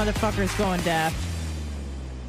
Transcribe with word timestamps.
Motherfucker's 0.00 0.54
going 0.54 0.80
deaf. 0.80 1.14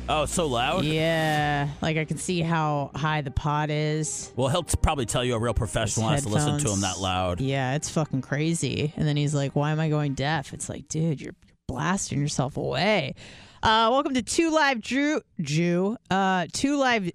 Oh, 0.09 0.25
so 0.25 0.45
loud? 0.45 0.83
Yeah, 0.83 1.69
like 1.81 1.95
I 1.95 2.03
can 2.03 2.17
see 2.17 2.41
how 2.41 2.91
high 2.93 3.21
the 3.21 3.31
pot 3.31 3.69
is. 3.69 4.33
Well, 4.35 4.49
he'll 4.49 4.63
t- 4.63 4.77
probably 4.81 5.05
tell 5.05 5.23
you 5.23 5.35
a 5.35 5.39
real 5.39 5.53
professional 5.53 6.09
has 6.09 6.23
to 6.23 6.29
listen 6.29 6.57
to 6.59 6.69
him 6.69 6.81
that 6.81 6.99
loud. 6.99 7.39
Yeah, 7.39 7.75
it's 7.75 7.89
fucking 7.89 8.23
crazy. 8.23 8.91
And 8.97 9.07
then 9.07 9.15
he's 9.15 9.33
like, 9.33 9.55
"Why 9.55 9.71
am 9.71 9.79
I 9.79 9.87
going 9.87 10.15
deaf?" 10.15 10.51
It's 10.51 10.67
like, 10.67 10.89
dude, 10.89 11.21
you're 11.21 11.35
blasting 11.65 12.19
yourself 12.19 12.57
away. 12.57 13.15
Uh, 13.63 13.87
welcome 13.89 14.15
to 14.15 14.21
Two 14.21 14.51
Live 14.51 14.81
Drew, 14.81 15.21
Jew, 15.39 15.95
uh, 16.09 16.47
Two 16.51 16.75
Live 16.75 17.09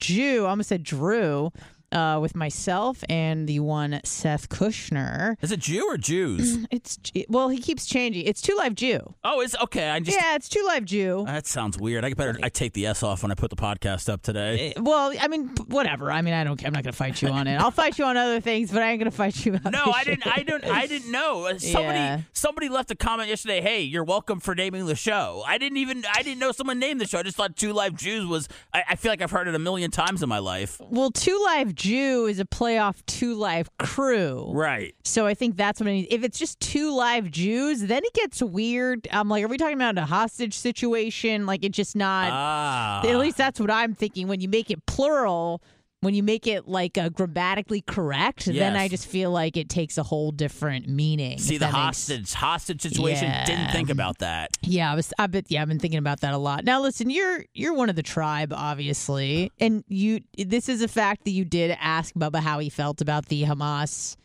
Jew. 0.00 0.46
I 0.46 0.48
almost 0.48 0.70
said 0.70 0.84
Drew. 0.84 1.52
Uh, 1.90 2.18
with 2.20 2.36
myself 2.36 3.02
and 3.08 3.48
the 3.48 3.60
one 3.60 3.98
Seth 4.04 4.50
Kushner. 4.50 5.36
Is 5.40 5.50
it 5.52 5.60
Jew 5.60 5.84
or 5.88 5.96
Jews? 5.96 6.58
It's 6.70 6.98
well, 7.30 7.48
he 7.48 7.58
keeps 7.58 7.86
changing. 7.86 8.26
It's 8.26 8.42
Two 8.42 8.54
Live 8.56 8.74
Jew. 8.74 9.14
oh, 9.24 9.40
it's 9.40 9.56
okay. 9.56 9.88
I 9.88 10.00
just 10.00 10.16
Yeah, 10.20 10.34
it's 10.34 10.48
Two 10.50 10.62
Live 10.66 10.84
Jew. 10.84 11.22
that 11.26 11.46
sounds 11.46 11.78
weird. 11.78 12.04
I 12.04 12.12
better 12.12 12.38
I 12.42 12.50
take 12.50 12.74
the 12.74 12.86
S 12.86 13.02
off 13.02 13.22
when 13.22 13.32
I 13.32 13.34
put 13.34 13.48
the 13.50 13.56
podcast 13.56 14.08
up 14.12 14.20
today. 14.22 14.74
Well, 14.78 15.14
I 15.18 15.28
mean, 15.28 15.48
whatever. 15.68 16.12
I 16.12 16.20
mean, 16.20 16.34
I 16.34 16.44
don't. 16.44 16.62
I'm 16.64 16.72
not 16.74 16.82
going 16.82 16.92
to 16.92 16.96
fight 16.96 17.22
you 17.22 17.28
on 17.28 17.46
it. 17.46 17.56
I'll 17.58 17.70
fight 17.70 17.98
you 17.98 18.04
on 18.04 18.16
other 18.18 18.40
things, 18.40 18.70
but 18.70 18.82
I 18.82 18.90
ain't 18.90 19.00
going 19.00 19.10
to 19.10 19.16
fight 19.16 19.46
you 19.46 19.54
about. 19.54 19.72
No, 19.72 19.90
I 19.90 20.04
didn't. 20.04 20.24
shit. 20.24 20.32
I 20.38 20.42
didn't. 20.42 20.64
I 20.66 20.86
didn't 20.86 21.10
know. 21.10 21.46
Uh, 21.46 21.58
Somebody, 21.58 21.98
Yeah. 21.98 22.20
somebody 22.34 22.68
left 22.68 22.90
a 22.90 22.96
comment 22.96 23.30
yesterday. 23.30 23.62
Hey, 23.62 23.80
you're 23.82 24.04
welcome 24.04 24.40
for 24.40 24.54
naming 24.54 24.84
the 24.86 24.94
show. 24.96 25.42
I 25.46 25.56
didn't 25.56 25.78
even. 25.78 26.04
I 26.14 26.22
didn't 26.22 26.38
know 26.40 26.52
someone 26.52 26.78
named 26.78 27.00
the 27.00 27.06
show. 27.06 27.18
I 27.18 27.22
just 27.22 27.36
thought 27.36 27.56
Two 27.56 27.72
Live 27.72 27.96
Jews 27.96 28.26
was. 28.26 28.46
I, 28.74 28.82
I 28.90 28.96
feel 28.96 29.10
like 29.10 29.22
I've 29.22 29.30
heard 29.30 29.48
it 29.48 29.54
a 29.54 29.58
million 29.58 29.90
times 29.90 30.22
in 30.22 30.28
my 30.28 30.38
life. 30.38 30.78
Well, 30.90 31.10
Two 31.10 31.40
Live 31.46 31.74
Jew 31.78 32.26
is 32.26 32.40
a 32.40 32.44
play 32.44 32.76
off 32.76 33.06
Two 33.06 33.34
Live 33.34 33.70
Crew. 33.78 34.50
Right. 34.52 34.96
So 35.04 35.26
I 35.26 35.34
think 35.34 35.56
that's 35.56 35.78
what 35.78 35.88
I 35.88 35.92
need. 35.92 36.08
If 36.10 36.24
it's 36.24 36.36
just 36.38 36.58
two 36.58 36.92
live 36.92 37.30
Jews, 37.30 37.82
then 37.82 38.02
it 38.04 38.12
gets 38.14 38.42
weird. 38.42 39.06
I'm 39.12 39.28
like, 39.28 39.44
are 39.44 39.48
we 39.48 39.56
talking 39.56 39.76
about 39.76 39.96
a 39.96 40.04
hostage 40.04 40.54
situation? 40.54 41.46
Like, 41.46 41.64
it's 41.64 41.76
just 41.76 41.94
not. 41.94 42.30
Ah. 42.32 43.02
at 43.06 43.16
least 43.16 43.36
that's 43.36 43.60
what 43.60 43.70
I'm 43.70 43.94
thinking. 43.94 44.26
When 44.26 44.40
you 44.40 44.48
make 44.48 44.72
it 44.72 44.84
plural, 44.86 45.62
when 46.00 46.14
you 46.14 46.22
make 46.22 46.46
it 46.46 46.68
like 46.68 46.96
uh, 46.96 47.08
grammatically 47.08 47.80
correct, 47.80 48.46
then 48.46 48.76
I 48.76 48.86
just 48.88 49.06
feel 49.08 49.30
like 49.32 49.56
it 49.56 49.68
takes 49.68 49.98
a 49.98 50.02
whole 50.04 50.30
different 50.30 50.88
meaning. 50.88 51.38
See 51.38 51.56
the 51.56 51.66
that 51.66 51.72
makes- 51.72 51.76
hostage 51.76 52.32
hostage 52.34 52.82
situation. 52.82 53.24
Yeah. 53.24 53.44
Didn't 53.46 53.72
think 53.72 53.90
about 53.90 54.18
that. 54.18 54.50
Yeah, 54.62 54.92
I 54.92 54.94
was. 54.94 55.12
I 55.18 55.26
bet. 55.26 55.46
Yeah, 55.48 55.62
I've 55.62 55.68
been 55.68 55.80
thinking 55.80 55.98
about 55.98 56.20
that 56.20 56.34
a 56.34 56.38
lot. 56.38 56.64
Now, 56.64 56.80
listen, 56.82 57.10
you're 57.10 57.44
you're 57.54 57.74
one 57.74 57.90
of 57.90 57.96
the 57.96 58.02
tribe, 58.02 58.52
obviously, 58.54 59.50
and 59.58 59.82
you. 59.88 60.20
This 60.36 60.68
is 60.68 60.82
a 60.82 60.88
fact 60.88 61.24
that 61.24 61.32
you 61.32 61.44
did 61.44 61.76
ask 61.80 62.14
Bubba 62.14 62.40
how 62.40 62.58
he 62.60 62.68
felt 62.70 63.00
about 63.00 63.26
the 63.26 63.42
Hamas 63.44 64.16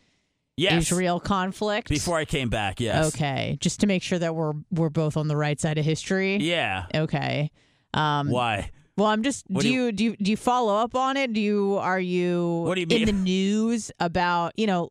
Yes. 0.56 0.82
Israel 0.82 1.18
conflict. 1.18 1.88
Before 1.88 2.16
I 2.16 2.24
came 2.24 2.48
back. 2.48 2.78
Yes. 2.78 3.12
Okay, 3.12 3.56
just 3.60 3.80
to 3.80 3.88
make 3.88 4.04
sure 4.04 4.20
that 4.20 4.36
we're 4.36 4.52
we're 4.70 4.90
both 4.90 5.16
on 5.16 5.26
the 5.26 5.36
right 5.36 5.60
side 5.60 5.78
of 5.78 5.84
history. 5.84 6.36
Yeah. 6.36 6.86
Okay. 6.94 7.50
Um, 7.92 8.30
Why? 8.30 8.70
Well, 8.96 9.08
I'm 9.08 9.22
just. 9.22 9.46
Do 9.48 9.60
do 9.60 9.68
you- 9.68 9.84
you 9.86 9.92
do 9.92 10.04
you, 10.04 10.16
do 10.16 10.30
you 10.30 10.36
follow 10.36 10.74
up 10.76 10.94
on 10.94 11.16
it? 11.16 11.32
Do 11.32 11.40
you 11.40 11.76
are 11.78 12.00
you 12.00 12.62
What 12.66 12.74
do 12.76 12.80
you 12.82 12.86
in 13.02 13.06
the 13.06 13.12
news 13.12 13.90
about 13.98 14.52
you 14.56 14.66
know 14.66 14.90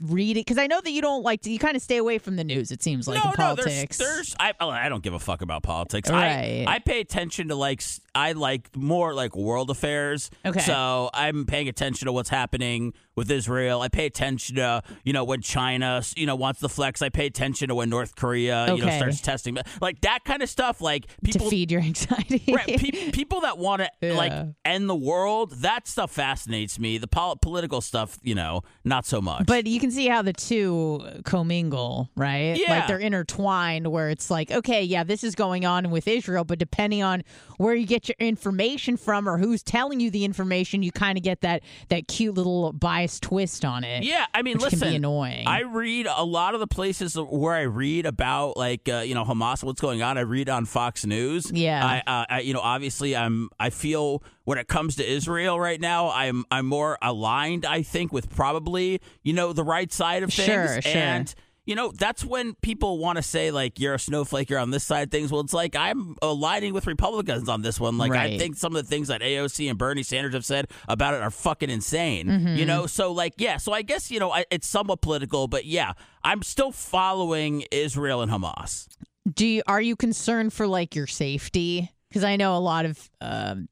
read 0.00 0.36
it? 0.36 0.40
Because 0.46 0.58
I 0.58 0.66
know 0.66 0.80
that 0.80 0.90
you 0.90 1.00
don't 1.02 1.22
like 1.22 1.42
to. 1.42 1.50
You 1.50 1.58
kind 1.58 1.76
of 1.76 1.82
stay 1.82 1.96
away 1.96 2.18
from 2.18 2.36
the 2.36 2.44
news. 2.44 2.70
It 2.70 2.82
seems 2.82 3.06
like 3.06 3.22
no, 3.22 3.30
in 3.30 3.36
no, 3.38 3.44
politics. 3.44 3.98
there's, 3.98 4.14
there's 4.16 4.36
I, 4.38 4.52
oh, 4.60 4.68
I 4.68 4.88
don't 4.88 5.02
give 5.02 5.14
a 5.14 5.18
fuck 5.18 5.42
about 5.42 5.62
politics. 5.62 6.10
Right. 6.10 6.64
I, 6.66 6.74
I 6.74 6.78
pay 6.80 7.00
attention 7.00 7.48
to 7.48 7.54
like, 7.54 7.82
I 8.14 8.32
like 8.32 8.74
more 8.76 9.14
like 9.14 9.36
world 9.36 9.70
affairs. 9.70 10.30
Okay. 10.44 10.60
So 10.60 11.10
I'm 11.14 11.46
paying 11.46 11.68
attention 11.68 12.06
to 12.06 12.12
what's 12.12 12.28
happening 12.28 12.92
with 13.16 13.30
Israel. 13.30 13.80
I 13.80 13.88
pay 13.88 14.06
attention 14.06 14.56
to, 14.56 14.82
you 15.04 15.12
know, 15.12 15.22
when 15.24 15.40
China, 15.40 16.02
you 16.16 16.26
know, 16.26 16.34
wants 16.34 16.60
the 16.60 16.68
flex. 16.68 17.00
I 17.02 17.08
pay 17.08 17.26
attention 17.26 17.68
to 17.68 17.74
when 17.74 17.88
North 17.88 18.16
Korea, 18.16 18.74
you 18.74 18.84
know, 18.84 18.90
starts 18.90 19.20
testing. 19.20 19.56
Like 19.80 20.00
that 20.00 20.20
kind 20.24 20.42
of 20.42 20.48
stuff. 20.48 20.80
Like 20.80 21.06
to 21.06 21.14
people. 21.22 21.48
feed 21.50 21.70
your 21.70 21.80
anxiety. 21.82 22.52
Right, 22.52 22.66
pe- 22.66 23.10
people 23.12 23.42
that 23.42 23.58
want 23.58 23.82
to 23.82 23.90
Yeah. 24.00 24.14
like 24.14 24.32
end 24.64 24.88
the 24.88 24.94
world, 24.96 25.52
that 25.58 25.86
stuff 25.86 26.10
fascinates 26.10 26.78
me. 26.78 26.98
The 26.98 27.06
pol- 27.08 27.36
political 27.36 27.80
stuff, 27.80 28.18
you 28.22 28.34
know, 28.34 28.62
not 28.84 29.06
so 29.06 29.20
much. 29.20 29.46
But 29.46 29.66
you 29.66 29.80
can 29.84 29.90
see 29.90 30.08
how 30.08 30.22
the 30.22 30.32
two 30.32 31.00
commingle, 31.24 32.10
right? 32.16 32.56
Yeah. 32.56 32.70
Like 32.70 32.86
they're 32.88 32.98
intertwined 32.98 33.86
where 33.88 34.10
it's 34.10 34.30
like, 34.30 34.50
okay, 34.50 34.82
yeah, 34.82 35.04
this 35.04 35.22
is 35.22 35.34
going 35.34 35.64
on 35.64 35.90
with 35.90 36.08
Israel, 36.08 36.44
but 36.44 36.58
depending 36.58 37.02
on 37.02 37.22
where 37.58 37.74
you 37.74 37.86
get 37.86 38.08
your 38.08 38.16
information 38.18 38.96
from 38.96 39.28
or 39.28 39.38
who's 39.38 39.62
telling 39.62 40.00
you 40.00 40.10
the 40.10 40.24
information, 40.24 40.82
you 40.82 40.90
kind 40.90 41.18
of 41.18 41.24
get 41.24 41.42
that 41.42 41.62
that 41.90 42.08
cute 42.08 42.34
little 42.34 42.72
biased 42.72 43.22
twist 43.22 43.64
on 43.64 43.84
it. 43.84 44.04
Yeah, 44.04 44.26
I 44.32 44.42
mean, 44.42 44.58
listen, 44.58 44.80
can 44.80 44.88
be 44.90 44.96
annoying. 44.96 45.46
I 45.46 45.60
read 45.60 46.06
a 46.06 46.24
lot 46.24 46.54
of 46.54 46.60
the 46.60 46.66
places 46.66 47.16
where 47.16 47.54
I 47.54 47.62
read 47.62 48.06
about 48.06 48.56
like 48.56 48.88
uh, 48.88 48.98
you 48.98 49.14
know 49.14 49.24
Hamas, 49.24 49.62
what's 49.62 49.80
going 49.80 50.02
on. 50.02 50.16
I 50.18 50.22
read 50.22 50.48
on 50.48 50.64
Fox 50.64 51.04
News. 51.04 51.50
Yeah. 51.52 51.84
I, 51.84 52.10
uh, 52.10 52.26
I 52.28 52.40
you 52.40 52.54
know 52.54 52.60
obviously 52.60 53.14
I'm 53.14 53.50
I 53.60 53.70
feel 53.70 54.22
when 54.44 54.58
it 54.58 54.68
comes 54.68 54.96
to 54.96 55.06
Israel 55.06 55.58
right 55.58 55.80
now, 55.80 56.10
I'm 56.10 56.44
I'm 56.50 56.66
more 56.66 56.98
aligned. 57.02 57.64
I 57.64 57.82
think 57.82 58.12
with 58.12 58.30
probably 58.30 59.00
you 59.22 59.32
know 59.32 59.52
the 59.52 59.64
right 59.64 59.92
side 59.92 60.22
of 60.22 60.32
things. 60.32 60.46
Sure, 60.46 60.82
sure. 60.82 60.92
And 60.92 61.34
you 61.66 61.74
know 61.74 61.92
that's 61.92 62.24
when 62.24 62.54
people 62.56 62.98
want 62.98 63.16
to 63.16 63.22
say 63.22 63.50
like 63.50 63.80
you're 63.80 63.94
a 63.94 63.98
snowflake, 63.98 64.50
you're 64.50 64.58
on 64.58 64.70
this 64.70 64.84
side 64.84 65.08
of 65.08 65.10
things. 65.10 65.32
Well, 65.32 65.40
it's 65.40 65.54
like 65.54 65.74
I'm 65.74 66.16
aligning 66.20 66.74
with 66.74 66.86
Republicans 66.86 67.48
on 67.48 67.62
this 67.62 67.80
one. 67.80 67.96
Like 67.96 68.12
I 68.12 68.36
think 68.36 68.56
some 68.56 68.76
of 68.76 68.82
the 68.82 68.88
things 68.88 69.08
that 69.08 69.22
AOC 69.22 69.68
and 69.70 69.78
Bernie 69.78 70.02
Sanders 70.02 70.34
have 70.34 70.44
said 70.44 70.68
about 70.88 71.14
it 71.14 71.22
are 71.22 71.30
fucking 71.30 71.70
insane. 71.70 72.26
Mm-hmm. 72.26 72.56
You 72.56 72.66
know, 72.66 72.86
so 72.86 73.12
like 73.12 73.34
yeah, 73.38 73.56
so 73.56 73.72
I 73.72 73.82
guess 73.82 74.10
you 74.10 74.20
know 74.20 74.30
I, 74.30 74.44
it's 74.50 74.66
somewhat 74.66 75.00
political, 75.00 75.48
but 75.48 75.64
yeah, 75.64 75.92
I'm 76.22 76.42
still 76.42 76.70
following 76.70 77.64
Israel 77.70 78.20
and 78.20 78.30
Hamas. 78.30 78.88
Do 79.32 79.46
you, 79.46 79.62
are 79.66 79.80
you 79.80 79.96
concerned 79.96 80.52
for 80.52 80.66
like 80.66 80.94
your 80.94 81.06
safety? 81.06 81.90
Because 82.10 82.24
I 82.24 82.36
know 82.36 82.56
a 82.56 82.60
lot 82.60 82.84
of 82.84 83.10
um, 83.22 83.68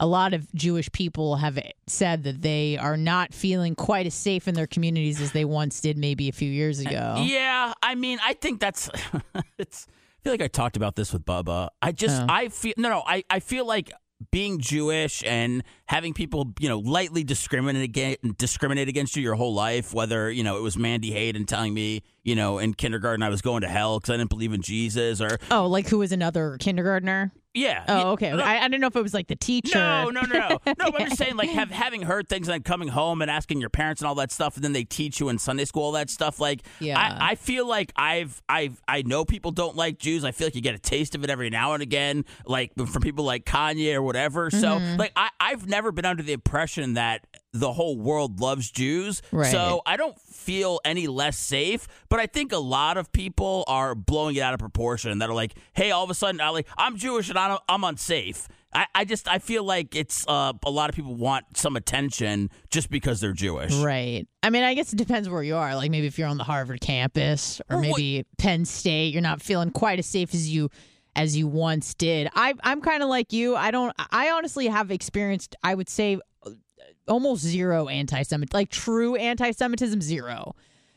a 0.00 0.06
lot 0.06 0.34
of 0.34 0.52
Jewish 0.54 0.90
people 0.92 1.36
have 1.36 1.58
said 1.86 2.24
that 2.24 2.42
they 2.42 2.76
are 2.76 2.96
not 2.96 3.32
feeling 3.32 3.74
quite 3.74 4.06
as 4.06 4.14
safe 4.14 4.48
in 4.48 4.54
their 4.54 4.66
communities 4.66 5.20
as 5.20 5.32
they 5.32 5.44
once 5.44 5.80
did, 5.80 5.96
maybe 5.96 6.28
a 6.28 6.32
few 6.32 6.50
years 6.50 6.80
ago. 6.80 7.22
Yeah, 7.24 7.72
I 7.82 7.94
mean, 7.94 8.18
I 8.24 8.34
think 8.34 8.60
that's 8.60 8.90
it's. 9.58 9.86
I 9.88 10.18
feel 10.24 10.32
like 10.32 10.42
I 10.42 10.48
talked 10.48 10.76
about 10.76 10.96
this 10.96 11.12
with 11.12 11.24
Bubba. 11.24 11.68
I 11.82 11.92
just 11.92 12.22
Oh. 12.22 12.26
I 12.28 12.48
feel 12.48 12.72
no, 12.76 12.88
no. 12.88 13.02
I 13.06 13.24
I 13.30 13.40
feel 13.40 13.66
like 13.66 13.92
being 14.30 14.58
Jewish 14.58 15.22
and 15.26 15.62
having 15.86 16.14
people 16.14 16.54
you 16.58 16.68
know 16.68 16.78
lightly 16.78 17.24
discriminate 17.24 17.82
against 17.82 18.38
discriminate 18.38 18.88
against 18.88 19.16
you 19.16 19.22
your 19.22 19.34
whole 19.34 19.52
life, 19.54 19.92
whether 19.92 20.30
you 20.30 20.42
know 20.42 20.56
it 20.56 20.62
was 20.62 20.78
Mandy 20.78 21.10
Hayden 21.12 21.44
telling 21.44 21.74
me 21.74 22.02
you 22.22 22.34
know 22.34 22.58
in 22.58 22.72
kindergarten 22.74 23.22
I 23.22 23.28
was 23.28 23.42
going 23.42 23.60
to 23.62 23.68
hell 23.68 24.00
because 24.00 24.14
I 24.14 24.16
didn't 24.16 24.30
believe 24.30 24.52
in 24.54 24.62
Jesus, 24.62 25.20
or 25.20 25.38
Oh, 25.50 25.66
like 25.66 25.88
who 25.88 25.98
was 25.98 26.10
another 26.10 26.56
kindergartner? 26.58 27.32
Yeah. 27.54 27.84
Oh, 27.88 28.12
okay. 28.12 28.30
I, 28.32 28.58
I 28.58 28.68
didn't 28.68 28.80
know 28.80 28.88
if 28.88 28.96
it 28.96 29.02
was 29.02 29.14
like 29.14 29.28
the 29.28 29.36
teacher. 29.36 29.78
No, 29.78 30.10
no, 30.10 30.22
no, 30.22 30.38
no. 30.48 30.58
No, 30.78 30.90
but 30.90 31.00
I'm 31.02 31.06
just 31.08 31.18
saying, 31.18 31.36
like, 31.36 31.50
have, 31.50 31.70
having 31.70 32.02
heard 32.02 32.28
things 32.28 32.48
and 32.48 32.54
then 32.54 32.62
coming 32.62 32.88
home 32.88 33.22
and 33.22 33.30
asking 33.30 33.60
your 33.60 33.70
parents 33.70 34.00
and 34.02 34.08
all 34.08 34.14
that 34.16 34.32
stuff, 34.32 34.56
and 34.56 34.64
then 34.64 34.72
they 34.72 34.84
teach 34.84 35.20
you 35.20 35.28
in 35.28 35.38
Sunday 35.38 35.64
school 35.64 35.84
all 35.84 35.92
that 35.92 36.10
stuff. 36.10 36.40
Like, 36.40 36.62
Yeah. 36.80 36.98
I, 36.98 37.30
I 37.30 37.34
feel 37.36 37.66
like 37.68 37.92
I've, 37.96 38.42
I've, 38.48 38.82
I 38.88 39.02
know 39.02 39.24
people 39.24 39.52
don't 39.52 39.76
like 39.76 39.98
Jews. 39.98 40.24
I 40.24 40.32
feel 40.32 40.46
like 40.48 40.54
you 40.54 40.60
get 40.62 40.74
a 40.74 40.78
taste 40.78 41.14
of 41.14 41.22
it 41.24 41.30
every 41.30 41.48
now 41.50 41.72
and 41.74 41.82
again, 41.82 42.24
like 42.44 42.72
from 42.74 43.02
people 43.02 43.24
like 43.24 43.44
Kanye 43.44 43.94
or 43.94 44.02
whatever. 44.02 44.50
So, 44.50 44.58
Mm-hmm. 44.64 44.98
like, 44.98 45.12
I, 45.16 45.28
I've 45.40 45.66
never 45.68 45.92
been 45.92 46.04
under 46.04 46.22
the 46.22 46.32
impression 46.32 46.94
that 46.94 47.26
the 47.54 47.72
whole 47.72 47.96
world 47.96 48.40
loves 48.40 48.70
Jews. 48.70 49.22
Right. 49.32 49.50
So 49.50 49.80
I 49.86 49.96
don't 49.96 50.18
feel 50.20 50.80
any 50.84 51.06
less 51.06 51.38
safe. 51.38 51.86
But 52.08 52.18
I 52.20 52.26
think 52.26 52.52
a 52.52 52.58
lot 52.58 52.96
of 52.96 53.12
people 53.12 53.64
are 53.68 53.94
blowing 53.94 54.36
it 54.36 54.40
out 54.40 54.52
of 54.54 54.60
proportion. 54.60 55.20
That 55.20 55.30
are 55.30 55.34
like, 55.34 55.54
hey, 55.72 55.92
all 55.92 56.04
of 56.04 56.10
a 56.10 56.14
sudden, 56.14 56.40
I 56.40 56.48
like 56.50 56.66
I'm 56.76 56.96
Jewish 56.96 57.30
and 57.30 57.38
I'm, 57.38 57.58
I'm 57.68 57.84
unsafe. 57.84 58.48
I, 58.74 58.86
I 58.92 59.04
just 59.04 59.28
I 59.28 59.38
feel 59.38 59.62
like 59.62 59.94
it's 59.94 60.26
uh, 60.26 60.52
a 60.66 60.70
lot 60.70 60.90
of 60.90 60.96
people 60.96 61.14
want 61.14 61.44
some 61.56 61.76
attention 61.76 62.50
just 62.70 62.90
because 62.90 63.20
they're 63.20 63.32
Jewish. 63.32 63.72
Right. 63.72 64.26
I 64.42 64.50
mean, 64.50 64.64
I 64.64 64.74
guess 64.74 64.92
it 64.92 64.96
depends 64.96 65.28
where 65.28 65.44
you 65.44 65.54
are. 65.54 65.76
Like 65.76 65.92
maybe 65.92 66.08
if 66.08 66.18
you're 66.18 66.28
on 66.28 66.38
the 66.38 66.44
Harvard 66.44 66.80
campus 66.80 67.60
or 67.70 67.76
what- 67.76 67.82
maybe 67.82 68.26
Penn 68.36 68.64
State, 68.64 69.12
you're 69.12 69.22
not 69.22 69.40
feeling 69.40 69.70
quite 69.70 70.00
as 70.00 70.06
safe 70.06 70.34
as 70.34 70.50
you 70.52 70.70
as 71.16 71.36
you 71.36 71.46
once 71.46 71.94
did. 71.94 72.28
I 72.34 72.54
I'm 72.64 72.80
kind 72.80 73.00
of 73.04 73.08
like 73.08 73.32
you. 73.32 73.54
I 73.54 73.70
don't 73.70 73.94
I 74.10 74.30
honestly 74.32 74.66
have 74.66 74.90
experienced 74.90 75.54
I 75.62 75.76
would 75.76 75.88
say 75.88 76.18
almost 77.08 77.42
zero 77.42 77.88
anti-Semitic 77.88 78.54
like 78.54 78.70
true 78.70 79.16
anti-Semitism 79.16 80.00
zero. 80.00 80.54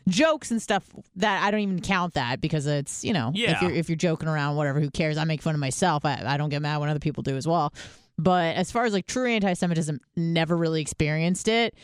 Jokes 0.07 0.51
and 0.51 0.61
stuff 0.61 0.85
that 1.17 1.43
I 1.43 1.51
don't 1.51 1.59
even 1.59 1.81
count 1.81 2.13
that 2.13 2.39
because 2.39 2.65
it's 2.65 3.03
you 3.03 3.11
know 3.11 3.31
yeah. 3.35 3.51
if 3.51 3.61
you're 3.61 3.71
if 3.71 3.89
you're 3.89 3.97
joking 3.97 4.29
around 4.29 4.55
whatever 4.55 4.79
who 4.79 4.89
cares 4.89 5.17
I 5.17 5.25
make 5.25 5.41
fun 5.41 5.53
of 5.53 5.59
myself 5.59 6.05
I, 6.05 6.23
I 6.25 6.37
don't 6.37 6.47
get 6.49 6.61
mad 6.61 6.77
when 6.77 6.87
other 6.87 6.99
people 6.99 7.23
do 7.23 7.35
as 7.35 7.45
well 7.45 7.73
but 8.17 8.55
as 8.55 8.71
far 8.71 8.85
as 8.85 8.93
like 8.93 9.05
true 9.05 9.27
anti-Semitism 9.27 9.99
never 10.15 10.55
really 10.55 10.81
experienced 10.81 11.49
it 11.49 11.75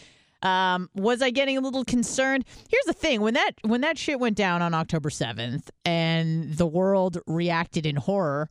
um, 0.44 0.90
was 0.94 1.22
I 1.22 1.32
getting 1.32 1.58
a 1.58 1.62
little 1.62 1.86
concerned? 1.86 2.44
Here's 2.70 2.86
the 2.86 2.94
thing: 2.94 3.22
when 3.22 3.34
that 3.34 3.52
when 3.64 3.82
that 3.82 3.98
shit 3.98 4.20
went 4.20 4.36
down 4.36 4.62
on 4.62 4.74
October 4.74 5.10
seventh, 5.10 5.72
and 5.86 6.54
the 6.54 6.68
world 6.68 7.20
reacted 7.26 7.86
in 7.86 7.96
horror. 7.96 8.50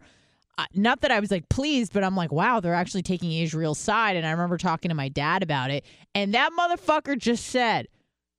Not 0.74 1.00
that 1.00 1.10
I 1.10 1.20
was 1.20 1.30
like 1.30 1.48
pleased, 1.48 1.92
but 1.92 2.04
I'm 2.04 2.16
like, 2.16 2.32
wow, 2.32 2.60
they're 2.60 2.74
actually 2.74 3.02
taking 3.02 3.32
Israel's 3.32 3.78
side. 3.78 4.16
And 4.16 4.26
I 4.26 4.30
remember 4.30 4.58
talking 4.58 4.88
to 4.90 4.94
my 4.94 5.08
dad 5.08 5.42
about 5.42 5.70
it, 5.70 5.84
and 6.14 6.34
that 6.34 6.50
motherfucker 6.58 7.18
just 7.18 7.46
said, 7.46 7.88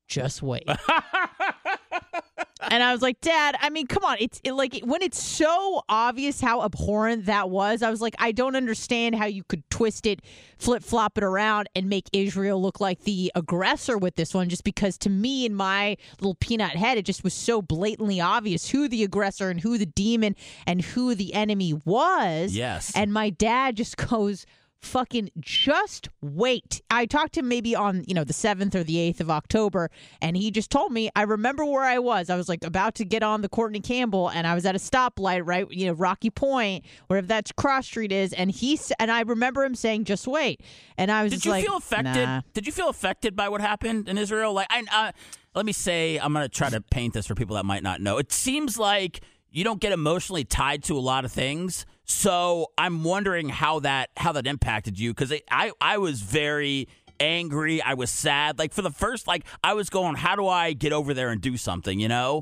"Just 0.07 0.41
wait." 0.41 0.67
and 2.69 2.83
I 2.83 2.91
was 2.91 3.01
like, 3.01 3.21
Dad, 3.21 3.55
I 3.59 3.69
mean, 3.69 3.87
come 3.87 4.03
on. 4.03 4.17
It's 4.19 4.41
it, 4.43 4.53
like 4.53 4.79
when 4.83 5.01
it's 5.01 5.21
so 5.21 5.83
obvious 5.89 6.41
how 6.41 6.63
abhorrent 6.63 7.25
that 7.25 7.49
was, 7.49 7.81
I 7.81 7.89
was 7.89 8.01
like, 8.01 8.15
I 8.19 8.31
don't 8.31 8.55
understand 8.55 9.15
how 9.15 9.25
you 9.25 9.43
could 9.43 9.69
twist 9.69 10.05
it, 10.05 10.21
flip 10.57 10.83
flop 10.83 11.17
it 11.17 11.23
around, 11.23 11.69
and 11.75 11.89
make 11.89 12.07
Israel 12.13 12.61
look 12.61 12.79
like 12.79 13.01
the 13.03 13.31
aggressor 13.35 13.97
with 13.97 14.15
this 14.15 14.33
one, 14.33 14.49
just 14.49 14.63
because 14.63 14.97
to 14.99 15.09
me, 15.09 15.45
in 15.45 15.55
my 15.55 15.97
little 16.19 16.35
peanut 16.35 16.75
head, 16.75 16.97
it 16.97 17.05
just 17.05 17.23
was 17.23 17.33
so 17.33 17.61
blatantly 17.61 18.19
obvious 18.21 18.69
who 18.69 18.87
the 18.87 19.03
aggressor 19.03 19.49
and 19.49 19.61
who 19.61 19.77
the 19.77 19.85
demon 19.85 20.35
and 20.65 20.81
who 20.81 21.15
the 21.15 21.33
enemy 21.33 21.73
was. 21.85 22.55
Yes. 22.55 22.91
And 22.95 23.13
my 23.13 23.29
dad 23.29 23.77
just 23.77 23.97
goes, 23.97 24.45
fucking 24.85 25.29
just 25.39 26.09
wait. 26.21 26.81
I 26.89 27.05
talked 27.05 27.33
to 27.33 27.39
him 27.39 27.47
maybe 27.47 27.75
on, 27.75 28.03
you 28.07 28.13
know, 28.13 28.23
the 28.23 28.33
7th 28.33 28.75
or 28.75 28.83
the 28.83 28.95
8th 28.95 29.19
of 29.21 29.29
October, 29.29 29.89
and 30.21 30.37
he 30.37 30.51
just 30.51 30.69
told 30.69 30.91
me, 30.91 31.09
I 31.15 31.23
remember 31.23 31.65
where 31.65 31.83
I 31.83 31.99
was. 31.99 32.29
I 32.29 32.35
was 32.35 32.49
like 32.49 32.63
about 32.63 32.95
to 32.95 33.05
get 33.05 33.23
on 33.23 33.41
the 33.41 33.49
Courtney 33.49 33.79
Campbell, 33.79 34.29
and 34.29 34.45
I 34.45 34.55
was 34.55 34.65
at 34.65 34.75
a 34.75 34.79
stoplight, 34.79 35.41
right, 35.45 35.69
you 35.71 35.87
know, 35.87 35.93
Rocky 35.93 36.29
Point, 36.29 36.85
wherever 37.07 37.27
that 37.27 37.55
cross 37.55 37.85
street 37.85 38.11
is, 38.11 38.33
and 38.33 38.51
he 38.51 38.79
and 38.99 39.11
I 39.11 39.21
remember 39.21 39.63
him 39.63 39.75
saying, 39.75 40.05
just 40.05 40.27
wait. 40.27 40.61
And 40.97 41.11
I 41.11 41.23
was 41.23 41.31
Did 41.31 41.45
you 41.45 41.51
like, 41.51 41.65
feel 41.65 41.77
affected? 41.77 42.25
nah. 42.25 42.41
Did 42.53 42.65
you 42.65 42.71
feel 42.71 42.89
affected 42.89 43.35
by 43.35 43.49
what 43.49 43.61
happened 43.61 44.09
in 44.09 44.17
Israel? 44.17 44.53
Like, 44.53 44.67
I, 44.69 44.83
uh, 44.91 45.11
let 45.55 45.65
me 45.65 45.71
say, 45.71 46.17
I'm 46.17 46.33
going 46.33 46.43
to 46.45 46.49
try 46.49 46.69
to 46.69 46.81
paint 46.81 47.13
this 47.13 47.27
for 47.27 47.35
people 47.35 47.55
that 47.55 47.65
might 47.65 47.83
not 47.83 48.01
know. 48.01 48.17
It 48.17 48.31
seems 48.31 48.77
like 48.77 49.21
you 49.51 49.63
don't 49.63 49.79
get 49.79 49.91
emotionally 49.91 50.43
tied 50.43 50.83
to 50.85 50.97
a 50.97 50.99
lot 50.99 51.25
of 51.25 51.31
things, 51.31 51.85
so 52.05 52.67
I'm 52.77 53.03
wondering 53.03 53.49
how 53.49 53.79
that 53.81 54.09
how 54.17 54.31
that 54.33 54.47
impacted 54.47 54.99
you 54.99 55.11
because 55.13 55.33
I 55.49 55.71
I 55.79 55.97
was 55.97 56.21
very 56.21 56.87
angry. 57.19 57.81
I 57.81 57.93
was 57.93 58.09
sad. 58.09 58.59
Like 58.59 58.73
for 58.73 58.81
the 58.81 58.91
first, 58.91 59.27
like 59.27 59.45
I 59.63 59.73
was 59.73 59.89
going, 59.89 60.15
how 60.15 60.35
do 60.35 60.47
I 60.47 60.73
get 60.73 60.93
over 60.93 61.13
there 61.13 61.29
and 61.29 61.41
do 61.41 61.57
something? 61.57 61.99
You 61.99 62.07
know. 62.07 62.41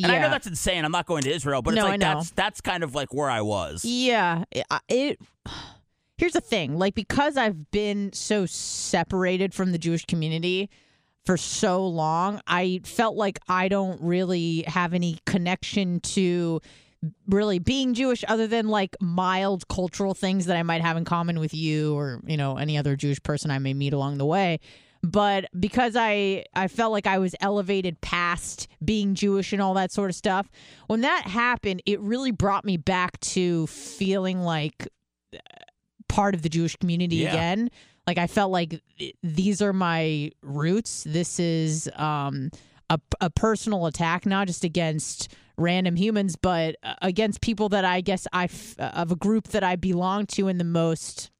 And 0.00 0.12
I 0.12 0.18
know 0.20 0.30
that's 0.30 0.46
insane. 0.46 0.84
I'm 0.84 0.92
not 0.92 1.06
going 1.06 1.22
to 1.22 1.30
Israel, 1.34 1.62
but 1.62 1.74
it's 1.74 1.80
No, 1.80 1.86
I 1.86 1.90
like 1.92 2.00
know. 2.00 2.14
that's 2.14 2.30
that's 2.32 2.60
kind 2.60 2.84
of 2.84 2.94
like 2.94 3.12
where 3.12 3.30
I 3.30 3.40
was. 3.40 3.84
Yeah, 3.84 4.44
it, 4.50 4.66
it. 4.88 5.18
Here's 6.18 6.32
the 6.32 6.40
thing, 6.40 6.76
like 6.78 6.94
because 6.96 7.36
I've 7.36 7.70
been 7.70 8.12
so 8.12 8.44
separated 8.44 9.54
from 9.54 9.70
the 9.70 9.78
Jewish 9.78 10.04
community 10.04 10.68
for 11.24 11.36
so 11.36 11.86
long, 11.86 12.40
I 12.46 12.80
felt 12.84 13.16
like 13.16 13.38
I 13.48 13.68
don't 13.68 14.00
really 14.02 14.64
have 14.66 14.94
any 14.94 15.18
connection 15.26 16.00
to 16.00 16.60
really 17.28 17.58
being 17.58 17.94
Jewish 17.94 18.24
other 18.26 18.46
than 18.46 18.68
like 18.68 18.96
mild 19.00 19.68
cultural 19.68 20.14
things 20.14 20.46
that 20.46 20.56
I 20.56 20.62
might 20.62 20.82
have 20.82 20.96
in 20.96 21.04
common 21.04 21.38
with 21.38 21.54
you 21.54 21.94
or, 21.96 22.20
you 22.26 22.36
know, 22.36 22.56
any 22.56 22.76
other 22.76 22.96
Jewish 22.96 23.22
person 23.22 23.50
I 23.50 23.58
may 23.58 23.74
meet 23.74 23.92
along 23.92 24.18
the 24.18 24.26
way. 24.26 24.58
But 25.02 25.44
because 25.58 25.94
I 25.96 26.44
I 26.54 26.66
felt 26.66 26.90
like 26.90 27.06
I 27.06 27.18
was 27.18 27.36
elevated 27.40 28.00
past 28.00 28.66
being 28.84 29.14
Jewish 29.14 29.52
and 29.52 29.62
all 29.62 29.74
that 29.74 29.92
sort 29.92 30.10
of 30.10 30.16
stuff, 30.16 30.50
when 30.88 31.02
that 31.02 31.22
happened, 31.22 31.82
it 31.86 32.00
really 32.00 32.32
brought 32.32 32.64
me 32.64 32.76
back 32.78 33.20
to 33.20 33.68
feeling 33.68 34.40
like 34.40 34.88
uh, 35.32 35.38
part 36.08 36.34
of 36.34 36.42
the 36.42 36.48
Jewish 36.48 36.74
community 36.76 37.16
Yeah. 37.16 37.28
again. 37.28 37.70
Like 38.08 38.18
I 38.18 38.26
felt 38.26 38.50
like 38.50 38.82
these 39.22 39.62
are 39.62 39.72
my 39.72 40.32
roots. 40.42 41.04
This 41.06 41.38
is 41.38 41.88
um 41.94 42.50
a, 42.90 42.98
a 43.20 43.30
personal 43.30 43.86
attack, 43.86 44.26
not 44.26 44.48
just 44.48 44.64
against 44.64 45.32
random 45.58 45.96
humans, 45.96 46.36
but 46.36 46.76
uh, 46.82 46.94
against 47.02 47.40
people 47.42 47.68
that 47.70 47.84
I 47.84 48.00
guess 48.00 48.26
I 48.32 48.44
f- 48.44 48.78
uh, 48.78 48.84
of 48.94 49.12
a 49.12 49.16
group 49.16 49.48
that 49.48 49.62
I 49.62 49.76
belong 49.76 50.26
to 50.28 50.48
in 50.48 50.56
the 50.58 50.64
most, 50.64 51.30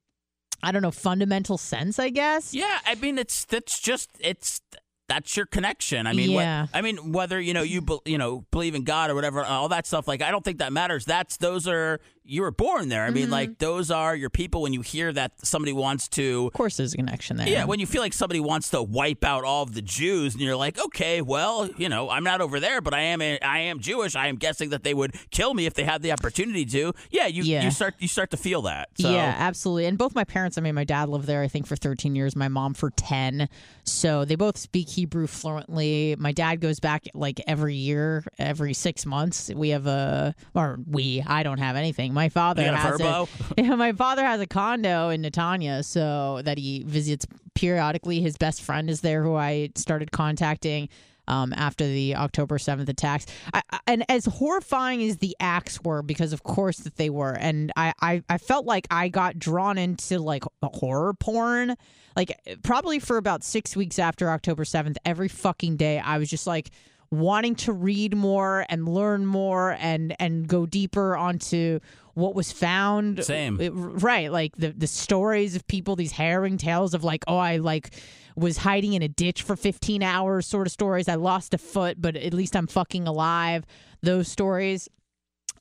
I 0.61 0.71
don't 0.71 0.81
know, 0.81 0.91
fundamental 0.91 1.57
sense. 1.57 1.97
I 1.97 2.09
guess. 2.09 2.53
Yeah, 2.53 2.79
I 2.85 2.95
mean 2.95 3.17
it's 3.17 3.45
that's 3.45 3.79
just 3.79 4.09
it's 4.19 4.61
that's 5.07 5.35
your 5.35 5.47
connection. 5.47 6.05
I 6.05 6.13
mean, 6.13 6.33
what- 6.33 6.41
Yeah. 6.41 6.67
I 6.73 6.81
mean 6.81 7.11
whether 7.13 7.39
you 7.41 7.53
know 7.55 7.63
you 7.63 7.81
be, 7.81 7.97
you 8.05 8.17
know 8.19 8.45
believe 8.51 8.75
in 8.75 8.83
God 8.83 9.09
or 9.09 9.15
whatever, 9.15 9.43
all 9.43 9.69
that 9.69 9.87
stuff. 9.87 10.07
Like 10.07 10.21
I 10.21 10.29
don't 10.31 10.43
think 10.43 10.59
that 10.59 10.71
matters. 10.73 11.05
That's 11.05 11.37
those 11.37 11.67
are 11.67 11.99
you 12.23 12.41
were 12.41 12.51
born 12.51 12.89
there. 12.89 13.03
I 13.03 13.07
Mm-hmm. 13.07 13.15
mean, 13.15 13.29
like 13.31 13.57
those 13.59 13.89
are 13.91 14.15
your 14.15 14.29
people. 14.29 14.61
When 14.61 14.73
you 14.73 14.81
hear 14.81 15.11
that 15.13 15.31
somebody 15.45 15.73
wants 15.73 16.07
to 16.09 16.47
Of 16.47 16.53
course, 16.53 16.77
there's 16.77 16.93
a 16.93 16.97
connection 16.97 17.37
there. 17.37 17.47
Yeah, 17.47 17.65
when 17.65 17.79
you 17.79 17.85
feel 17.87 18.01
like 18.01 18.13
somebody 18.13 18.39
wants 18.39 18.69
to 18.69 18.83
wipe 18.83 19.23
out 19.23 19.43
all 19.43 19.63
of 19.63 19.73
the 19.73 19.81
Jews, 19.81 20.33
and 20.33 20.41
you're 20.43 20.55
like, 20.55 20.79
okay, 20.79 21.21
well, 21.21 21.67
you 21.77 21.89
know, 21.89 22.09
I'm 22.09 22.23
not 22.23 22.41
over 22.41 22.59
there, 22.59 22.81
but 22.81 22.93
I 22.93 23.01
am 23.01 23.21
I 23.21 23.59
am 23.59 23.79
Jewish. 23.79 24.15
I 24.15 24.27
am 24.27 24.35
guessing 24.35 24.69
that 24.69 24.83
they 24.83 24.93
would 24.93 25.15
kill 25.31 25.53
me 25.53 25.65
if 25.65 25.73
they 25.73 25.83
had 25.83 26.01
the 26.01 26.11
opportunity 26.11 26.65
to. 26.65 26.93
Yeah, 27.09 27.27
you 27.27 27.43
Yeah. 27.43 27.63
you 27.63 27.71
start 27.71 27.95
you 27.99 28.07
start 28.07 28.31
to 28.31 28.37
feel 28.37 28.61
that. 28.63 28.89
So, 28.99 29.09
Yeah, 29.11 29.35
absolutely. 29.37 29.85
And 29.85 29.97
both 29.97 30.13
my 30.13 30.23
parents, 30.23 30.57
I 30.57 30.61
mean, 30.61 30.75
my 30.75 30.83
dad 30.83 31.09
lived 31.09 31.25
there, 31.25 31.41
I 31.41 31.47
think, 31.47 31.65
for 31.67 31.75
13 31.75 32.15
years, 32.15 32.35
my 32.35 32.47
mom 32.47 32.73
for 32.73 32.91
10. 32.91 33.49
So 33.85 34.23
they 34.25 34.35
both 34.35 34.57
speak 34.57 34.87
Hebrew 34.89 35.25
fluently. 35.25 36.15
My 36.19 36.31
dad 36.31 36.61
goes 36.61 36.79
back 36.79 37.07
like 37.13 37.41
every 37.47 37.75
year, 37.75 38.23
every 38.37 38.73
six 38.73 39.05
months. 39.05 39.49
We 39.53 39.69
have 39.69 39.87
a, 39.87 40.35
or 40.53 40.79
we, 40.87 41.23
I 41.25 41.41
don't 41.43 41.57
have 41.57 41.75
anything. 41.75 42.08
My 42.13 42.29
father 42.29 42.63
a 42.63 42.77
has 42.77 42.99
it. 42.99 43.29
Yeah, 43.65 43.75
my 43.75 43.93
father 43.93 44.25
has 44.25 44.39
a 44.41 44.47
condo 44.47 45.09
in 45.09 45.21
Netanya, 45.21 45.83
so 45.83 46.41
that 46.43 46.57
he 46.57 46.83
visits 46.83 47.25
periodically. 47.53 48.21
His 48.21 48.37
best 48.37 48.61
friend 48.61 48.89
is 48.89 49.01
there, 49.01 49.23
who 49.23 49.35
I 49.35 49.69
started 49.75 50.11
contacting 50.11 50.89
um, 51.27 51.53
after 51.53 51.85
the 51.85 52.15
October 52.15 52.57
7th 52.57 52.89
attacks. 52.89 53.25
I, 53.53 53.61
I- 53.71 53.79
and 53.87 54.05
as 54.09 54.25
horrifying 54.25 55.01
as 55.03 55.17
the 55.17 55.35
acts 55.39 55.81
were, 55.83 56.01
because 56.03 56.31
of 56.33 56.43
course 56.43 56.77
that 56.79 56.95
they 56.97 57.09
were, 57.09 57.33
and 57.33 57.71
I, 57.75 57.93
I, 58.01 58.23
I 58.29 58.37
felt 58.37 58.65
like 58.65 58.87
I 58.91 59.07
got 59.09 59.39
drawn 59.39 59.77
into 59.77 60.19
like 60.19 60.43
horror 60.63 61.13
porn. 61.13 61.75
Like 62.15 62.39
probably 62.63 62.99
for 62.99 63.17
about 63.17 63.43
six 63.43 63.75
weeks 63.75 63.97
after 63.97 64.29
October 64.29 64.63
7th, 64.63 64.97
every 65.05 65.27
fucking 65.27 65.77
day, 65.77 65.99
I 65.99 66.17
was 66.17 66.29
just 66.29 66.45
like 66.47 66.69
wanting 67.11 67.55
to 67.55 67.71
read 67.73 68.15
more 68.15 68.65
and 68.69 68.87
learn 68.87 69.25
more 69.25 69.75
and 69.79 70.15
and 70.19 70.47
go 70.47 70.65
deeper 70.67 71.15
onto 71.17 71.79
what 72.13 72.35
was 72.35 72.51
found 72.51 73.23
Same. 73.23 73.59
it- 73.61 73.71
right 73.73 74.31
like 74.31 74.55
the 74.57 74.71
the 74.71 74.87
stories 74.87 75.55
of 75.55 75.65
people 75.67 75.95
these 75.95 76.11
harrowing 76.13 76.57
tales 76.57 76.93
of 76.93 77.03
like 77.03 77.23
oh 77.27 77.37
i 77.37 77.57
like 77.57 77.91
was 78.35 78.57
hiding 78.57 78.93
in 78.93 79.01
a 79.01 79.07
ditch 79.07 79.41
for 79.41 79.55
15 79.57 80.01
hours 80.01 80.47
sort 80.47 80.65
of 80.65 80.71
stories. 80.71 81.09
I 81.09 81.15
lost 81.15 81.53
a 81.53 81.57
foot 81.57 82.01
but 82.01 82.15
at 82.15 82.33
least 82.33 82.55
i'm 82.55 82.67
fucking 82.67 83.05
alive. 83.07 83.65
Those 84.01 84.29
stories 84.29 84.87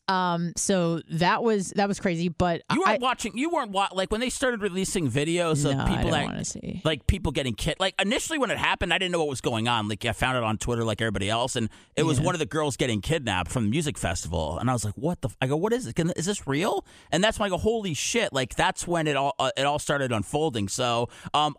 um 0.08 0.52
so 0.56 1.00
that 1.10 1.42
was 1.42 1.70
that 1.76 1.86
was 1.88 2.00
crazy 2.00 2.28
but 2.28 2.62
You 2.72 2.80
weren't 2.86 3.00
watching. 3.02 3.36
You 3.36 3.50
weren't 3.50 3.70
wa- 3.72 3.88
like 3.92 4.10
when 4.10 4.20
they 4.20 4.30
started 4.30 4.62
releasing 4.62 5.10
videos 5.10 5.64
no, 5.64 5.70
of 5.72 5.78
I 5.80 5.86
people 5.88 6.02
don't 6.04 6.10
that 6.12 6.24
want 6.26 6.38
to 6.38 6.44
see 6.44 6.80
like 6.84 7.06
people 7.06 7.30
getting 7.32 7.54
kid. 7.54 7.76
Like 7.78 7.94
initially 8.00 8.38
when 8.38 8.50
it 8.50 8.58
happened, 8.58 8.92
I 8.94 8.98
didn't 8.98 9.12
know 9.12 9.18
what 9.18 9.28
was 9.28 9.40
going 9.40 9.68
on. 9.68 9.88
Like 9.88 10.04
I 10.04 10.12
found 10.12 10.36
it 10.38 10.42
on 10.44 10.56
Twitter, 10.58 10.84
like 10.84 11.00
everybody 11.00 11.28
else, 11.28 11.56
and 11.56 11.68
it 11.96 12.04
was 12.04 12.18
Yeah. 12.18 12.26
one 12.26 12.34
of 12.34 12.38
the 12.38 12.46
girls 12.46 12.76
getting 12.76 13.00
kidnapped 13.00 13.50
from 13.50 13.64
the 13.64 13.70
music 13.70 13.98
festival. 13.98 14.58
And 14.58 14.70
I 14.70 14.72
was 14.72 14.84
like, 14.84 14.94
"What 14.94 15.20
the?" 15.20 15.28
F-? 15.28 15.36
I 15.42 15.46
go, 15.46 15.56
"What 15.56 15.72
is 15.72 15.86
it? 15.86 15.94
Can, 15.96 16.10
is 16.12 16.26
this 16.26 16.46
real?" 16.46 16.84
And 17.12 17.22
that's 17.22 17.38
when 17.38 17.46
I 17.46 17.50
go, 17.50 17.58
"Holy 17.58 17.94
shit!" 17.94 18.32
Like 18.32 18.54
that's 18.56 18.86
when 18.86 19.06
it 19.06 19.16
all 19.16 19.34
uh, 19.38 19.50
it 19.56 19.66
all 19.66 19.78
started 19.78 20.10
unfolding. 20.12 20.68
So, 20.68 21.08
um, 21.34 21.54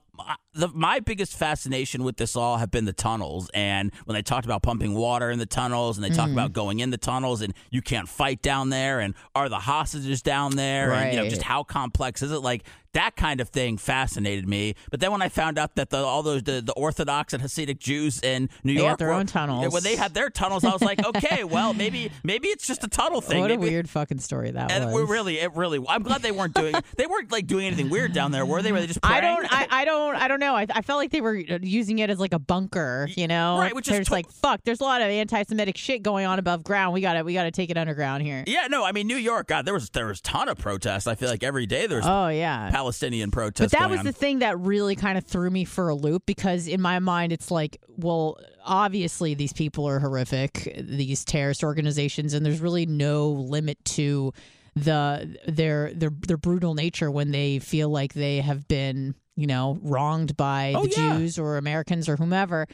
the, 0.54 0.68
my 0.70 1.00
biggest 1.00 1.38
fascination 1.38 2.04
with 2.04 2.18
this 2.18 2.36
all 2.36 2.58
have 2.58 2.72
been 2.72 2.86
the 2.86 2.94
tunnels, 2.94 3.50
and 3.54 3.92
when 4.06 4.16
they 4.16 4.22
talked 4.22 4.46
about 4.46 4.64
pumping 4.64 4.96
water 4.96 5.30
in 5.30 5.40
the 5.40 5.46
tunnels, 5.46 5.98
and 5.98 6.04
they 6.04 6.10
talk 6.10 6.30
about 6.30 6.48
mm-hmm. 6.48 6.54
going 6.54 6.80
in 6.80 6.90
the 6.90 6.98
tunnels, 6.98 7.42
and 7.42 7.54
you 7.70 7.82
can't 7.82 8.10
fight 8.10 8.42
down 8.42 8.70
there, 8.70 9.00
and 9.00 9.14
are 9.36 9.50
the 9.50 9.60
hostages 9.60 10.22
down 10.22 10.56
there, 10.56 10.92
and 10.94 11.14
you 11.14 11.22
know 11.22 11.30
just 11.30 11.44
how 11.44 11.64
complex 11.64 12.22
is 12.22 12.32
it? 12.32 12.40
Like 12.40 12.64
that 12.94 13.16
kind 13.16 13.40
of 13.42 13.50
thing 13.50 13.78
fascinated 13.78 14.48
me. 14.48 14.76
But 14.92 15.00
then 15.00 15.12
when 15.12 15.22
I 15.22 15.30
found 15.30 15.58
out 15.58 15.76
that 15.76 15.90
the, 15.90 15.98
all 15.98 16.24
those 16.24 16.44
the, 16.44 16.62
the 16.62 16.74
Orthodox 16.74 17.34
and 17.34 17.44
Hasidic 17.44 17.80
Jews 17.80 18.20
in 18.22 18.50
New 18.64 18.74
They 18.76 18.82
York 18.82 18.98
their 19.00 19.10
were- 19.10 19.14
own 19.14 19.26
tunnels. 19.26 19.72
when 19.74 19.84
they 19.84 19.96
had 19.96 20.14
their 20.14 20.30
tunnels, 20.30 20.64
I 20.64 20.72
was 20.72 20.82
like, 20.82 21.06
okay, 21.06 21.44
well 21.44 21.74
maybe 21.74 22.12
maybe 22.24 22.48
it's 22.48 22.66
just 22.68 22.84
a 22.84 22.88
tunnel 22.88 23.22
thing. 23.22 23.40
what 23.42 23.52
a 23.52 23.58
weird 23.58 23.90
fucking 23.90 24.20
story 24.20 24.52
that 24.52 24.72
And 24.72 24.92
was 24.92 25.10
really, 25.10 25.40
it 25.40 25.54
really. 25.56 25.84
I'm 25.88 26.04
glad 26.04 26.22
they 26.22 26.32
weren't 26.32 26.54
doing. 26.54 26.74
They 26.98 27.06
weren't 27.08 27.32
like 27.32 27.48
doing 27.48 27.68
anything 27.68 27.90
weird 27.90 28.14
down 28.14 28.32
there, 28.32 28.46
were 28.46 28.62
they? 28.62 28.72
Were 28.72 28.80
they 28.82 28.88
just? 28.88 29.00
I 29.04 29.22
don't. 29.22 29.46
I, 29.52 29.68
I 29.70 29.86
don't. 29.86 30.16
I 30.16 30.28
don't 30.28 30.40
know. 30.40 30.56
I, 30.56 30.66
I 30.74 30.82
felt 30.82 30.98
like 30.98 31.12
they 31.12 31.22
were 31.22 31.42
uh, 31.50 31.60
using 31.62 32.00
it 32.00 32.10
as 32.10 32.20
like 32.20 32.34
a 32.34 32.40
bunker. 32.40 33.08
You 33.16 33.28
know, 33.28 33.58
Right, 33.60 33.74
which 33.76 33.88
is 33.88 33.94
There's 33.94 34.08
to- 34.08 34.14
like 34.14 34.30
fuck. 34.32 34.62
There's 34.64 34.82
a 34.82 34.84
lot 34.84 35.02
of 35.02 35.08
anti-Semitic 35.08 35.78
shit 35.78 36.04
going 36.04 36.26
on 36.26 36.40
above 36.40 36.64
ground. 36.64 36.94
We 36.94 37.02
got 37.02 37.14
to 37.14 37.24
We 37.24 37.34
got 37.34 37.44
to 37.44 37.52
take 37.52 37.70
it 37.70 37.78
underground 37.78 38.24
here. 38.24 38.44
Yeah, 38.48 38.68
no. 38.68 38.84
I 38.84 38.92
mean, 38.92 39.08
New 39.08 39.16
York. 39.18 39.48
God, 39.48 39.66
there 39.66 39.74
was 39.74 39.90
there 39.92 40.08
was 40.08 40.20
a 40.20 40.24
ton 40.24 40.50
of 40.50 40.58
protests. 40.58 41.08
I 41.08 41.16
feel 41.16 41.30
like 41.30 41.44
every 41.44 41.66
day 41.66 41.88
there's 41.88 42.06
Oh 42.08 42.28
yeah. 42.30 42.72
Palestinian 42.80 43.30
protests. 43.32 43.72
But 43.74 43.80
that 43.80 43.90
was 43.90 44.00
on. 44.00 44.06
the 44.06 44.12
thing 44.14 44.40
that 44.40 44.58
really 44.60 44.96
kind 44.96 45.18
of 45.18 45.26
threw 45.26 45.50
me 45.50 45.66
for 45.66 45.90
a 45.90 45.96
loop 45.96 46.26
because 46.26 46.68
in 46.68 46.82
my 46.82 47.00
mind 47.00 47.32
it's 47.34 47.52
like, 47.52 47.82
well, 47.98 48.38
obviously 48.64 49.34
these 49.34 49.52
people 49.54 49.86
are 49.88 50.00
horrific, 50.00 50.74
these 50.80 51.26
terrorist 51.26 51.64
organizations, 51.64 52.34
and 52.34 52.46
there's 52.46 52.62
really 52.62 52.86
no 52.86 53.30
limit 53.30 53.84
to 53.86 54.32
the 54.76 55.38
their 55.48 55.92
their 55.94 56.12
their 56.28 56.38
brutal 56.38 56.74
nature 56.74 57.12
when 57.12 57.32
they 57.32 57.60
feel 57.60 57.90
like 57.90 58.14
they 58.14 58.40
have 58.40 58.68
been 58.68 59.14
you 59.36 59.48
know 59.48 59.78
wronged 59.82 60.38
by 60.38 60.74
Oh, 60.76 60.84
the 60.84 60.90
yeah. 60.96 61.18
Jews 61.18 61.38
or 61.38 61.58
Americans 61.58 62.08
or 62.08 62.16
whomever. 62.16 62.66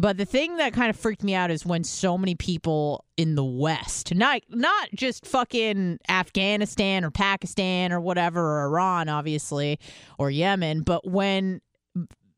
But 0.00 0.16
the 0.16 0.24
thing 0.24 0.56
that 0.56 0.72
kind 0.72 0.88
of 0.88 0.96
freaked 0.96 1.22
me 1.22 1.34
out 1.34 1.50
is 1.50 1.66
when 1.66 1.84
so 1.84 2.16
many 2.16 2.34
people 2.34 3.04
in 3.18 3.34
the 3.34 3.44
West, 3.44 4.14
not 4.14 4.40
not 4.48 4.88
just 4.94 5.26
fucking 5.26 5.98
Afghanistan 6.08 7.04
or 7.04 7.10
Pakistan 7.10 7.92
or 7.92 8.00
whatever, 8.00 8.40
or 8.40 8.64
Iran, 8.64 9.10
obviously, 9.10 9.78
or 10.16 10.30
Yemen, 10.30 10.84
but 10.84 11.06
when 11.06 11.60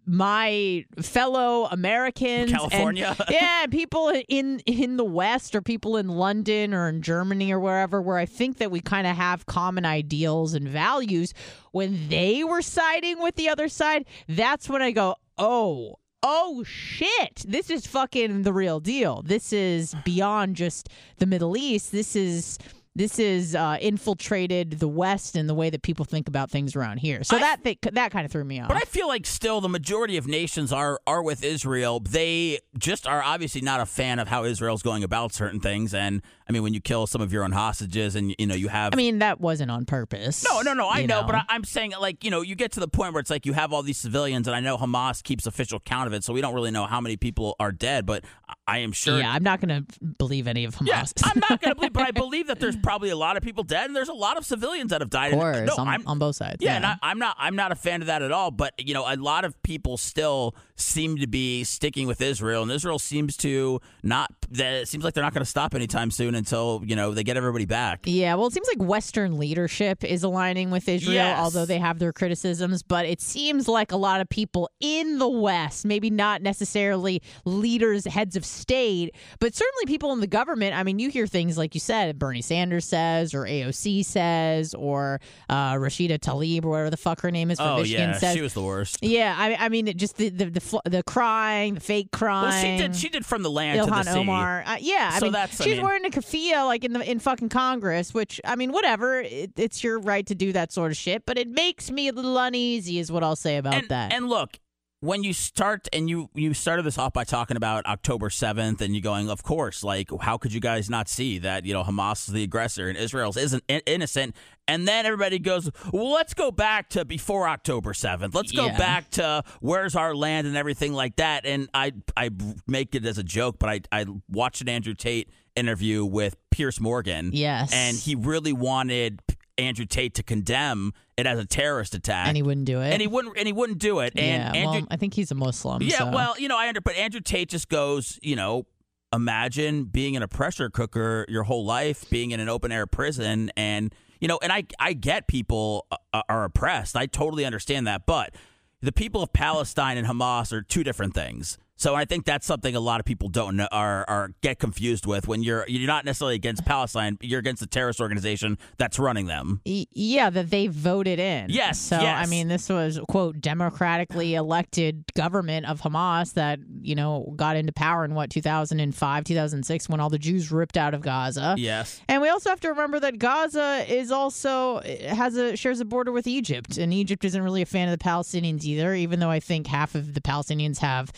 my 0.05 0.85
fellow 1.01 1.67
Americans, 1.67 2.51
and- 2.51 2.59
California. 2.59 3.17
yeah, 3.31 3.67
people 3.71 4.13
in 4.29 4.59
in 4.67 4.97
the 4.97 5.05
West 5.05 5.55
or 5.55 5.63
people 5.63 5.97
in 5.97 6.09
London 6.09 6.75
or 6.75 6.89
in 6.89 7.01
Germany 7.01 7.53
or 7.53 7.61
wherever, 7.61 8.03
where 8.03 8.19
I 8.19 8.27
think 8.27 8.59
that 8.59 8.73
we 8.73 8.81
kind 8.81 9.07
of 9.07 9.15
have 9.15 9.47
common 9.47 9.85
ideals 9.85 10.55
and 10.55 10.67
values, 10.67 11.33
when 11.71 12.09
they 12.09 12.43
were 12.43 12.63
siding 12.63 13.23
with 13.23 13.37
the 13.37 13.49
other 13.49 13.69
side, 13.69 14.05
that's 14.29 14.69
when 14.69 14.83
I 14.83 14.91
go, 14.91 15.15
oh. 15.39 16.01
Oh 16.25 16.63
shit! 16.63 17.43
This 17.47 17.69
is 17.69 17.85
fucking 17.85 18.43
the 18.43 18.53
real 18.53 18.79
deal. 18.79 19.23
This 19.23 19.53
is 19.53 19.97
beyond 20.05 20.55
just 20.55 20.89
the 21.19 21.27
Middle 21.27 21.57
East. 21.57 21.91
This 21.91 22.15
is 22.15 22.59
this 22.95 23.19
is 23.19 23.55
uh, 23.55 23.79
infiltrated 23.81 24.73
the 24.79 24.89
West 24.89 25.35
and 25.37 25.49
the 25.49 25.55
way 25.55 25.71
that 25.71 25.83
people 25.83 26.05
think 26.05 26.29
about 26.29 26.51
things 26.51 26.77
around 26.77 26.99
here. 26.99 27.25
So 27.25 27.37
I- 27.37 27.41
that 27.41 27.63
thi- 27.63 27.79
that 27.93 28.11
kind 28.13 28.25
of 28.27 28.33
threw 28.33 28.45
me 28.45 28.61
off. 28.61 28.69
But 28.69 28.77
I 28.77 28.81
feel 28.81 29.09
like 29.09 29.25
still 29.27 29.61
the 29.61 29.69
majority 29.69 30.17
of 30.17 30.27
nations 30.27 30.73
are 30.73 31.01
are 31.07 31.23
with 31.23 31.43
Israel. 31.45 32.01
They 32.01 32.59
just 32.79 33.07
are 33.07 33.23
obviously 33.23 33.61
not 33.63 33.81
a 33.81 33.87
fan 33.87 34.19
of 34.19 34.29
how 34.29 34.45
Israel's 34.45 34.83
going 34.83 35.05
about 35.05 35.33
certain 35.33 35.61
things. 35.61 35.95
And 35.95 36.21
I 36.49 36.53
mean, 36.53 36.63
when 36.63 36.75
you 36.75 36.81
kill 36.81 37.07
some 37.07 37.23
of 37.23 37.33
your 37.33 37.45
own 37.45 37.53
hostages, 37.53 38.15
and 38.15 38.35
you 38.39 38.47
know 38.47 38.55
you 38.55 38.69
have 38.69 38.93
I 38.93 38.97
mean, 38.97 39.21
that 39.21 39.41
wasn't 39.41 39.71
on 39.71 39.87
purpose. 39.87 40.45
No, 40.45 40.61
no, 40.61 40.75
no. 40.75 40.89
I 40.89 40.99
you 41.01 41.07
know, 41.07 41.23
but 41.25 41.35
I, 41.35 41.43
I'm 41.49 41.65
saying 41.65 41.93
like 41.99 42.25
you 42.25 42.31
know 42.31 42.43
you 42.43 42.55
get 42.55 42.73
to 42.73 42.81
the 42.81 42.89
point 42.89 43.15
where 43.15 43.21
it's 43.21 43.31
like 43.31 43.47
you 43.47 43.55
have 43.55 43.73
all 43.73 43.83
these 43.83 43.99
civilians, 43.99 44.47
and 44.47 44.55
I 44.55 44.61
know 44.61 44.77
Hamas 44.77 45.23
keeps 45.23 45.47
official 45.47 45.81
count 45.81 46.07
of 46.09 46.13
it, 46.13 46.25
so 46.25 46.33
we 46.33 46.41
don't 46.43 46.55
really 46.55 46.71
know 46.71 46.85
how 46.87 47.01
many 47.01 47.17
people 47.17 47.57
are 47.59 47.73
dead. 47.73 48.05
But 48.05 48.25
I- 48.67 48.79
am 48.79 48.93
sure. 48.93 49.19
yeah, 49.19 49.33
I'm 49.33 49.43
not 49.43 49.61
going 49.61 49.85
to 49.85 50.05
believe 50.19 50.47
any 50.47 50.65
of 50.65 50.77
Hamas. 50.77 50.87
Yeah, 50.87 51.05
I'm 51.25 51.41
not 51.49 51.61
going 51.61 51.71
to 51.71 51.75
believe, 51.75 51.93
but 51.93 52.03
I 52.07 52.11
believe 52.25 52.47
that 52.47 52.61
there's 52.61 52.77
probably 52.77 53.11
a 53.11 53.17
lot 53.17 53.37
of 53.37 53.43
people 53.43 53.65
dead, 53.65 53.87
and 53.87 53.97
there's 53.97 54.09
a 54.09 54.13
lot 54.15 54.37
of 54.39 54.45
civilians 54.47 54.91
that 54.91 55.01
have 55.01 55.11
died. 55.11 55.33
Uh, 55.35 55.37
of 55.37 55.43
And- 55.43 55.67
course, 55.69 55.77
no, 55.79 55.83
on, 55.83 55.89
I'm, 55.89 56.07
on 56.07 56.19
both 56.19 56.37
sides. 56.37 56.59
yeah, 56.61 56.77
and 56.77 56.87
I, 56.87 56.97
I'm 57.03 57.19
not. 57.19 57.37
I'm 57.39 57.57
not 57.57 57.73
a 57.73 57.75
fan 57.75 58.01
of 58.03 58.07
that 58.07 58.23
at 58.23 58.31
all. 58.33 58.51
But 58.51 58.75
you 58.79 58.95
know, 58.95 59.05
a 59.07 59.17
lot 59.17 59.45
of 59.45 59.61
people 59.63 59.97
still 59.97 60.55
seem 60.77 61.17
to 61.19 61.27
be 61.27 61.65
sticking 61.65 62.07
with 62.07 62.21
Israel, 62.21 62.63
and 62.63 62.71
Israel 62.71 62.99
seems 62.99 63.37
to 63.39 63.81
not. 64.03 64.31
That 64.51 64.75
it 64.83 64.89
seems 64.89 65.03
like 65.05 65.15
they're 65.15 65.25
not 65.25 65.33
going 65.35 65.45
to 65.45 65.51
stop 65.51 65.75
anytime 65.75 66.11
soon 66.11 66.35
until 66.35 66.83
you 66.85 66.95
know 66.97 67.13
they 67.13 67.25
get 67.25 67.37
everybody 67.37 67.65
back. 67.65 68.01
Yeah, 68.05 68.35
well, 68.35 68.47
it 68.47 68.53
seems 68.53 68.69
like 68.69 68.87
Western 68.87 69.39
leadership 69.39 70.05
is 70.05 70.23
aligning 70.25 70.71
with 70.71 70.89
Israel, 70.89 71.15
Yes. 71.15 71.39
although 71.39 71.65
they 71.67 71.79
have 71.79 71.99
their 71.99 72.13
criticisms. 72.13 72.83
But 72.83 73.07
it 73.07 73.21
seems 73.21 73.67
like 73.67 73.93
a 73.93 73.97
lot 73.97 74.21
of 74.21 74.29
people 74.29 74.71
in 74.81 75.19
the 75.19 75.29
West, 75.29 75.85
maybe 75.87 76.11
not 76.11 76.43
necessarily 76.43 77.23
leaders, 77.45 78.05
heads 78.07 78.37
of 78.37 78.45
state, 78.53 79.15
but 79.41 79.55
certainly 79.55 79.87
people 79.87 80.13
in 80.13 80.21
the 80.21 80.27
government. 80.27 80.75
I 80.77 80.83
mean, 80.83 80.99
you 80.99 81.11
hear 81.11 81.27
things 81.27 81.59
like 81.59 81.75
you 81.75 81.81
said, 81.81 82.19
Bernie 82.19 82.43
Sanders 82.43 82.85
says, 82.85 83.35
or 83.35 83.45
AOC 83.45 84.05
says, 84.05 84.75
or 84.75 85.21
uh, 85.49 85.75
Rashida 85.75 86.19
Tlaib, 86.19 86.65
or 86.65 86.71
whatever 86.71 86.91
the 86.91 86.97
fuck 86.97 87.21
her 87.23 87.31
name 87.31 87.51
is 87.51 87.59
from 87.59 87.69
Oh 87.69 87.79
Michigan 87.81 88.11
yeah, 88.11 88.19
says. 88.19 88.35
she 88.35 88.41
was 88.43 88.55
the 88.55 88.63
worst. 88.63 88.99
yeah, 89.03 89.35
I, 89.39 89.55
I 89.57 89.69
mean, 89.69 89.87
just 89.97 90.17
the 90.17 90.29
the 90.29 90.47
the, 90.47 90.81
the 90.85 91.03
crying, 91.03 91.75
the 91.75 91.81
fake 91.81 92.11
crying. 92.13 92.49
Well, 92.51 92.63
she 92.63 92.77
did. 92.89 92.97
She 92.97 93.09
did 93.09 93.25
from 93.27 93.43
the 93.43 93.51
land 93.51 93.81
to 93.85 93.91
Ilhan 93.91 94.05
the 94.05 94.13
sea. 94.13 94.19
Omar. 94.19 94.63
Uh, 94.67 94.77
yeah, 94.81 95.11
I 95.13 95.19
So 95.19 95.27
mean, 95.27 95.33
that's- 95.33 95.61
I 95.61 95.65
she's 95.65 95.75
mean- 95.77 95.83
wearing 95.85 96.05
a 96.05 96.11
keffiyeh 96.11 96.65
like 96.67 96.85
in 96.85 96.93
the 96.93 97.11
in 97.11 97.19
fucking 97.19 97.49
Congress, 97.49 98.13
which 98.15 98.41
I 98.45 98.57
mean, 98.57 98.73
whatever. 98.73 99.21
It, 99.21 99.53
it's 99.57 99.83
your 99.83 99.99
right 99.99 100.27
to 100.27 100.35
do 100.35 100.53
that 100.53 100.73
sort 100.73 100.91
of 100.91 100.97
shit, 100.97 101.25
but 101.27 101.39
it 101.39 101.49
makes 101.49 101.91
me 101.91 102.09
a 102.09 102.13
little 102.13 102.37
uneasy, 102.39 102.99
is 102.99 103.11
what 103.11 103.23
I'll 103.25 103.37
say 103.37 103.57
about 103.57 103.75
and, 103.75 103.89
that. 103.89 104.13
And 104.13 104.29
look, 104.29 104.59
when 105.03 105.25
you 105.25 105.33
start 105.33 105.89
and 105.93 106.09
you 106.09 106.31
you 106.33 106.55
started 106.55 106.85
this 106.85 106.97
off 106.97 107.13
by 107.13 107.25
talking 107.25 107.57
about 107.57 107.85
October 107.87 108.29
7th 108.29 108.81
and 108.81 108.95
you 108.95 109.03
going 109.03 109.29
of 109.29 109.43
course 109.43 109.83
like 109.83 110.09
how 110.21 110.39
could 110.39 110.53
you 110.55 110.61
guys 110.61 110.89
not 110.89 111.09
see 111.09 111.39
that 111.39 111.67
you 111.67 111.75
know 111.75 111.83
Hamas 111.83 112.29
is 112.29 112.33
the 112.35 112.45
aggressor 112.45 112.89
and 112.89 112.97
Israel's 112.97 113.37
isn't 113.37 113.65
innocent 113.69 114.37
and 114.69 114.87
then 114.87 115.05
everybody 115.05 115.41
goes 115.41 115.69
well 115.93 116.13
let's 116.13 116.35
go 116.35 116.53
back 116.53 116.89
to 116.91 117.05
before 117.05 117.49
October 117.49 117.93
7th 117.93 118.33
let's 118.33 118.53
go 118.53 118.67
Yeah. 118.67 118.79
back 118.79 119.11
to 119.13 119.43
where's 119.61 119.97
our 119.97 120.15
land 120.15 120.47
and 120.47 120.57
everything 120.57 120.93
like 120.93 121.17
that 121.17 121.45
and 121.45 121.69
I 121.75 121.93
I 122.17 122.31
make 122.69 122.95
it 122.95 123.05
as 123.05 123.19
a 123.19 123.25
joke 123.25 123.57
but 123.59 123.69
I 123.71 123.81
I 123.91 124.07
watched 124.29 124.61
an 124.63 124.69
Andrew 124.69 124.95
Tate 124.95 125.29
interview 125.57 126.05
with 126.05 126.37
Piers 126.51 126.81
Morgan 126.81 127.31
Yes. 127.33 127.73
and 127.75 127.97
he 127.97 128.15
really 128.15 128.53
wanted 128.53 129.21
Andrew 129.59 129.85
Tate 129.85 130.15
to 130.15 130.23
condemn 130.23 130.93
it 131.17 131.27
as 131.27 131.39
a 131.39 131.45
terrorist 131.45 131.95
attack 131.95 132.27
and 132.29 132.37
he 132.37 132.43
wouldn't 132.43 132.67
do 132.67 132.81
it. 132.81 132.91
and 132.93 133.01
he 133.01 133.07
wouldn't 133.07 133.37
and 133.37 133.47
he 133.47 133.53
wouldn't 133.53 133.79
do 133.79 134.01
it. 134.01 134.15
And 134.17 134.55
yeah, 134.55 134.61
Andrew, 134.61 134.81
well, 134.81 134.89
I 134.91 134.97
think 134.97 135.15
he's 135.15 135.31
a 135.31 135.35
Muslim. 135.35 135.83
yeah, 135.83 135.99
so- 135.99 136.11
well, 136.11 136.35
you 136.39 136.49
know, 136.49 136.59
I 136.59 136.69
under, 136.69 136.81
but 136.81 136.95
Andrew 136.97 137.21
Tate 137.21 137.49
just 137.51 137.69
goes, 137.69 138.19
you 138.23 138.35
know, 138.37 138.67
imagine 139.13 139.85
being 139.85 140.15
in 140.15 140.23
a 140.23 140.29
pressure 140.29 140.71
cooker 140.71 141.27
your 141.29 141.43
whole 141.43 141.65
life, 141.65 142.09
being 142.11 142.31
in 142.31 142.41
an 142.41 142.49
open 142.49 142.73
air 142.73 142.87
prison, 142.87 143.51
and 143.57 143.95
you 144.21 144.29
know, 144.29 144.39
and 144.43 144.53
I 144.53 144.65
I 144.79 144.93
get 144.95 145.29
people 145.29 145.87
uh, 146.13 146.23
are 146.29 146.45
oppressed. 146.45 146.97
I 146.97 147.07
totally 147.07 147.45
understand 147.45 147.87
that, 147.87 148.07
but 148.07 148.35
the 148.81 148.93
people 148.93 149.23
of 149.23 149.33
Palestine 149.33 149.97
and 149.99 150.07
Hamas 150.07 150.53
are 150.53 150.63
two 150.63 150.83
different 150.83 151.15
things. 151.15 151.59
So 151.77 151.97
I 151.97 152.05
think 152.05 152.25
that's 152.25 152.47
something 152.47 152.77
a 152.77 152.81
lot 152.81 153.01
of 153.01 153.07
people 153.07 153.29
don't 153.29 153.57
know 153.57 153.67
are 153.73 154.05
are 154.09 154.31
get 154.41 154.59
confused 154.61 155.05
with 155.05 155.27
when 155.27 155.43
you're 155.43 155.65
you're 155.67 155.87
not 155.87 156.05
necessarily 156.05 156.37
against 156.37 156.65
Palestine, 156.65 157.19
you're 157.21 157.41
against 157.41 157.61
the 157.61 157.67
terrorist 157.67 158.01
organization 158.01 158.57
that's 158.79 158.99
running 158.99 159.27
them. 159.27 159.61
Yeah, 159.65 160.31
that 160.31 160.51
they 160.51 160.69
voted 160.69 161.19
in. 161.19 161.47
Yes, 161.51 161.81
So 161.81 162.01
yes. 162.01 162.25
I 162.25 162.31
mean, 162.31 162.47
this 162.49 162.69
was 162.69 163.01
quote 163.09 163.41
democratically 163.41 164.35
elected 164.35 165.05
government 165.15 165.67
of 165.67 165.81
Hamas 165.81 166.35
that 166.35 166.61
you 166.83 166.95
know 166.95 167.33
got 167.37 167.57
into 167.57 167.73
power 167.73 168.05
in 168.05 168.15
what 168.15 168.31
2005, 168.31 169.25
2006 169.25 169.89
when 169.89 169.99
all 169.99 170.11
the 170.11 170.19
Jews 170.19 170.53
ripped 170.53 170.77
out 170.77 170.95
of 170.95 171.01
Gaza. 171.01 171.57
Yes. 171.59 172.01
And 172.09 172.23
we 172.23 172.29
also 172.29 172.51
have 172.51 172.61
to 172.61 172.69
remember 172.69 173.01
that 173.01 173.19
Gaza 173.19 173.85
is 173.89 174.13
also 174.13 174.79
eh, 174.79 175.13
has 175.13 175.37
a 175.37 175.57
shares 175.57 175.81
a 175.81 175.85
border 175.85 176.13
with 176.13 176.29
Egypt, 176.29 176.79
and 176.79 176.95
Egypt 176.95 177.25
isn't 177.25 177.43
really 177.43 177.63
a 177.63 177.67
fan 177.67 177.89
of 177.89 177.99
the 177.99 178.05
Palestinians 178.05 178.63
either. 178.63 178.95
Even 178.95 179.19
though 179.19 179.31
I 179.31 179.41
think 179.41 179.67
half 179.67 179.97
of 179.97 180.15
the 180.15 180.21
Palestinians 180.21 180.79
have 180.79 181.11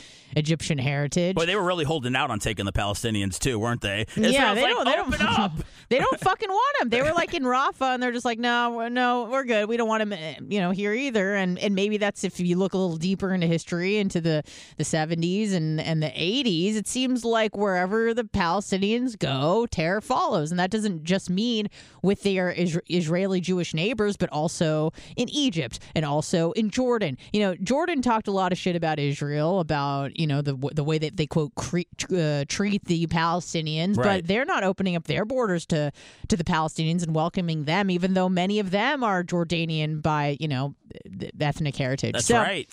Egyptian 0.55 0.79
heritage. 0.79 1.35
Boy, 1.35 1.47
they 1.47 1.57
were 1.57 1.65
really 1.65 1.85
holding 1.85 2.15
out 2.15 2.31
on 2.31 2.39
taking 2.39 2.65
the 2.65 2.73
Palestinians 2.73 3.39
too, 3.39 3.59
weren't 3.59 3.81
they? 3.81 4.07
yeah, 4.17 4.55
they 4.55 4.63
like, 4.63 4.71
don't. 4.71 4.85
They 4.85 4.97
open 4.97 5.19
don't. 5.19 5.39
up. 5.39 5.53
they 5.89 5.99
don't 5.99 6.21
fucking 6.21 6.49
want 6.49 6.79
them. 6.79 6.89
They 6.91 7.03
were 7.03 7.13
like 7.13 7.35
in 7.35 7.43
Rafah, 7.43 7.95
and 7.95 8.03
they're 8.03 8.13
just 8.13 8.25
like, 8.25 8.39
no, 8.39 8.89
no, 8.89 9.29
we're 9.31 9.45
good. 9.45 9.69
We 9.69 9.77
don't 9.77 9.89
want 9.89 10.03
him, 10.03 10.13
eh, 10.13 10.37
you 10.49 10.61
know, 10.61 10.71
here 10.71 10.95
either. 10.95 11.35
And 11.35 11.59
and 11.59 11.75
maybe 11.75 11.97
that's 11.97 12.23
if 12.23 12.39
you 12.39 12.57
look 12.57 12.75
a 12.75 12.79
little 12.79 12.97
deeper 12.97 13.35
into 13.35 13.47
history, 13.47 13.99
into 13.99 14.21
the 14.21 14.45
the 14.77 14.85
seventies 14.85 15.53
and 15.53 15.81
and 15.81 16.03
the 16.03 16.13
eighties. 16.15 16.77
It 16.77 16.87
seems 16.87 17.25
like 17.25 17.57
wherever 17.57 18.15
the 18.15 18.25
Palestinians 18.25 19.19
go, 19.19 19.67
terror 19.67 20.01
follows, 20.01 20.51
and 20.53 20.61
that 20.61 20.71
doesn't 20.71 21.03
just 21.03 21.31
mean 21.31 21.69
with 22.03 22.23
their 22.23 22.51
Is- 22.51 22.81
Israeli 22.89 23.41
Jewish 23.41 23.75
neighbors, 23.75 24.17
but 24.17 24.29
also 24.31 24.93
in 25.17 25.29
Egypt 25.31 25.81
and 25.97 26.05
also 26.05 26.53
in 26.53 26.71
Jordan. 26.71 27.19
You 27.33 27.41
know, 27.41 27.55
Jordan 27.57 28.03
talked 28.03 28.29
a 28.29 28.33
lot 28.33 28.53
of 28.53 28.59
shit 28.59 28.77
about 28.77 28.99
Israel, 28.99 29.59
about 29.59 30.17
you 30.19 30.27
know 30.27 30.34
the 30.43 30.55
the 30.75 30.85
way 30.85 30.99
that 30.99 31.17
they 31.17 31.27
quote 31.27 31.55
cre- 31.55 31.81
uh, 32.17 32.45
treat 32.49 32.85
the 32.87 33.07
Palestinians, 33.07 33.97
Right. 33.97 34.23
but 34.23 34.27
they're 34.29 34.45
not 34.45 34.65
opening 34.65 34.97
up 34.97 35.05
their 35.05 35.25
borders 35.25 35.67
to 35.67 35.93
to 36.29 36.37
the 36.37 36.45
Palestinians 36.45 37.03
and 37.03 37.15
welcoming 37.15 37.65
them, 37.65 37.91
even 37.91 38.15
though 38.15 38.29
many 38.29 38.59
of 38.59 38.71
them 38.71 39.03
are 39.05 39.23
Jordanian 39.25 40.01
by 40.03 40.37
you 40.41 40.49
know 40.49 40.75
th- 41.19 41.33
ethnic 41.41 41.77
heritage. 41.77 42.13
That's 42.15 42.27
so, 42.27 42.37
right. 42.37 42.69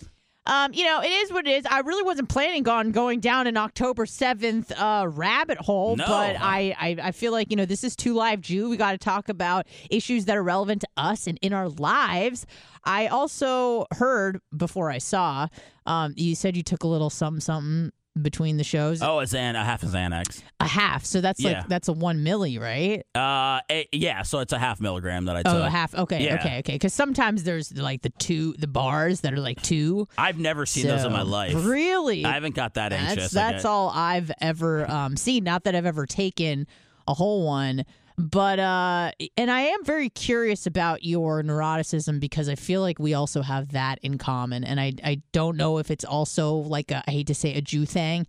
Um, 0.45 0.73
you 0.73 0.83
know, 0.83 1.01
it 1.01 1.09
is 1.11 1.31
what 1.31 1.45
it 1.45 1.51
is. 1.51 1.65
I 1.69 1.79
really 1.81 2.01
wasn't 2.03 2.27
planning 2.29 2.67
on 2.67 2.91
going 2.91 3.19
down 3.19 3.45
an 3.47 3.57
October 3.57 4.05
seventh 4.05 4.71
uh, 4.71 5.05
rabbit 5.07 5.59
hole, 5.59 5.95
No. 5.95 6.05
but 6.07 6.35
I, 6.39 6.75
I 6.79 6.97
I 7.03 7.11
feel 7.11 7.31
like 7.31 7.51
you 7.51 7.55
know 7.57 7.65
this 7.65 7.83
is 7.83 7.95
two 7.95 8.13
live 8.15 8.41
Jew. 8.41 8.69
We 8.69 8.77
got 8.77 8.93
to 8.93 8.97
talk 8.97 9.29
about 9.29 9.67
issues 9.89 10.25
that 10.25 10.35
are 10.35 10.43
relevant 10.43 10.81
to 10.81 10.87
us 10.97 11.27
and 11.27 11.37
in 11.41 11.53
our 11.53 11.69
lives. 11.69 12.45
I 12.83 13.07
also 13.07 13.85
heard 13.91 14.39
before 14.57 14.89
I 14.89 14.97
saw, 14.97 15.47
um, 15.85 16.13
you 16.17 16.33
said 16.35 16.57
you 16.57 16.63
took 16.63 16.83
a 16.83 16.87
little 16.87 17.11
something 17.11 17.39
something 17.41 17.91
between 18.21 18.57
the 18.57 18.63
shows, 18.63 19.01
Oh, 19.01 19.19
a 19.19 19.23
Xan, 19.23 19.55
a 19.55 19.63
half 19.63 19.83
a 19.83 19.85
Xanax. 19.85 20.41
a 20.59 20.67
half. 20.67 21.05
So 21.05 21.21
that's 21.21 21.39
Yeah. 21.39 21.59
like 21.59 21.67
that's 21.69 21.87
a 21.87 21.93
one 21.93 22.25
milli, 22.25 22.59
right? 22.59 23.03
Uh, 23.15 23.61
eh, 23.69 23.83
yeah. 23.93 24.23
So 24.23 24.39
it's 24.39 24.51
a 24.51 24.59
half 24.59 24.81
milligram 24.81 25.25
that 25.25 25.35
I 25.37 25.43
took. 25.43 25.53
Oh, 25.53 25.63
a 25.63 25.69
half. 25.69 25.95
Okay, 25.95 26.25
Yeah. 26.25 26.35
okay, 26.35 26.59
okay. 26.59 26.73
Because 26.73 26.93
sometimes 26.93 27.43
there's 27.43 27.75
like 27.77 28.01
the 28.01 28.09
two 28.09 28.53
the 28.59 28.67
bars 28.67 29.21
that 29.21 29.33
are 29.33 29.39
like 29.39 29.61
two. 29.61 30.07
I've 30.17 30.37
never 30.39 30.65
seen 30.65 30.87
those 30.87 31.05
in 31.05 31.11
my 31.13 31.19
So- 31.23 31.27
life. 31.29 31.65
Really? 31.65 32.25
I 32.25 32.33
haven't 32.33 32.55
got 32.55 32.73
that 32.73 32.91
anxious. 32.91 33.31
That's 33.31 33.33
that's 33.33 33.65
all 33.65 33.89
I've 33.89 34.31
ever 34.41 34.89
um, 34.91 35.15
seen. 35.15 35.43
Not 35.45 35.63
that 35.63 35.75
I've 35.75 35.85
ever 35.85 36.05
taken 36.05 36.67
a 37.07 37.13
whole 37.13 37.45
one, 37.45 37.83
but 38.21 38.59
uh, 38.59 39.11
and 39.35 39.49
I 39.49 39.61
am 39.61 39.83
very 39.83 40.09
curious 40.09 40.67
about 40.67 41.03
your 41.03 41.41
neuroticism 41.43 42.19
because 42.19 42.47
I 42.47 42.55
feel 42.55 42.81
like 42.81 42.99
we 42.99 43.13
also 43.13 43.41
have 43.41 43.69
that 43.69 43.99
in 44.03 44.17
common, 44.17 44.63
and 44.63 44.79
I 44.79 44.93
I 45.03 45.21
don't 45.31 45.57
know 45.57 45.79
if 45.79 45.89
it's 45.89 46.05
also 46.05 46.55
like 46.55 46.91
a, 46.91 47.03
I 47.07 47.11
hate 47.11 47.27
to 47.27 47.35
say 47.35 47.53
a 47.55 47.61
Jew 47.61 47.85
thing. 47.85 48.27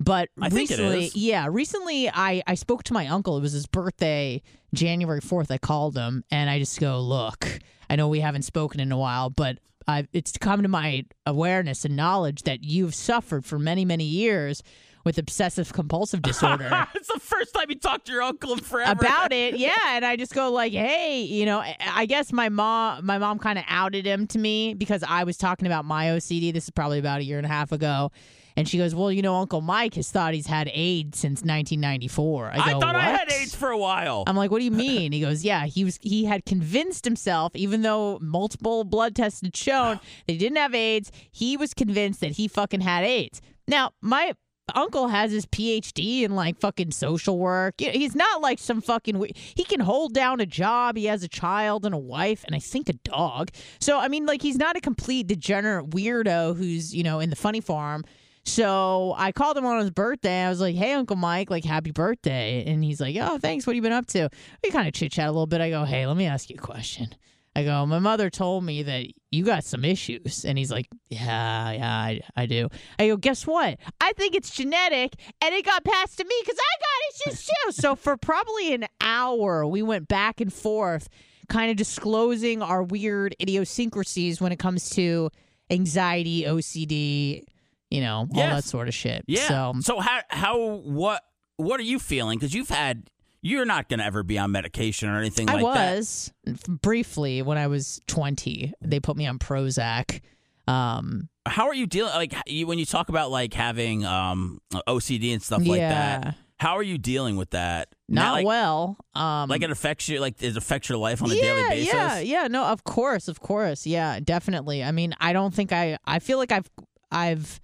But 0.00 0.28
I 0.40 0.48
think 0.50 0.70
it 0.70 0.78
recently, 0.78 1.10
yeah, 1.14 1.46
recently 1.48 2.10
I, 2.10 2.42
I 2.46 2.54
spoke 2.54 2.82
to 2.84 2.92
my 2.92 3.06
uncle. 3.06 3.38
It 3.38 3.42
was 3.42 3.52
his 3.52 3.66
birthday, 3.66 4.42
January 4.74 5.20
4th. 5.20 5.50
I 5.52 5.58
called 5.58 5.96
him 5.96 6.24
and 6.32 6.50
I 6.50 6.58
just 6.58 6.80
go, 6.80 7.00
Look, 7.00 7.60
I 7.88 7.96
know 7.96 8.08
we 8.08 8.20
haven't 8.20 8.42
spoken 8.42 8.80
in 8.80 8.90
a 8.90 8.98
while, 8.98 9.30
but 9.30 9.58
I, 9.86 10.08
it's 10.12 10.32
come 10.36 10.62
to 10.62 10.68
my 10.68 11.04
awareness 11.26 11.84
and 11.84 11.94
knowledge 11.94 12.42
that 12.42 12.64
you've 12.64 12.94
suffered 12.94 13.44
for 13.44 13.58
many, 13.58 13.84
many 13.84 14.04
years 14.04 14.62
with 15.04 15.18
obsessive 15.18 15.72
compulsive 15.72 16.22
disorder. 16.30 16.86
it's 16.94 17.08
the 17.12 17.20
first 17.20 17.54
time 17.54 17.66
you 17.68 17.76
talked 17.78 18.06
to 18.06 18.12
your 18.12 18.22
uncle 18.22 18.52
in 18.54 18.58
forever. 18.58 18.92
about 19.00 19.32
it 19.32 19.56
yeah 19.56 19.72
and 19.88 20.04
i 20.04 20.16
just 20.16 20.34
go 20.34 20.50
like 20.50 20.72
hey 20.72 21.22
you 21.22 21.44
know 21.46 21.60
I- 21.60 22.06
guess 22.06 22.32
my 22.32 22.48
mom 22.48 23.04
my 23.06 23.18
mom 23.18 23.38
kind 23.38 23.58
of 23.58 23.64
outed 23.68 24.04
him 24.06 24.26
to 24.28 24.38
me 24.38 24.74
because 24.74 25.02
i 25.06 25.24
was 25.24 25.36
talking 25.36 25.66
about 25.66 25.84
my 25.84 26.06
ocd 26.06 26.52
this 26.52 26.64
is 26.64 26.70
probably 26.70 26.98
about 26.98 27.20
a 27.20 27.24
year 27.24 27.38
and 27.38 27.46
a 27.46 27.48
half 27.48 27.72
ago 27.72 28.10
and 28.56 28.68
she 28.68 28.78
goes 28.78 28.94
well 28.94 29.10
you 29.10 29.22
know 29.22 29.34
uncle 29.36 29.60
mike 29.60 29.94
has 29.94 30.10
thought 30.10 30.32
he's 30.34 30.46
had 30.46 30.70
aids 30.72 31.18
since 31.18 31.40
1994 31.42 32.50
i, 32.54 32.72
thought 32.78 32.94
I 32.96 33.02
had 33.02 33.30
AIDS 33.32 33.54
for 33.54 33.70
a 33.70 33.78
while. 33.78 34.24
I'm 34.26 34.36
like, 34.36 34.50
what 34.50 34.58
do 34.58 34.64
you 34.64 34.70
mean? 34.86 35.12
He 35.12 35.20
goes, 35.20 35.44
yeah, 35.44 35.66
he 35.66 35.84
was 35.84 35.98
he 36.02 36.24
had 36.24 36.44
convinced 36.44 37.04
himself, 37.04 37.54
even 37.56 37.82
though 37.82 38.18
multiple 38.20 38.84
blood 38.84 39.14
tests 39.16 39.40
had 39.40 39.56
shown 39.56 39.98
that 40.26 40.32
he 40.32 40.38
didn't 40.38 40.56
have 40.58 40.74
AIDS, 40.74 41.10
he 41.32 41.56
was 41.56 41.74
convinced 41.74 42.20
that 42.20 42.32
he 42.32 42.46
fucking 42.48 42.80
had 42.82 43.04
AIDS. 43.04 43.40
Now, 43.66 43.90
my 44.02 44.32
uncle 44.74 45.08
has 45.08 45.30
his 45.32 45.46
PhD 45.46 46.22
in 46.22 46.34
like 46.34 46.58
fucking 46.60 46.90
social 46.92 47.38
work. 47.38 47.74
He's 47.78 48.14
not 48.14 48.40
like 48.40 48.58
some 48.58 48.80
fucking 48.80 49.24
he 49.34 49.64
can 49.64 49.80
hold 49.80 50.14
down 50.14 50.40
a 50.40 50.46
job. 50.46 50.96
He 50.96 51.06
has 51.06 51.22
a 51.22 51.28
child 51.28 51.84
and 51.84 51.94
a 51.94 51.98
wife 51.98 52.44
and 52.44 52.54
I 52.54 52.58
think 52.58 52.88
a 52.88 52.94
dog. 52.94 53.50
So 53.80 53.98
I 53.98 54.08
mean 54.08 54.26
like 54.26 54.42
he's 54.42 54.56
not 54.56 54.76
a 54.76 54.80
complete 54.80 55.26
degenerate 55.26 55.90
weirdo 55.90 56.56
who's, 56.56 56.94
you 56.94 57.02
know, 57.02 57.20
in 57.20 57.30
the 57.30 57.36
funny 57.36 57.60
farm. 57.60 58.04
So 58.46 59.14
I 59.16 59.32
called 59.32 59.56
him 59.56 59.64
on 59.64 59.80
his 59.80 59.90
birthday. 59.90 60.42
I 60.42 60.50
was 60.50 60.60
like, 60.60 60.76
"Hey, 60.76 60.92
Uncle 60.92 61.16
Mike, 61.16 61.50
like, 61.50 61.64
happy 61.64 61.92
birthday!" 61.92 62.62
And 62.66 62.84
he's 62.84 63.00
like, 63.00 63.16
"Oh, 63.18 63.38
thanks. 63.38 63.66
What 63.66 63.72
have 63.72 63.76
you 63.76 63.82
been 63.82 63.92
up 63.92 64.06
to?" 64.08 64.28
We 64.62 64.70
kind 64.70 64.86
of 64.86 64.92
chit 64.92 65.12
chat 65.12 65.28
a 65.28 65.32
little 65.32 65.46
bit. 65.46 65.62
I 65.62 65.70
go, 65.70 65.84
"Hey, 65.84 66.06
let 66.06 66.16
me 66.16 66.26
ask 66.26 66.50
you 66.50 66.56
a 66.58 66.62
question." 66.62 67.14
I 67.56 67.62
go, 67.64 67.86
"My 67.86 67.98
mother 68.00 68.30
told 68.30 68.64
me 68.64 68.82
that 68.82 69.06
you 69.30 69.44
got 69.44 69.64
some 69.64 69.84
issues," 69.84 70.44
and 70.44 70.58
he's 70.58 70.70
like, 70.70 70.88
"Yeah, 71.08 71.70
yeah, 71.72 71.92
I, 71.94 72.20
I 72.36 72.46
do." 72.46 72.68
I 72.98 73.06
go, 73.08 73.16
"Guess 73.16 73.46
what? 73.46 73.78
I 74.00 74.12
think 74.14 74.34
it's 74.34 74.50
genetic, 74.50 75.14
and 75.42 75.54
it 75.54 75.64
got 75.64 75.84
passed 75.84 76.18
to 76.18 76.24
me 76.24 76.34
because 76.42 76.58
I 76.58 76.74
got 76.80 77.30
issues 77.32 77.46
too." 77.64 77.72
so 77.72 77.94
for 77.94 78.16
probably 78.16 78.74
an 78.74 78.86
hour, 79.00 79.66
we 79.66 79.82
went 79.82 80.08
back 80.08 80.40
and 80.40 80.52
forth, 80.52 81.08
kind 81.48 81.70
of 81.70 81.76
disclosing 81.76 82.60
our 82.62 82.82
weird 82.82 83.36
idiosyncrasies 83.40 84.40
when 84.40 84.50
it 84.50 84.58
comes 84.58 84.90
to 84.90 85.30
anxiety, 85.70 86.42
OCD, 86.44 87.44
you 87.90 88.00
know, 88.00 88.26
all 88.34 88.48
that 88.48 88.64
sort 88.64 88.88
of 88.88 88.94
shit. 88.94 89.24
yeah. 89.26 89.46
So, 89.48 89.74
So 89.80 90.00
how 90.00 90.20
how 90.28 90.58
what 90.78 91.22
what 91.56 91.78
are 91.78 91.84
you 91.84 91.98
feeling? 92.00 92.38
Because 92.38 92.52
you've 92.54 92.68
had 92.68 93.08
you're 93.44 93.66
not 93.66 93.90
going 93.90 93.98
to 93.98 94.06
ever 94.06 94.22
be 94.22 94.38
on 94.38 94.50
medication 94.52 95.10
or 95.10 95.18
anything 95.18 95.50
I 95.50 95.60
like 95.60 95.74
that. 95.74 95.96
was 95.98 96.32
briefly 96.80 97.42
when 97.42 97.58
I 97.58 97.66
was 97.66 98.00
20. 98.06 98.72
They 98.80 99.00
put 99.00 99.18
me 99.18 99.26
on 99.26 99.38
Prozac. 99.38 100.22
Um, 100.66 101.28
How 101.46 101.68
are 101.68 101.74
you 101.74 101.86
dealing? 101.86 102.14
Like 102.14 102.34
you, 102.46 102.66
when 102.66 102.78
you 102.78 102.86
talk 102.86 103.10
about 103.10 103.30
like 103.30 103.52
having 103.52 104.04
um 104.06 104.60
OCD 104.88 105.34
and 105.34 105.42
stuff 105.42 105.64
like 105.66 105.80
that. 105.80 106.36
How 106.58 106.78
are 106.78 106.82
you 106.82 106.96
dealing 106.96 107.36
with 107.36 107.50
that? 107.50 107.88
not 108.08 108.32
like, 108.32 108.46
well. 108.46 108.96
Um, 109.14 109.50
Like 109.50 109.62
it 109.62 109.70
affects 109.70 110.08
you. 110.08 110.20
Like 110.20 110.42
it 110.42 110.56
affects 110.56 110.88
your 110.88 110.96
life 110.96 111.22
on 111.22 111.30
a 111.30 111.34
yeah, 111.34 111.42
daily 111.42 111.68
basis. 111.68 111.92
Yeah, 111.92 112.18
yeah, 112.20 112.46
no, 112.48 112.64
of 112.64 112.84
course, 112.84 113.28
of 113.28 113.40
course, 113.40 113.86
yeah, 113.86 114.20
definitely. 114.20 114.82
I 114.82 114.90
mean, 114.92 115.14
I 115.20 115.34
don't 115.34 115.52
think 115.52 115.72
I. 115.72 115.98
I 116.06 116.20
feel 116.20 116.38
like 116.38 116.52
I've, 116.52 116.70
I've 117.10 117.60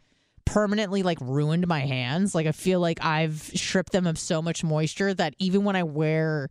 permanently 0.51 1.03
like 1.03 1.19
ruined 1.21 1.67
my 1.69 1.81
hands. 1.81 2.35
Like 2.35 2.47
I 2.47 2.53
feel 2.53 2.81
like 2.81 3.05
I've 3.05 3.41
stripped 3.55 3.93
them 3.93 4.07
of 4.07 4.19
so 4.19 4.43
much 4.43 4.65
moisture 4.65 5.15
that 5.15 5.35
even 5.39 5.65
when 5.65 5.77
I 5.77 5.85
wear 5.85 6.49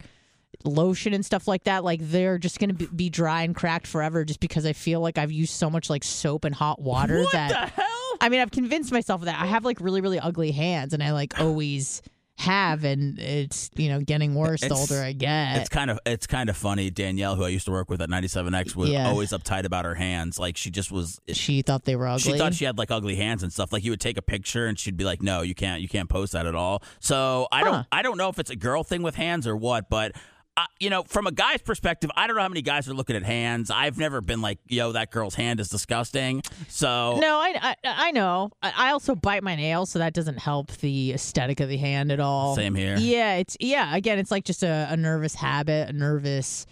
lotion 0.63 1.13
and 1.13 1.25
stuff 1.25 1.47
like 1.47 1.65
that, 1.65 1.83
like 1.83 1.99
they're 2.01 2.37
just 2.37 2.59
gonna 2.59 2.73
be, 2.73 2.87
be 2.87 3.09
dry 3.09 3.43
and 3.43 3.55
cracked 3.55 3.87
forever, 3.87 4.25
just 4.25 4.39
because 4.39 4.65
I 4.65 4.73
feel 4.73 5.01
like 5.01 5.17
I've 5.17 5.31
used 5.31 5.53
so 5.53 5.69
much 5.69 5.89
like 5.89 6.03
soap 6.03 6.45
and 6.45 6.55
hot 6.55 6.81
water 6.81 7.21
What 7.21 7.31
that. 7.33 7.49
the 7.75 7.81
hell? 7.81 8.17
I 8.21 8.29
mean, 8.29 8.39
I've 8.41 8.51
convinced 8.51 8.91
myself 8.91 9.21
of 9.21 9.25
that. 9.25 9.39
I 9.41 9.45
have 9.45 9.63
like 9.65 9.79
really, 9.79 10.01
really 10.01 10.19
ugly 10.19 10.51
hands, 10.51 10.93
and 10.93 11.03
I 11.03 11.11
like 11.13 11.39
always 11.39 12.01
have, 12.39 12.83
and 12.85 13.19
it's 13.19 13.69
you 13.75 13.89
know 13.89 13.99
getting 13.99 14.33
worse 14.33 14.61
the 14.61 14.73
older 14.73 15.01
I 15.01 15.11
get. 15.11 15.57
It's 15.57 15.69
kind 15.69 15.91
of 15.91 15.99
it's 16.05 16.25
kind 16.25 16.49
of 16.49 16.55
funny. 16.57 16.89
Danielle, 16.89 17.35
who 17.35 17.43
I 17.43 17.49
used 17.49 17.65
to 17.65 17.71
work 17.71 17.89
with 17.89 18.01
at 18.01 18.09
97X, 18.09 18.75
was 18.75 18.89
Yeah. 18.89 19.07
always 19.07 19.31
uptight 19.31 19.65
about 19.65 19.85
her 19.85 19.95
hands. 19.95 20.39
Like 20.39 20.55
she 20.57 20.69
just 20.71 20.91
was. 20.91 21.19
she 21.33 21.61
thought 21.61 21.83
they 21.85 21.95
were 21.95 22.07
ugly. 22.07 22.31
She 22.31 22.37
thought 22.37 22.53
she 22.53 22.65
had 22.65 22.77
like 22.77 22.91
ugly 22.91 23.15
hands 23.15 23.43
and 23.43 23.51
stuff. 23.51 23.73
Like 23.73 23.83
you 23.83 23.91
would 23.91 24.01
take 24.01 24.17
a 24.17 24.21
picture 24.21 24.67
and 24.67 24.79
she'd 24.79 24.97
be 24.97 25.03
like, 25.03 25.21
"No, 25.21 25.41
you 25.41 25.53
can't. 25.53 25.81
You 25.81 25.89
can't 25.89 26.09
post 26.09 26.31
that 26.33 26.45
at 26.45 26.55
all." 26.55 26.81
So 26.99 27.47
I 27.51 27.59
Huh. 27.59 27.65
don't. 27.65 27.87
I 27.91 28.01
don't 28.01 28.17
know 28.17 28.29
if 28.29 28.39
it's 28.39 28.49
a 28.49 28.55
girl 28.55 28.83
thing 28.83 29.01
with 29.01 29.15
hands 29.15 29.45
or 29.45 29.55
what, 29.55 29.89
but. 29.89 30.13
Uh, 30.59 30.65
you 30.77 30.89
know, 30.89 31.03
from 31.03 31.25
a 31.25 31.31
guy's 31.31 31.61
perspective, 31.61 32.11
I 32.17 32.27
don't 32.27 32.35
know 32.35 32.41
how 32.41 32.49
many 32.49 32.61
guys 32.61 32.89
are 32.89 32.93
looking 32.93 33.15
at 33.15 33.23
hands. 33.23 33.71
I've 33.71 33.97
never 33.97 34.19
been 34.19 34.41
like, 34.41 34.59
"Yo, 34.67 34.91
that 34.91 35.09
girl's 35.09 35.35
hand 35.35 35.61
is 35.61 35.69
disgusting." 35.69 36.41
So 36.67 37.17
no, 37.19 37.37
I, 37.37 37.53
I 37.61 37.75
I 37.83 38.11
know. 38.11 38.51
I 38.61 38.91
also 38.91 39.15
bite 39.15 39.41
my 39.41 39.55
nails, 39.55 39.89
so 39.89 39.99
that 39.99 40.13
doesn't 40.13 40.39
help 40.39 40.71
the 40.77 41.13
aesthetic 41.13 41.61
of 41.61 41.69
the 41.69 41.77
hand 41.77 42.11
at 42.11 42.19
all. 42.19 42.55
Same 42.55 42.75
here. 42.75 42.97
Yeah, 42.97 43.35
it's 43.35 43.55
yeah. 43.61 43.95
Again, 43.95 44.19
it's 44.19 44.31
like 44.31 44.43
just 44.43 44.63
a, 44.63 44.87
a 44.89 44.97
nervous 44.97 45.33
habit, 45.33 45.89
a 45.89 45.93
nervous 45.93 46.65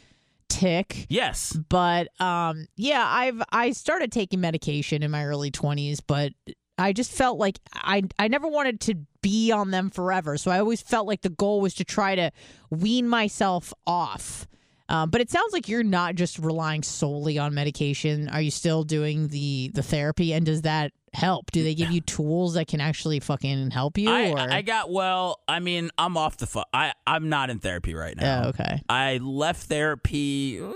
tick. 0.49 1.05
yes, 1.09 1.57
But 1.69 2.07
um, 2.21 2.67
yeah, 2.75 3.05
I've 3.07 3.41
I 3.51 3.71
started 3.71 4.11
taking 4.11 4.41
medication 4.41 5.03
in 5.03 5.11
my 5.11 5.25
early 5.25 5.51
twenties, 5.51 6.01
but 6.01 6.33
I 6.77 6.93
just 6.93 7.11
felt 7.11 7.37
like 7.39 7.59
I 7.73 8.03
I 8.19 8.27
never 8.27 8.47
wanted 8.47 8.79
to 8.81 8.95
be 9.21 9.51
on 9.51 9.71
them 9.71 9.89
forever. 9.89 10.37
So 10.37 10.51
I 10.51 10.59
always 10.59 10.81
felt 10.81 11.07
like 11.07 11.21
the 11.21 11.29
goal 11.29 11.61
was 11.61 11.73
to 11.75 11.83
try 11.83 12.15
to 12.15 12.31
wean 12.69 13.07
myself 13.07 13.73
off. 13.85 14.47
Um, 14.89 15.09
but 15.09 15.19
it 15.19 15.29
sounds 15.29 15.51
like 15.51 15.67
you're 15.67 15.83
not 15.83 16.15
just 16.15 16.39
relying 16.39 16.81
solely 16.81 17.37
on 17.37 17.53
medication. 17.53 18.29
Are 18.29 18.39
you 18.41 18.51
still 18.51 18.83
doing 18.83 19.27
the 19.27 19.69
the 19.73 19.83
therapy? 19.83 20.33
And 20.33 20.45
does 20.45 20.61
that 20.61 20.93
help? 21.13 21.51
Do 21.51 21.61
they 21.63 21.75
give 21.75 21.91
you 21.91 21.99
tools 21.99 22.53
that 22.53 22.67
can 22.67 22.79
actually 22.79 23.19
fucking 23.19 23.71
help 23.71 23.97
you? 23.97 24.09
I, 24.09 24.31
or 24.31 24.39
I 24.39 24.61
got 24.61 24.89
well. 24.89 25.41
I 25.47 25.59
mean, 25.59 25.89
I'm 25.97 26.15
off 26.15 26.37
the. 26.37 26.47
Fu- 26.47 26.63
I 26.73 26.93
I'm 27.05 27.27
not 27.27 27.49
in 27.49 27.59
therapy 27.59 27.95
right 27.95 28.15
now. 28.15 28.43
oh, 28.45 28.49
okay. 28.49 28.81
I 28.87 29.17
left 29.17 29.63
therapy 29.63 30.61
uh, 30.61 30.71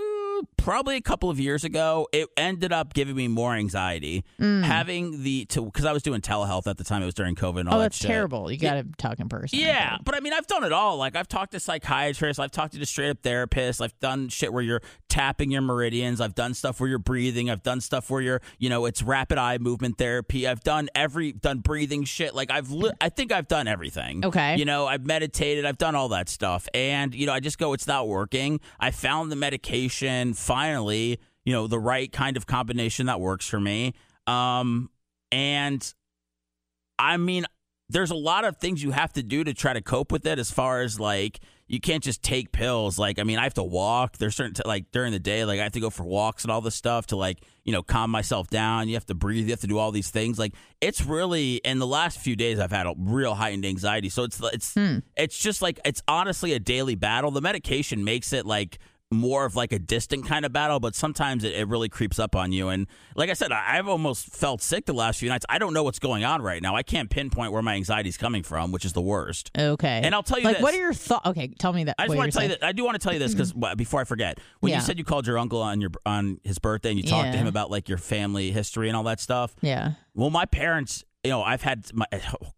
probably 0.61 0.95
a 0.95 1.01
couple 1.01 1.29
of 1.29 1.39
years 1.39 1.63
ago. 1.63 2.07
It 2.11 2.29
ended 2.37 2.71
up 2.71 2.93
giving 2.93 3.15
me 3.15 3.27
more 3.27 3.53
anxiety 3.53 4.23
Mm. 4.39 4.63
having 4.63 5.23
the 5.23 5.45
to 5.45 5.63
because 5.65 5.85
I 5.85 5.91
was 5.91 6.03
doing 6.03 6.21
telehealth 6.21 6.67
at 6.67 6.77
the 6.77 6.83
time. 6.83 7.01
It 7.01 7.05
was 7.05 7.13
during 7.13 7.35
COVID. 7.35 7.61
And 7.61 7.69
all 7.69 7.75
Oh, 7.75 7.77
that 7.79 7.85
that's 7.85 7.97
shit. 7.97 8.07
terrible. 8.07 8.51
You 8.51 8.57
got 8.57 8.73
to 8.75 8.83
talk 8.97 9.19
in 9.19 9.29
person. 9.29 9.59
Yeah, 9.59 9.97
but 10.03 10.15
I 10.15 10.19
mean, 10.19 10.33
I've 10.33 10.47
done 10.47 10.63
it 10.63 10.71
all. 10.71 10.97
Like, 10.97 11.15
I've 11.15 11.27
talked 11.27 11.51
to 11.53 11.59
psychiatrists, 11.59 12.39
I've 12.39 12.51
talked 12.51 12.73
to 12.73 12.79
just 12.79 12.91
straight 12.91 13.09
up 13.09 13.21
therapists, 13.21 13.81
I've 13.81 13.97
done 13.99 14.29
shit 14.29 14.53
where 14.53 14.63
you're 14.63 14.81
tapping 15.09 15.51
your 15.51 15.61
meridians, 15.61 16.21
I've 16.21 16.35
done 16.35 16.53
stuff 16.53 16.79
where 16.79 16.89
you're 16.89 16.99
breathing, 16.99 17.49
I've 17.49 17.63
done 17.63 17.81
stuff 17.81 18.09
where 18.09 18.21
you're, 18.21 18.41
you 18.59 18.69
know, 18.69 18.85
it's 18.85 19.01
rapid 19.03 19.37
eye 19.37 19.57
movement 19.57 19.97
therapy. 19.97 20.47
I've 20.47 20.61
done 20.63 20.89
every, 20.95 21.31
done 21.33 21.59
breathing 21.59 22.03
shit. 22.05 22.33
Like, 22.35 22.49
I've, 22.51 22.71
li- 22.71 22.91
I 23.01 23.09
think 23.09 23.31
I've 23.31 23.47
done 23.47 23.67
everything. 23.67 24.23
Okay. 24.25 24.55
You 24.57 24.65
know, 24.65 24.87
I've 24.87 25.05
meditated, 25.05 25.65
I've 25.65 25.77
done 25.77 25.95
all 25.95 26.09
that 26.09 26.29
stuff. 26.29 26.67
And, 26.73 27.13
you 27.13 27.25
know, 27.25 27.33
I 27.33 27.39
just 27.39 27.57
go, 27.57 27.73
it's 27.73 27.87
not 27.87 28.07
working. 28.07 28.59
I 28.79 28.91
found 28.91 29.31
the 29.31 29.35
medication 29.35 30.33
finally, 30.51 31.17
you 31.45 31.53
know, 31.53 31.65
the 31.65 31.79
right 31.79 32.11
kind 32.11 32.35
of 32.35 32.45
combination 32.45 33.05
that 33.05 33.21
works 33.21 33.47
for 33.47 33.59
me. 33.59 33.93
Um, 34.27 34.89
and 35.31 35.93
I 36.99 37.15
mean, 37.15 37.45
there's 37.87 38.11
a 38.11 38.15
lot 38.15 38.43
of 38.43 38.57
things 38.57 38.83
you 38.83 38.91
have 38.91 39.13
to 39.13 39.23
do 39.23 39.45
to 39.45 39.53
try 39.53 39.71
to 39.71 39.81
cope 39.81 40.11
with 40.11 40.25
it 40.25 40.39
as 40.39 40.51
far 40.51 40.81
as 40.81 40.99
like 40.99 41.39
you 41.67 41.79
can't 41.79 42.03
just 42.03 42.21
take 42.21 42.51
pills. 42.51 42.99
Like 42.99 43.17
i 43.17 43.23
mean 43.23 43.39
i 43.39 43.43
have 43.43 43.53
to 43.55 43.63
walk. 43.63 44.17
There's 44.17 44.35
certain 44.35 44.53
t- 44.53 44.63
like 44.65 44.91
during 44.91 45.13
the 45.13 45.19
day 45.19 45.45
like 45.45 45.59
i 45.59 45.63
have 45.63 45.71
to 45.73 45.79
go 45.79 45.89
for 45.89 46.03
walks 46.03 46.43
and 46.43 46.51
all 46.51 46.61
this 46.61 46.75
stuff 46.75 47.07
to 47.07 47.15
like 47.15 47.39
you 47.63 47.71
know 47.71 47.81
calm 47.81 48.11
myself 48.11 48.49
down. 48.49 48.89
You 48.89 48.95
have 48.95 49.05
to 49.07 49.13
breathe. 49.13 49.45
You 49.45 49.51
have 49.51 49.61
to 49.61 49.67
do 49.67 49.77
all 49.77 49.91
these 49.91 50.09
things. 50.09 50.37
Like 50.37 50.53
it's 50.81 51.05
really 51.05 51.55
in 51.55 51.79
the 51.79 51.87
last 51.87 52.19
few 52.19 52.35
days 52.35 52.59
i've 52.59 52.71
had 52.71 52.87
a 52.87 52.93
real 52.97 53.35
heightened 53.35 53.65
anxiety. 53.65 54.09
So 54.09 54.23
it's 54.23 54.41
it's 54.53 54.75
it's 55.15 55.37
just 55.37 55.61
like 55.61 55.79
it's 55.85 56.01
honestly 56.09 56.51
a 56.53 56.59
daily 56.59 56.95
battle. 56.95 57.31
The 57.31 57.41
medication 57.41 58.03
makes 58.03 58.33
it 58.33 58.45
like 58.45 58.79
more 59.11 59.45
of 59.45 59.55
like 59.55 59.73
a 59.73 59.79
distant 59.79 60.25
kind 60.25 60.45
of 60.45 60.53
battle, 60.53 60.79
but 60.79 60.95
sometimes 60.95 61.43
it, 61.43 61.53
it 61.53 61.67
really 61.67 61.89
creeps 61.89 62.17
up 62.17 62.35
on 62.35 62.51
you. 62.51 62.69
And 62.69 62.87
like 63.15 63.29
I 63.29 63.33
said, 63.33 63.51
I, 63.51 63.77
I've 63.77 63.87
almost 63.87 64.27
felt 64.27 64.61
sick 64.61 64.85
the 64.85 64.93
last 64.93 65.19
few 65.19 65.27
nights. 65.29 65.45
I 65.49 65.57
don't 65.57 65.73
know 65.73 65.83
what's 65.83 65.99
going 65.99 66.23
on 66.23 66.41
right 66.41 66.61
now. 66.61 66.75
I 66.75 66.83
can't 66.83 67.09
pinpoint 67.09 67.51
where 67.51 67.61
my 67.61 67.75
anxiety's 67.75 68.17
coming 68.17 68.41
from, 68.43 68.71
which 68.71 68.85
is 68.85 68.93
the 68.93 69.01
worst. 69.01 69.51
Okay. 69.57 70.01
And 70.03 70.15
I'll 70.15 70.23
tell 70.23 70.39
you 70.39 70.45
like, 70.45 70.57
this. 70.57 70.63
what 70.63 70.73
are 70.73 70.77
your 70.79 70.93
thoughts? 70.93 71.27
Okay, 71.27 71.49
tell 71.59 71.73
me 71.73 71.83
that. 71.83 71.95
I 71.99 72.07
just 72.07 72.17
want 72.17 72.31
to 72.31 72.37
tell 72.37 72.47
you 72.47 72.55
that 72.55 72.63
I 72.63 72.71
do 72.71 72.85
want 72.85 72.95
to 72.95 73.03
tell 73.03 73.13
you 73.13 73.19
this 73.19 73.33
because 73.33 73.53
before 73.75 73.99
I 73.99 74.05
forget, 74.05 74.39
when 74.61 74.71
Yeah. 74.71 74.77
you 74.77 74.81
said 74.83 74.97
you 74.97 75.03
called 75.03 75.27
your 75.27 75.37
uncle 75.37 75.61
on 75.61 75.81
your 75.81 75.91
on 76.05 76.39
his 76.43 76.57
birthday 76.59 76.89
and 76.91 76.97
you 76.97 77.03
talked 77.03 77.31
to 77.33 77.37
him 77.37 77.47
about 77.47 77.69
like 77.69 77.89
your 77.89 77.97
family 77.97 78.51
history 78.51 78.87
and 78.87 78.95
all 78.95 79.03
that 79.03 79.19
stuff. 79.19 79.53
Yeah. 79.61 79.93
Well, 80.13 80.29
my 80.29 80.45
parents, 80.45 81.03
you 81.23 81.29
know, 81.31 81.43
I've 81.43 81.61
had 81.61 81.85
my 81.93 82.05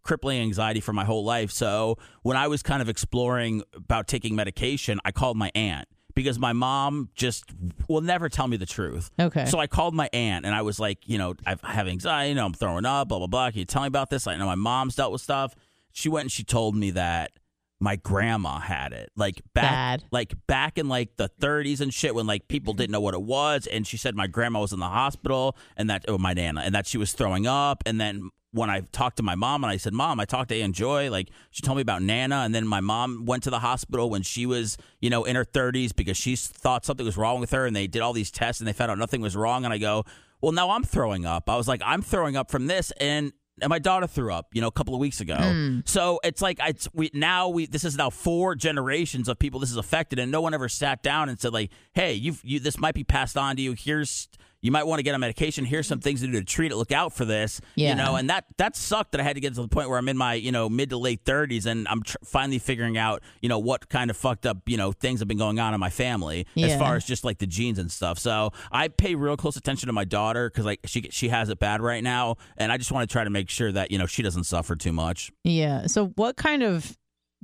crippling 0.02 0.40
anxiety 0.40 0.80
for 0.80 0.92
my 0.92 1.04
whole 1.04 1.24
life. 1.24 1.50
So 1.50 1.98
when 2.22 2.36
I 2.36 2.46
was 2.48 2.62
kind 2.62 2.80
of 2.80 2.88
exploring 2.88 3.62
about 3.74 4.06
taking 4.06 4.34
medication, 4.36 5.00
I 5.04 5.10
called 5.12 5.36
my 5.36 5.50
aunt 5.54 5.88
because 6.14 6.38
my 6.38 6.52
mom 6.52 7.10
just 7.14 7.44
will 7.88 8.00
never 8.00 8.28
tell 8.28 8.46
me 8.48 8.56
the 8.56 8.66
truth. 8.66 9.10
Okay. 9.18 9.46
So 9.46 9.58
I 9.58 9.66
called 9.66 9.94
my 9.94 10.08
aunt 10.12 10.46
and 10.46 10.54
I 10.54 10.62
was 10.62 10.78
like, 10.78 10.98
you 11.08 11.18
know, 11.18 11.34
I've- 11.46 11.60
anxiety, 11.90 12.30
you 12.30 12.34
know, 12.34 12.46
I'm 12.46 12.54
throwing 12.54 12.84
up, 12.86 13.08
blah, 13.08 13.18
blah, 13.18 13.26
blah. 13.26 13.50
Can 13.50 13.58
you 13.60 13.64
tell 13.64 13.82
me 13.82 13.88
about 13.88 14.10
this? 14.10 14.26
I 14.26 14.36
know 14.36 14.46
my 14.46 14.54
mom's 14.54 14.94
dealt 14.96 15.12
with 15.12 15.20
stuff. 15.20 15.54
She 15.92 16.08
went 16.08 16.24
and 16.24 16.32
she 16.32 16.44
told 16.44 16.74
me 16.76 16.90
that 16.92 17.32
my 17.80 17.96
grandma 17.96 18.58
had 18.60 18.92
it. 18.92 19.10
Like 19.16 19.42
back 19.52 20.00
Bad. 20.00 20.04
like 20.10 20.34
back 20.46 20.78
in 20.78 20.88
like 20.88 21.16
the 21.16 21.28
30s 21.40 21.80
and 21.80 21.92
shit 21.92 22.14
when 22.14 22.26
like 22.26 22.48
people 22.48 22.72
didn't 22.72 22.92
know 22.92 23.00
what 23.00 23.14
it 23.14 23.22
was 23.22 23.66
and 23.66 23.86
she 23.86 23.96
said 23.96 24.14
my 24.14 24.26
grandma 24.26 24.60
was 24.60 24.72
in 24.72 24.78
the 24.80 24.88
hospital 24.88 25.56
and 25.76 25.90
that 25.90 26.04
oh 26.08 26.16
my 26.16 26.32
nana 26.32 26.62
and 26.64 26.74
that 26.74 26.86
she 26.86 26.96
was 26.98 27.12
throwing 27.12 27.46
up 27.46 27.82
and 27.84 28.00
then 28.00 28.30
when 28.54 28.70
I 28.70 28.80
talked 28.92 29.16
to 29.16 29.22
my 29.22 29.34
mom 29.34 29.64
and 29.64 29.70
I 29.70 29.76
said, 29.76 29.92
Mom, 29.92 30.20
I 30.20 30.24
talked 30.24 30.50
to 30.50 30.60
Aunt 30.60 30.74
Joy, 30.74 31.10
like 31.10 31.28
she 31.50 31.60
told 31.60 31.76
me 31.76 31.82
about 31.82 32.02
Nana. 32.02 32.36
And 32.36 32.54
then 32.54 32.66
my 32.66 32.80
mom 32.80 33.26
went 33.26 33.42
to 33.42 33.50
the 33.50 33.58
hospital 33.58 34.08
when 34.08 34.22
she 34.22 34.46
was, 34.46 34.78
you 35.00 35.10
know, 35.10 35.24
in 35.24 35.34
her 35.34 35.44
30s 35.44 35.94
because 35.94 36.16
she 36.16 36.36
thought 36.36 36.84
something 36.84 37.04
was 37.04 37.16
wrong 37.16 37.40
with 37.40 37.50
her 37.50 37.66
and 37.66 37.74
they 37.74 37.88
did 37.88 38.00
all 38.00 38.12
these 38.12 38.30
tests 38.30 38.60
and 38.60 38.68
they 38.68 38.72
found 38.72 38.92
out 38.92 38.98
nothing 38.98 39.20
was 39.20 39.36
wrong. 39.36 39.64
And 39.64 39.74
I 39.74 39.78
go, 39.78 40.04
Well, 40.40 40.52
now 40.52 40.70
I'm 40.70 40.84
throwing 40.84 41.26
up. 41.26 41.50
I 41.50 41.56
was 41.56 41.66
like, 41.66 41.82
I'm 41.84 42.00
throwing 42.00 42.36
up 42.36 42.50
from 42.50 42.68
this. 42.68 42.92
And 42.92 43.32
and 43.60 43.70
my 43.70 43.78
daughter 43.78 44.06
threw 44.06 44.32
up, 44.32 44.48
you 44.52 44.60
know, 44.60 44.66
a 44.66 44.72
couple 44.72 44.94
of 44.94 45.00
weeks 45.00 45.20
ago. 45.20 45.36
Hmm. 45.36 45.80
So 45.84 46.20
it's 46.24 46.42
like 46.42 46.58
it's 46.60 46.88
we 46.92 47.10
now 47.14 47.48
we 47.48 47.66
this 47.66 47.84
is 47.84 47.96
now 47.96 48.10
four 48.10 48.54
generations 48.54 49.28
of 49.28 49.38
people 49.38 49.60
this 49.60 49.70
is 49.70 49.76
affected, 49.76 50.18
and 50.18 50.30
no 50.30 50.40
one 50.40 50.54
ever 50.54 50.68
sat 50.68 51.02
down 51.02 51.28
and 51.28 51.38
said 51.38 51.52
like, 51.52 51.70
"Hey, 51.92 52.14
you've 52.14 52.40
you 52.44 52.58
this 52.58 52.78
might 52.78 52.94
be 52.94 53.04
passed 53.04 53.36
on 53.36 53.56
to 53.56 53.62
you. 53.62 53.72
Here's 53.72 54.28
you 54.64 54.72
might 54.72 54.82
want 54.82 54.98
to 54.98 55.04
get 55.04 55.14
on 55.14 55.20
medication. 55.20 55.64
Here's 55.64 55.86
some 55.86 56.00
things 56.00 56.22
to 56.22 56.26
do 56.26 56.32
to 56.32 56.44
treat 56.44 56.72
it. 56.72 56.76
Look 56.76 56.90
out 56.90 57.12
for 57.12 57.24
this, 57.24 57.60
Yeah. 57.76 57.90
you 57.90 57.94
know." 57.94 58.16
And 58.16 58.28
that 58.30 58.46
that 58.56 58.74
sucked 58.74 59.12
that 59.12 59.20
I 59.20 59.24
had 59.24 59.34
to 59.36 59.40
get 59.40 59.54
to 59.54 59.62
the 59.62 59.68
point 59.68 59.88
where 59.88 59.98
I'm 59.98 60.08
in 60.08 60.16
my 60.16 60.34
you 60.34 60.50
know 60.50 60.68
mid 60.68 60.90
to 60.90 60.96
late 60.96 61.24
30s, 61.24 61.66
and 61.66 61.86
I'm 61.86 62.02
tr- 62.02 62.16
finally 62.24 62.58
figuring 62.58 62.98
out 62.98 63.22
you 63.42 63.48
know 63.48 63.58
what 63.60 63.88
kind 63.88 64.10
of 64.10 64.16
fucked 64.16 64.46
up 64.46 64.58
you 64.66 64.76
know 64.76 64.90
things 64.90 65.20
have 65.20 65.28
been 65.28 65.38
going 65.38 65.60
on 65.60 65.74
in 65.74 65.78
my 65.78 65.90
family 65.90 66.46
as 66.56 66.76
far 66.76 66.96
as 66.96 67.04
just 67.04 67.22
like 67.22 67.38
the 67.38 67.46
genes 67.46 67.78
and 67.78 67.92
stuff. 67.92 68.18
So 68.18 68.52
I 68.72 68.88
pay 68.88 69.14
real 69.14 69.36
close 69.36 69.56
attention 69.56 69.86
to 69.88 69.92
my 69.92 70.04
daughter 70.04 70.48
because 70.50 70.64
like 70.64 70.80
she 70.86 71.02
she 71.10 71.28
has 71.28 71.50
it 71.50 71.58
bad 71.58 71.82
right 71.82 72.02
now, 72.02 72.36
and 72.56 72.72
I 72.72 72.78
just 72.78 72.90
want 72.90 73.08
to 73.08 73.12
try 73.12 73.22
to 73.22 73.30
make 73.30 73.50
sure 73.50 73.70
that 73.70 73.90
you 73.90 73.98
know 73.98 74.06
she 74.06 74.22
doesn't 74.22 74.44
suffer 74.44 74.74
too 74.74 74.92
much. 74.92 75.30
Yeah. 75.44 75.86
So, 75.86 76.06
what 76.16 76.36
kind 76.36 76.62
of, 76.62 76.96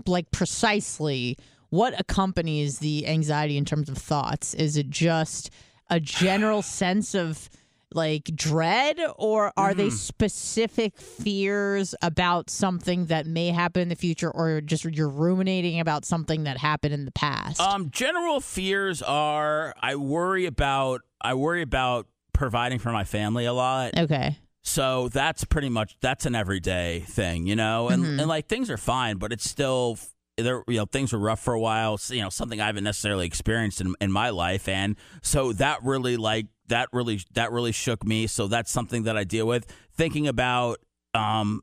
like, 0.06 0.30
precisely, 0.30 1.36
what 1.68 1.98
accompanies 2.00 2.78
the 2.78 3.06
anxiety 3.06 3.56
in 3.56 3.64
terms 3.64 3.88
of 3.88 3.98
thoughts? 3.98 4.54
Is 4.54 4.76
it 4.76 4.88
just 4.88 5.50
a 5.90 6.00
general 6.00 6.62
sense 6.62 7.14
of, 7.14 7.50
like, 7.92 8.24
dread, 8.34 8.98
or 9.16 9.52
are 9.56 9.74
they 9.74 9.90
specific 9.90 10.96
fears 11.00 11.94
about 12.02 12.48
something 12.50 13.06
that 13.06 13.26
may 13.26 13.48
happen 13.48 13.82
in 13.82 13.88
the 13.88 13.96
future, 13.96 14.30
or 14.30 14.60
just 14.60 14.84
you're 14.84 15.08
ruminating 15.08 15.80
about 15.80 16.04
something 16.04 16.44
that 16.44 16.56
happened 16.56 16.94
in 16.94 17.04
the 17.04 17.10
past? 17.12 17.60
Um, 17.60 17.90
general 17.90 18.40
fears 18.40 19.02
are 19.02 19.74
I 19.82 19.96
worry 19.96 20.46
about 20.46 21.02
I 21.20 21.34
worry 21.34 21.62
about 21.62 22.06
providing 22.32 22.78
for 22.78 22.92
my 22.92 23.04
family 23.04 23.44
a 23.44 23.52
lot. 23.52 23.98
okay. 23.98 24.38
So 24.62 25.08
that's 25.08 25.44
pretty 25.44 25.68
much 25.70 25.96
that's 26.00 26.26
an 26.26 26.34
everyday 26.34 27.00
thing, 27.00 27.46
you 27.46 27.56
know. 27.56 27.88
And 27.88 28.04
Mm-hmm. 28.04 28.20
and 28.20 28.28
like 28.28 28.46
things 28.46 28.70
are 28.70 28.76
fine, 28.76 29.16
but 29.16 29.32
it's 29.32 29.48
still 29.48 29.98
there. 30.36 30.62
You 30.68 30.78
know, 30.78 30.86
things 30.86 31.12
were 31.12 31.18
rough 31.18 31.40
for 31.40 31.54
a 31.54 31.60
while. 31.60 31.98
You 32.08 32.22
know, 32.22 32.28
something 32.30 32.60
I 32.60 32.66
haven't 32.66 32.84
necessarily 32.84 33.26
experienced 33.26 33.80
in 33.80 33.94
in 34.00 34.10
my 34.12 34.30
life, 34.30 34.68
and 34.68 34.96
so 35.22 35.52
that 35.54 35.82
really 35.82 36.16
like 36.16 36.46
that 36.68 36.88
really 36.92 37.20
that 37.34 37.52
really 37.52 37.72
shook 37.72 38.04
me. 38.04 38.26
So 38.26 38.46
that's 38.46 38.70
something 38.70 39.04
that 39.04 39.16
I 39.16 39.24
deal 39.24 39.46
with. 39.46 39.66
Thinking 39.94 40.28
about 40.28 40.78
um, 41.14 41.62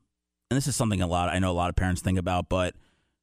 and 0.50 0.56
this 0.56 0.66
is 0.66 0.76
something 0.76 1.00
a 1.02 1.06
lot 1.06 1.28
I 1.28 1.38
know 1.38 1.50
a 1.50 1.52
lot 1.52 1.70
of 1.70 1.76
parents 1.76 2.00
think 2.02 2.18
about, 2.18 2.48
but 2.48 2.74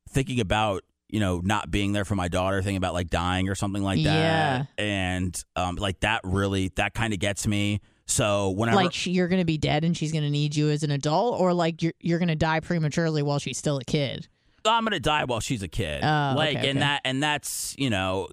thinking 0.09 0.39
about 0.39 0.83
you 1.09 1.19
know 1.19 1.39
not 1.43 1.69
being 1.71 1.93
there 1.93 2.05
for 2.05 2.15
my 2.15 2.27
daughter, 2.27 2.61
thinking 2.61 2.77
about 2.77 2.93
like 2.93 3.09
dying 3.09 3.49
or 3.49 3.55
something 3.55 3.83
like 3.83 4.03
that, 4.03 4.03
Yeah. 4.03 4.65
and 4.77 5.43
um, 5.55 5.75
like 5.75 5.99
that 6.01 6.21
really 6.23 6.71
that 6.75 6.93
kind 6.93 7.13
of 7.13 7.19
gets 7.19 7.45
me. 7.47 7.81
So 8.07 8.51
whenever 8.51 8.75
Like 8.75 8.93
she, 8.93 9.11
you're 9.11 9.27
going 9.27 9.41
to 9.41 9.45
be 9.45 9.57
dead 9.57 9.83
and 9.83 9.97
she's 9.97 10.11
going 10.11 10.23
to 10.23 10.29
need 10.29 10.55
you 10.55 10.69
as 10.69 10.83
an 10.83 10.91
adult, 10.91 11.39
or 11.39 11.53
like 11.53 11.81
you're 11.81 11.93
you're 11.99 12.19
going 12.19 12.29
to 12.29 12.35
die 12.35 12.59
prematurely 12.59 13.21
while 13.23 13.39
she's 13.39 13.57
still 13.57 13.77
a 13.77 13.83
kid. 13.83 14.27
I'm 14.71 14.83
gonna 14.83 14.99
die 14.99 15.25
while 15.25 15.39
she's 15.39 15.63
a 15.63 15.67
kid. 15.67 16.03
Oh, 16.03 16.33
like 16.35 16.57
okay, 16.57 16.69
and 16.69 16.77
okay. 16.77 16.79
that 16.79 17.01
and 17.05 17.21
that's 17.21 17.75
you 17.77 17.89
know 17.89 18.27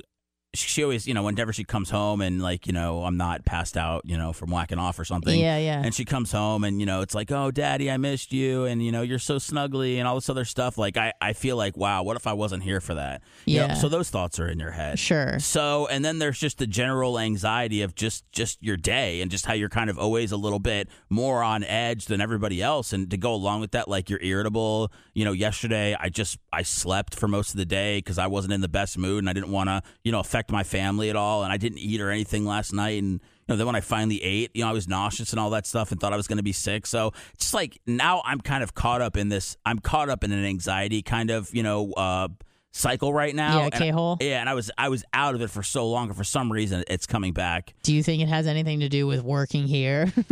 she 0.54 0.82
always, 0.82 1.06
you 1.06 1.14
know, 1.14 1.22
whenever 1.22 1.50
she 1.52 1.64
comes 1.64 1.88
home 1.88 2.20
and 2.20 2.42
like, 2.42 2.66
you 2.66 2.74
know, 2.74 3.04
I'm 3.04 3.16
not 3.16 3.44
passed 3.46 3.76
out, 3.76 4.02
you 4.04 4.18
know, 4.18 4.34
from 4.34 4.50
whacking 4.50 4.78
off 4.78 4.98
or 4.98 5.04
something. 5.04 5.38
Yeah, 5.40 5.56
yeah. 5.56 5.80
And 5.82 5.94
she 5.94 6.04
comes 6.04 6.30
home 6.30 6.62
and, 6.64 6.78
you 6.78 6.84
know, 6.84 7.00
it's 7.00 7.14
like, 7.14 7.32
oh, 7.32 7.50
daddy, 7.50 7.90
I 7.90 7.96
missed 7.96 8.32
you. 8.34 8.64
And, 8.66 8.82
you 8.84 8.92
know, 8.92 9.00
you're 9.00 9.18
so 9.18 9.36
snuggly 9.36 9.96
and 9.96 10.06
all 10.06 10.14
this 10.14 10.28
other 10.28 10.44
stuff. 10.44 10.76
Like, 10.76 10.98
I, 10.98 11.14
I 11.22 11.32
feel 11.32 11.56
like, 11.56 11.76
wow, 11.78 12.02
what 12.02 12.16
if 12.16 12.26
I 12.26 12.34
wasn't 12.34 12.64
here 12.64 12.80
for 12.82 12.94
that? 12.94 13.22
You 13.46 13.60
know, 13.60 13.66
Yeah. 13.68 13.74
so 13.74 13.88
those 13.88 14.10
thoughts 14.10 14.38
are 14.38 14.46
in 14.46 14.58
your 14.60 14.72
head. 14.72 14.98
Sure. 14.98 15.38
So, 15.38 15.86
and 15.86 16.04
then 16.04 16.18
there's 16.18 16.38
just 16.38 16.58
the 16.58 16.66
general 16.66 17.18
anxiety 17.18 17.80
of 17.80 17.94
just 17.94 18.30
just 18.32 18.62
your 18.62 18.76
day 18.76 19.22
and 19.22 19.30
just 19.30 19.46
how 19.46 19.54
you're 19.54 19.70
kind 19.70 19.88
of 19.88 19.98
always 19.98 20.32
a 20.32 20.36
little 20.36 20.58
bit 20.58 20.88
more 21.08 21.42
on 21.42 21.64
edge 21.64 22.04
than 22.06 22.20
everybody 22.20 22.60
else. 22.60 22.92
And 22.92 23.10
to 23.10 23.16
go 23.16 23.32
along 23.32 23.60
with 23.62 23.70
that, 23.70 23.88
like 23.88 24.10
you're 24.10 24.22
irritable. 24.22 24.92
You 25.14 25.24
know, 25.24 25.32
yesterday 25.32 25.96
I 25.98 26.10
just 26.10 26.36
I 26.52 26.62
slept 26.62 27.14
for 27.14 27.26
most 27.26 27.50
of 27.52 27.56
the 27.56 27.64
day 27.64 27.98
because 27.98 28.18
I 28.18 28.26
wasn't 28.26 28.52
in 28.52 28.60
the 28.60 28.68
best 28.68 28.98
mood 28.98 29.20
and 29.20 29.30
I 29.30 29.32
didn't 29.32 29.50
want 29.50 29.68
to 29.70 29.82
you 30.04 30.12
know 30.12 30.20
affect 30.20 30.41
my 30.50 30.62
family 30.64 31.11
at 31.11 31.16
all. 31.16 31.44
And 31.44 31.52
I 31.52 31.57
didn't 31.57 31.78
eat 31.78 32.00
or 32.00 32.11
anything 32.11 32.44
last 32.44 32.72
night. 32.72 33.02
And 33.02 33.12
you 33.12 33.20
know, 33.48 33.57
then 33.57 33.66
when 33.66 33.76
I 33.76 33.81
finally 33.81 34.22
ate, 34.22 34.50
you 34.55 34.64
know, 34.64 34.70
I 34.70 34.72
was 34.72 34.88
nauseous 34.88 35.31
and 35.33 35.38
all 35.38 35.50
that 35.50 35.66
stuff 35.66 35.92
and 35.92 36.00
thought 36.00 36.12
I 36.12 36.16
was 36.16 36.26
going 36.26 36.38
to 36.38 36.42
be 36.42 36.52
sick. 36.52 36.87
So 36.87 37.12
just 37.38 37.55
like 37.55 37.78
now 37.87 38.22
I'm 38.24 38.40
kind 38.40 38.62
of 38.62 38.74
caught 38.74 39.02
up 39.02 39.16
in 39.16 39.28
this. 39.28 39.57
I'm 39.64 39.78
caught 39.78 40.09
up 40.09 40.24
in 40.24 40.33
an 40.33 40.44
anxiety 40.44 41.02
kind 41.02 41.31
of 41.31 41.55
you 41.55 41.62
know. 41.62 41.92
uh 41.92 42.28
cycle 42.72 43.12
right 43.12 43.35
now 43.35 43.58
Yeah, 43.58 43.64
And- 43.64 43.72
K-hole. 43.74 44.16
yeah, 44.20 44.40
and 44.40 44.48
I 44.48 44.54
was 44.54 44.70
I 44.78 44.88
was 44.88 45.04
out 45.12 45.35
of 45.35 45.42
it 45.42 45.50
for 45.50 45.62
so 45.62 45.88
long, 45.88 46.08
and 46.08 46.16
for 46.16 46.24
some 46.24 46.50
reason, 46.50 46.85
it's 46.88 47.06
coming 47.06 47.32
back. 47.32 47.74
Do 47.82 47.94
you 47.94 48.02
think 48.02 48.22
it 48.22 48.28
has 48.28 48.46
anything 48.46 48.80
to 48.80 48.88
do 48.88 49.06
with 49.06 49.22
working 49.22 49.66
here? 49.66 50.12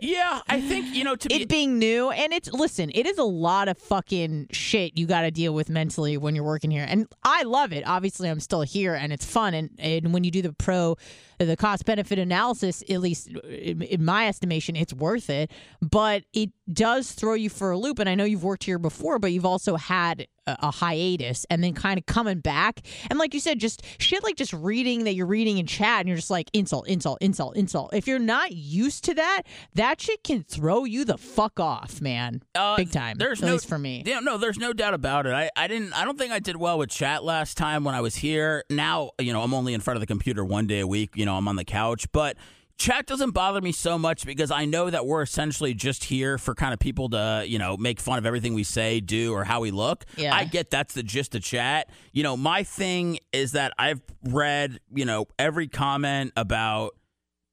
Yeah, 0.00 0.40
I 0.48 0.60
think 0.60 0.94
you 0.96 1.04
know 1.04 1.14
to 1.14 1.28
be 1.28 1.42
it 1.42 1.48
being 1.48 1.78
new 1.78 2.10
and 2.10 2.32
it's 2.32 2.52
listen 2.52 2.90
it 2.92 3.06
is 3.06 3.18
a 3.18 3.22
lot 3.24 3.68
of 3.68 3.78
fucking 3.78 4.48
shit 4.50 4.98
you 4.98 5.06
got 5.06 5.20
to 5.22 5.30
deal 5.30 5.54
with 5.54 5.68
mentally 5.68 6.16
when 6.16 6.34
you're 6.34 6.44
working 6.44 6.70
here 6.72 6.84
and 6.88 7.06
i 7.22 7.42
love 7.44 7.72
it 7.72 7.84
obviously 7.86 8.28
i'm 8.28 8.40
still 8.40 8.62
here 8.62 8.94
and 8.94 9.12
it's 9.12 9.24
fun 9.24 9.54
and, 9.54 9.70
and 9.78 10.12
when 10.12 10.24
you 10.24 10.30
do 10.32 10.42
the 10.42 10.52
pro 10.54 10.96
the 11.38 11.56
cost 11.56 11.84
benefit 11.84 12.18
analysis 12.18 12.82
at 12.90 13.00
least 13.00 13.28
in 13.28 14.04
my 14.04 14.26
estimation 14.26 14.74
it's 14.76 14.92
worth 14.92 15.30
it 15.30 15.50
but 15.80 16.24
it 16.32 16.50
does 16.72 17.12
throw 17.12 17.34
you 17.34 17.48
for 17.48 17.70
a 17.70 17.78
loop 17.78 17.98
and 18.00 18.08
i 18.08 18.14
know 18.14 18.24
you've 18.24 18.44
worked 18.44 18.64
here 18.64 18.78
before 18.78 19.18
but 19.20 19.30
you've 19.32 19.46
also 19.46 19.76
had 19.76 20.26
a, 20.46 20.70
hiatus 20.72 21.46
and 21.50 21.62
then 21.62 21.74
kind 21.74 21.98
of 21.98 22.06
coming 22.06 22.40
back 22.40 22.80
and 23.10 23.18
like 23.18 23.34
you 23.34 23.40
said 23.40 23.58
just 23.58 23.82
shit 23.98 24.22
like 24.24 24.36
just 24.36 24.52
reading 24.52 25.04
that 25.04 25.14
you're 25.14 25.26
reading 25.26 25.58
in 25.58 25.66
chat 25.66 26.00
and 26.00 26.08
you're 26.08 26.16
just 26.16 26.30
like 26.30 26.50
insult 26.52 26.88
insult 26.88 27.18
insult 27.20 27.56
insult 27.56 27.92
if 27.94 28.06
you're 28.06 28.18
not 28.18 28.52
used 28.52 29.04
to 29.04 29.14
that 29.14 29.42
that 29.74 30.00
shit 30.00 30.24
can 30.24 30.42
throw 30.42 30.84
you 30.84 31.04
the 31.04 31.18
fuck 31.18 31.60
off 31.60 32.00
man 32.00 32.42
uh, 32.54 32.76
big 32.76 32.90
time 32.90 33.16
There's 33.18 33.42
at 33.42 33.46
no 33.46 33.58
for 33.58 33.78
me 33.78 34.02
Yeah, 34.06 34.20
no, 34.20 34.38
there's 34.38 34.58
no 34.58 34.72
doubt 34.72 34.94
about 34.94 35.26
it. 35.26 35.32
I, 35.32 35.50
I 35.56 35.68
didn't. 35.68 35.92
I 35.92 36.04
don't 36.04 36.18
think 36.18 36.32
I 36.32 36.38
did 36.38 36.56
well 36.56 36.78
with 36.78 36.90
chat 36.90 37.24
last 37.24 37.56
time 37.56 37.84
when 37.84 37.94
I 37.94 38.00
was 38.00 38.16
here. 38.16 38.64
Now, 38.70 39.10
you 39.18 39.32
know, 39.32 39.42
I'm 39.42 39.54
only 39.54 39.74
in 39.74 39.80
front 39.80 39.96
of 39.96 40.00
the 40.00 40.06
computer 40.06 40.44
one 40.44 40.66
day 40.66 40.80
a 40.80 40.86
week. 40.86 41.16
You 41.16 41.26
know, 41.26 41.36
I'm 41.36 41.48
on 41.48 41.56
the 41.56 41.64
couch, 41.64 42.06
but. 42.12 42.36
Chat 42.78 43.06
doesn't 43.06 43.30
bother 43.30 43.60
me 43.60 43.72
so 43.72 43.98
much 43.98 44.26
because 44.26 44.50
I 44.50 44.64
know 44.64 44.90
that 44.90 45.06
we're 45.06 45.22
essentially 45.22 45.74
just 45.74 46.04
here 46.04 46.38
for 46.38 46.54
kind 46.54 46.72
of 46.72 46.80
people 46.80 47.08
to, 47.10 47.44
you 47.46 47.58
know, 47.58 47.76
make 47.76 48.00
fun 48.00 48.18
of 48.18 48.26
everything 48.26 48.54
we 48.54 48.64
say, 48.64 49.00
do, 49.00 49.32
or 49.32 49.44
how 49.44 49.60
we 49.60 49.70
look. 49.70 50.04
Yeah. 50.16 50.34
I 50.34 50.44
get 50.44 50.70
that's 50.70 50.94
the 50.94 51.02
gist 51.02 51.34
of 51.34 51.42
chat. 51.42 51.88
You 52.12 52.22
know, 52.22 52.36
my 52.36 52.62
thing 52.64 53.18
is 53.32 53.52
that 53.52 53.72
I've 53.78 54.00
read, 54.24 54.80
you 54.92 55.04
know, 55.04 55.26
every 55.38 55.68
comment 55.68 56.32
about 56.36 56.96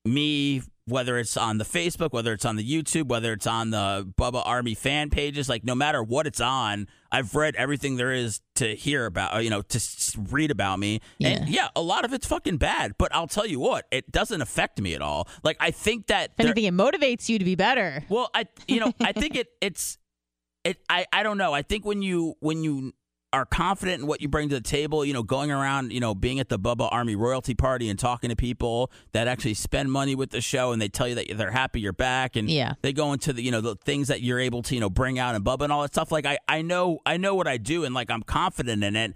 me, 0.05 0.61
whether 0.89 1.17
it's 1.17 1.37
on 1.37 1.57
the 1.57 1.63
Facebook, 1.63 2.11
whether 2.11 2.33
it's 2.33 2.45
on 2.45 2.55
the 2.55 2.63
YouTube, 2.63 3.07
whether 3.07 3.33
it's 3.33 3.47
on 3.47 3.69
the 3.69 4.11
Bubba 4.17 4.41
Army 4.45 4.75
fan 4.75 5.09
pages, 5.09 5.47
like 5.47 5.63
no 5.63 5.75
matter 5.75 6.03
what 6.03 6.27
it's 6.27 6.41
on, 6.41 6.87
I've 7.11 7.33
read 7.35 7.55
everything 7.55 7.95
there 7.95 8.11
is 8.11 8.41
to 8.55 8.75
hear 8.75 9.05
about, 9.05 9.35
uh, 9.35 9.39
you 9.39 9.49
know, 9.49 9.61
to 9.61 9.79
read 10.29 10.51
about 10.51 10.79
me. 10.79 11.01
And 11.21 11.49
yeah, 11.49 11.69
a 11.75 11.81
lot 11.81 12.05
of 12.05 12.13
it's 12.13 12.27
fucking 12.27 12.57
bad, 12.57 12.93
but 12.97 13.13
I'll 13.15 13.27
tell 13.27 13.45
you 13.45 13.59
what, 13.59 13.85
it 13.91 14.11
doesn't 14.11 14.41
affect 14.41 14.79
me 14.81 14.93
at 14.93 15.01
all. 15.01 15.27
Like 15.43 15.57
I 15.59 15.71
think 15.71 16.07
that 16.07 16.31
if 16.37 16.45
anything 16.45 16.65
it 16.65 16.73
motivates 16.73 17.29
you 17.29 17.39
to 17.39 17.45
be 17.45 17.55
better 17.55 18.03
well, 18.09 18.29
I 18.33 18.45
you 18.67 18.79
know, 18.79 18.93
I 19.01 19.11
think 19.13 19.35
it 19.35 19.47
it's 19.61 19.97
it 20.63 20.77
I 20.89 21.05
I 21.11 21.23
don't 21.23 21.37
know. 21.37 21.53
I 21.53 21.61
think 21.61 21.85
when 21.85 22.01
you 22.01 22.35
when 22.39 22.63
you 22.63 22.93
are 23.31 23.45
confident 23.45 24.01
in 24.01 24.07
what 24.07 24.21
you 24.21 24.27
bring 24.27 24.49
to 24.49 24.55
the 24.55 24.61
table, 24.61 25.05
you 25.05 25.13
know, 25.13 25.21
going 25.21 25.51
around, 25.51 25.93
you 25.93 25.99
know, 25.99 26.15
being 26.15 26.39
at 26.39 26.49
the 26.49 26.57
Bubba 26.57 26.89
Army 26.91 27.15
royalty 27.15 27.53
party 27.53 27.87
and 27.87 27.99
talking 27.99 28.29
to 28.31 28.35
people 28.35 28.91
that 29.11 29.27
actually 29.27 29.53
spend 29.53 29.91
money 29.91 30.15
with 30.15 30.31
the 30.31 30.41
show 30.41 30.71
and 30.71 30.81
they 30.81 30.87
tell 30.89 31.07
you 31.07 31.13
that 31.15 31.27
they're 31.37 31.51
happy 31.51 31.79
you're 31.79 31.93
back 31.93 32.35
and 32.35 32.49
Yeah. 32.49 32.73
they 32.81 32.91
go 32.91 33.13
into 33.13 33.31
the, 33.31 33.43
you 33.43 33.51
know, 33.51 33.61
the 33.61 33.75
things 33.75 34.07
that 34.07 34.21
you're 34.21 34.39
able 34.39 34.63
to, 34.63 34.73
you 34.73 34.81
know, 34.81 34.89
bring 34.89 35.19
out 35.19 35.35
and 35.35 35.45
Bubba 35.45 35.61
and 35.61 35.71
all 35.71 35.83
that 35.83 35.93
stuff. 35.93 36.11
Like 36.11 36.25
I, 36.25 36.39
I 36.47 36.63
know, 36.63 36.99
I 37.05 37.17
know 37.17 37.35
what 37.35 37.47
I 37.47 37.57
do 37.57 37.83
and 37.85 37.93
like 37.93 38.09
I'm 38.09 38.23
confident 38.23 38.83
in 38.83 38.95
it. 38.95 39.13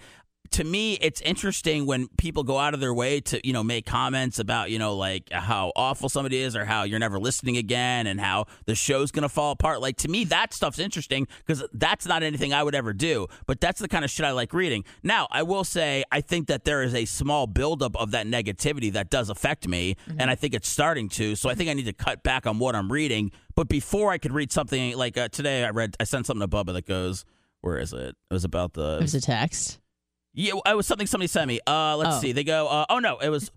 To 0.54 0.64
me, 0.64 0.94
it's 1.02 1.20
interesting 1.22 1.88
when 1.88 2.08
people 2.18 2.44
go 2.44 2.60
out 2.60 2.76
of 2.76 2.80
their 2.80 2.94
way 2.94 3.20
to, 3.22 3.46
you 3.46 3.54
know, 3.54 3.64
make 3.64 3.88
comments 3.88 4.38
about, 4.38 4.70
you 4.70 4.78
know, 4.78 4.96
like 4.96 5.32
how 5.32 5.72
awful 5.76 6.10
somebody 6.10 6.38
is 6.38 6.56
or 6.56 6.64
how 6.64 6.84
you're 6.84 7.00
never 7.00 7.20
listening 7.20 7.58
again 7.58 8.06
and 8.06 8.20
how 8.20 8.46
the 8.66 8.76
show's 8.76 9.12
going 9.12 9.24
to 9.24 9.30
fall 9.30 9.52
apart. 9.52 9.82
Like 9.82 9.98
to 9.98 10.08
me, 10.08 10.26
that 10.26 10.54
stuff's 10.54 10.78
interesting 10.78 11.28
because 11.40 11.64
that's 11.74 12.06
not 12.06 12.22
anything 12.22 12.54
I 12.54 12.62
would 12.62 12.76
ever 12.76 12.94
do. 12.94 13.28
But 13.48 13.62
that's 13.62 13.80
the 13.80 13.88
kind 13.88 14.06
of 14.06 14.12
shit 14.12 14.28
I 14.28 14.32
like 14.32 14.54
reading. 14.54 14.84
Now, 15.02 15.28
I 15.32 15.42
will 15.42 15.64
say, 15.64 16.04
I 16.12 16.22
think 16.22 16.48
that 16.50 16.66
there 16.66 16.84
is 16.84 16.94
a 16.94 17.06
small 17.06 17.48
buildup 17.48 17.96
of 17.96 18.12
that 18.12 18.28
negativity 18.28 18.92
that 18.94 19.10
does 19.10 19.30
affect 19.30 19.68
me, 19.68 19.96
and 20.20 20.30
I 20.30 20.36
think 20.36 20.54
it's 20.54 20.70
starting 20.70 21.10
to. 21.10 21.36
So 21.36 21.50
I 21.50 21.56
think 21.56 21.72
I 21.72 21.74
need 21.74 21.86
to 21.86 21.94
cut 21.94 22.22
back 22.22 22.46
on 22.46 22.60
what 22.60 22.76
I'm 22.76 22.92
reading. 22.92 23.32
But 23.56 23.70
before 23.70 24.12
I 24.12 24.20
could 24.20 24.32
read 24.34 24.52
something 24.52 24.96
like 24.96 25.18
uh, 25.18 25.30
today, 25.30 25.64
I 25.66 25.72
read, 25.72 25.96
I 26.00 26.04
sent 26.04 26.28
something 26.28 26.48
to 26.48 26.56
Bubba 26.56 26.74
that 26.74 26.86
goes, 26.86 27.26
where 27.62 27.80
is 27.80 27.92
it? 27.94 28.16
It 28.30 28.34
was 28.34 28.44
about 28.44 28.74
the 28.74 28.98
it 28.98 29.02
was 29.02 29.16
a 29.16 29.22
text 29.22 29.80
yeah, 30.34 30.54
it 30.66 30.76
was 30.76 30.88
something 30.88 31.08
somebody 31.08 31.28
sent 31.28 31.48
me. 31.48 31.60
Uh, 31.68 31.96
let's 31.98 32.18
Oh. 32.18 32.20
see. 32.20 32.32
They 32.32 32.44
go. 32.44 32.68
Uh, 32.68 32.86
oh 32.90 33.00
no, 33.00 33.18
it 33.20 33.30
was 33.30 33.52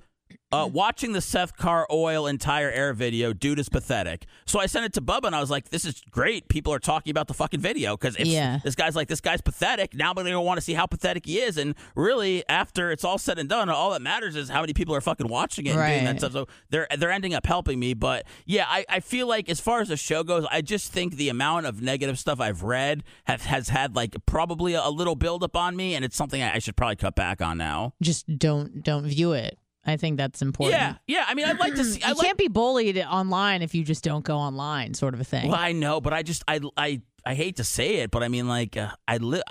uh, 0.53 0.69
watching 0.73 1.13
the 1.13 1.21
Seth 1.21 1.57
Car 1.57 1.87
Oil 1.91 2.27
entire 2.27 2.71
air 2.71 2.93
video. 2.93 3.33
Dude 3.33 3.59
is 3.59 3.69
pathetic. 3.69 4.27
So 4.47 4.61
I 4.61 4.67
sent 4.67 4.85
it 4.85 4.93
to 4.95 5.01
Bubba, 5.01 5.25
and 5.25 5.35
I 5.35 5.41
was 5.41 5.51
like, 5.51 5.71
"This 5.71 5.85
is 5.85 6.01
great. 6.11 6.49
People 6.49 6.73
are 6.73 6.79
talking 6.79 7.11
about 7.11 7.27
the 7.27 7.35
fucking 7.35 7.61
video 7.61 7.97
because 7.97 8.17
if 8.17 8.27
Yeah. 8.27 8.61
this 8.63 8.75
guy's 8.75 8.95
like, 8.95 9.09
this 9.09 9.21
guy's 9.21 9.41
pathetic. 9.41 9.95
Now 9.95 10.13
they're 10.15 10.25
gonna 10.25 10.41
want 10.41 10.59
to 10.59 10.63
see 10.63 10.75
how 10.75 10.87
pathetic 10.87 11.27
he 11.27 11.39
is. 11.41 11.57
And 11.57 11.75
really, 11.95 12.45
after 12.49 12.91
it's 12.93 13.05
all 13.05 13.19
said 13.19 13.39
and 13.39 13.49
done, 13.49 13.69
all 13.69 13.91
that 13.91 14.03
matters 14.03 14.37
is 14.37 14.49
how 14.49 14.61
many 14.61 14.73
people 14.73 14.95
are 14.95 15.01
fucking 15.01 15.29
watching 15.29 15.67
it 15.67 15.71
and 15.77 15.79
doing 15.81 16.05
that 16.05 16.19
stuff. 16.19 16.33
So 16.33 16.47
they're 16.71 16.87
they're 16.97 17.11
ending 17.11 17.35
up 17.35 17.47
helping 17.47 17.79
me. 17.81 17.95
But 17.95 18.25
yeah, 18.45 18.67
I, 18.69 18.85
I 18.89 19.01
feel 19.01 19.27
like 19.27 19.49
as 19.49 19.59
far 19.61 19.81
as 19.81 19.89
the 19.89 19.97
show 19.97 20.23
goes, 20.23 20.47
I 20.51 20.61
just 20.63 20.93
think 20.93 21.17
the 21.17 21.29
amount 21.29 21.67
of 21.67 21.83
negative 21.83 22.19
stuff 22.19 22.41
I've 22.41 22.63
read 22.63 23.03
have, 23.25 23.43
has 23.47 23.69
had 23.71 23.97
like 23.97 24.15
probably 24.27 24.75
a, 24.75 24.83
a 24.87 24.91
little 24.91 25.17
buildup 25.17 25.57
on 25.57 25.75
me, 25.77 25.95
and 25.95 26.05
it's 26.05 26.17
something 26.17 26.41
I, 26.43 26.55
I 26.55 26.59
should 26.61 26.77
probably 26.77 26.97
cut 26.97 27.17
back 27.17 27.43
on 27.43 27.59
now. 27.59 27.95
just 28.01 28.27
don't 28.39 28.83
don't 28.85 29.05
view 29.07 29.33
it 29.33 29.59
i 29.87 29.97
think 29.97 30.17
that's 30.17 30.43
important 30.43 30.79
Yeah, 30.81 30.95
yeah. 31.07 31.25
I 31.29 31.35
mean, 31.35 31.47
I'd 31.47 31.59
like 31.59 31.75
to 31.77 31.85
see. 31.85 32.03
I 32.05 32.09
you 32.09 32.15
like. 32.15 32.27
can't 32.27 32.39
be 32.39 32.49
bullied 32.49 32.99
online 32.99 33.63
if 33.63 33.75
you 33.75 33.85
just 33.85 34.05
don't 34.05 34.25
go 34.25 34.37
online 34.37 34.95
sort 34.95 35.15
of 35.15 35.21
a 35.21 35.25
thing 35.25 35.49
Well, 35.49 35.59
I 35.59 35.73
know, 35.73 36.01
but 36.01 36.13
I 36.13 36.23
just 36.23 36.43
I 36.49 36.61
I 36.77 37.01
I 37.25 37.35
hate 37.35 37.57
to 37.57 37.65
say 37.65 37.97
it, 37.97 38.11
but 38.11 38.23
I 38.23 38.29
mean, 38.29 38.47
like 38.49 38.77
uh, 38.77 38.91
I 39.09 39.17
live. 39.17 39.43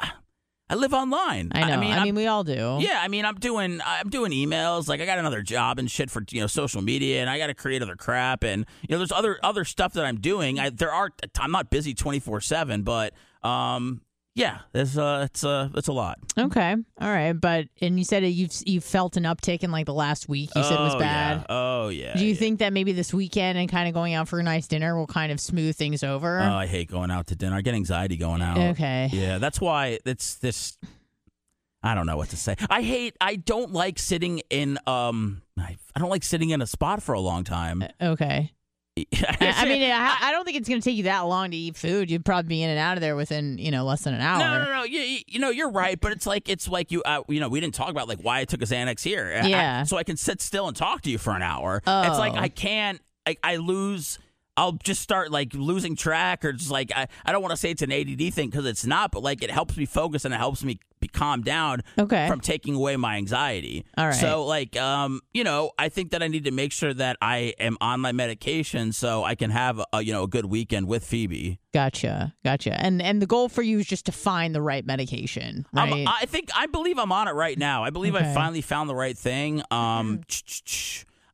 I 0.68 0.74
live 0.74 0.94
online. 0.96 1.52
i 1.54 1.60
know 1.68 1.74
I 1.74 1.78
mean, 1.78 1.94
I 1.94 2.04
mean 2.04 2.16
we 2.16 2.26
all 2.26 2.44
do 2.44 2.78
Yeah, 2.80 3.00
I 3.00 3.08
mean, 3.08 3.24
I'm 3.24 3.36
doing 3.36 3.82
I'm 3.86 4.10
doing 4.10 4.32
emails. 4.32 4.88
Like, 4.88 5.00
I 5.00 5.06
got 5.06 5.20
another 5.20 5.44
job 5.44 5.78
and 5.78 5.92
shit 5.92 6.10
for 6.10 6.24
you 6.32 6.42
know 6.42 6.48
social 6.48 6.82
media, 6.82 7.22
and 7.22 7.30
I 7.30 7.38
got 7.38 7.48
to 7.48 7.54
create 7.54 7.84
other 7.84 7.96
crap, 7.96 8.44
and 8.44 8.66
you 8.82 8.88
know, 8.90 8.98
there's 8.98 9.12
other 9.12 9.38
other 9.44 9.64
stuff 9.64 9.94
that 9.94 10.06
I'm 10.06 10.20
doing. 10.20 10.60
I, 10.60 10.72
there 10.72 10.92
are 10.92 11.12
I'm 11.40 11.52
not 11.52 11.70
busy 11.70 11.94
24 11.94 12.42
seven, 12.42 12.82
but 12.82 13.14
um, 13.44 14.02
yeah, 14.36 14.60
there's 14.74 14.98
uh, 14.98 15.22
it's 15.30 15.44
uh, 15.44 15.70
it's 15.76 15.88
a 15.88 15.94
lot. 15.94 16.20
okay 16.38 16.76
all 17.02 17.10
right 17.10 17.34
but 17.34 17.68
and 17.82 17.98
you 17.98 18.04
said 18.04 18.24
it, 18.24 18.28
you've 18.30 18.52
you 18.66 18.82
felt 18.82 19.16
an 19.18 19.24
uptick 19.24 19.64
in 19.64 19.72
like 19.72 19.86
the 19.86 19.94
last 19.94 20.28
week 20.30 20.50
you 20.56 20.64
said 20.64 20.74
it 20.74 20.80
was 20.82 20.96
Oh, 20.96 21.00
bad 21.00 21.38
Yeah. 21.40 21.46
Oh 21.50 21.88
yeah. 21.90 22.14
do 22.18 22.24
you 22.26 22.34
yeah. 22.34 22.38
think 22.38 22.60
that 22.60 22.74
maybe 22.74 22.92
this 22.92 23.14
weekend 23.14 23.58
and 23.58 23.70
kind 23.70 23.88
of 23.88 23.94
going 23.94 24.14
out 24.14 24.28
for 24.28 24.40
a 24.40 24.44
nice 24.44 24.68
dinner 24.68 24.96
will 24.98 25.08
kind 25.08 25.32
of 25.32 25.40
smooth 25.40 25.76
things 25.76 26.04
over 26.04 26.40
Oh, 26.42 26.54
I 26.54 26.68
hate 26.68 26.90
going 26.92 27.12
out 27.12 27.28
to 27.28 27.36
dinner. 27.36 27.56
I 27.56 27.62
get 27.62 27.74
anxiety 27.76 28.18
going 28.18 28.42
out. 28.42 28.58
okay 28.58 29.10
Yeah, 29.12 29.38
that's 29.38 29.60
why 29.62 30.00
it's 30.06 30.36
this. 30.36 30.78
I 31.84 31.94
don't 31.94 32.08
know 32.08 32.18
what 32.18 32.30
to 32.30 32.38
say. 32.38 32.56
I 32.68 32.82
hate. 32.82 33.16
I 33.22 33.36
don't 33.36 33.72
like 33.72 34.00
sitting 34.00 34.42
in. 34.50 34.80
Um, 34.88 35.44
I, 35.56 35.78
I 35.96 36.00
don't 36.00 36.10
like 36.10 36.24
sitting 36.24 36.50
in 36.50 36.60
a 36.64 36.66
spot 36.66 37.04
for 37.04 37.14
a 37.14 37.20
long 37.20 37.44
time. 37.44 37.84
okay 38.02 38.52
I 38.98 39.54
I 39.58 39.66
mean, 39.66 39.92
I, 39.92 40.18
I 40.22 40.32
don't 40.32 40.46
think 40.46 40.56
it's 40.58 40.70
going 40.70 40.80
to 40.80 40.86
take 40.90 40.96
you 40.96 41.04
that 41.04 41.22
long 41.22 41.52
to 41.52 41.58
eat 41.58 41.76
food. 41.76 42.10
You'd 42.10 42.24
probably 42.24 42.48
be 42.48 42.64
in 42.64 42.70
and 42.70 42.80
out 42.80 42.96
of 42.98 43.02
there 43.02 43.16
within, 43.18 43.58
you 43.58 43.70
know, 43.72 43.84
less 43.84 44.04
than 44.04 44.14
an 44.14 44.22
hour. 44.22 44.40
No, 44.40 44.64
no, 44.64 44.72
no. 44.80 44.84
You, 44.84 45.20
you- 45.28 45.40
know, 45.40 45.50
you're 45.50 45.70
right, 45.72 46.00
but 46.00 46.14
it's 46.14 46.26
like 46.26 46.48
it's 46.48 46.68
like 46.70 46.92
you. 46.92 47.04
Uh, 47.04 47.22
you 47.28 47.42
know, 47.42 47.50
we 47.50 47.60
didn't 47.60 47.76
talk 47.76 47.90
about 47.90 48.08
like 48.08 48.20
why 48.22 48.40
I 48.40 48.46
took 48.46 48.62
a 48.62 48.66
Xanax 48.66 49.04
here. 49.04 49.42
I- 49.44 49.48
Yeah. 49.48 49.84
so 49.84 49.98
I 49.98 50.04
can 50.04 50.16
sit 50.16 50.42
still 50.42 50.68
and 50.70 50.78
talk 50.78 51.02
to 51.02 51.10
you 51.12 51.18
for 51.18 51.36
an 51.36 51.42
hour. 51.42 51.78
It's 51.78 51.86
like 52.20 52.34
Oh. 52.34 52.38
I 52.38 52.48
can't. 52.48 53.02
I, 53.28 53.36
I 53.44 53.56
lose. 53.58 54.18
I'll 54.58 54.74
just 54.74 55.02
start 55.02 55.32
like 55.32 55.54
losing 55.54 55.96
track 55.96 56.46
or 56.46 56.54
just 56.54 56.72
like 56.72 56.92
I, 56.96 57.08
I 57.26 57.32
don't 57.32 57.42
want 57.42 57.52
to 57.52 57.58
say 57.58 57.72
it's 57.72 57.82
an 57.82 57.92
ADD 57.92 58.34
thing 58.34 58.50
because 58.50 58.66
it's 58.66 58.86
not, 58.86 59.12
but 59.12 59.22
like 59.24 59.44
it 59.44 59.52
helps 59.52 59.76
me 59.78 59.86
focus 59.86 60.26
and 60.26 60.34
it 60.34 60.38
helps 60.38 60.64
me 60.64 60.80
be 61.02 61.10
calm 61.10 61.42
down 61.42 61.82
Okay. 62.00 62.26
from 62.28 62.40
taking 62.40 62.74
away 62.74 62.96
my 62.96 63.18
anxiety. 63.18 63.84
All 63.98 64.06
right. 64.06 64.16
So 64.16 64.46
like 64.46 64.78
um 64.78 65.20
you 65.34 65.44
know 65.44 65.72
I 65.78 65.90
think 65.90 66.12
that 66.12 66.24
I 66.24 66.28
need 66.30 66.46
to 66.46 66.52
make 66.52 66.72
sure 66.72 66.94
that 66.94 67.18
I 67.22 67.54
am 67.60 67.78
on 67.82 68.00
my 68.00 68.12
medication 68.14 68.94
so 68.94 69.24
I 69.26 69.36
can 69.36 69.50
have 69.52 69.82
a 69.92 70.02
you 70.02 70.14
know 70.14 70.24
a 70.24 70.28
good 70.28 70.46
weekend 70.46 70.88
with 70.88 71.04
Phoebe. 71.06 71.60
Gotcha, 71.74 72.34
gotcha. 72.46 72.80
And 72.80 73.02
and 73.02 73.22
the 73.22 73.28
goal 73.28 73.50
for 73.50 73.62
you 73.62 73.80
is 73.80 73.86
just 73.86 74.06
to 74.06 74.14
find 74.14 74.56
the 74.56 74.62
right 74.62 74.86
medication, 74.86 75.66
right? 75.74 76.06
I 76.08 76.26
think 76.28 76.50
I 76.56 76.68
believe 76.68 76.98
I'm 76.98 77.12
on 77.12 77.28
it 77.28 77.34
right 77.34 77.58
now. 77.60 77.84
I 77.84 77.90
believe 77.90 78.16
I 78.16 78.24
finally 78.34 78.62
found 78.62 78.90
the 78.90 78.96
right 78.96 79.18
thing. 79.18 79.62
Um, 79.72 80.22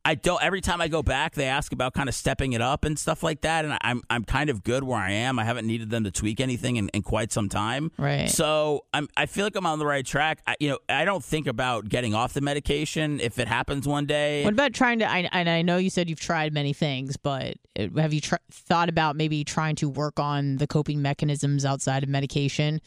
I 0.04 0.16
don't. 0.16 0.42
Every 0.42 0.60
time 0.60 0.80
I 0.80 0.88
go 0.88 1.02
back, 1.02 1.34
they 1.34 1.46
ask 1.46 1.72
about 1.72 1.94
kind 1.94 2.08
of 2.08 2.14
stepping 2.14 2.54
it 2.54 2.60
up 2.60 2.84
and 2.84 2.98
stuff 2.98 3.22
like 3.22 3.42
that, 3.42 3.64
and 3.64 3.78
I'm 3.82 4.02
I'm 4.10 4.24
kind 4.24 4.50
of 4.50 4.64
good 4.64 4.82
where 4.82 4.98
I 4.98 5.12
am. 5.12 5.38
I 5.38 5.44
haven't 5.44 5.66
needed 5.66 5.90
them 5.90 6.04
to 6.04 6.10
tweak 6.10 6.40
anything 6.40 6.76
in, 6.76 6.88
in 6.88 7.02
quite 7.02 7.30
some 7.30 7.48
time. 7.48 7.92
Right. 7.98 8.28
So 8.28 8.84
I'm 8.92 9.08
I 9.16 9.26
feel 9.26 9.44
like 9.44 9.54
I'm 9.54 9.66
on 9.66 9.78
the 9.78 9.86
right 9.86 10.04
track. 10.04 10.42
I, 10.46 10.56
you 10.58 10.70
know, 10.70 10.78
I 10.88 11.04
don't 11.04 11.24
think 11.24 11.46
about 11.46 11.88
getting 11.88 12.14
off 12.14 12.32
the 12.32 12.40
medication 12.40 13.20
if 13.20 13.38
it 13.38 13.46
happens 13.46 13.86
one 13.86 14.06
day. 14.06 14.42
what 14.42 14.52
about 14.52 14.72
trying 14.72 14.98
to? 14.98 15.10
I, 15.10 15.28
and 15.32 15.48
I 15.48 15.62
know 15.62 15.76
you 15.76 15.90
said 15.90 16.08
you've 16.08 16.20
tried 16.20 16.52
many 16.52 16.72
things, 16.72 17.16
but 17.16 17.54
have 17.76 18.12
you 18.12 18.20
tr- 18.20 18.34
thought 18.50 18.88
about 18.88 19.14
maybe 19.14 19.44
trying 19.44 19.76
to 19.76 19.88
work 19.88 20.18
on 20.18 20.56
the 20.56 20.66
coping 20.66 21.00
mechanisms 21.00 21.64
outside 21.64 22.02
of 22.02 22.08
medication 22.08 22.80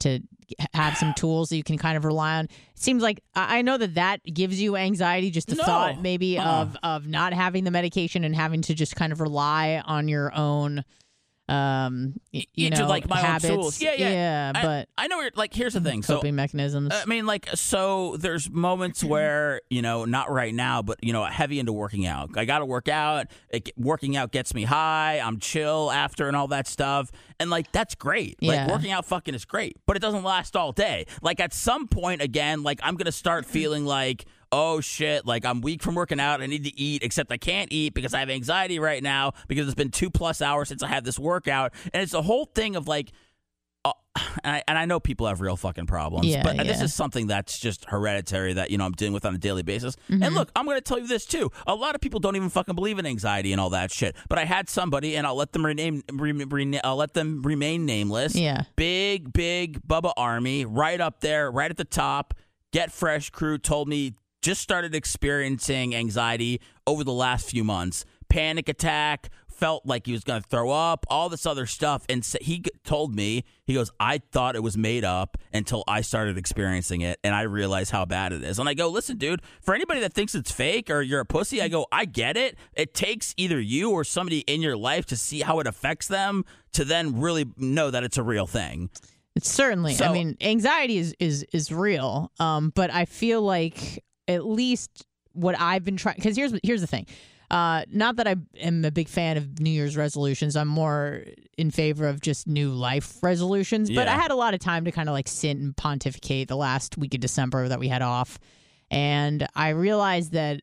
to 0.00 0.20
have 0.74 0.96
some 0.96 1.14
tools 1.14 1.48
that 1.50 1.56
you 1.56 1.62
can 1.62 1.78
kind 1.78 1.96
of 1.96 2.04
rely 2.04 2.38
on? 2.38 2.44
It 2.46 2.50
seems 2.74 3.02
like 3.02 3.22
I 3.34 3.62
know 3.62 3.76
that 3.78 3.94
that 3.94 4.20
gives 4.24 4.60
you 4.60 4.76
anxiety. 4.76 5.30
Just 5.30 5.48
the 5.48 5.54
No. 5.56 5.62
thought 5.64 6.00
maybe 6.02 6.38
Uh-uh. 6.38 6.62
of 6.62 6.76
of 6.82 7.06
not 7.06 7.32
having 7.32 7.64
the 7.64 7.70
medication 7.70 8.24
and 8.24 8.34
having 8.34 8.62
to 8.62 8.74
just 8.74 8.96
kind 8.96 9.12
of 9.12 9.20
rely 9.20 9.82
on 9.84 10.08
your 10.08 10.34
own. 10.34 10.84
Um, 11.50 12.20
you 12.32 12.44
Yeah, 12.54 12.70
to, 12.70 12.82
know, 12.82 12.88
like, 12.88 13.08
my 13.08 13.18
own 13.18 13.24
habits. 13.24 13.48
tools. 13.48 13.82
Yeah, 13.82 13.94
yeah. 13.94 14.52
I- 14.54 14.62
but 14.62 14.88
I 14.96 15.06
know. 15.08 15.18
Where, 15.18 15.30
like, 15.34 15.52
here's 15.52 15.74
the 15.74 15.80
thing. 15.80 16.02
So 16.02 16.16
coping 16.16 16.36
mechanisms. 16.36 16.92
I 16.94 17.04
mean, 17.06 17.26
like, 17.26 17.48
so 17.54 18.16
there's 18.18 18.48
moments 18.50 19.02
where, 19.04 19.60
you 19.70 19.82
know, 19.82 20.04
not 20.04 20.30
right 20.30 20.54
now, 20.54 20.82
but, 20.82 20.98
you 21.02 21.12
know, 21.12 21.24
heavy 21.24 21.58
into 21.58 21.72
working 21.72 22.06
out. 22.06 22.30
I 22.36 22.44
got 22.44 22.60
to 22.60 22.66
work 22.66 22.88
out. 22.88 23.26
It, 23.50 23.70
working 23.76 24.16
out 24.16 24.30
gets 24.32 24.54
me 24.54 24.62
high. 24.64 25.18
I'm 25.22 25.38
chill 25.40 25.90
after 25.90 26.28
and 26.28 26.36
all 26.36 26.48
that 26.48 26.66
stuff. 26.68 27.10
And, 27.40 27.50
like, 27.50 27.72
that's 27.72 27.94
great. 27.94 28.36
Like, 28.42 28.54
Yeah. 28.56 28.70
working 28.70 28.92
out 28.92 29.04
fucking 29.06 29.34
is 29.34 29.44
great, 29.44 29.76
but 29.86 29.96
it 29.96 30.00
doesn't 30.00 30.22
last 30.22 30.54
all 30.56 30.72
day. 30.72 31.06
Like, 31.22 31.40
at 31.40 31.52
some 31.52 31.88
point, 31.88 32.22
again, 32.22 32.62
like, 32.62 32.80
I'm 32.82 32.94
going 32.94 33.06
to 33.06 33.12
start 33.12 33.44
feeling 33.46 33.84
like, 33.84 34.24
oh 34.52 34.80
shit, 34.80 35.26
like 35.26 35.44
I'm 35.44 35.60
weak 35.60 35.82
from 35.82 35.94
working 35.94 36.20
out. 36.20 36.40
I 36.40 36.46
need 36.46 36.64
to 36.64 36.78
eat, 36.78 37.02
except 37.02 37.30
I 37.32 37.36
can't 37.36 37.72
eat 37.72 37.94
because 37.94 38.14
I 38.14 38.20
have 38.20 38.30
anxiety 38.30 38.78
right 38.78 39.02
now 39.02 39.32
because 39.48 39.66
it's 39.66 39.74
been 39.74 39.90
two 39.90 40.10
plus 40.10 40.42
hours 40.42 40.68
since 40.68 40.82
I 40.82 40.88
had 40.88 41.04
this 41.04 41.18
workout. 41.18 41.72
And 41.92 42.02
it's 42.02 42.14
a 42.14 42.22
whole 42.22 42.46
thing 42.46 42.76
of 42.76 42.88
like, 42.88 43.12
uh, 43.84 43.92
and, 44.44 44.56
I, 44.56 44.62
and 44.66 44.78
I 44.78 44.84
know 44.86 44.98
people 44.98 45.26
have 45.26 45.40
real 45.40 45.56
fucking 45.56 45.86
problems, 45.86 46.26
Yeah, 46.26 46.42
but 46.42 46.56
this 46.58 46.82
is 46.82 46.92
something 46.92 47.28
that's 47.28 47.58
just 47.58 47.84
hereditary 47.86 48.54
that 48.54 48.70
you 48.70 48.78
know 48.78 48.84
I'm 48.84 48.92
dealing 48.92 49.14
with 49.14 49.24
on 49.24 49.34
a 49.34 49.38
daily 49.38 49.62
basis. 49.62 49.96
Mm-hmm. 50.08 50.22
And 50.22 50.34
look, 50.34 50.50
I'm 50.56 50.64
going 50.64 50.76
to 50.76 50.82
tell 50.82 50.98
you 50.98 51.06
this 51.06 51.26
too. 51.26 51.50
A 51.66 51.74
lot 51.74 51.94
of 51.94 52.00
people 52.00 52.20
don't 52.20 52.36
even 52.36 52.48
fucking 52.48 52.74
believe 52.74 52.98
in 52.98 53.06
anxiety 53.06 53.52
and 53.52 53.60
all 53.60 53.70
that 53.70 53.92
shit. 53.92 54.16
But 54.28 54.38
I 54.38 54.44
had 54.44 54.68
somebody, 54.68 55.16
and 55.16 55.26
I'll 55.26 55.36
let 55.36 55.52
them 55.52 55.64
rename, 55.64 56.02
re, 56.12 56.32
re, 56.32 56.80
I'll 56.82 56.96
let 56.96 57.14
them 57.14 57.42
remain 57.42 57.86
nameless. 57.86 58.34
Yeah. 58.34 58.64
big, 58.76 59.32
big 59.32 59.80
Bubba 59.86 60.12
Army, 60.16 60.64
right 60.64 61.00
up 61.00 61.20
there, 61.20 61.50
right 61.50 61.70
at 61.70 61.76
the 61.76 61.84
top. 61.84 62.34
Get 62.72 62.92
Fresh 62.92 63.30
crew 63.30 63.58
told 63.58 63.88
me 63.88 64.14
just 64.42 64.60
started 64.60 64.94
experiencing 64.94 65.94
anxiety 65.94 66.60
over 66.86 67.04
the 67.04 67.12
last 67.12 67.50
few 67.50 67.64
months. 67.64 68.04
Panic 68.28 68.68
attack, 68.68 69.28
felt 69.60 69.84
like 69.84 70.06
he 70.06 70.12
was 70.12 70.24
going 70.24 70.42
to 70.42 70.48
throw 70.48 70.70
up, 70.70 71.04
all 71.10 71.28
this 71.28 71.44
other 71.44 71.66
stuff. 71.66 72.06
And 72.08 72.24
so 72.24 72.38
he 72.40 72.64
told 72.82 73.14
me, 73.14 73.44
he 73.66 73.74
goes, 73.74 73.92
I 74.00 74.18
thought 74.32 74.56
it 74.56 74.62
was 74.62 74.76
made 74.76 75.04
up 75.04 75.36
until 75.52 75.84
I 75.86 76.00
started 76.00 76.38
experiencing 76.38 77.02
it 77.02 77.20
and 77.22 77.34
I 77.34 77.42
realized 77.42 77.90
how 77.90 78.06
bad 78.06 78.32
it 78.32 78.42
is. 78.42 78.58
And 78.58 78.68
I 78.68 78.74
go, 78.74 78.88
listen, 78.88 79.18
dude, 79.18 79.42
for 79.60 79.74
anybody 79.74 80.00
that 80.00 80.14
thinks 80.14 80.34
it's 80.34 80.50
fake 80.50 80.88
or 80.88 81.02
you're 81.02 81.20
a 81.20 81.26
pussy, 81.26 81.60
I 81.60 81.68
go, 81.68 81.86
I 81.92 82.06
get 82.06 82.38
it. 82.38 82.56
It 82.72 82.94
takes 82.94 83.34
either 83.36 83.60
you 83.60 83.90
or 83.90 84.02
somebody 84.02 84.40
in 84.40 84.62
your 84.62 84.78
life 84.78 85.04
to 85.06 85.16
see 85.16 85.42
how 85.42 85.60
it 85.60 85.66
affects 85.66 86.08
them 86.08 86.46
to 86.72 86.84
then 86.84 87.20
really 87.20 87.44
know 87.58 87.90
that 87.90 88.02
it's 88.02 88.16
a 88.16 88.22
real 88.22 88.46
thing. 88.46 88.88
It's 89.36 89.50
certainly. 89.50 89.94
I 90.02 90.12
mean, 90.12 90.36
anxiety 90.40 90.98
is 90.98 91.14
is 91.20 91.46
is 91.52 91.70
real. 91.70 92.32
Um, 92.40 92.72
but 92.74 92.92
I 92.92 93.04
feel 93.04 93.42
like 93.42 94.02
at 94.30 94.46
least 94.46 95.06
what 95.32 95.58
I've 95.60 95.84
been 95.84 95.96
trying. 95.96 96.16
Because 96.16 96.36
here's 96.36 96.52
here's 96.62 96.80
the 96.80 96.86
thing. 96.86 97.06
Uh, 97.50 97.84
not 97.90 98.14
that 98.16 98.28
I 98.28 98.36
am 98.60 98.84
a 98.84 98.92
big 98.92 99.08
fan 99.08 99.36
of 99.36 99.58
New 99.58 99.70
Year's 99.70 99.96
resolutions. 99.96 100.54
I'm 100.56 100.68
more 100.68 101.24
in 101.58 101.72
favor 101.72 102.06
of 102.06 102.20
just 102.20 102.46
new 102.46 102.70
life 102.70 103.20
resolutions. 103.22 103.88
But 103.90 104.06
Yeah. 104.06 104.14
I 104.14 104.20
had 104.20 104.30
a 104.30 104.36
lot 104.36 104.54
of 104.54 104.60
time 104.60 104.84
to 104.84 104.92
kind 104.92 105.08
of 105.08 105.14
like 105.14 105.26
sit 105.26 105.56
and 105.56 105.76
pontificate 105.76 106.46
the 106.46 106.56
last 106.56 106.96
week 106.96 107.12
of 107.14 107.20
December 107.20 107.66
that 107.68 107.80
we 107.80 107.88
had 107.88 108.02
off, 108.02 108.38
and 108.90 109.46
I 109.56 109.70
realized 109.70 110.32
that 110.32 110.60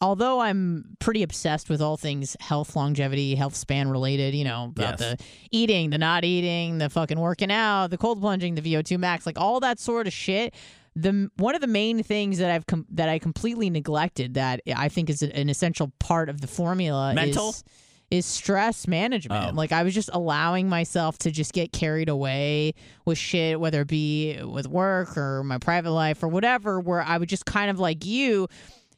although 0.00 0.40
I'm 0.40 0.96
pretty 0.98 1.22
obsessed 1.22 1.70
with 1.70 1.80
all 1.80 1.96
things 1.96 2.36
health, 2.40 2.76
longevity, 2.76 3.34
health 3.34 3.54
span 3.54 3.88
related, 3.88 4.34
you 4.34 4.44
know, 4.44 4.64
about 4.76 4.98
Yes. 5.00 5.16
the 5.18 5.24
eating, 5.52 5.90
the 5.90 5.98
not 5.98 6.24
eating, 6.24 6.78
the 6.78 6.90
fucking 6.90 7.18
working 7.18 7.50
out, 7.50 7.88
the 7.90 7.96
cold 7.98 8.20
plunging, 8.20 8.56
the 8.56 8.60
VO2 8.62 8.98
max, 8.98 9.24
like 9.26 9.38
all 9.40 9.60
that 9.60 9.78
sort 9.78 10.06
of 10.06 10.12
shit. 10.12 10.54
The 10.96 11.30
one 11.36 11.54
of 11.54 11.60
the 11.60 11.66
main 11.66 12.02
things 12.02 12.38
that 12.38 12.50
I've 12.50 12.66
com- 12.66 12.86
that 12.90 13.08
I 13.08 13.18
completely 13.18 13.70
neglected 13.70 14.34
that 14.34 14.62
I 14.74 14.88
think 14.88 15.10
is 15.10 15.22
an 15.22 15.48
essential 15.48 15.92
part 15.98 16.28
of 16.28 16.40
the 16.40 16.46
formula 16.46 17.12
Mental? 17.14 17.50
is 17.50 17.64
is 18.10 18.24
stress 18.24 18.86
management. 18.86 19.52
Oh. 19.52 19.54
Like 19.54 19.72
I 19.72 19.82
was 19.82 19.94
just 19.94 20.10
allowing 20.12 20.68
myself 20.68 21.18
to 21.18 21.30
just 21.30 21.52
get 21.52 21.72
carried 21.72 22.08
away 22.08 22.74
with 23.04 23.18
shit, 23.18 23.60
whether 23.60 23.82
it 23.82 23.88
be 23.88 24.40
with 24.42 24.68
work 24.68 25.16
or 25.16 25.42
my 25.42 25.58
private 25.58 25.90
life 25.90 26.22
or 26.22 26.28
whatever, 26.28 26.80
where 26.80 27.02
I 27.02 27.18
would 27.18 27.28
just 27.28 27.46
kind 27.46 27.70
of 27.70 27.78
like 27.78 28.04
you 28.04 28.48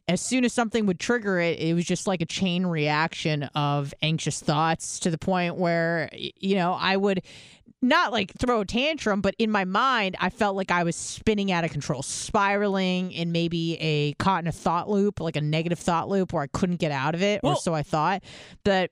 as 0.09 0.19
soon 0.19 0.43
as 0.43 0.51
something 0.51 0.87
would 0.87 0.99
trigger 0.99 1.39
it, 1.39 1.59
it 1.59 1.75
was 1.75 1.85
just 1.85 2.07
like 2.07 2.19
a 2.19 2.25
chain 2.25 2.65
reaction 2.65 3.43
of 3.53 3.93
anxious 4.01 4.41
thoughts 4.41 4.99
to 5.01 5.11
the 5.11 5.19
point 5.19 5.55
where, 5.55 6.09
you 6.13 6.55
know, 6.55 6.73
I 6.73 6.97
would 6.97 7.21
not 7.81 8.11
like 8.11 8.33
throw 8.37 8.61
a 8.61 8.65
tantrum, 8.65 9.21
but 9.21 9.35
in 9.39 9.49
my 9.49 9.65
mind, 9.65 10.17
I 10.19 10.29
felt 10.29 10.55
like 10.55 10.71
I 10.71 10.83
was 10.83 10.95
spinning 10.95 11.51
out 11.51 11.63
of 11.63 11.71
control, 11.71 12.01
spiraling 12.01 13.11
in 13.11 13.31
maybe 13.31 13.77
a 13.79 14.13
caught 14.13 14.43
in 14.43 14.47
a 14.47 14.51
thought 14.51 14.89
loop, 14.89 15.19
like 15.19 15.35
a 15.35 15.41
negative 15.41 15.79
thought 15.79 16.09
loop 16.09 16.33
where 16.33 16.43
I 16.43 16.47
couldn't 16.47 16.77
get 16.77 16.91
out 16.91 17.15
of 17.15 17.21
it, 17.21 17.41
or 17.43 17.55
so 17.55 17.73
I 17.73 17.83
thought. 17.83 18.23
But 18.63 18.91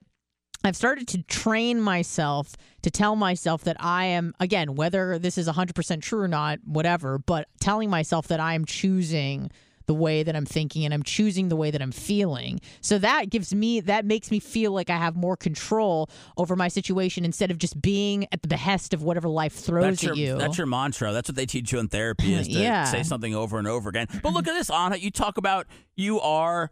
I've 0.64 0.76
started 0.76 1.08
to 1.10 1.22
train 1.24 1.82
myself 1.82 2.56
to 2.82 2.90
tell 2.90 3.16
myself 3.16 3.64
that 3.66 3.78
I 3.80 4.06
am, 4.06 4.34
again, 4.40 4.76
whether 4.76 5.20
this 5.20 5.38
is 5.38 5.48
100% 5.48 6.02
true 6.02 6.22
or 6.22 6.28
not, 6.28 6.60
whatever, 6.66 7.20
but 7.20 7.48
telling 7.60 7.90
myself 7.90 8.28
that 8.30 8.40
I 8.40 8.54
am 8.54 8.66
choosing 8.66 9.52
the 9.88 9.94
way 9.94 10.22
that 10.22 10.36
I'm 10.36 10.46
thinking 10.46 10.86
and 10.86 10.94
I'm 10.94 11.02
choosing 11.04 11.48
the 11.50 11.56
way 11.56 11.72
that 11.72 11.82
I'm 11.82 11.92
feeling. 11.92 12.60
So 12.82 12.98
that 13.00 13.30
gives 13.30 13.54
me, 13.56 13.80
that 13.82 14.06
makes 14.06 14.30
me 14.30 14.40
feel 14.40 14.72
like 14.74 14.90
I 14.90 14.98
have 14.98 15.16
more 15.16 15.36
control 15.36 16.10
over 16.38 16.56
my 16.56 16.68
situation 16.68 17.26
instead 17.26 17.50
of 17.52 17.58
just 17.58 17.82
being 17.82 18.28
at 18.32 18.42
the 18.42 18.48
behest 18.48 18.94
of 18.94 19.02
whatever 19.02 19.28
life 19.30 19.54
throws 19.54 19.84
That's 19.86 20.04
your, 20.04 20.12
at 20.12 20.18
you. 20.18 20.38
that's 20.38 20.58
your 20.58 20.68
mantra. 20.68 21.12
That's 21.14 21.30
what 21.30 21.36
they 21.36 21.46
teach 21.46 21.72
you 21.72 21.80
in 21.80 21.88
therapy 21.88 22.34
is 22.34 22.48
to 22.50 22.54
Yeah. 22.54 22.84
say 22.84 23.02
something 23.04 23.34
over 23.34 23.58
and 23.58 23.68
over 23.68 23.90
again. 23.90 24.08
But 24.22 24.34
look 24.34 24.48
at 24.48 24.54
this, 24.54 24.70
Anna. 24.70 24.98
You 24.98 25.10
talk 25.10 25.38
about 25.38 25.68
you 25.96 26.20
are 26.20 26.70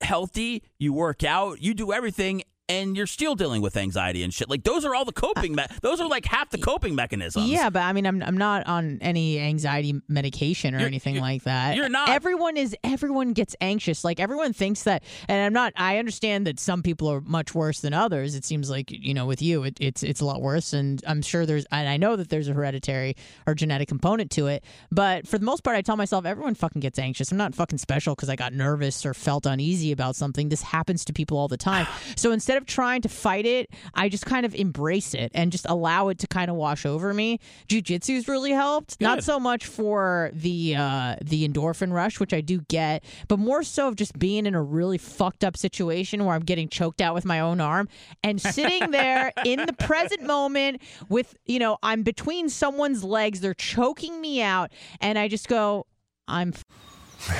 healthy, 0.00 0.62
you 0.78 0.92
work 0.92 1.24
out, 1.24 1.60
you 1.60 1.74
do 1.74 1.92
everything, 1.92 2.42
and 2.68 2.96
you're 2.96 3.06
still 3.06 3.34
dealing 3.34 3.62
with 3.62 3.76
anxiety 3.76 4.22
and 4.22 4.32
shit. 4.32 4.48
Like 4.50 4.64
those 4.64 4.84
are 4.84 4.94
all 4.94 5.04
the 5.04 5.12
coping. 5.12 5.54
Me- 5.54 5.64
those 5.82 6.00
are 6.00 6.08
like 6.08 6.24
half 6.26 6.50
the 6.50 6.58
coping 6.58 6.94
mechanisms. 6.94 7.46
Yeah, 7.48 7.70
but 7.70 7.82
I 7.82 7.92
mean, 7.92 8.06
I'm 8.06 8.22
I'm 8.22 8.36
not 8.36 8.66
on 8.66 8.98
any 9.00 9.38
anxiety 9.40 10.00
medication 10.08 10.74
or 10.74 10.78
You're- 10.78 10.88
anything 10.88 11.14
you're- 11.14 11.22
like 11.22 11.44
that. 11.44 11.76
you're 11.76 11.88
not. 11.88 12.08
Everyone 12.10 12.56
is. 12.56 12.76
Everyone 12.84 13.32
gets 13.32 13.54
anxious. 13.60 14.04
Like 14.04 14.20
everyone 14.20 14.52
thinks 14.52 14.82
that, 14.84 15.02
and 15.28 15.40
I'm 15.44 15.52
not. 15.52 15.72
I 15.76 15.98
understand 15.98 16.46
that 16.46 16.58
some 16.60 16.82
people 16.82 17.08
are 17.08 17.20
much 17.20 17.54
worse 17.54 17.80
than 17.80 17.94
others. 17.94 18.34
It 18.34 18.44
seems 18.44 18.68
like 18.70 18.90
you 18.90 19.14
know, 19.14 19.26
with 19.26 19.40
you, 19.42 19.64
it, 19.64 19.76
it's 19.80 20.02
it's 20.02 20.20
a 20.20 20.24
lot 20.24 20.40
worse, 20.42 20.72
and 20.72 21.02
I'm 21.06 21.22
sure 21.22 21.46
there's, 21.46 21.64
and 21.70 21.88
I 21.88 21.96
know 21.96 22.16
that 22.16 22.28
there's 22.28 22.48
a 22.48 22.52
hereditary 22.52 23.16
or 23.46 23.54
genetic 23.54 23.88
component 23.88 24.30
to 24.32 24.46
it. 24.48 24.64
But 24.90 25.26
for 25.26 25.38
the 25.38 25.44
most 25.44 25.62
part, 25.64 25.76
I 25.76 25.82
tell 25.82 25.96
myself 25.96 26.26
everyone 26.26 26.54
fucking 26.54 26.80
gets 26.80 26.98
anxious. 26.98 27.30
I'm 27.32 27.38
not 27.38 27.54
fucking 27.54 27.78
special 27.78 28.14
because 28.14 28.28
I 28.28 28.36
got 28.36 28.52
nervous 28.52 29.06
or 29.06 29.14
felt 29.14 29.46
uneasy 29.46 29.92
about 29.92 30.16
something. 30.16 30.48
This 30.48 30.62
happens 30.62 31.04
to 31.06 31.12
people 31.12 31.38
all 31.38 31.48
the 31.48 31.56
time. 31.56 31.86
So 32.16 32.32
instead 32.32 32.56
of 32.58 32.66
trying 32.66 33.02
to 33.02 33.08
fight 33.08 33.46
it, 33.46 33.70
I 33.94 34.08
just 34.08 34.26
kind 34.26 34.44
of 34.44 34.54
embrace 34.54 35.14
it 35.14 35.30
and 35.34 35.50
just 35.50 35.66
allow 35.68 36.08
it 36.08 36.18
to 36.18 36.26
kind 36.26 36.50
of 36.50 36.56
wash 36.56 36.84
over 36.84 37.14
me. 37.14 37.40
Jiu-jitsu's 37.68 38.28
really 38.28 38.50
helped. 38.52 39.00
Not 39.00 39.24
so 39.24 39.40
much 39.40 39.66
for 39.66 40.30
the 40.32 40.76
uh, 40.76 41.16
the 41.22 41.48
endorphin 41.48 41.92
rush, 41.92 42.20
which 42.20 42.34
I 42.34 42.40
do 42.40 42.60
get, 42.68 43.04
but 43.28 43.38
more 43.38 43.62
so 43.62 43.88
of 43.88 43.96
just 43.96 44.18
being 44.18 44.46
in 44.46 44.54
a 44.54 44.62
really 44.62 44.98
fucked 44.98 45.44
up 45.44 45.56
situation 45.56 46.24
where 46.24 46.34
I'm 46.34 46.44
getting 46.44 46.68
choked 46.68 47.00
out 47.00 47.14
with 47.14 47.24
my 47.24 47.40
own 47.40 47.60
arm 47.60 47.88
and 48.22 48.40
sitting 48.40 48.90
there 48.90 49.32
in 49.44 49.64
the 49.66 49.72
present 49.72 50.22
moment 50.22 50.82
with, 51.08 51.36
you 51.46 51.58
know, 51.58 51.78
I'm 51.82 52.02
between 52.02 52.48
someone's 52.48 53.04
legs, 53.04 53.40
they're 53.40 53.54
choking 53.54 54.20
me 54.20 54.42
out, 54.42 54.70
and 55.00 55.18
I 55.18 55.28
just 55.28 55.48
go, 55.48 55.86
I'm 56.26 56.52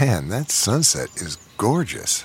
Man, 0.01 0.29
that 0.29 0.51
sunset 0.51 1.09
is 1.17 1.37
gorgeous. 1.57 2.25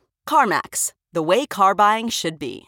CarMax, 0.31 0.93
the 1.11 1.21
way 1.21 1.45
car 1.45 1.75
buying 1.75 2.07
should 2.07 2.39
be. 2.39 2.65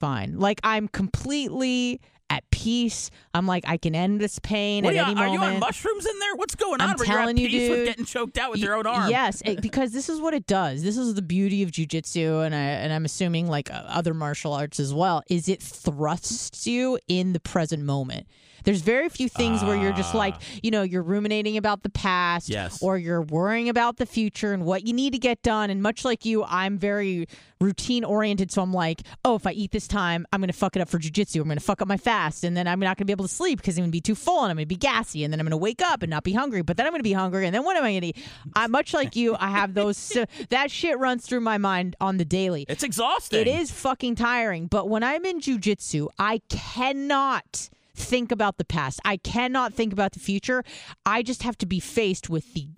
Fine. 0.00 0.38
Like 0.38 0.60
I'm 0.62 0.86
completely 0.86 1.98
at 2.28 2.44
peace. 2.50 3.10
I'm 3.32 3.46
like 3.46 3.64
I 3.66 3.78
can 3.78 3.94
end 3.94 4.20
this 4.20 4.38
pain 4.38 4.84
What 4.84 4.94
at 4.94 5.04
are, 5.06 5.10
you, 5.10 5.16
any 5.18 5.20
are 5.22 5.32
you 5.32 5.40
on 5.40 5.60
mushrooms 5.60 6.04
in 6.04 6.18
there? 6.18 6.34
What's 6.36 6.54
going 6.56 6.82
on? 6.82 6.90
I'm 6.90 6.96
Where 6.98 7.06
you're 7.06 7.16
at 7.16 7.20
telling 7.22 7.36
you, 7.38 7.48
peace 7.48 7.70
with 7.70 7.78
dude. 7.78 7.86
getting 7.86 8.04
choked 8.04 8.36
out 8.36 8.50
with 8.50 8.60
your 8.60 8.74
own 8.74 8.86
arm. 8.86 9.08
Yes, 9.10 9.40
it- 9.46 9.62
because 9.62 9.92
this 9.92 10.10
is 10.10 10.20
what 10.20 10.34
it 10.34 10.46
does. 10.46 10.82
This 10.82 10.98
is 10.98 11.14
the 11.14 11.22
beauty 11.22 11.62
of 11.62 11.70
jujitsu, 11.70 12.44
and 12.44 12.54
I 12.54 12.58
and 12.58 12.92
I'm 12.92 13.06
assuming 13.06 13.46
like 13.48 13.70
uh, 13.70 13.82
other 13.86 14.12
martial 14.12 14.52
arts 14.52 14.78
as 14.78 14.92
well. 14.92 15.22
Is 15.30 15.48
it 15.48 15.62
thrusts 15.62 16.66
you 16.66 16.98
in 17.08 17.32
the 17.32 17.40
present 17.40 17.82
moment. 17.82 18.26
There's 18.64 18.80
very 18.82 19.08
few 19.08 19.28
things 19.28 19.62
where 19.64 19.76
you're 19.76 19.92
just 19.92 20.14
like, 20.14 20.34
ah. 20.36 20.42
you 20.62 20.70
know, 20.70 20.82
you're 20.82 21.02
ruminating 21.02 21.56
about 21.56 21.82
the 21.82 21.90
past, 21.90 22.48
Yes. 22.48 22.82
or 22.82 22.98
you're 22.98 23.22
worrying 23.22 23.68
about 23.68 23.96
the 23.96 24.06
future 24.06 24.52
and 24.52 24.64
what 24.64 24.86
you 24.86 24.92
need 24.92 25.12
to 25.12 25.18
get 25.18 25.42
done. 25.42 25.70
And 25.70 25.82
much 25.82 26.04
like 26.04 26.24
you, 26.24 26.44
I'm 26.44 26.78
very 26.78 27.26
routine 27.60 28.04
oriented. 28.04 28.50
So 28.50 28.62
I'm 28.62 28.72
like, 28.72 29.02
oh, 29.24 29.34
if 29.34 29.46
I 29.46 29.52
eat 29.52 29.70
this 29.70 29.86
time, 29.86 30.26
I'm 30.32 30.40
gonna 30.40 30.52
fuck 30.52 30.76
it 30.76 30.80
up 30.82 30.88
for 30.88 30.98
jujitsu. 30.98 31.40
I'm 31.42 31.48
gonna 31.48 31.60
fuck 31.60 31.82
up 31.82 31.88
my 31.88 31.98
fast, 31.98 32.42
and 32.44 32.56
then 32.56 32.66
I'm 32.66 32.80
not 32.80 32.96
gonna 32.96 33.04
be 33.06 33.12
able 33.12 33.26
to 33.28 33.34
sleep 33.34 33.58
because 33.58 33.76
I'm 33.76 33.82
gonna 33.82 33.90
be 33.92 34.00
too 34.00 34.14
full 34.14 34.42
and 34.44 34.50
I'm 34.50 34.56
gonna 34.56 34.66
be 34.66 34.76
gassy, 34.76 35.24
and 35.24 35.32
then 35.32 35.40
I'm 35.40 35.46
gonna 35.46 35.56
wake 35.58 35.82
up 35.82 36.02
and 36.02 36.08
not 36.10 36.24
be 36.24 36.32
hungry. 36.32 36.62
But 36.62 36.76
then 36.78 36.86
I'm 36.86 36.92
gonna 36.92 37.02
be 37.02 37.12
hungry, 37.12 37.44
and 37.46 37.54
then 37.54 37.64
what 37.64 37.76
am 37.76 37.84
I 37.84 37.92
gonna 37.94 38.06
eat? 38.06 38.16
I 38.54 38.66
much 38.66 38.94
like 38.94 39.14
you, 39.16 39.36
I 39.38 39.48
have 39.50 39.74
those. 39.74 39.98
So 40.10 40.24
that 40.48 40.70
shit 40.72 40.98
runs 40.98 41.24
through 41.24 41.40
my 41.40 41.56
mind 41.58 41.94
on 42.00 42.16
the 42.16 42.24
daily. 42.24 42.64
It's 42.68 42.82
exhausting. 42.82 43.40
It 43.40 43.46
is 43.46 43.70
fucking 43.70 44.16
tiring. 44.16 44.66
But 44.66 44.88
when 44.88 45.02
I'm 45.04 45.24
in 45.24 45.40
jujitsu, 45.40 46.08
I 46.18 46.40
cannot 46.48 47.68
think 48.00 48.32
about 48.32 48.58
the 48.58 48.64
past. 48.64 49.00
I 49.04 49.16
cannot 49.18 49.74
think 49.74 49.92
about 49.92 50.12
the 50.12 50.20
future. 50.20 50.64
I 51.06 51.22
just 51.22 51.42
have 51.42 51.56
to 51.58 51.66
be 51.66 51.80
faced 51.80 52.28
with 52.30 52.52
the 52.54 52.68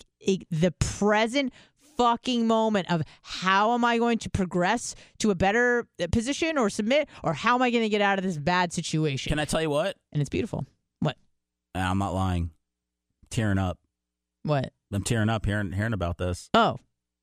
the 0.51 0.71
present 0.73 1.53
fucking 1.97 2.47
moment 2.47 2.91
of 2.91 3.03
how 3.23 3.75
am 3.75 3.85
I 3.85 3.99
going 3.99 4.19
to 4.19 4.31
progress 4.31 4.95
to 5.19 5.31
a 5.31 5.35
better 5.35 5.87
uh, 6.03 6.07
position 6.11 6.57
or 6.57 6.71
submit 6.71 7.09
or 7.23 7.35
how 7.35 7.55
am 7.55 7.63
I 7.63 7.71
going 7.71 7.83
to 7.83 7.89
get 7.89 8.01
out 8.01 8.19
of 8.19 8.25
this 8.25 8.39
bad 8.39 8.73
situation? 8.73 9.31
Can 9.31 9.39
I 9.39 9.45
tell 9.45 9.61
you 9.61 9.71
what? 9.71 9.97
and 10.13 10.21
it's 10.21 10.31
beautiful. 10.31 10.65
What? 11.01 11.17
I'm 11.75 11.99
not 11.99 12.15
lying. 12.15 12.51
tearing 13.31 13.59
up. 13.59 13.79
What? 14.43 14.73
I'm 14.93 15.03
tearing 15.05 15.29
up 15.29 15.47
hearing 15.47 15.73
hearing 15.73 15.93
about 15.93 16.19
this 16.19 16.51
Oh, 16.55 16.79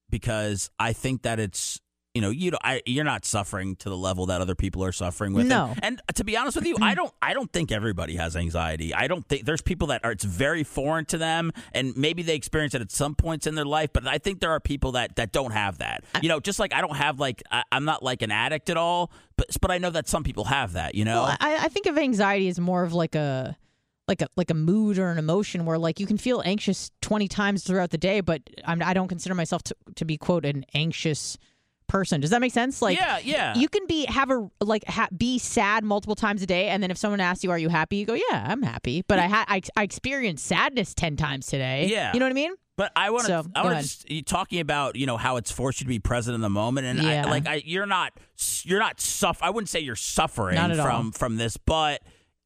because 0.10 0.70
I 0.80 0.94
think 0.94 1.22
that 1.24 1.40
it's 1.40 1.80
you 2.14 2.22
know 2.22 2.30
you 2.32 2.52
don't, 2.52 2.62
I, 2.64 2.82
you're 2.86 3.06
not 3.06 3.24
suffering 3.26 3.76
to 3.78 3.90
the 3.90 3.98
level 3.98 4.28
that 4.28 4.42
other 4.42 4.56
people 4.56 4.84
are 4.84 4.92
suffering 4.92 5.34
with. 5.34 5.46
No. 5.46 5.74
and, 5.82 6.02
and 6.08 6.16
to 6.16 6.24
be 6.24 6.36
honest 6.36 6.56
with 6.56 6.66
you, 6.66 6.76
I 6.82 6.96
don't 6.96 7.14
I 7.22 7.34
don't 7.34 7.52
think 7.52 7.72
everybody 7.72 8.16
has 8.16 8.36
anxiety. 8.36 8.94
I 8.94 9.08
don't 9.08 9.28
think 9.28 9.46
there's 9.46 9.62
people 9.62 9.88
that 9.88 10.04
are 10.04 10.12
it's 10.12 10.24
very 10.24 10.64
foreign 10.64 11.06
to 11.06 11.18
them, 11.18 11.52
and 11.72 11.96
maybe 11.96 12.24
they 12.24 12.36
experience 12.36 12.74
it 12.74 12.82
at 12.82 12.92
some 12.92 13.16
points 13.16 13.46
in 13.46 13.56
their 13.56 13.66
life. 13.66 13.92
But 13.94 14.08
I 14.08 14.18
think 14.18 14.40
there 14.40 14.52
are 14.52 14.60
people 14.60 14.94
that 14.94 15.18
that 15.18 15.32
don't 15.32 15.52
have 15.52 15.78
that. 15.80 16.04
You 16.22 16.30
know, 16.30 16.40
just 16.40 16.60
like 16.60 16.74
I 16.74 16.82
don't 16.82 16.96
have 16.96 17.20
like 17.20 17.44
I, 17.52 17.64
I'm 17.72 17.86
not 17.86 18.02
like 18.02 18.22
an 18.22 18.32
addict 18.32 18.70
at 18.70 18.78
all, 18.78 19.12
but 19.38 19.48
but 19.62 19.70
I 19.70 19.78
know 19.78 19.92
that 19.92 20.08
some 20.08 20.24
people 20.24 20.46
have 20.46 20.74
that. 20.74 20.96
You 20.96 21.06
know, 21.06 21.24
Well, 21.24 21.38
I, 21.40 21.66
I 21.66 21.68
think 21.68 21.86
of 21.86 21.98
anxiety 21.98 22.48
as 22.48 22.60
more 22.60 22.84
of 22.84 22.94
like 22.94 23.16
a 23.16 23.56
like 24.08 24.24
a 24.24 24.28
like 24.36 24.50
a 24.50 24.56
mood 24.56 24.98
or 24.98 25.12
an 25.12 25.20
emotion 25.20 25.66
where 25.66 25.78
like 25.78 26.00
you 26.00 26.08
can 26.08 26.18
feel 26.18 26.42
anxious 26.44 26.90
20 27.02 27.28
times 27.28 27.64
throughout 27.64 27.92
the 27.92 27.98
day 27.98 28.22
but 28.22 28.42
I'm, 28.66 28.82
i 28.82 28.96
don't 28.96 29.08
consider 29.08 29.36
myself 29.36 29.62
to, 29.64 29.76
to 29.96 30.04
be 30.04 30.18
quote 30.18 30.46
an 30.46 30.66
anxious 30.74 31.38
person 31.90 32.22
does 32.22 32.30
that 32.30 32.40
make 32.40 32.54
sense 32.54 32.82
like 32.82 32.98
yeah, 32.98 33.18
yeah. 33.24 33.54
you 33.56 33.68
can 33.68 33.86
be 33.88 34.06
have 34.06 34.32
a 34.32 34.50
like 34.62 34.86
ha, 34.86 35.08
be 35.18 35.38
sad 35.38 35.84
multiple 35.84 36.16
times 36.16 36.42
a 36.42 36.46
day 36.46 36.70
and 36.70 36.82
then 36.82 36.92
if 36.92 36.98
someone 36.98 37.20
asks 37.20 37.44
you 37.44 37.52
are 37.52 37.58
you 37.60 37.68
happy 37.68 37.98
you 37.98 38.06
go 38.06 38.14
yeah 38.14 38.46
i'm 38.48 38.62
happy 38.62 39.04
but 39.08 39.20
i 39.20 39.28
had 39.28 39.46
I, 39.48 39.62
I 39.76 39.84
experienced 39.84 40.46
sadness 40.46 40.94
10 40.94 41.18
times 41.18 41.48
today 41.48 41.88
Yeah. 41.88 42.14
you 42.14 42.20
know 42.20 42.26
what 42.26 42.32
i 42.32 42.34
mean 42.34 42.54
But 42.78 42.94
I 42.96 43.10
want 43.10 43.24
to. 43.26 43.44
So, 43.44 43.52
I 43.56 43.64
want 43.66 43.86
to. 44.08 44.22
Talking 44.22 44.62
about 44.62 44.96
you 44.96 45.06
know 45.06 45.18
how 45.18 45.36
it's 45.36 45.52
forced 45.52 45.82
you 45.82 45.84
to 45.86 45.90
be 45.90 46.00
present 46.00 46.34
in 46.36 46.40
the 46.40 46.50
moment, 46.50 46.88
and 46.88 47.00
Yeah. 47.00 47.26
I, 47.26 47.30
like 47.30 47.46
I, 47.46 47.62
you're 47.66 47.86
not. 47.86 48.14
You're 48.64 48.80
not 48.80 49.02
suff. 49.02 49.40
I 49.42 49.50
wouldn't 49.50 49.68
say 49.68 49.82
you're 49.82 49.98
suffering 49.98 50.56
from 50.58 50.80
all. 51.08 51.12
from 51.12 51.36
this, 51.36 51.58
but. 51.58 52.02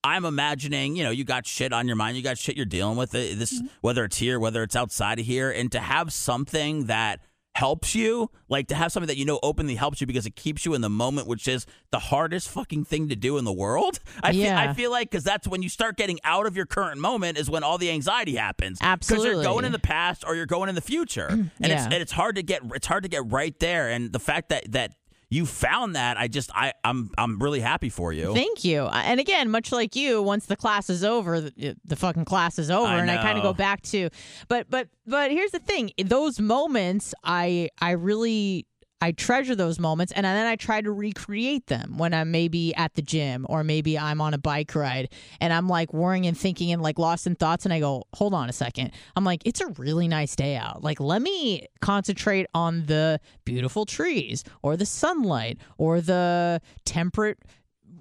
I'm 0.05 0.25
imagining, 0.25 0.97
you 0.97 1.05
know, 1.05 1.11
you 1.11 1.23
got 1.23 1.47
shit 1.47 1.71
on 1.71 1.87
your 1.87 1.95
mind, 1.95 2.17
you 2.17 2.23
got 2.23 2.37
shit 2.37 2.57
you're 2.57 2.65
dealing 2.65 2.97
with. 2.97 3.15
It, 3.15 3.39
this, 3.39 3.53
Mm-hmm. 3.53 3.67
whether 3.79 4.03
it's 4.03 4.17
here, 4.17 4.37
whether 4.37 4.61
it's 4.61 4.75
outside 4.75 5.17
of 5.19 5.25
here, 5.25 5.49
and 5.49 5.71
to 5.71 5.79
have 5.79 6.11
something 6.11 6.87
that 6.87 7.21
helps 7.55 7.93
you, 7.93 8.29
like 8.49 8.67
to 8.67 8.75
have 8.75 8.91
something 8.91 9.07
that 9.07 9.17
you 9.17 9.25
know 9.25 9.39
openly 9.43 9.75
helps 9.75 10.01
you 10.01 10.07
because 10.07 10.25
it 10.25 10.35
keeps 10.35 10.65
you 10.65 10.73
in 10.73 10.81
the 10.81 10.89
moment, 10.89 11.27
which 11.27 11.47
is 11.47 11.65
the 11.91 11.99
hardest 11.99 12.49
fucking 12.49 12.83
thing 12.83 13.09
to 13.09 13.15
do 13.15 13.37
in 13.37 13.45
the 13.45 13.53
world. 13.53 13.99
I 14.23 14.31
feel, 14.31 14.41
Yeah. 14.41 14.59
I 14.61 14.73
feel 14.73 14.91
like 14.91 15.11
because 15.11 15.23
that's 15.23 15.47
when 15.47 15.61
you 15.61 15.69
start 15.69 15.97
getting 15.97 16.19
out 16.23 16.45
of 16.47 16.55
your 16.55 16.65
current 16.65 16.99
moment 16.99 17.37
is 17.37 17.49
when 17.49 17.63
all 17.63 17.77
the 17.77 17.89
anxiety 17.91 18.35
happens. 18.35 18.79
Absolutely, 18.81 19.29
because 19.29 19.43
you're 19.43 19.53
going 19.53 19.65
in 19.65 19.71
the 19.71 19.79
past 19.79 20.23
or 20.25 20.35
you're 20.35 20.45
going 20.45 20.69
in 20.69 20.75
the 20.75 20.81
future, 20.81 21.27
and 21.29 21.51
it's 21.59 21.83
and 21.83 21.93
it's 21.93 22.11
hard 22.11 22.35
to 22.35 22.43
get 22.43 22.61
it's 22.73 22.87
hard 22.87 23.03
to 23.03 23.09
get 23.09 23.31
right 23.31 23.57
there. 23.59 23.89
And 23.89 24.11
the 24.11 24.19
fact 24.19 24.49
that 24.49 24.71
that 24.71 24.93
you 25.33 25.45
found 25.45 25.95
that, 25.95 26.17
I 26.17 26.27
just 26.27 26.51
I 26.55 26.73
I'm 26.83 27.09
I'm 27.17 27.39
really 27.39 27.59
happy 27.59 27.89
for 27.89 28.13
you. 28.13 28.33
Thank 28.33 28.63
you. 28.63 28.85
And 28.85 29.19
again, 29.19 29.49
much 29.49 29.71
like 29.71 29.95
you, 29.95 30.21
once 30.21 30.45
the 30.45 30.55
class 30.55 30.89
is 30.89 31.03
over, 31.03 31.41
the, 31.41 31.75
the 31.83 31.95
fucking 31.95 32.25
class 32.25 32.59
is 32.59 32.69
over, 32.69 32.87
I 32.87 32.99
and 32.99 33.09
I 33.09 33.17
kind 33.17 33.37
of 33.37 33.43
go 33.43 33.53
back 33.53 33.81
to. 33.83 34.09
But 34.47 34.69
but 34.69 34.89
but 35.07 35.31
here's 35.31 35.51
the 35.51 35.59
thing: 35.59 35.91
those 35.97 36.39
moments, 36.39 37.13
I 37.23 37.69
I 37.81 37.91
really. 37.91 38.67
I 39.03 39.11
treasure 39.11 39.53
those 39.55 39.79
moments 39.79 40.13
and 40.15 40.23
then 40.25 40.45
I 40.47 40.55
try 40.55 40.79
to 40.79 40.91
recreate 40.91 41.67
them 41.67 41.97
when 41.97 42.13
I'm 42.13 42.31
maybe 42.31 42.73
at 42.75 42.93
the 42.93 43.01
gym 43.01 43.45
or 43.49 43.61
maybe 43.63 43.99
I'm 43.99 44.21
on 44.21 44.33
a 44.33 44.37
bike 44.37 44.73
ride 44.75 45.09
and 45.41 45.51
I'm 45.51 45.67
like 45.67 45.91
worrying 45.93 46.25
and 46.25 46.37
thinking 46.37 46.71
and 46.71 46.81
like 46.81 46.97
lost 46.97 47.27
in 47.27 47.35
thoughts 47.35 47.65
and 47.65 47.73
I 47.73 47.79
go, 47.81 48.03
hold 48.15 48.33
on 48.33 48.47
a 48.49 48.53
second. 48.53 48.91
I'm 49.17 49.25
like, 49.25 49.41
it's 49.45 49.59
a 49.59 49.67
really 49.77 50.07
nice 50.07 50.35
day 50.37 50.55
out. 50.55 50.83
Like, 50.83 51.01
let 51.01 51.21
me 51.21 51.67
concentrate 51.81 52.45
on 52.53 52.85
the 52.85 53.19
beautiful 53.43 53.85
trees 53.85 54.43
or 54.61 54.77
the 54.77 54.85
sunlight 54.85 55.57
or 55.77 55.99
the 55.99 56.61
temperate 56.85 57.39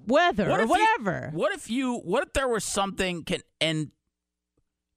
weather 0.07 0.49
What 0.49 0.59
or 0.59 0.63
if 0.63 0.69
you- 0.69 0.71
whatever. 0.71 1.29
what 1.33 1.53
if 1.53 1.69
you? 1.69 1.97
What 1.99 2.23
if 2.27 2.33
there 2.33 2.47
was 2.47 2.63
something? 2.63 3.23
Can 3.23 3.41
and 3.59 3.91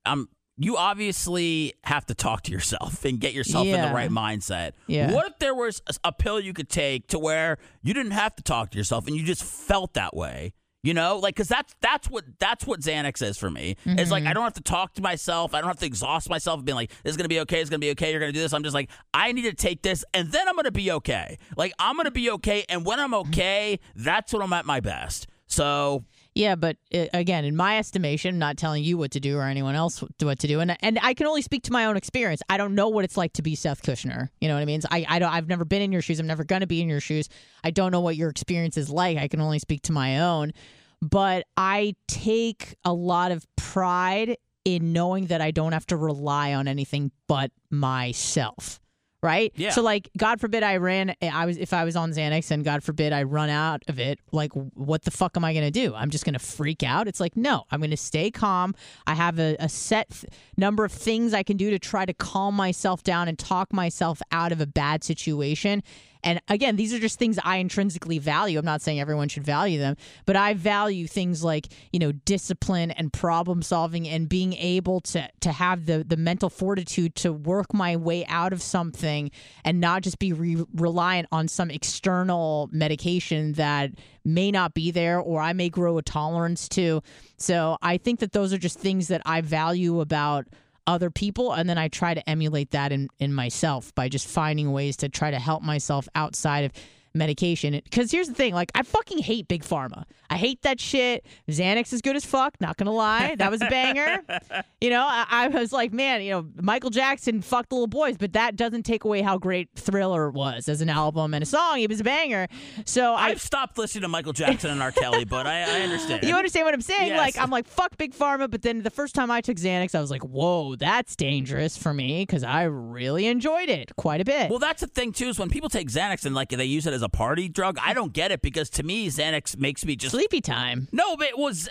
um, 0.05 0.29
you 0.59 0.77
obviously 0.77 1.75
have 1.85 2.07
to 2.07 2.15
talk 2.15 2.43
to 2.43 2.53
yourself 2.53 3.05
and 3.05 3.21
get 3.21 3.35
yourself 3.35 3.67
in 3.67 3.81
the 3.81 3.93
right 3.93 4.11
mindset. 4.11 4.73
Yeah. 4.87 5.13
What 5.13 5.27
if 5.27 5.39
there 5.39 5.55
was 5.55 5.83
a, 5.87 5.95
a 6.09 6.13
pill 6.13 6.41
you 6.41 6.53
could 6.53 6.69
take 6.69 7.09
to 7.09 7.19
where 7.19 7.59
you 7.83 7.95
didn't 7.95 8.13
have 8.13 8.35
to 8.37 8.43
talk 8.43 8.71
to 8.71 8.79
yourself 8.79 9.07
and 9.07 9.17
you 9.17 9.25
just 9.25 9.45
felt 9.45 9.95
that 9.95 10.17
way? 10.17 10.55
You 10.83 10.95
know, 10.95 11.19
like 11.19 11.35
because 11.35 11.49
that's 11.49 11.75
that's 11.81 12.09
what 12.09 12.25
that's 12.39 12.65
what 12.65 12.79
Xanax 12.79 13.21
is 13.21 13.37
for 13.37 13.51
me. 13.51 13.77
It's 13.85 14.13
like 14.13 14.23
I 14.23 14.27
mm-hmm. 14.27 14.35
don't 14.35 14.45
have 14.45 14.53
to 14.55 14.63
talk 14.63 14.95
to 14.95 15.03
myself. 15.03 15.53
I 15.53 15.61
don't 15.61 15.67
have 15.67 15.81
to 15.81 15.87
exhaust 15.87 16.31
myself 16.31 16.65
being 16.65 16.77
like, 16.77 16.91
"This 17.03 17.11
is 17.11 17.17
gonna 17.17 17.29
be 17.29 17.41
okay. 17.41 17.61
It's 17.61 17.69
gonna 17.69 17.81
be 17.81 17.91
okay. 17.91 18.13
You're 18.13 18.21
gonna 18.21 18.31
do 18.31 18.39
this." 18.39 18.53
I'm 18.53 18.63
just 18.63 18.75
like, 18.75 18.89
I 19.13 19.33
need 19.33 19.43
to 19.43 19.53
take 19.53 19.83
this, 19.83 20.05
and 20.15 20.31
then 20.31 20.47
I'm 20.47 20.55
gonna 20.55 20.71
be 20.71 20.93
okay. 20.93 21.39
Like 21.57 21.73
I'm 21.81 21.97
gonna 21.97 22.13
be 22.13 22.31
okay, 22.31 22.65
and 22.69 22.87
when 22.87 23.01
I'm 23.01 23.15
okay, 23.15 23.81
that's 23.97 24.33
when 24.33 24.43
I'm 24.43 24.53
at 24.53 24.65
my 24.65 24.79
best. 24.79 25.27
So 25.49 26.05
Yeah, 26.37 26.55
but 26.55 26.77
uh, 26.95 27.07
again, 27.15 27.47
in 27.47 27.57
my 27.57 27.79
estimation, 27.79 28.39
not 28.39 28.59
telling 28.59 28.85
you 28.85 28.99
what 28.99 29.13
to 29.13 29.21
do 29.21 29.39
or 29.39 29.45
anyone 29.45 29.75
else 29.75 30.05
what 30.21 30.39
to 30.41 30.47
do, 30.47 30.61
and 30.61 30.77
and 30.81 30.99
I 31.03 31.15
can 31.15 31.27
only 31.27 31.41
speak 31.41 31.63
to 31.63 31.73
my 31.73 31.87
own 31.87 31.97
experience. 31.97 32.43
I 32.51 32.59
don't 32.59 32.75
know 32.75 32.91
what 32.91 33.07
it's 33.07 33.17
like 33.17 33.33
to 33.35 33.43
be 33.43 33.55
Seth 33.55 33.83
Kushner. 33.83 34.29
You 34.39 34.49
know 34.49 34.55
what 34.55 34.61
I 34.61 34.67
mean? 34.67 34.83
I 34.91 35.07
I 35.09 35.19
don't. 35.19 35.33
I've 35.33 35.49
never 35.49 35.65
been 35.65 35.81
in 35.81 35.93
your 35.93 36.03
shoes. 36.03 36.21
I'm 36.21 36.27
never 36.27 36.45
going 36.45 36.61
to 36.61 36.67
be 36.67 36.83
in 36.83 36.91
your 36.91 37.01
shoes. 37.01 37.31
I 37.65 37.71
don't 37.71 37.91
know 37.91 38.03
what 38.03 38.17
your 38.17 38.29
experience 38.29 38.77
is 38.77 38.91
like. 38.91 39.17
I 39.17 39.29
can 39.29 39.41
only 39.41 39.59
speak 39.59 39.81
to 39.85 39.93
my 39.93 40.21
own. 40.21 40.53
But 41.01 41.47
I 41.57 41.95
take 42.07 42.75
a 42.85 42.93
lot 42.93 43.33
of 43.33 43.47
pride 43.57 44.37
in 44.67 44.93
knowing 44.93 45.29
that 45.29 45.41
I 45.41 45.53
don't 45.53 45.73
have 45.73 45.87
to 45.87 45.97
rely 45.97 46.53
on 46.53 46.69
anything 46.69 47.13
but 47.29 47.51
myself. 47.71 48.79
Right? 49.27 49.53
Yeah. 49.57 49.71
So 49.71 49.83
like 49.83 50.09
God 50.17 50.41
forbid 50.41 50.63
I 50.63 50.77
ran 50.77 51.11
eh, 51.21 51.31
I 51.33 51.47
was 51.47 51.57
if 51.57 51.73
I 51.73 51.85
was 51.85 51.97
on 51.97 52.13
Xanax 52.13 52.53
and 52.53 52.65
God 52.65 52.85
forbid 52.85 53.13
I 53.13 53.25
run 53.25 53.51
out 53.51 53.83
of 53.89 53.99
it, 53.99 54.21
like 54.31 54.53
what 54.53 55.03
the 55.03 55.11
fuck 55.11 55.37
am 55.37 55.45
I 55.45 55.53
gonna 55.53 55.73
do? 55.73 55.95
I'm 55.97 56.11
just 56.11 56.25
gonna 56.25 56.39
freak 56.39 56.85
out. 56.85 57.09
It's 57.09 57.19
like, 57.19 57.37
no, 57.37 57.65
I'm 57.73 57.81
gonna 57.81 57.97
stay 57.97 58.31
calm. 58.31 58.75
I 59.05 59.15
have 59.15 59.41
a, 59.41 59.57
a 59.59 59.69
set 59.69 60.11
th- 60.11 60.33
number 60.57 60.85
of 60.85 60.93
things 60.93 61.35
I 61.35 61.43
can 61.43 61.57
do 61.57 61.71
to 61.71 61.79
try 61.81 62.07
to 62.07 62.15
calm 62.15 62.55
myself 62.55 63.03
down 63.03 63.27
and 63.27 63.37
talk 63.37 63.73
myself 63.73 64.23
out 64.31 64.53
of 64.53 64.61
a 64.61 64.67
bad 64.67 65.03
situation. 65.03 65.83
And 66.23 66.41
again, 66.49 66.77
these 66.77 66.93
are 66.93 66.99
just 66.99 67.19
things 67.19 67.39
I 67.45 67.59
intrinsically 67.59 68.19
value. 68.19 68.59
I'm 68.59 68.65
not 68.65 68.83
saying 68.83 69.01
everyone 69.01 69.29
should 69.29 69.45
value 69.45 69.79
them, 69.79 69.97
but 70.25 70.37
I 70.37 70.55
value 70.55 71.07
things 71.07 71.45
like, 71.45 71.69
you 71.93 71.99
know, 71.99 72.13
discipline 72.13 72.91
and 72.91 73.13
problem 73.13 73.63
solving 73.63 74.09
and 74.09 74.29
being 74.29 74.55
able 74.55 75.01
to 75.03 75.29
to 75.41 75.53
have 75.53 75.87
the 75.87 76.05
the 76.07 76.17
mental 76.17 76.51
fortitude 76.51 77.15
to 77.17 77.33
work 77.33 77.73
my 77.73 77.97
way 77.97 78.25
out 78.27 78.53
of 78.53 78.63
something 78.63 79.31
and 79.65 79.81
not 79.81 80.03
just 80.03 80.19
be 80.19 80.33
re- 80.33 80.65
reliant 80.75 81.29
on 81.33 81.49
some 81.49 81.71
external 81.71 82.69
medication 82.73 83.53
that 83.53 83.91
may 84.25 84.51
not 84.51 84.75
be 84.75 84.91
there 84.91 85.19
or 85.21 85.41
I 85.41 85.53
may 85.53 85.69
grow 85.69 85.99
a 85.99 86.03
tolerance 86.03 86.69
to. 86.71 87.03
So, 87.37 87.77
I 87.83 87.99
think 87.99 88.21
that 88.21 88.33
those 88.33 88.53
are 88.53 88.59
just 88.59 88.79
things 88.79 89.09
that 89.09 89.23
I 89.25 89.41
value 89.41 90.01
about 90.01 90.47
other 90.87 91.11
people 91.11 91.53
and 91.53 91.69
then 91.69 91.79
I 91.79 91.89
try 91.89 92.15
to 92.15 92.29
emulate 92.29 92.71
that 92.71 92.93
in, 92.93 93.09
in 93.19 93.33
myself 93.33 93.95
by 93.95 94.09
just 94.09 94.29
finding 94.29 94.73
ways 94.73 94.97
to 94.99 95.09
try 95.09 95.31
to 95.31 95.39
help 95.39 95.63
myself 95.63 96.09
outside 96.15 96.65
of 96.65 96.73
medication 97.17 97.81
because 97.85 98.11
here's 98.11 98.29
the 98.29 98.35
thing 98.35 98.55
like 98.55 98.71
I 98.75 98.83
fucking 98.83 99.19
hate 99.19 99.49
big 99.49 99.63
pharma 99.63 100.05
I 100.31 100.37
hate 100.37 100.63
that 100.63 100.81
shit 100.81 101.27
Xanax 101.49 101.93
is 101.93 102.01
good 102.01 102.17
as 102.17 102.25
fuck 102.25 102.55
not 102.61 102.77
gonna 102.77 102.93
lie 102.93 103.35
that 103.37 103.51
was 103.51 103.61
a 103.63 103.69
banger 103.69 104.23
you 104.81 104.91
know 104.91 105.07
I, 105.09 105.27
I 105.29 105.49
was 105.49 105.73
like 105.73 105.93
man 105.93 106.23
you 106.23 106.31
know 106.31 106.47
Michael 106.61 106.91
Jackson 106.91 107.43
fucked 107.43 107.71
the 107.71 107.75
little 107.77 107.87
boys 107.87 108.17
but 108.17 108.33
that 108.33 108.57
doesn't 108.57 108.85
take 108.85 109.05
away 109.05 109.23
how 109.23 109.39
great 109.39 109.69
Thriller 109.77 110.31
was 110.31 110.69
as 110.69 110.81
an 110.81 110.89
album 110.89 111.35
and 111.35 111.43
a 111.43 111.47
song 111.47 111.81
it 111.81 111.91
was 111.91 112.01
a 112.01 112.05
banger 112.05 112.49
so 112.85 113.15
I 113.15 113.27
I've 113.29 113.41
stopped 113.41 113.77
listening 113.77 114.03
to 114.03 114.09
Michael 114.09 114.33
Jackson 114.33 114.71
and 114.71 114.83
R. 114.83 114.93
Kelly, 114.93 115.25
but 115.25 115.47
I, 115.47 115.61
I 115.63 115.81
understand. 115.83 116.25
you 116.25 116.35
understand 116.35 116.65
what 116.65 116.75
I'm 116.75 116.81
saying? 116.81 117.09
Yes. 117.09 117.19
Like, 117.19 117.39
I'm 117.39 117.51
like, 117.51 117.67
fuck 117.67 117.97
Big 117.99 118.15
Pharma. 118.15 118.51
But 118.51 118.63
then 118.63 118.83
the 118.83 118.91
first 118.91 119.15
time 119.15 119.31
I 119.31 119.41
took 119.41 119.57
Xanax, 119.57 119.95
I 119.95 120.01
was 120.01 120.11
like, 120.11 120.23
whoa, 120.23 120.77
that's 120.77 121.17
dangerous 121.17 121.77
for 121.77 121.93
me 121.93 122.23
because 122.23 122.43
I 122.45 122.65
really 122.65 123.27
enjoyed 123.27 123.69
it 123.69 123.95
quite 123.97 124.21
a 124.21 124.25
bit. 124.25 124.49
Well, 124.49 124.59
that's 124.59 124.81
the 124.81 124.87
thing 124.87 125.13
too. 125.13 125.29
Is 125.29 125.39
when 125.39 125.51
people 125.51 125.69
take 125.69 125.89
Xanax 125.89 126.25
and 126.25 126.35
like 126.35 126.51
they 126.51 126.65
use 126.65 126.87
it 126.87 126.95
as 126.95 127.03
a 127.03 127.06
party 127.09 127.49
drug, 127.49 127.79
I 127.83 127.95
don't 127.95 128.13
get 128.13 128.31
it 128.33 128.43
because 128.43 128.71
to 128.71 128.83
me, 128.83 129.09
Xanax 129.09 129.57
makes 129.57 129.85
me 129.85 129.97
just 129.97 130.13
Sleepy 130.13 130.41
time. 130.41 130.89
No, 130.93 131.17
but 131.17 131.29
it 131.29 131.39
was 131.39 131.69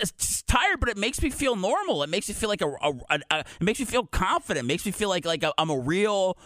tired, 0.48 0.80
but 0.80 0.90
it 0.90 0.98
makes 0.98 1.22
me 1.22 1.30
feel 1.30 1.56
normal. 1.56 2.04
It 2.04 2.10
makes 2.10 2.28
me 2.28 2.34
feel 2.36 2.50
like 2.50 2.62
a, 2.62 2.70
a, 2.70 2.94
a, 3.10 3.20
a- 3.32 3.40
it 3.40 3.64
makes 3.64 3.80
me 3.80 3.86
feel 3.86 4.06
confident. 4.06 4.66
It 4.66 4.68
makes 4.68 4.86
me 4.86 4.92
feel 4.92 5.10
like 5.10 5.26
like 5.26 5.44
I'm 5.58 5.70
a 5.70 5.78
real 5.80 6.38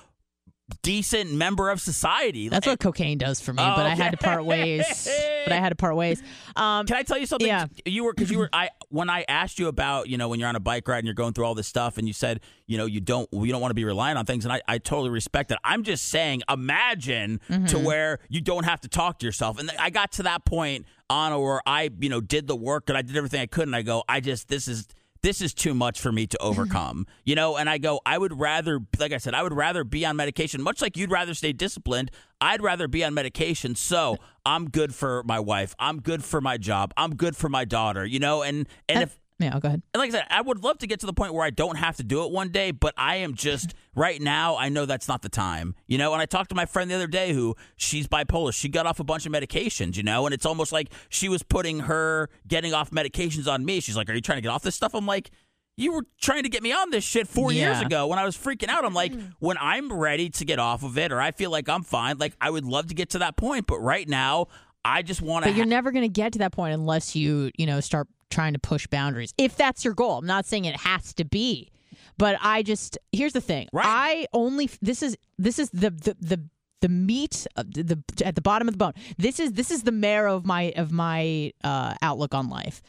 decent 0.82 1.32
member 1.34 1.70
of 1.70 1.82
society. 1.82 2.50
That's 2.50 2.66
what 2.68 2.80
cocaine 2.80 3.18
does 3.18 3.40
for 3.42 3.54
me. 3.54 3.62
Oh, 3.62 3.74
but 3.76 3.86
I 3.86 3.96
had 3.96 4.12
to 4.12 4.18
part 4.18 4.46
ways. 4.46 5.08
but 5.46 5.54
I 5.54 5.58
had 5.58 5.70
to 5.70 5.76
part 5.76 5.96
ways. 5.96 6.22
Um, 6.56 6.86
Can 6.86 6.96
I 6.98 7.04
tell 7.04 7.18
you 7.18 7.26
something? 7.26 7.48
Yeah. 7.48 7.66
You 7.86 8.04
were 8.04 8.14
because 8.14 8.30
you 8.32 8.38
were 8.40 8.50
I 8.54 8.70
when 8.90 9.10
I 9.10 9.26
asked 9.28 9.60
you 9.60 9.68
about 9.68 10.08
you 10.10 10.18
know 10.18 10.30
when 10.30 10.40
you're 10.40 10.50
on 10.50 10.56
a 10.56 10.60
bike 10.60 10.88
ride 10.88 11.00
and 11.00 11.06
you're 11.06 11.14
going 11.14 11.34
through 11.34 11.46
all 11.46 11.56
this 11.56 11.68
stuff 11.68 11.98
and 11.98 12.08
you 12.08 12.14
said 12.14 12.42
you 12.68 12.78
know 12.78 12.86
you 12.86 13.00
don't 13.02 13.28
you 13.32 13.48
don't 13.52 13.62
want 13.62 13.72
to 13.72 13.76
be 13.76 13.86
reliant 13.86 14.18
on 14.18 14.26
things 14.26 14.46
and 14.46 14.52
I, 14.54 14.62
I 14.68 14.78
totally 14.78 15.10
respect 15.10 15.50
that. 15.50 15.60
I'm 15.64 15.84
just 15.84 16.06
saying 16.10 16.42
imagine 16.50 17.40
Mm-hmm. 17.50 17.66
to 17.68 17.80
where 17.80 18.20
you 18.30 18.42
don't 18.42 18.64
have 18.66 18.82
to 18.82 18.88
talk 18.88 19.20
to 19.20 19.26
yourself 19.26 19.60
and 19.60 19.72
I 19.80 19.90
got 19.90 20.12
to 20.14 20.24
that 20.24 20.46
point 20.46 20.86
on 21.10 21.40
where 21.42 21.62
I 21.66 21.90
you 22.00 22.10
know 22.10 22.22
did 22.22 22.48
the 22.48 22.56
work 22.56 22.90
and 22.90 22.98
I 22.98 23.02
did 23.02 23.16
everything 23.18 23.42
I 23.42 23.46
could 23.48 23.68
and 23.68 23.76
I 23.76 23.82
go 23.82 24.04
I 24.08 24.20
just 24.20 24.48
this 24.50 24.68
is 24.68 24.88
this 25.22 25.42
is 25.42 25.54
too 25.54 25.74
much 25.74 26.00
for 26.00 26.12
me 26.12 26.28
to 26.28 26.38
overcome, 26.42 27.06
you 27.26 27.36
know. 27.36 27.58
And 27.58 27.70
I 27.70 27.78
go, 27.78 28.00
I 28.06 28.18
would 28.18 28.40
rather, 28.40 28.80
like 29.00 29.12
I 29.12 29.18
said, 29.18 29.34
I 29.34 29.44
would 29.44 29.54
rather 29.54 29.84
be 29.84 30.06
on 30.06 30.16
medication, 30.16 30.62
much 30.62 30.82
like 30.82 30.98
you'd 30.98 31.12
rather 31.12 31.34
stay 31.34 31.54
disciplined. 31.54 32.12
I'd 32.42 32.62
rather 32.62 32.88
be 32.88 33.04
on 33.04 33.14
medication, 33.14 33.76
so 33.76 34.18
I'm 34.46 34.70
good 34.70 34.96
for 34.96 35.24
my 35.24 35.40
wife, 35.40 35.76
I'm 35.78 36.00
good 36.00 36.24
for 36.24 36.42
my 36.42 36.58
job, 36.58 36.94
I'm 36.96 37.16
good 37.16 37.36
for 37.36 37.50
my 37.50 37.66
daughter, 37.66 38.06
you 38.06 38.20
know. 38.20 38.44
And 38.44 38.68
and 38.88 39.04
if 39.04 39.19
yeah, 39.40 39.58
go 39.58 39.68
ahead. 39.70 39.82
and 39.94 40.00
like 40.02 40.10
I 40.10 40.18
said, 40.18 40.26
I 40.30 40.42
would 40.42 40.64
love 40.64 40.80
to 40.80 40.88
get 40.88 41.00
to 41.00 41.06
the 41.06 41.14
point 41.14 41.34
where 41.34 41.46
I 41.46 41.50
don't 41.50 41.78
have 41.78 41.96
to 41.98 42.04
do 42.04 42.26
it 42.26 42.32
one 42.32 42.50
day, 42.50 42.72
but 42.72 42.94
I 42.98 43.18
am 43.18 43.36
just 43.36 43.74
right 43.96 44.22
now. 44.22 44.58
I 44.58 44.68
know 44.68 44.86
that's 44.86 45.08
not 45.08 45.22
the 45.22 45.30
time, 45.30 45.76
you 45.88 45.98
know. 45.98 46.12
And 46.12 46.22
I 46.22 46.26
talked 46.26 46.50
to 46.50 46.56
my 46.56 46.66
friend 46.66 46.92
the 46.92 46.96
other 46.96 47.08
day 47.08 47.34
who 47.34 47.56
she's 47.78 48.08
bipolar. 48.08 48.54
She 48.54 48.68
got 48.68 48.86
off 48.86 49.00
a 49.00 49.04
bunch 49.06 49.26
of 49.26 49.32
medications, 49.32 49.96
you 49.96 50.04
know, 50.04 50.26
and 50.26 50.34
it's 50.34 50.46
almost 50.46 50.74
like 50.74 50.92
she 51.08 51.30
was 51.30 51.42
putting 51.42 51.82
her 51.82 52.30
getting 52.48 52.74
off 52.74 52.92
medications 52.92 53.52
on 53.52 53.64
me. 53.64 53.80
She's 53.80 53.96
like, 53.96 54.10
"Are 54.10 54.14
you 54.14 54.22
trying 54.22 54.38
to 54.38 54.42
get 54.42 54.50
off 54.50 54.64
this 54.64 54.76
stuff?" 54.76 54.94
I'm 54.94 55.06
like. 55.06 55.32
You 55.78 55.94
were 55.94 56.04
trying 56.20 56.44
to 56.44 56.50
get 56.50 56.62
me 56.62 56.74
on 56.74 56.90
this 56.90 57.06
shit 57.06 57.26
four 57.26 57.54
years 57.54 57.80
ago 57.80 58.08
when 58.08 58.20
I 58.20 58.26
was 58.26 58.36
freaking 58.36 58.68
out. 58.68 58.84
I'm 58.84 58.94
like, 58.94 59.14
mm. 59.14 59.32
when 59.40 59.58
I'm 59.58 59.94
ready 59.94 60.30
to 60.32 60.44
get 60.44 60.60
off 60.60 60.84
of 60.84 60.98
it 60.98 61.14
or 61.14 61.22
I 61.22 61.32
feel 61.32 61.52
like 61.52 61.70
I'm 61.70 61.84
fine, 61.84 62.18
like 62.18 62.34
I 62.42 62.50
would 62.50 62.66
love 62.66 62.88
to 62.88 62.94
get 62.94 63.12
to 63.12 63.20
that 63.20 63.38
point. 63.38 63.66
But 63.66 63.80
right 63.80 64.06
now, 64.06 64.48
I 64.84 65.04
just 65.04 65.22
want 65.22 65.46
to. 65.46 65.52
But 65.52 65.56
you're 65.56 65.66
never 65.66 65.92
going 65.92 66.04
to 66.04 66.10
get 66.10 66.34
to 66.34 66.40
that 66.40 66.52
point 66.52 66.74
unless 66.74 67.16
you, 67.16 67.52
you 67.58 67.66
know, 67.66 67.80
start 67.80 68.10
trying 68.30 68.54
to 68.54 68.60
push 68.60 68.88
boundaries. 68.88 69.34
If 69.38 69.56
that's 69.56 69.84
your 69.84 69.94
goal, 69.94 70.20
I'm 70.20 70.26
not 70.26 70.46
saying 70.46 70.66
it 70.66 70.78
has 70.78 71.14
to 71.16 71.26
be, 71.26 71.72
but 72.18 72.38
I 72.42 72.64
just 72.64 72.98
here's 73.12 73.34
the 73.34 73.42
thing. 73.42 73.68
Right. 73.74 73.86
I 73.88 74.28
only 74.34 74.70
this 74.82 75.04
is 75.04 75.18
this 75.38 75.60
is 75.60 75.70
the 75.72 75.90
the 75.90 76.16
the 76.20 76.44
the 76.82 76.90
meat 76.90 77.46
the, 77.56 77.84
the 77.84 78.26
at 78.26 78.36
the 78.36 78.42
bottom 78.42 78.68
of 78.68 78.74
the 78.74 78.78
bone. 78.78 78.94
This 79.18 79.40
is 79.40 79.54
this 79.54 79.72
is 79.72 79.84
the 79.84 79.92
marrow 79.92 80.36
of 80.36 80.46
my 80.46 80.74
of 80.76 80.92
my 80.92 81.52
uh, 81.64 81.96
outlook 82.02 82.34
on 82.34 82.50
life. 82.50 82.82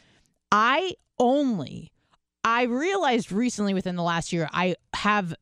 I 0.51 0.93
only 1.19 1.91
I 2.43 2.63
realized 2.63 3.31
recently 3.31 3.73
within 3.73 3.95
the 3.95 4.03
last 4.03 4.33
year 4.33 4.49
I 4.51 4.75
have 4.93 5.33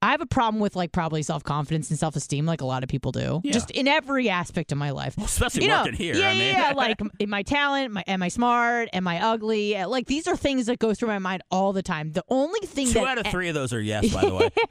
I 0.00 0.12
have 0.12 0.20
a 0.20 0.26
problem 0.26 0.60
with 0.60 0.76
like 0.76 0.92
probably 0.92 1.22
self 1.22 1.42
confidence 1.42 1.90
and 1.90 1.98
self 1.98 2.14
esteem 2.14 2.46
like 2.46 2.60
a 2.60 2.64
lot 2.64 2.82
of 2.84 2.88
people 2.88 3.10
do. 3.10 3.40
Yeah. 3.42 3.52
Just 3.52 3.70
in 3.72 3.88
every 3.88 4.28
aspect 4.28 4.70
of 4.70 4.78
my 4.78 4.90
life. 4.90 5.16
especially 5.18 5.62
You 5.62 5.68
know, 5.68 5.78
working 5.78 5.94
here. 5.94 6.14
Yeah, 6.14 6.28
I 6.28 6.34
mean. 6.34 6.42
yeah. 6.54 6.72
Like, 6.76 7.00
am 7.20 7.34
I 7.34 7.42
talent? 7.42 7.92
My, 7.92 8.04
am 8.06 8.22
I 8.22 8.28
smart? 8.28 8.88
Am 8.92 9.08
I 9.08 9.20
ugly? 9.20 9.76
Uh, 9.76 9.88
Like, 9.88 10.06
these 10.06 10.28
are 10.28 10.36
things 10.36 10.66
that 10.66 10.78
go 10.78 10.94
through 10.94 11.08
my 11.08 11.18
mind 11.18 11.42
all 11.50 11.72
the 11.72 11.82
time. 11.82 12.12
The 12.12 12.24
only 12.28 12.60
thing 12.60 12.86
Two 12.86 12.94
that 12.94 13.06
out 13.06 13.18
of 13.18 13.26
three 13.32 13.48
of 13.48 13.54
those 13.54 13.72
are 13.72 13.80
yes, 13.80 14.12
by 14.12 14.20
the 14.24 14.34
way. 14.34 14.48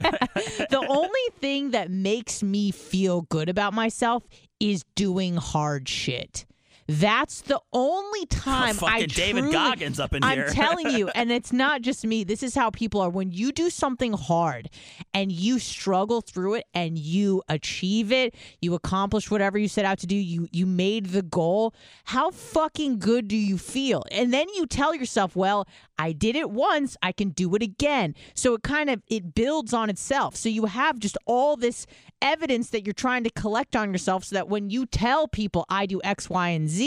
the 0.70 0.86
only 0.88 1.20
thing 1.40 1.72
that 1.72 1.90
makes 1.90 2.42
me 2.42 2.70
feel 2.70 3.22
good 3.22 3.48
about 3.50 3.74
myself 3.74 4.22
is 4.60 4.84
doing 4.96 5.36
hard 5.36 5.88
shit. 5.88 6.46
That's 6.88 7.42
the 7.42 7.60
only 7.70 8.20
oh, 8.22 8.26
time 8.30 8.76
I 8.82 9.04
David 9.04 9.40
truly, 9.42 9.52
Goggins 9.52 10.00
up 10.00 10.14
in 10.14 10.24
I'm 10.24 10.38
here. 10.38 10.48
telling 10.48 10.90
you, 10.90 11.08
and 11.14 11.30
it's 11.30 11.52
not 11.52 11.82
just 11.82 12.04
me. 12.06 12.24
This 12.24 12.42
is 12.42 12.54
how 12.54 12.70
people 12.70 13.02
are. 13.02 13.10
When 13.10 13.30
you 13.30 13.52
do 13.52 13.68
something 13.68 14.14
hard 14.14 14.70
and 15.12 15.30
you 15.30 15.58
struggle 15.58 16.22
through 16.22 16.54
it 16.54 16.64
and 16.72 16.98
you 16.98 17.42
achieve 17.50 18.10
it, 18.10 18.34
you 18.62 18.72
accomplish 18.72 19.30
whatever 19.30 19.58
you 19.58 19.68
set 19.68 19.84
out 19.84 19.98
to 19.98 20.06
do. 20.06 20.16
You 20.16 20.48
you 20.50 20.64
made 20.64 21.06
the 21.06 21.20
goal. 21.22 21.74
How 22.04 22.30
fucking 22.30 23.00
good 23.00 23.28
do 23.28 23.36
you 23.36 23.58
feel? 23.58 24.04
And 24.10 24.32
then 24.32 24.46
you 24.56 24.66
tell 24.66 24.94
yourself, 24.94 25.36
"Well, 25.36 25.68
I 25.98 26.12
did 26.12 26.36
it 26.36 26.50
once. 26.50 26.96
I 27.02 27.12
can 27.12 27.30
do 27.30 27.54
it 27.54 27.62
again." 27.62 28.14
So 28.32 28.54
it 28.54 28.62
kind 28.62 28.88
of 28.88 29.02
it 29.08 29.34
builds 29.34 29.74
on 29.74 29.90
itself. 29.90 30.36
So 30.36 30.48
you 30.48 30.64
have 30.64 30.98
just 30.98 31.18
all 31.26 31.58
this 31.58 31.86
evidence 32.22 32.70
that 32.70 32.86
you're 32.86 32.94
trying 32.94 33.24
to 33.24 33.30
collect 33.30 33.76
on 33.76 33.92
yourself, 33.92 34.24
so 34.24 34.36
that 34.36 34.48
when 34.48 34.70
you 34.70 34.86
tell 34.86 35.28
people, 35.28 35.66
"I 35.68 35.84
do 35.84 36.00
X, 36.02 36.30
Y, 36.30 36.48
and 36.48 36.66
Z." 36.66 36.77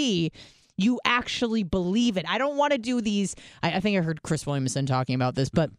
you 0.78 1.00
actually 1.06 1.64
believe 1.64 2.18
it. 2.18 2.26
I 2.28 2.38
don't 2.38 2.58
want 2.58 2.74
to 2.74 2.78
do 2.78 3.02
these. 3.02 3.36
I, 3.62 3.74
I 3.74 3.80
think 3.80 3.98
I 3.98 4.02
heard 4.02 4.24
Chris 4.24 4.46
Williamson 4.46 4.86
talking 4.86 5.16
about 5.16 5.36
this, 5.36 5.50
but 5.50 5.70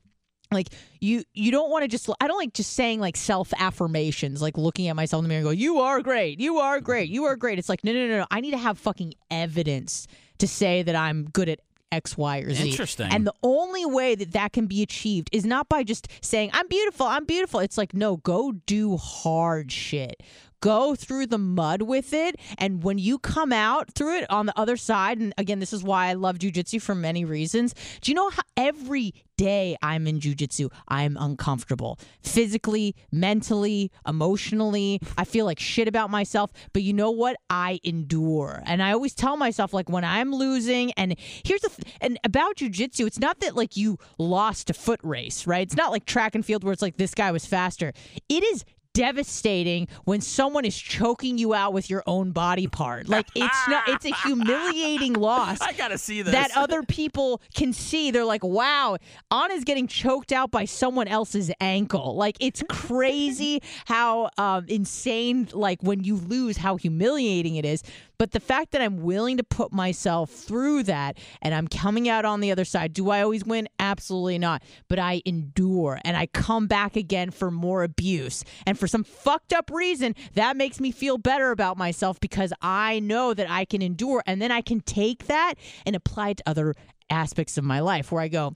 like 0.53 0.69
you 1.01 1.25
you 1.33 1.51
don't 1.51 1.71
want 1.71 1.83
to 1.83 1.89
just 1.89 2.09
i 2.21 2.27
don't 2.27 2.37
like 2.37 2.53
just 2.53 2.75
saying 2.75 3.01
like 3.01 3.17
self 3.17 3.53
affirmations 3.59 4.43
like 4.43 4.59
looking 4.59 4.89
at 4.89 4.95
myself 4.95 5.21
in 5.21 5.25
the 5.25 5.29
mirror 5.29 5.39
and 5.39 5.47
go 5.47 5.51
you 5.51 5.79
are 5.79 6.03
great 6.03 6.39
you 6.41 6.59
are 6.59 6.81
great 6.81 7.09
you 7.09 7.25
are 7.25 7.37
great 7.37 7.59
it's 7.59 7.69
like 7.69 7.83
no 7.85 7.93
no 7.93 8.07
no 8.07 8.19
no 8.19 8.27
i 8.31 8.41
need 8.41 8.51
to 8.51 8.59
have 8.59 8.79
fucking 8.79 9.15
evidence 9.31 10.07
to 10.39 10.47
say 10.47 10.83
that 10.83 10.95
i'm 10.95 11.25
good 11.25 11.49
at 11.49 11.61
x 11.91 12.17
y 12.17 12.39
or 12.41 12.53
z 12.53 12.71
Interesting. 12.71 13.09
and 13.11 13.27
the 13.27 13.35
only 13.43 13.85
way 13.87 14.15
that 14.15 14.33
that 14.33 14.53
can 14.53 14.67
be 14.67 14.83
achieved 14.83 15.29
is 15.33 15.45
not 15.45 15.69
by 15.69 15.83
just 15.83 16.09
saying 16.21 16.51
i'm 16.53 16.69
beautiful 16.69 17.07
i'm 17.07 17.25
beautiful 17.25 17.61
it's 17.61 17.79
like 17.79 17.95
no 17.95 18.19
go 18.19 18.53
do 18.53 18.97
hard 18.97 19.73
shit 19.73 20.23
go 20.63 20.95
through 20.95 21.27
the 21.27 21.39
mud 21.39 21.83
with 21.83 22.15
it. 22.15 22.37
And 22.57 22.83
when 22.83 22.97
you 22.97 23.19
come 23.19 23.53
out 23.53 23.93
through 23.93 24.19
it 24.19 24.31
on 24.31 24.47
the 24.47 24.59
other 24.59 24.79
side, 24.79 25.19
and 25.19 25.35
again, 25.37 25.59
this 25.59 25.75
is 25.75 25.85
why 25.85 26.07
I 26.07 26.15
love 26.15 26.39
jujitsu 26.39 26.81
for 26.81 26.95
many 26.95 27.27
reasons. 27.27 27.75
Do 28.01 28.11
you 28.11 28.15
know 28.15 28.31
how 28.31 28.43
every 28.57 29.13
day 29.37 29.77
I'm 29.83 30.07
in 30.07 30.21
jujitsu, 30.21 30.71
I'm 30.87 31.17
uncomfortable 31.19 31.99
physically, 32.23 32.95
mentally, 33.11 33.91
emotionally. 34.07 35.01
I 35.19 35.25
feel 35.25 35.45
like 35.47 35.59
shit 35.59 35.89
about 35.89 36.11
myself. 36.11 36.53
But 36.73 36.83
you 36.83 36.93
know 36.93 37.11
what? 37.11 37.37
I 37.51 37.81
endure. 37.83 38.63
And 38.65 38.83
I 38.83 38.93
always 38.93 39.15
tell 39.15 39.37
myself, 39.37 39.75
like, 39.75 39.89
when 39.89 40.05
I'm 40.05 40.33
losing, 40.33 40.93
and 40.93 41.17
here's 41.45 41.63
the, 41.63 41.71
th- 41.71 41.97
and 42.01 42.21
about 42.23 42.57
jujitsu, 42.57 43.07
it's 43.07 43.19
not 43.19 43.41
that 43.41 43.57
like 43.57 43.77
you 43.77 43.99
lost 44.17 44.71
a 44.71 44.75
foot 44.75 45.01
race, 45.03 45.45
right? 45.45 45.63
It's 45.63 45.77
not 45.77 45.91
like 45.91 46.07
track 46.07 46.37
and 46.37 46.47
field 46.47 46.63
where 46.63 46.73
it's 46.73 46.83
like 46.83 46.97
this 46.97 47.15
guy 47.15 47.33
was 47.33 47.45
faster. 47.45 47.93
It 48.29 48.45
is 48.45 48.65
devastating 48.95 49.89
when 50.05 50.21
someone 50.21 50.65
is 50.65 50.77
choking 50.77 51.39
you 51.39 51.55
out 51.55 51.73
with 51.73 51.89
your 51.89 52.03
own 52.07 52.33
body 52.33 52.67
part. 52.67 53.09
Like 53.09 53.27
it's 53.35 53.69
not 53.69 53.85
it's 53.89 54.05
a 54.05 54.15
humiliating 54.15 55.15
loss. 55.15 55.61
I 55.61 55.73
gotta 55.73 55.99
see 55.99 56.23
this. 56.23 56.33
That 56.33 56.51
other 56.57 56.83
people 56.83 57.41
can 57.55 57.73
see. 57.73 58.11
They're 58.11 58.25
like, 58.25 58.45
wow, 58.45 58.99
Anna's 59.31 59.65
getting 59.65 59.87
choked 59.87 60.33
out 60.33 60.51
by 60.51 60.65
someone 60.65 61.09
else's 61.09 61.51
ankle. 61.61 62.17
Like 62.17 62.37
it's 62.41 62.63
crazy 62.69 63.63
how 63.87 64.31
um, 64.39 64.67
insane, 64.69 65.49
like 65.53 65.83
when 65.83 66.05
you 66.05 66.17
lose, 66.17 66.57
how 66.57 66.77
humiliating 66.77 67.57
it 67.57 67.65
is. 67.65 67.83
But 68.23 68.31
the 68.31 68.39
fact 68.39 68.71
that 68.71 68.81
I'm 68.81 68.99
willing 68.99 69.39
to 69.39 69.43
put 69.43 69.73
myself 69.73 70.31
through 70.31 70.85
that 70.85 71.19
and 71.41 71.53
I'm 71.53 71.67
coming 71.67 72.09
out 72.09 72.25
on 72.25 72.39
the 72.39 72.53
other 72.53 72.65
side, 72.65 72.93
do 72.93 73.11
I 73.11 73.21
always 73.21 73.45
win? 73.45 73.69
Absolutely 73.81 74.39
not. 74.39 74.63
But 74.87 75.01
I 75.01 75.23
endure 75.25 75.99
and 76.05 76.17
I 76.17 76.27
come 76.27 76.69
back 76.69 76.95
again 76.95 77.33
for 77.33 77.51
more 77.51 77.83
abuse. 77.83 78.45
And 78.65 78.79
for 78.79 78.87
some 78.87 79.03
fucked 79.03 79.53
up 79.53 79.73
reason, 79.73 80.15
that 80.35 80.57
makes 80.57 80.79
me 80.79 80.93
feel 80.93 81.19
better 81.19 81.51
about 81.51 81.77
myself 81.77 82.21
because 82.21 82.53
I 82.63 83.01
know 83.01 83.35
that 83.35 83.51
I 83.51 83.65
can 83.65 83.83
endure. 83.83 84.23
And 84.25 84.41
then 84.41 84.53
I 84.53 84.61
can 84.61 84.83
take 84.83 85.27
that 85.27 85.55
and 85.85 85.97
apply 85.97 86.29
it 86.29 86.37
to 86.37 86.43
other 86.49 86.77
aspects 87.11 87.59
of 87.59 87.65
my 87.65 87.81
life 87.81 88.13
where 88.13 88.23
I 88.23 88.29
go, 88.29 88.55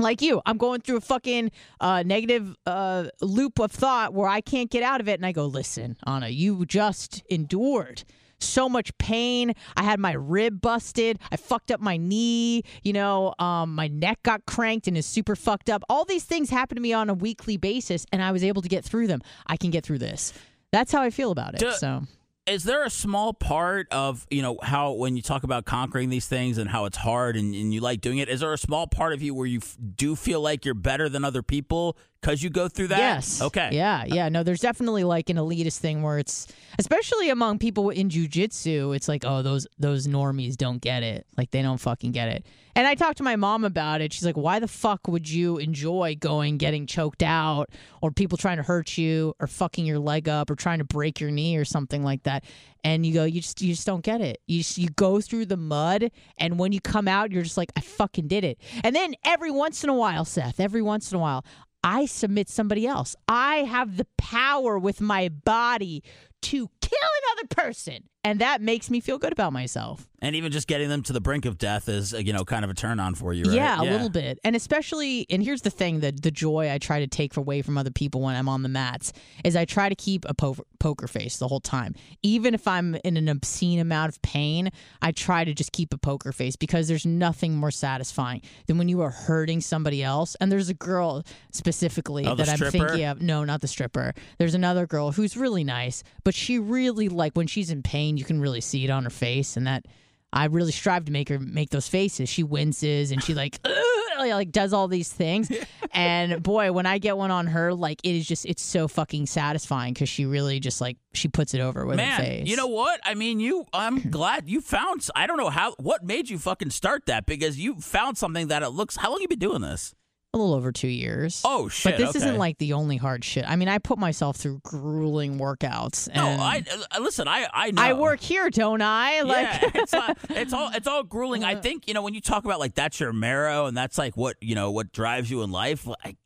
like 0.00 0.20
you, 0.20 0.42
I'm 0.44 0.58
going 0.58 0.80
through 0.80 0.96
a 0.96 1.00
fucking 1.00 1.52
uh, 1.80 2.02
negative 2.04 2.56
uh, 2.66 3.04
loop 3.20 3.60
of 3.60 3.70
thought 3.70 4.14
where 4.14 4.28
I 4.28 4.40
can't 4.40 4.68
get 4.68 4.82
out 4.82 5.00
of 5.00 5.08
it. 5.08 5.20
And 5.20 5.24
I 5.24 5.30
go, 5.30 5.46
listen, 5.46 5.96
Anna, 6.04 6.26
you 6.26 6.66
just 6.66 7.22
endured 7.30 8.02
so 8.38 8.68
much 8.68 8.96
pain. 8.98 9.52
I 9.76 9.82
had 9.82 9.98
my 9.98 10.12
rib 10.12 10.60
busted. 10.60 11.18
I 11.30 11.36
fucked 11.36 11.70
up 11.70 11.80
my 11.80 11.96
knee. 11.96 12.62
You 12.82 12.92
know, 12.92 13.34
um, 13.38 13.74
my 13.74 13.88
neck 13.88 14.22
got 14.22 14.46
cranked 14.46 14.86
and 14.88 14.96
is 14.96 15.06
super 15.06 15.36
fucked 15.36 15.70
up. 15.70 15.82
All 15.88 16.04
these 16.04 16.24
things 16.24 16.50
happen 16.50 16.76
to 16.76 16.82
me 16.82 16.92
on 16.92 17.08
a 17.10 17.14
weekly 17.14 17.56
basis, 17.56 18.06
and 18.12 18.22
I 18.22 18.32
was 18.32 18.44
able 18.44 18.62
to 18.62 18.68
get 18.68 18.84
through 18.84 19.06
them. 19.06 19.22
I 19.46 19.56
can 19.56 19.70
get 19.70 19.84
through 19.84 19.98
this. 19.98 20.32
That's 20.72 20.92
how 20.92 21.02
I 21.02 21.10
feel 21.10 21.30
about 21.30 21.54
it. 21.54 21.60
So 21.74 22.02
is 22.46 22.64
there 22.64 22.84
a 22.84 22.90
small 22.90 23.32
part 23.34 23.88
of 23.90 24.26
you 24.30 24.40
know 24.42 24.58
how 24.62 24.92
when 24.92 25.16
you 25.16 25.22
talk 25.22 25.42
about 25.42 25.64
conquering 25.64 26.08
these 26.10 26.26
things 26.28 26.58
and 26.58 26.70
how 26.70 26.84
it's 26.84 26.96
hard 26.96 27.36
and, 27.36 27.54
and 27.54 27.74
you 27.74 27.80
like 27.80 28.00
doing 28.00 28.18
it 28.18 28.28
is 28.28 28.40
there 28.40 28.52
a 28.52 28.58
small 28.58 28.86
part 28.86 29.12
of 29.12 29.22
you 29.22 29.34
where 29.34 29.46
you 29.46 29.58
f- 29.58 29.76
do 29.96 30.14
feel 30.14 30.40
like 30.40 30.64
you're 30.64 30.74
better 30.74 31.08
than 31.08 31.24
other 31.24 31.42
people 31.42 31.96
because 32.20 32.42
you 32.42 32.50
go 32.50 32.68
through 32.68 32.88
that 32.88 32.98
Yes. 32.98 33.40
okay 33.42 33.70
Yeah, 33.72 34.04
yeah. 34.06 34.28
No, 34.28 34.42
there's 34.42 34.60
definitely 34.60 35.04
like 35.04 35.28
an 35.30 35.36
elitist 35.36 35.78
thing 35.78 36.02
where 36.02 36.18
it's 36.18 36.48
especially 36.78 37.30
among 37.30 37.58
people 37.58 37.90
in 37.90 38.08
jujitsu, 38.08 38.94
it's 38.96 39.06
like, 39.08 39.24
oh, 39.24 39.42
those 39.42 39.66
those 39.78 40.06
normies 40.08 40.56
don't 40.56 40.80
get 40.80 41.02
it. 41.02 41.26
Like 41.36 41.50
they 41.50 41.62
don't 41.62 41.78
fucking 41.78 42.12
get 42.12 42.28
it. 42.28 42.46
And 42.74 42.86
I 42.86 42.94
talked 42.94 43.18
to 43.18 43.22
my 43.22 43.36
mom 43.36 43.64
about 43.64 44.00
it. 44.02 44.12
She's 44.12 44.26
like, 44.26 44.36
why 44.36 44.58
the 44.58 44.68
fuck 44.68 45.08
would 45.08 45.28
you 45.30 45.56
enjoy 45.58 46.16
going 46.18 46.58
getting 46.58 46.86
choked 46.86 47.22
out 47.22 47.70
or 48.02 48.10
people 48.10 48.36
trying 48.36 48.58
to 48.58 48.62
hurt 48.62 48.98
you 48.98 49.34
or 49.40 49.46
fucking 49.46 49.86
your 49.86 49.98
leg 49.98 50.28
up 50.28 50.50
or 50.50 50.56
trying 50.56 50.78
to 50.78 50.84
break 50.84 51.18
your 51.20 51.30
knee 51.30 51.56
or 51.56 51.64
something 51.64 52.02
like 52.02 52.24
that? 52.24 52.35
And 52.84 53.04
you 53.04 53.14
go, 53.14 53.24
you 53.24 53.40
just 53.40 53.60
you 53.60 53.74
just 53.74 53.86
don't 53.86 54.04
get 54.04 54.20
it. 54.20 54.38
You 54.46 54.58
just, 54.58 54.78
you 54.78 54.88
go 54.90 55.20
through 55.20 55.46
the 55.46 55.56
mud, 55.56 56.10
and 56.38 56.58
when 56.58 56.72
you 56.72 56.80
come 56.80 57.08
out, 57.08 57.32
you're 57.32 57.42
just 57.42 57.56
like, 57.56 57.72
I 57.76 57.80
fucking 57.80 58.28
did 58.28 58.44
it. 58.44 58.58
And 58.84 58.94
then 58.94 59.14
every 59.24 59.50
once 59.50 59.82
in 59.82 59.90
a 59.90 59.94
while, 59.94 60.24
Seth, 60.24 60.60
every 60.60 60.82
once 60.82 61.10
in 61.10 61.16
a 61.16 61.20
while, 61.20 61.44
I 61.82 62.06
submit 62.06 62.48
somebody 62.48 62.86
else. 62.86 63.14
I 63.28 63.58
have 63.58 63.96
the 63.96 64.06
power 64.18 64.78
with 64.78 65.00
my 65.00 65.28
body 65.28 66.02
to 66.42 66.68
kill 66.80 67.08
another 67.22 67.48
person. 67.48 68.08
And 68.26 68.40
that 68.40 68.60
makes 68.60 68.90
me 68.90 69.00
feel 69.00 69.18
good 69.18 69.32
about 69.32 69.52
myself. 69.52 70.06
and 70.22 70.34
even 70.34 70.50
just 70.50 70.66
getting 70.66 70.88
them 70.88 71.02
to 71.02 71.12
the 71.12 71.20
brink 71.20 71.44
of 71.44 71.58
death 71.58 71.88
is 71.88 72.12
uh, 72.14 72.16
you 72.18 72.32
know 72.32 72.44
kind 72.44 72.64
of 72.64 72.70
a 72.70 72.74
turn 72.74 72.98
on 73.00 73.14
for 73.14 73.32
you 73.32 73.44
right 73.44 73.54
Yeah, 73.54 73.80
a 73.80 73.84
little 73.84 74.08
bit. 74.10 74.38
And 74.44 74.56
especially, 74.56 75.26
and 75.30 75.42
here's 75.42 75.62
the 75.62 75.70
thing 75.70 76.00
that 76.00 76.22
the 76.22 76.30
joy 76.30 76.70
I 76.72 76.78
try 76.78 76.98
to 77.00 77.06
take 77.06 77.36
away 77.36 77.62
from 77.62 77.76
other 77.78 77.90
people 77.90 78.20
when 78.22 78.34
I'm 78.34 78.48
on 78.48 78.62
the 78.62 78.68
mats 78.68 79.12
is 79.44 79.54
I 79.56 79.64
try 79.66 79.88
to 79.88 79.94
keep 79.94 80.24
a 80.28 80.34
po- 80.34 80.56
poker 80.80 81.06
face 81.06 81.36
the 81.36 81.48
whole 81.48 81.60
time. 81.60 81.94
Even 82.22 82.54
if 82.54 82.66
I'm 82.66 82.96
in 83.04 83.16
an 83.16 83.28
obscene 83.28 83.78
amount 83.78 84.08
of 84.12 84.20
pain, 84.22 84.70
I 85.02 85.12
try 85.12 85.44
to 85.44 85.54
just 85.54 85.72
keep 85.72 85.92
a 85.94 85.98
poker 85.98 86.32
face 86.32 86.56
because 86.56 86.88
there's 86.88 87.06
nothing 87.06 87.54
more 87.56 87.70
satisfying 87.70 88.40
than 88.66 88.78
when 88.78 88.88
you 88.88 89.00
are 89.02 89.10
hurting 89.10 89.60
somebody 89.60 90.02
else. 90.02 90.34
And 90.40 90.50
there's 90.50 90.68
a 90.70 90.74
girl 90.74 91.22
specifically 91.52 92.26
Oh, 92.26 92.34
that 92.34 92.48
I'm 92.48 92.56
stripper? 92.56 92.70
thinking 92.88 93.04
of. 93.04 93.20
No, 93.22 93.44
not 93.44 93.60
the 93.60 93.68
stripper. 93.68 94.14
There's 94.38 94.54
another 94.54 94.86
girl 94.86 95.12
who's 95.12 95.36
really 95.36 95.64
nice, 95.64 96.02
but 96.24 96.34
she 96.34 96.58
really, 96.58 97.08
like, 97.08 97.34
when 97.34 97.46
she's 97.46 97.70
in 97.70 97.82
pain, 97.82 98.15
you 98.18 98.24
can 98.24 98.40
really 98.40 98.60
see 98.60 98.84
it 98.84 98.90
on 98.90 99.04
her 99.04 99.10
face. 99.10 99.56
And 99.56 99.66
that. 99.66 99.86
I 100.32 100.46
really 100.46 100.72
strive 100.72 101.06
to 101.06 101.12
make 101.12 101.30
her 101.30 101.38
make 101.38 101.70
those 101.70 101.88
faces. 101.88 102.28
She 102.28 102.42
winces 102.42 103.10
and 103.10 103.22
she 103.22 103.32
like 103.32 103.58
like 104.18 104.50
does 104.50 104.72
all 104.72 104.88
these 104.88 105.12
things. 105.12 105.50
and 105.92 106.42
boy, 106.42 106.72
when 106.72 106.86
I 106.86 106.98
get 106.98 107.16
one 107.16 107.30
on 107.30 107.46
her, 107.48 107.74
like 107.74 108.00
it 108.04 108.14
is 108.14 108.26
just 108.26 108.46
it's 108.46 108.62
so 108.62 108.88
fucking 108.88 109.26
satisfying 109.26 109.94
because 109.94 110.08
she 110.08 110.26
really 110.26 110.60
just 110.60 110.80
like 110.80 110.96
she 111.12 111.28
puts 111.28 111.54
it 111.54 111.60
over 111.60 111.86
with 111.86 111.98
her 111.98 112.16
face. 112.16 112.48
you 112.48 112.56
know 112.56 112.66
what? 112.66 113.00
I 113.04 113.14
mean, 113.14 113.40
you. 113.40 113.66
I'm 113.72 114.00
glad 114.10 114.48
you 114.48 114.60
found. 114.60 115.06
I 115.14 115.26
don't 115.26 115.36
know 115.36 115.50
how. 115.50 115.74
What 115.78 116.04
made 116.04 116.28
you 116.28 116.38
fucking 116.38 116.70
start 116.70 117.06
that? 117.06 117.26
Because 117.26 117.58
you 117.58 117.76
found 117.76 118.18
something 118.18 118.48
that 118.48 118.62
it 118.62 118.70
looks. 118.70 118.96
How 118.96 119.10
long 119.10 119.20
you 119.20 119.28
been 119.28 119.38
doing 119.38 119.62
this? 119.62 119.94
A 120.36 120.38
little 120.38 120.54
over 120.54 120.70
two 120.70 120.88
years. 120.88 121.42
Oh 121.44 121.68
shit! 121.68 121.92
But 121.92 121.98
this 121.98 122.10
okay. 122.10 122.18
isn't 122.18 122.38
like 122.38 122.58
the 122.58 122.74
only 122.74 122.96
hard 122.96 123.24
shit. 123.24 123.48
I 123.48 123.56
mean, 123.56 123.68
I 123.68 123.78
put 123.78 123.98
myself 123.98 124.36
through 124.36 124.60
grueling 124.62 125.38
workouts. 125.38 126.14
No, 126.14 126.24
I 126.24 126.62
uh, 126.94 127.00
listen. 127.00 127.26
I 127.26 127.48
I 127.52 127.70
know. 127.72 127.82
I 127.82 127.92
work 127.94 128.20
here, 128.20 128.48
don't 128.50 128.82
I? 128.82 129.22
Like, 129.22 129.62
yeah, 129.62 129.70
it's 129.74 129.94
all, 129.94 130.08
it's 130.30 130.52
all 130.52 130.70
it's 130.74 130.86
all 130.86 131.02
grueling. 131.02 131.42
I 131.42 131.56
think 131.56 131.88
you 131.88 131.94
know 131.94 132.02
when 132.02 132.14
you 132.14 132.20
talk 132.20 132.44
about 132.44 132.60
like 132.60 132.74
that's 132.74 133.00
your 133.00 133.12
marrow 133.12 133.66
and 133.66 133.76
that's 133.76 133.98
like 133.98 134.16
what 134.16 134.36
you 134.40 134.54
know 134.54 134.70
what 134.70 134.92
drives 134.92 135.30
you 135.30 135.42
in 135.42 135.50
life. 135.50 135.88
I, 136.04 136.16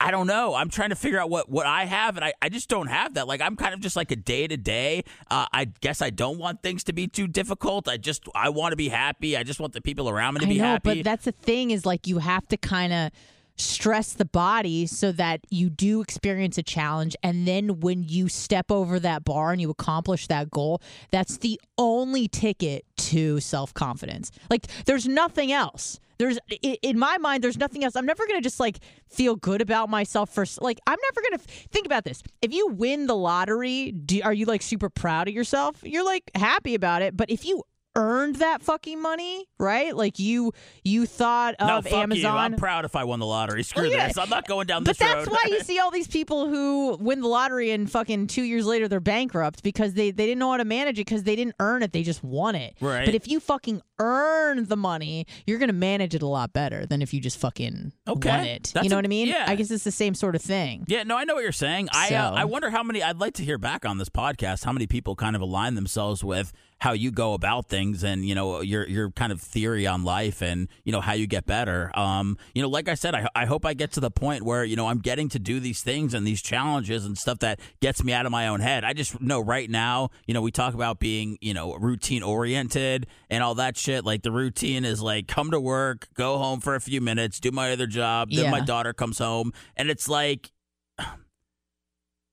I 0.00 0.12
don't 0.12 0.28
know. 0.28 0.54
I'm 0.54 0.70
trying 0.70 0.90
to 0.90 0.96
figure 0.96 1.18
out 1.18 1.28
what 1.28 1.48
what 1.48 1.66
I 1.66 1.84
have, 1.84 2.16
and 2.16 2.24
I, 2.24 2.32
I 2.40 2.48
just 2.48 2.68
don't 2.68 2.86
have 2.86 3.14
that. 3.14 3.26
Like 3.26 3.40
I'm 3.40 3.56
kind 3.56 3.74
of 3.74 3.80
just 3.80 3.96
like 3.96 4.10
a 4.12 4.16
day 4.16 4.46
to 4.46 4.56
day. 4.56 5.02
I 5.28 5.66
guess 5.80 6.00
I 6.00 6.10
don't 6.10 6.38
want 6.38 6.62
things 6.62 6.84
to 6.84 6.92
be 6.92 7.08
too 7.08 7.26
difficult. 7.26 7.88
I 7.88 7.96
just 7.96 8.28
I 8.34 8.50
want 8.50 8.72
to 8.72 8.76
be 8.76 8.88
happy. 8.88 9.36
I 9.36 9.42
just 9.42 9.58
want 9.58 9.72
the 9.72 9.80
people 9.80 10.08
around 10.08 10.34
me 10.34 10.40
to 10.40 10.46
I 10.46 10.48
be 10.48 10.58
know, 10.58 10.64
happy. 10.64 10.94
but 10.96 11.04
that's 11.04 11.24
the 11.24 11.32
thing 11.32 11.72
is 11.72 11.84
like 11.84 12.06
you 12.06 12.18
have 12.18 12.46
to 12.48 12.56
kind 12.56 12.92
of 12.92 13.10
stress 13.58 14.12
the 14.12 14.24
body 14.24 14.86
so 14.86 15.12
that 15.12 15.40
you 15.50 15.68
do 15.68 16.00
experience 16.00 16.58
a 16.58 16.62
challenge. 16.62 17.16
And 17.22 17.46
then 17.46 17.80
when 17.80 18.04
you 18.04 18.28
step 18.28 18.70
over 18.70 18.98
that 19.00 19.24
bar 19.24 19.52
and 19.52 19.60
you 19.60 19.70
accomplish 19.70 20.26
that 20.28 20.50
goal 20.50 20.80
that's 21.10 21.38
the 21.38 21.60
only 21.76 22.28
ticket 22.28 22.84
to 22.96 23.40
self-confidence. 23.40 24.32
Like 24.50 24.66
there's 24.86 25.06
nothing 25.06 25.52
else. 25.52 26.00
There's 26.18 26.38
in 26.82 26.98
my 26.98 27.16
mind 27.18 27.44
there's 27.44 27.58
nothing 27.58 27.84
else. 27.84 27.94
I'm 27.94 28.06
never 28.06 28.26
gonna 28.26 28.40
just 28.40 28.58
like 28.58 28.78
feel 29.08 29.36
good 29.36 29.60
about 29.60 29.88
myself 29.88 30.30
for 30.30 30.44
like 30.60 30.78
i'm 30.86 30.98
never 31.00 31.28
gonna 31.28 31.42
think 31.72 31.86
about 31.86 32.04
this. 32.04 32.22
If 32.42 32.52
you 32.52 32.68
win 32.68 33.06
the 33.06 33.16
lottery 33.16 33.92
do, 33.92 34.20
are 34.22 34.34
you 34.34 34.46
like 34.46 34.62
super 34.62 34.90
proud 34.90 35.28
of 35.28 35.34
yourself? 35.34 35.76
You're 35.82 36.04
like 36.04 36.30
happy 36.34 36.74
about 36.74 37.02
it. 37.02 37.16
But 37.16 37.30
if 37.30 37.44
you 37.44 37.62
earned 37.98 38.36
that 38.36 38.62
fucking 38.62 39.02
money 39.02 39.44
right 39.58 39.96
like 39.96 40.18
you 40.20 40.52
you 40.84 41.04
thought 41.04 41.56
no, 41.60 41.78
of 41.78 41.90
you. 41.90 41.96
amazon 41.96 42.36
I'm 42.36 42.54
proud 42.56 42.84
if 42.84 42.94
I 42.94 43.02
won 43.02 43.18
the 43.18 43.26
lottery. 43.26 43.64
Screw 43.64 43.82
Well, 43.82 43.90
yeah. 43.92 44.06
this. 44.06 44.16
I'm 44.16 44.30
not 44.30 44.46
going 44.46 44.66
down 44.68 44.84
but 44.84 44.96
this 44.96 44.98
that's 45.06 45.26
road. 45.26 45.32
why 45.32 45.44
you 45.50 45.60
see 45.64 45.80
all 45.80 45.90
these 45.90 46.06
people 46.06 46.48
who 46.48 46.96
win 47.00 47.20
the 47.20 47.26
lottery 47.28 47.72
and 47.72 47.90
fucking 47.90 48.28
two 48.28 48.42
years 48.42 48.64
later 48.66 48.86
they're 48.86 49.00
bankrupt 49.00 49.62
because 49.64 49.94
they, 49.94 50.12
they 50.12 50.26
didn't 50.26 50.38
know 50.38 50.52
how 50.52 50.58
to 50.58 50.64
manage 50.64 50.98
it 50.98 51.06
because 51.06 51.24
they 51.24 51.34
didn't 51.34 51.56
earn 51.58 51.82
it. 51.82 51.92
They 51.92 52.04
just 52.04 52.22
won 52.22 52.54
it. 52.54 52.76
Right. 52.80 53.04
But 53.04 53.14
if 53.16 53.26
you 53.26 53.40
fucking 53.40 53.82
earn 53.98 54.64
the 54.66 54.76
money, 54.76 55.26
you're 55.46 55.58
going 55.58 55.68
to 55.68 55.74
manage 55.74 56.14
it 56.14 56.22
a 56.22 56.26
lot 56.26 56.52
better 56.52 56.86
than 56.86 57.02
if 57.02 57.12
you 57.12 57.20
just 57.20 57.38
fucking 57.38 57.92
Okay. 58.06 58.28
won 58.28 58.40
it. 58.44 58.70
That's 58.74 58.84
you 58.84 58.90
know 58.90 58.96
a- 58.96 58.98
what 58.98 59.04
I 59.04 59.08
mean? 59.08 59.28
yeah. 59.28 59.44
I 59.46 59.54
guess 59.54 59.70
it's 59.70 59.84
the 59.84 59.90
same 59.90 60.14
sort 60.14 60.34
of 60.34 60.42
thing. 60.42 60.84
Yeah, 60.88 61.02
no, 61.02 61.16
I 61.16 61.24
know 61.24 61.34
what 61.34 61.42
you're 61.42 61.52
saying. 61.52 61.88
I 61.92 62.14
uh, 62.14 62.32
I 62.32 62.44
wonder 62.44 62.70
how 62.70 62.82
many. 62.82 63.02
I'd 63.02 63.18
like 63.18 63.34
to 63.34 63.44
hear 63.44 63.58
back 63.58 63.84
on 63.84 63.98
this 63.98 64.08
podcast. 64.08 64.64
How 64.64 64.72
many 64.72 64.86
people 64.86 65.14
kind 65.16 65.34
of 65.36 65.42
align 65.42 65.74
themselves 65.74 66.22
with 66.24 66.52
how 66.80 66.92
you 66.92 67.10
go 67.10 67.32
about 67.34 67.66
things, 67.68 68.04
and 68.04 68.24
you 68.24 68.34
know 68.36 68.60
your 68.60 68.86
your 68.88 69.10
kind 69.10 69.32
of 69.32 69.40
theory 69.40 69.86
on 69.86 70.04
life, 70.04 70.40
and 70.42 70.68
you 70.84 70.92
know 70.92 71.00
how 71.00 71.12
you 71.12 71.26
get 71.26 71.44
better. 71.44 71.90
Um, 71.98 72.38
you 72.54 72.62
know, 72.62 72.68
like 72.68 72.88
I 72.88 72.94
said, 72.94 73.14
I 73.16 73.28
I 73.34 73.46
hope 73.46 73.66
I 73.66 73.74
get 73.74 73.92
to 73.92 74.00
the 74.00 74.10
point 74.12 74.44
where 74.44 74.64
you 74.64 74.76
know 74.76 74.86
I'm 74.86 74.98
getting 75.00 75.28
to 75.30 75.38
do 75.40 75.58
these 75.58 75.82
things 75.82 76.14
and 76.14 76.24
these 76.26 76.40
challenges 76.40 77.04
and 77.04 77.18
stuff 77.18 77.40
that 77.40 77.58
gets 77.80 78.04
me 78.04 78.12
out 78.12 78.26
of 78.26 78.32
my 78.32 78.46
own 78.48 78.60
head. 78.60 78.84
I 78.84 78.92
just 78.92 79.20
know 79.20 79.40
right 79.40 79.68
now, 79.68 80.10
you 80.26 80.34
know, 80.34 80.40
we 80.42 80.52
talk 80.52 80.74
about 80.74 81.00
being 81.00 81.36
you 81.40 81.52
know 81.52 81.74
routine 81.74 82.22
oriented 82.22 83.06
and 83.28 83.42
all 83.42 83.56
that 83.56 83.76
shit. 83.76 83.87
Like 83.88 84.22
the 84.22 84.32
routine 84.32 84.84
is 84.84 85.02
like 85.02 85.26
come 85.26 85.50
to 85.50 85.60
work, 85.60 86.08
go 86.14 86.38
home 86.38 86.60
for 86.60 86.74
a 86.74 86.80
few 86.80 87.00
minutes, 87.00 87.40
do 87.40 87.50
my 87.50 87.72
other 87.72 87.86
job, 87.86 88.30
then 88.30 88.50
my 88.50 88.60
daughter 88.60 88.92
comes 88.92 89.18
home, 89.18 89.52
and 89.76 89.90
it's 89.90 90.08
like 90.08 90.50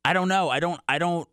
I 0.05 0.13
don't 0.13 0.27
know. 0.27 0.49
I 0.49 0.59
don't. 0.59 0.79
I 0.87 0.99
don't. 0.99 1.27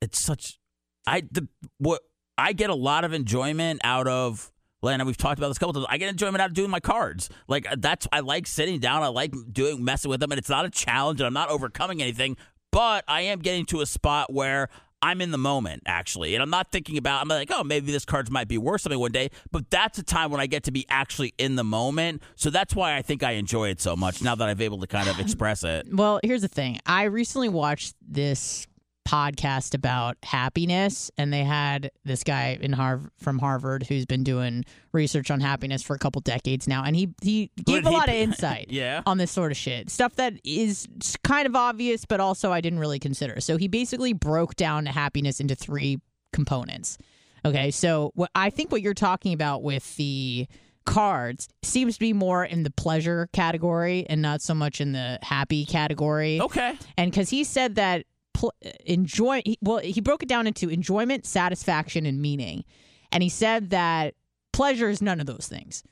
it's 0.00 0.20
such 0.20 0.58
I 1.06 1.22
the 1.30 1.48
what 1.78 2.02
I 2.36 2.52
get 2.52 2.70
a 2.70 2.74
lot 2.74 3.04
of 3.04 3.12
enjoyment 3.12 3.80
out 3.84 4.06
of 4.06 4.50
Lana, 4.82 5.04
we've 5.06 5.16
talked 5.16 5.38
about 5.38 5.48
this 5.48 5.56
a 5.56 5.60
couple 5.60 5.72
times. 5.72 5.86
I 5.88 5.96
get 5.96 6.10
enjoyment 6.10 6.42
out 6.42 6.50
of 6.50 6.54
doing 6.54 6.70
my 6.70 6.80
cards. 6.80 7.30
Like 7.48 7.70
uh, 7.70 7.76
that's 7.78 8.06
I 8.12 8.20
like 8.20 8.46
sitting 8.46 8.80
down. 8.80 9.02
I 9.02 9.08
like 9.08 9.34
doing 9.50 9.82
messing 9.82 10.10
with 10.10 10.20
them, 10.20 10.30
and 10.30 10.38
it's 10.38 10.50
not 10.50 10.66
a 10.66 10.70
challenge, 10.70 11.20
and 11.20 11.26
I'm 11.26 11.32
not 11.32 11.48
overcoming 11.48 12.02
anything. 12.02 12.36
But 12.70 13.04
I 13.08 13.22
am 13.22 13.38
getting 13.38 13.64
to 13.66 13.80
a 13.80 13.86
spot 13.86 14.32
where 14.32 14.68
I'm 15.04 15.20
in 15.20 15.32
the 15.32 15.38
moment, 15.38 15.82
actually, 15.84 16.34
and 16.34 16.42
I'm 16.42 16.48
not 16.48 16.72
thinking 16.72 16.96
about. 16.96 17.20
I'm 17.20 17.28
like, 17.28 17.50
oh, 17.52 17.62
maybe 17.62 17.92
this 17.92 18.06
cards 18.06 18.30
might 18.30 18.48
be 18.48 18.56
worth 18.56 18.80
something 18.80 18.98
one 18.98 19.12
day. 19.12 19.30
But 19.52 19.68
that's 19.68 19.98
a 19.98 20.02
time 20.02 20.30
when 20.30 20.40
I 20.40 20.46
get 20.46 20.62
to 20.64 20.72
be 20.72 20.86
actually 20.88 21.34
in 21.36 21.56
the 21.56 21.62
moment. 21.62 22.22
So 22.36 22.48
that's 22.48 22.74
why 22.74 22.96
I 22.96 23.02
think 23.02 23.22
I 23.22 23.32
enjoy 23.32 23.68
it 23.68 23.82
so 23.82 23.96
much 23.96 24.22
now 24.22 24.34
that 24.34 24.48
I've 24.48 24.62
able 24.62 24.80
to 24.80 24.86
kind 24.86 25.06
of 25.10 25.20
express 25.20 25.62
it. 25.62 25.88
Well, 25.92 26.20
here's 26.22 26.40
the 26.40 26.48
thing. 26.48 26.80
I 26.86 27.02
recently 27.04 27.50
watched 27.50 27.94
this 28.00 28.66
podcast 29.06 29.74
about 29.74 30.16
happiness 30.22 31.10
and 31.18 31.32
they 31.32 31.44
had 31.44 31.90
this 32.04 32.24
guy 32.24 32.58
in 32.60 32.72
Harv- 32.72 33.10
from 33.18 33.38
Harvard 33.38 33.84
who's 33.86 34.06
been 34.06 34.24
doing 34.24 34.64
research 34.92 35.30
on 35.30 35.40
happiness 35.40 35.82
for 35.82 35.94
a 35.94 35.98
couple 35.98 36.20
decades 36.22 36.66
now 36.66 36.82
and 36.84 36.96
he 36.96 37.10
he 37.22 37.50
gave 37.64 37.84
a 37.84 37.90
he 37.90 37.94
lot 37.94 38.08
of 38.08 38.14
insight 38.26 38.66
Yeah. 38.70 39.02
on 39.06 39.18
this 39.18 39.30
sort 39.30 39.52
of 39.52 39.58
shit. 39.58 39.90
Stuff 39.90 40.16
that 40.16 40.34
is 40.44 40.88
kind 41.22 41.46
of 41.46 41.54
obvious 41.54 42.04
but 42.06 42.18
also 42.20 42.50
I 42.50 42.60
didn't 42.60 42.78
really 42.78 42.98
consider. 42.98 43.40
So 43.40 43.56
he 43.56 43.68
basically 43.68 44.12
broke 44.14 44.54
down 44.56 44.86
happiness 44.86 45.38
into 45.40 45.54
three 45.54 46.00
components. 46.32 46.96
Okay 47.44 47.70
so 47.70 48.10
what 48.14 48.30
I 48.34 48.48
think 48.50 48.72
what 48.72 48.80
you're 48.82 48.94
talking 48.94 49.32
about 49.34 49.62
with 49.62 49.96
the 49.96 50.46
cards 50.86 51.48
seems 51.62 51.94
to 51.94 52.00
be 52.00 52.12
more 52.12 52.44
in 52.44 52.62
the 52.62 52.70
pleasure 52.70 53.28
category 53.32 54.06
and 54.08 54.20
not 54.20 54.42
so 54.42 54.54
much 54.54 54.80
in 54.80 54.92
the 54.92 55.18
happy 55.22 55.64
category. 55.64 56.40
Okay. 56.40 56.76
and 56.96 57.10
because 57.10 57.30
he 57.30 57.44
said 57.44 57.74
that 57.76 58.04
pl- 58.44 58.72
enjoy 58.84 59.42
well 59.60 59.78
he 59.78 60.00
broke 60.00 60.22
it 60.22 60.28
down 60.28 60.46
into 60.46 60.68
enjoyment 60.68 61.26
satisfaction 61.26 62.06
and 62.06 62.20
meaning. 62.20 62.64
And 63.12 63.22
he 63.22 63.28
said 63.28 63.70
that 63.70 64.14
pleasure 64.52 64.88
is 64.88 65.00
none 65.00 65.20
of 65.20 65.26
those 65.26 65.46
things. 65.48 65.82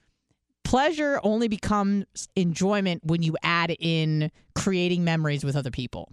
Pleasure 0.64 1.20
only 1.22 1.48
becomes 1.48 2.28
enjoyment 2.36 3.04
when 3.04 3.22
you 3.22 3.36
add 3.42 3.74
in 3.78 4.30
creating 4.54 5.04
memories 5.04 5.44
with 5.44 5.56
other 5.56 5.70
people. 5.70 6.12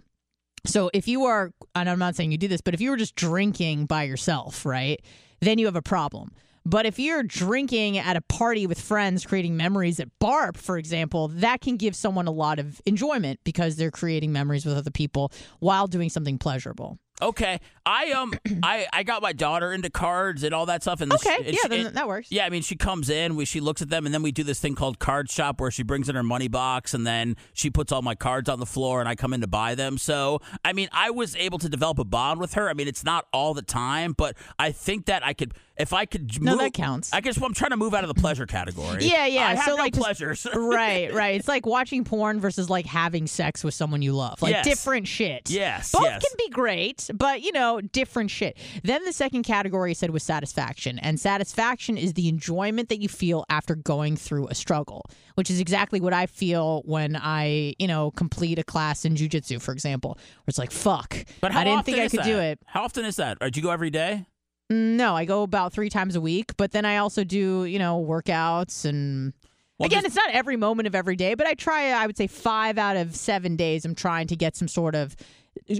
So 0.66 0.90
if 0.92 1.08
you 1.08 1.24
are 1.24 1.52
and 1.74 1.88
i'm 1.88 1.98
not 1.98 2.16
saying 2.16 2.32
you 2.32 2.38
do 2.38 2.48
this 2.48 2.60
but 2.60 2.74
if 2.74 2.80
you 2.80 2.90
were 2.90 2.96
just 2.96 3.14
drinking 3.14 3.86
by 3.86 4.02
yourself 4.02 4.66
right 4.66 5.00
then 5.40 5.58
you 5.58 5.66
have 5.66 5.76
a 5.76 5.82
problem 5.82 6.32
but 6.64 6.86
if 6.86 6.98
you're 6.98 7.22
drinking 7.22 7.98
at 7.98 8.16
a 8.16 8.20
party 8.20 8.66
with 8.66 8.80
friends, 8.80 9.24
creating 9.24 9.56
memories 9.56 10.00
at 10.00 10.08
BARP, 10.18 10.56
for 10.56 10.78
example, 10.78 11.28
that 11.28 11.60
can 11.60 11.76
give 11.76 11.96
someone 11.96 12.26
a 12.26 12.32
lot 12.32 12.58
of 12.58 12.80
enjoyment 12.86 13.40
because 13.44 13.76
they're 13.76 13.90
creating 13.90 14.32
memories 14.32 14.64
with 14.66 14.76
other 14.76 14.90
people 14.90 15.32
while 15.58 15.86
doing 15.86 16.08
something 16.10 16.38
pleasurable. 16.38 16.98
Okay, 17.22 17.60
I 17.84 18.12
um, 18.12 18.32
I 18.62 18.86
I 18.92 19.02
got 19.02 19.22
my 19.22 19.32
daughter 19.32 19.72
into 19.72 19.90
cards 19.90 20.42
and 20.42 20.54
all 20.54 20.66
that 20.66 20.82
stuff, 20.82 21.00
and 21.00 21.12
Okay, 21.12 21.36
and 21.36 21.46
yeah, 21.48 21.68
then 21.68 21.94
that 21.94 22.08
works. 22.08 22.28
Yeah, 22.30 22.46
I 22.46 22.50
mean, 22.50 22.62
she 22.62 22.76
comes 22.76 23.10
in, 23.10 23.36
we 23.36 23.44
she 23.44 23.60
looks 23.60 23.82
at 23.82 23.90
them, 23.90 24.06
and 24.06 24.14
then 24.14 24.22
we 24.22 24.32
do 24.32 24.42
this 24.42 24.60
thing 24.60 24.74
called 24.74 24.98
card 24.98 25.30
shop, 25.30 25.60
where 25.60 25.70
she 25.70 25.82
brings 25.82 26.08
in 26.08 26.14
her 26.14 26.22
money 26.22 26.48
box, 26.48 26.94
and 26.94 27.06
then 27.06 27.36
she 27.52 27.70
puts 27.70 27.92
all 27.92 28.02
my 28.02 28.14
cards 28.14 28.48
on 28.48 28.58
the 28.58 28.66
floor, 28.66 29.00
and 29.00 29.08
I 29.08 29.14
come 29.14 29.32
in 29.32 29.40
to 29.42 29.46
buy 29.46 29.74
them. 29.74 29.98
So, 29.98 30.40
I 30.64 30.72
mean, 30.72 30.88
I 30.92 31.10
was 31.10 31.36
able 31.36 31.58
to 31.58 31.68
develop 31.68 31.98
a 31.98 32.04
bond 32.04 32.40
with 32.40 32.54
her. 32.54 32.70
I 32.70 32.74
mean, 32.74 32.88
it's 32.88 33.04
not 33.04 33.26
all 33.32 33.54
the 33.54 33.62
time, 33.62 34.14
but 34.16 34.36
I 34.58 34.72
think 34.72 35.06
that 35.06 35.24
I 35.24 35.34
could, 35.34 35.52
if 35.80 35.92
I 35.92 36.04
could, 36.06 36.40
No, 36.42 36.52
move, 36.52 36.60
that 36.60 36.74
counts. 36.74 37.12
I 37.12 37.20
guess 37.20 37.40
I'm 37.40 37.54
trying 37.54 37.70
to 37.70 37.76
move 37.76 37.94
out 37.94 38.04
of 38.04 38.08
the 38.14 38.20
pleasure 38.20 38.46
category. 38.46 39.04
Yeah, 39.04 39.26
yeah. 39.26 39.48
I 39.48 39.54
have 39.54 39.64
so 39.64 39.76
no 39.76 39.82
like 39.82 39.94
just- 39.94 40.04
pleasures. 40.04 40.46
right, 40.54 41.12
right. 41.14 41.36
It's 41.38 41.48
like 41.48 41.66
watching 41.66 42.04
porn 42.04 42.40
versus 42.40 42.68
like 42.70 42.86
having 42.86 43.26
sex 43.26 43.64
with 43.64 43.74
someone 43.74 44.02
you 44.02 44.12
love. 44.12 44.40
Like 44.42 44.52
Yes. 44.52 44.64
different 44.64 45.08
shit. 45.08 45.50
Yes, 45.50 45.92
Both 45.92 46.02
yes. 46.04 46.22
can 46.22 46.36
be 46.38 46.50
great, 46.50 47.08
but 47.14 47.42
you 47.42 47.52
know, 47.52 47.80
different 47.80 48.30
shit. 48.30 48.56
Then 48.84 49.04
the 49.04 49.12
second 49.12 49.42
category 49.44 49.90
he 49.90 49.94
said 49.94 50.10
was 50.10 50.22
satisfaction. 50.22 50.98
And 50.98 51.18
satisfaction 51.18 51.96
is 51.96 52.14
the 52.14 52.28
enjoyment 52.28 52.88
that 52.90 53.00
you 53.00 53.08
feel 53.08 53.44
after 53.48 53.74
going 53.74 54.16
through 54.16 54.48
a 54.48 54.54
struggle, 54.54 55.04
which 55.34 55.50
is 55.50 55.60
exactly 55.60 56.00
what 56.00 56.12
I 56.12 56.26
feel 56.26 56.82
when 56.84 57.16
I, 57.16 57.74
you 57.78 57.86
know, 57.86 58.10
complete 58.12 58.58
a 58.58 58.64
class 58.64 59.04
in 59.04 59.14
jujitsu, 59.14 59.60
for 59.60 59.72
example, 59.72 60.10
where 60.16 60.44
it's 60.48 60.58
like, 60.58 60.70
fuck. 60.70 61.16
But 61.40 61.52
how 61.52 61.60
I 61.60 61.64
didn't 61.64 61.84
think 61.86 61.98
I 61.98 62.08
could 62.08 62.22
do 62.24 62.38
it. 62.38 62.58
How 62.66 62.82
often 62.84 63.04
is 63.04 63.16
that? 63.16 63.38
Or 63.40 63.50
do 63.50 63.58
you 63.60 63.64
go 63.64 63.70
every 63.70 63.90
day? 63.90 64.26
No, 64.70 65.16
I 65.16 65.24
go 65.24 65.42
about 65.42 65.72
three 65.72 65.90
times 65.90 66.14
a 66.14 66.20
week, 66.20 66.56
but 66.56 66.70
then 66.70 66.84
I 66.84 66.98
also 66.98 67.24
do, 67.24 67.64
you 67.64 67.78
know, 67.78 68.02
workouts 68.08 68.84
and 68.84 69.32
Well, 69.78 69.86
again, 69.86 70.02
just- 70.04 70.16
it's 70.16 70.16
not 70.16 70.30
every 70.34 70.56
moment 70.56 70.86
of 70.86 70.94
every 70.94 71.16
day, 71.16 71.34
but 71.34 71.46
I 71.46 71.54
try. 71.54 71.90
I 71.90 72.06
would 72.06 72.16
say 72.16 72.28
five 72.28 72.78
out 72.78 72.96
of 72.96 73.16
seven 73.16 73.56
days. 73.56 73.84
I'm 73.84 73.96
trying 73.96 74.28
to 74.28 74.36
get 74.36 74.56
some 74.56 74.68
sort 74.68 74.94
of 74.94 75.16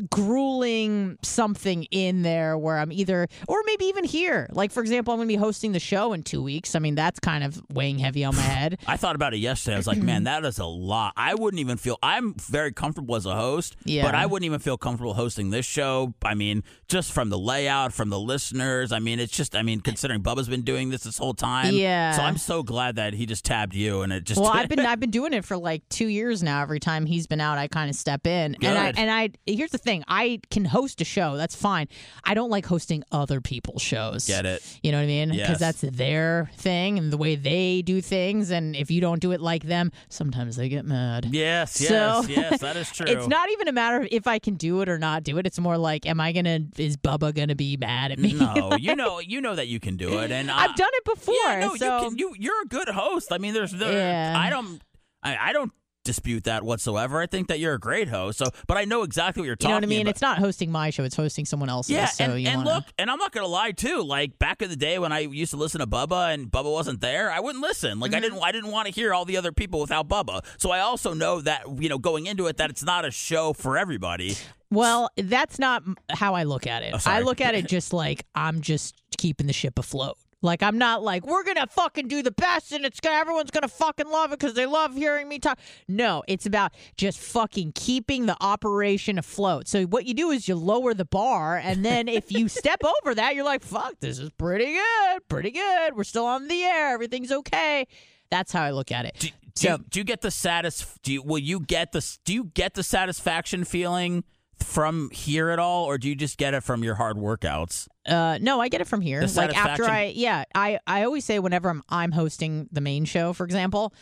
grueling 0.09 1.19
something 1.23 1.85
in 1.91 2.23
there 2.23 2.57
where 2.57 2.79
I'm 2.79 2.93
either, 2.93 3.27
or 3.49 3.63
maybe 3.67 3.87
even 3.87 4.05
here. 4.05 4.49
Like 4.53 4.73
for 4.73 4.81
example, 4.81 5.13
I'm 5.13 5.19
going 5.19 5.29
to 5.29 5.33
be 5.33 5.37
hosting 5.37 5.73
the 5.73 5.81
show 5.81 6.13
in 6.13 6.23
two 6.23 6.43
weeks. 6.43 6.75
I 6.75 6.79
mean, 6.79 6.95
that's 6.95 7.19
kind 7.21 7.45
of 7.45 7.61
weighing 7.73 7.99
heavy 7.99 8.25
on 8.25 8.35
my 8.37 8.43
head. 8.43 8.79
I 8.87 8.97
thought 8.97 9.15
about 9.15 9.35
it 9.35 9.39
yesterday. 9.39 9.75
I 9.75 9.79
was 9.79 9.87
like, 9.87 9.99
man, 10.03 10.25
that 10.25 10.45
is 10.45 10.59
a 10.59 10.67
lot. 10.67 11.13
I 11.17 11.35
wouldn't 11.35 11.61
even 11.61 11.77
feel. 11.77 11.99
I'm 12.03 12.35
very 12.35 12.73
comfortable 12.73 13.17
as 13.17 13.27
a 13.27 13.35
host, 13.35 13.77
Yeah. 13.85 14.03
but 14.03 14.15
I 14.15 14.27
wouldn't 14.27 14.47
even 14.47 14.61
feel 14.61 14.79
comfortable 14.79 15.15
hosting 15.15 15.51
this 15.51 15.67
show. 15.67 16.15
I 16.23 16.35
mean, 16.35 16.63
just 16.89 17.13
from 17.13 17.31
the 17.31 17.39
layout, 17.39 17.93
from 17.93 18.11
the 18.11 18.19
listeners. 18.21 18.93
I 18.93 18.99
mean, 18.99 19.19
it's 19.21 19.33
just. 19.33 19.57
I 19.57 19.63
mean, 19.63 19.81
considering 19.81 20.23
Bubba's 20.23 20.49
been 20.49 20.63
doing 20.63 20.91
this 20.91 21.05
this 21.05 21.19
whole 21.19 21.35
time. 21.35 21.75
Yeah. 21.75 22.13
So 22.13 22.23
I'm 22.23 22.37
so 22.37 22.63
glad 22.63 22.97
that 22.97 23.15
he 23.15 23.27
just 23.27 23.45
tabbed 23.45 23.75
you, 23.75 24.03
and 24.03 24.13
it 24.13 24.25
just. 24.25 24.41
Well, 24.41 24.51
I've 24.51 24.69
been 24.71 24.81
I've 24.81 25.01
been 25.01 25.11
doing 25.11 25.33
it 25.33 25.45
for 25.45 25.57
like 25.57 25.89
two 25.89 26.07
years 26.07 26.43
now. 26.43 26.63
Every 26.63 26.81
time 26.81 27.07
he's 27.07 27.27
been 27.27 27.41
out, 27.41 27.59
I 27.59 27.69
kind 27.69 27.89
of 27.91 27.97
step 27.97 28.27
in, 28.27 28.57
and 28.63 28.79
I 28.79 28.93
and 28.97 29.11
I 29.11 29.31
here's 29.61 29.71
the 29.71 29.79
thing: 29.79 30.03
I 30.09 30.41
can 30.51 30.65
host 30.65 31.01
a 31.01 31.05
show. 31.05 31.37
That's 31.37 31.55
fine. 31.55 31.87
I 32.25 32.33
don't 32.35 32.51
like 32.51 32.65
hosting 32.67 33.03
other 33.13 33.41
people's 33.41 33.83
shows. 33.83 34.27
Get 34.27 34.47
it. 34.47 34.63
You 34.83 34.91
know 34.93 34.99
what 34.99 35.05
I 35.05 35.07
mean? 35.07 35.29
Because 35.31 35.61
Yes. 35.61 35.81
that's 35.81 35.81
their 35.97 36.51
thing 36.57 36.99
and 36.99 37.13
the 37.13 37.17
way 37.19 37.37
they 37.37 37.83
do 37.83 38.01
things. 38.01 38.51
And 38.51 38.75
if 38.75 38.91
you 38.91 39.01
don't 39.01 39.21
do 39.21 39.33
it 39.33 39.41
like 39.41 39.65
them, 39.65 39.93
sometimes 40.09 40.57
they 40.57 40.69
get 40.69 40.85
mad. 40.85 41.27
Yes, 41.31 41.81
yes, 41.81 41.89
So- 41.89 42.31
yes. 42.33 42.61
That 42.61 42.77
is 42.77 42.91
true. 42.93 43.07
It's 43.07 43.27
not 43.29 43.51
even 43.51 43.69
a 43.69 43.73
matter 43.73 43.99
of 44.01 44.09
if 44.11 44.27
I 44.27 44.39
can 44.39 44.55
do 44.55 44.81
it 44.81 44.89
or 44.89 44.99
not 44.99 45.23
do 45.25 45.37
it. 45.39 45.47
It's 45.47 45.59
more 45.61 45.77
like, 45.77 46.07
am 46.07 46.21
I 46.21 46.33
gonna? 46.33 46.61
Is 46.79 46.97
Bubba 46.97 47.35
gonna 47.35 47.55
be 47.55 47.77
mad 47.77 48.13
at 48.13 48.19
me? 48.19 48.33
No, 48.33 48.73
you 48.79 48.97
know, 48.97 49.19
you 49.21 49.41
know 49.41 49.55
that 49.55 49.69
you 49.69 49.79
can 49.81 49.97
do 49.97 50.19
it, 50.21 50.31
and 50.33 50.51
I've 50.51 50.75
done 50.77 50.91
it 50.95 51.05
before. 51.05 51.35
Yeah, 51.45 51.61
no, 51.61 51.77
so 51.77 51.99
you 52.05 52.09
can. 52.09 52.19
You 52.19 52.35
you're 52.39 52.63
a 52.63 52.67
good 52.67 52.89
host. 52.89 53.33
I 53.33 53.39
mean, 53.39 53.53
there's 53.55 53.73
there. 53.73 53.93
Yeah. 53.93 54.35
I 54.39 54.49
don't. 54.51 54.81
I, 55.23 55.37
I 55.51 55.53
don't 55.53 55.71
dispute 56.05 56.45
that 56.45 56.65
whatsoever. 56.65 57.21
I 57.21 57.27
think 57.27 57.49
that 57.49 57.59
you're 57.61 57.75
a 57.75 57.79
great 57.79 58.09
host. 58.09 58.39
So, 58.39 58.47
but 58.67 58.77
I 58.77 58.85
know 58.85 59.03
exactly 59.03 59.43
what 59.43 59.47
you're 59.47 59.57
talking. 59.57 59.69
you 59.71 59.75
know 59.75 59.77
what 59.77 59.85
I 59.85 59.87
mean? 59.87 60.01
about. 60.03 60.11
It's 60.11 60.23
not 60.23 60.39
hosting 60.39 60.71
my 60.73 60.91
show; 60.91 61.05
it's 61.05 61.17
hosting 61.17 61.45
someone 61.45 61.69
else's. 61.69 61.91
Yeah, 61.93 62.07
so 62.07 62.25
and, 62.25 62.47
and 62.47 62.57
wanna- 62.65 62.75
look, 62.77 62.85
and 62.99 63.11
I'm 63.11 63.19
not 63.19 63.33
gonna 63.33 63.47
lie 63.47 63.73
too. 63.73 64.03
Like 64.03 64.39
back 64.39 64.63
in 64.63 64.71
the 64.71 64.77
day 64.77 64.99
when 64.99 65.13
I 65.13 65.21
used 65.21 65.51
to 65.53 65.57
listen 65.57 65.81
to 65.81 65.87
Bubba 65.87 66.33
and 66.35 66.51
Bubba 66.51 66.73
wasn't 66.73 67.01
there, 67.01 67.31
I 67.31 67.41
wouldn't 67.41 67.63
listen. 67.63 68.01
Like 68.01 68.13
I 68.13 68.17
Mm-hmm. 68.17 68.23
didn't, 68.35 68.43
I 68.43 68.53
didn't 68.53 68.71
want 68.71 68.87
to 68.89 68.93
hear 68.93 69.13
all 69.15 69.25
the 69.25 69.37
other 69.37 69.53
people 69.53 69.81
without 69.81 70.09
Bubba. 70.09 70.43
So 70.59 70.71
I 70.71 70.81
also 70.81 71.15
know 71.15 71.41
that 71.43 71.63
you 71.81 71.89
know 71.89 71.99
going 71.99 72.27
into 72.27 72.47
it 72.47 72.57
that 72.59 72.71
it's 72.71 72.83
not 72.83 73.05
a 73.05 73.11
show 73.11 73.53
for 73.53 73.77
everybody. 73.79 74.37
Well, 74.73 75.11
that's 75.17 75.59
not 75.59 75.83
how 76.11 76.35
I 76.35 76.45
look 76.45 76.67
at 76.67 76.83
it. 76.83 76.95
Oh. 76.95 76.99
I 77.05 77.21
look 77.21 77.41
at 77.41 77.55
it 77.55 77.67
just 77.69 77.93
like 77.93 78.25
I'm 78.35 78.61
just 78.61 78.95
keeping 79.19 79.47
the 79.49 79.53
ship 79.53 79.79
afloat. 79.79 80.17
Like 80.43 80.63
I'm 80.63 80.79
not 80.79 81.03
like 81.03 81.27
we're 81.27 81.45
gonna 81.45 81.67
fucking 81.67 82.09
do 82.09 82.23
the 82.23 82.31
best 82.31 82.73
and 82.73 82.85
it's 82.85 82.99
gonna 83.01 83.17
everyone's 83.17 83.51
gonna 83.51 83.69
fucking 83.69 84.09
love 84.09 84.33
it 84.33 84.39
because 84.39 84.55
they 84.55 84.65
love 84.67 84.95
hearing 84.95 85.29
me 85.29 85.39
talk. 85.39 85.59
No, 85.87 86.23
it's 86.29 86.47
about 86.47 86.73
just 86.97 87.19
fucking 87.19 87.73
keeping 87.75 88.27
the 88.27 88.37
operation 88.41 89.19
afloat. 89.19 89.69
So 89.69 89.85
what 89.85 90.07
you 90.07 90.15
do 90.15 90.31
is 90.31 90.49
you 90.49 90.55
lower 90.55 90.95
the 90.95 91.05
bar, 91.05 91.59
and 91.59 91.85
then 91.85 92.09
if 92.09 92.33
you 92.33 92.49
step 92.61 92.83
over 93.03 93.15
that, 93.15 93.35
you're 93.35 93.45
like, 93.45 93.63
"Fuck, 93.63 94.01
this 94.01 94.19
is 94.19 94.31
pretty 94.31 94.73
good, 94.73 95.29
pretty 95.29 95.51
good. 95.51 95.95
We're 95.95 96.05
still 96.05 96.25
on 96.27 96.49
the 96.49 96.63
air. 96.63 96.95
Everything's 96.95 97.33
okay." 97.33 97.87
That's 98.31 98.53
how 98.53 98.63
I 98.63 98.71
look 98.71 98.93
at 98.93 99.05
it. 99.07 99.17
Do, 99.19 99.29
do, 99.29 99.35
So- 99.55 99.71
you, 99.73 99.85
do 99.91 100.01
you 100.01 100.05
get 100.05 100.21
the 100.23 100.31
satis? 100.31 100.99
Do 101.03 101.13
you 101.13 101.23
will 101.23 101.39
you 101.39 101.61
get 101.61 101.93
the 101.93 102.17
do 102.25 102.33
you 102.33 102.45
get 102.45 102.75
the 102.75 102.83
satisfaction 102.83 103.65
feeling 103.65 104.25
from 104.63 105.11
here 105.11 105.51
at 105.51 105.59
all, 105.59 105.85
or 105.85 105.99
do 105.99 106.09
you 106.09 106.15
just 106.15 106.39
get 106.39 106.55
it 106.55 106.63
from 106.63 106.85
your 106.85 106.95
hard 106.95 107.17
workouts? 107.17 107.89
Uh, 108.07 108.39
no, 108.41 108.61
I 108.61 108.69
get 108.69 108.81
it 108.81 108.87
from 108.87 109.01
here. 109.01 109.23
Like 109.23 109.57
after? 109.57 109.85
I, 109.85 110.13
yeah, 110.15 110.45
I, 110.55 110.79
I 110.87 111.05
always 111.05 111.25
say 111.25 111.39
whenever 111.39 111.69
I'm, 111.69 111.83
I'm 111.89 112.13
hosting 112.13 112.69
the 112.73 112.81
main 112.81 113.05
show, 113.05 113.33
for 113.33 113.45
example, 113.45 113.93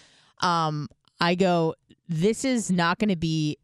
um, 0.40 0.88
I 1.20 1.34
go, 1.34 1.74
this 2.08 2.44
is 2.44 2.70
not 2.70 2.98
going 2.98 3.10
to 3.10 3.16
be 3.16 3.58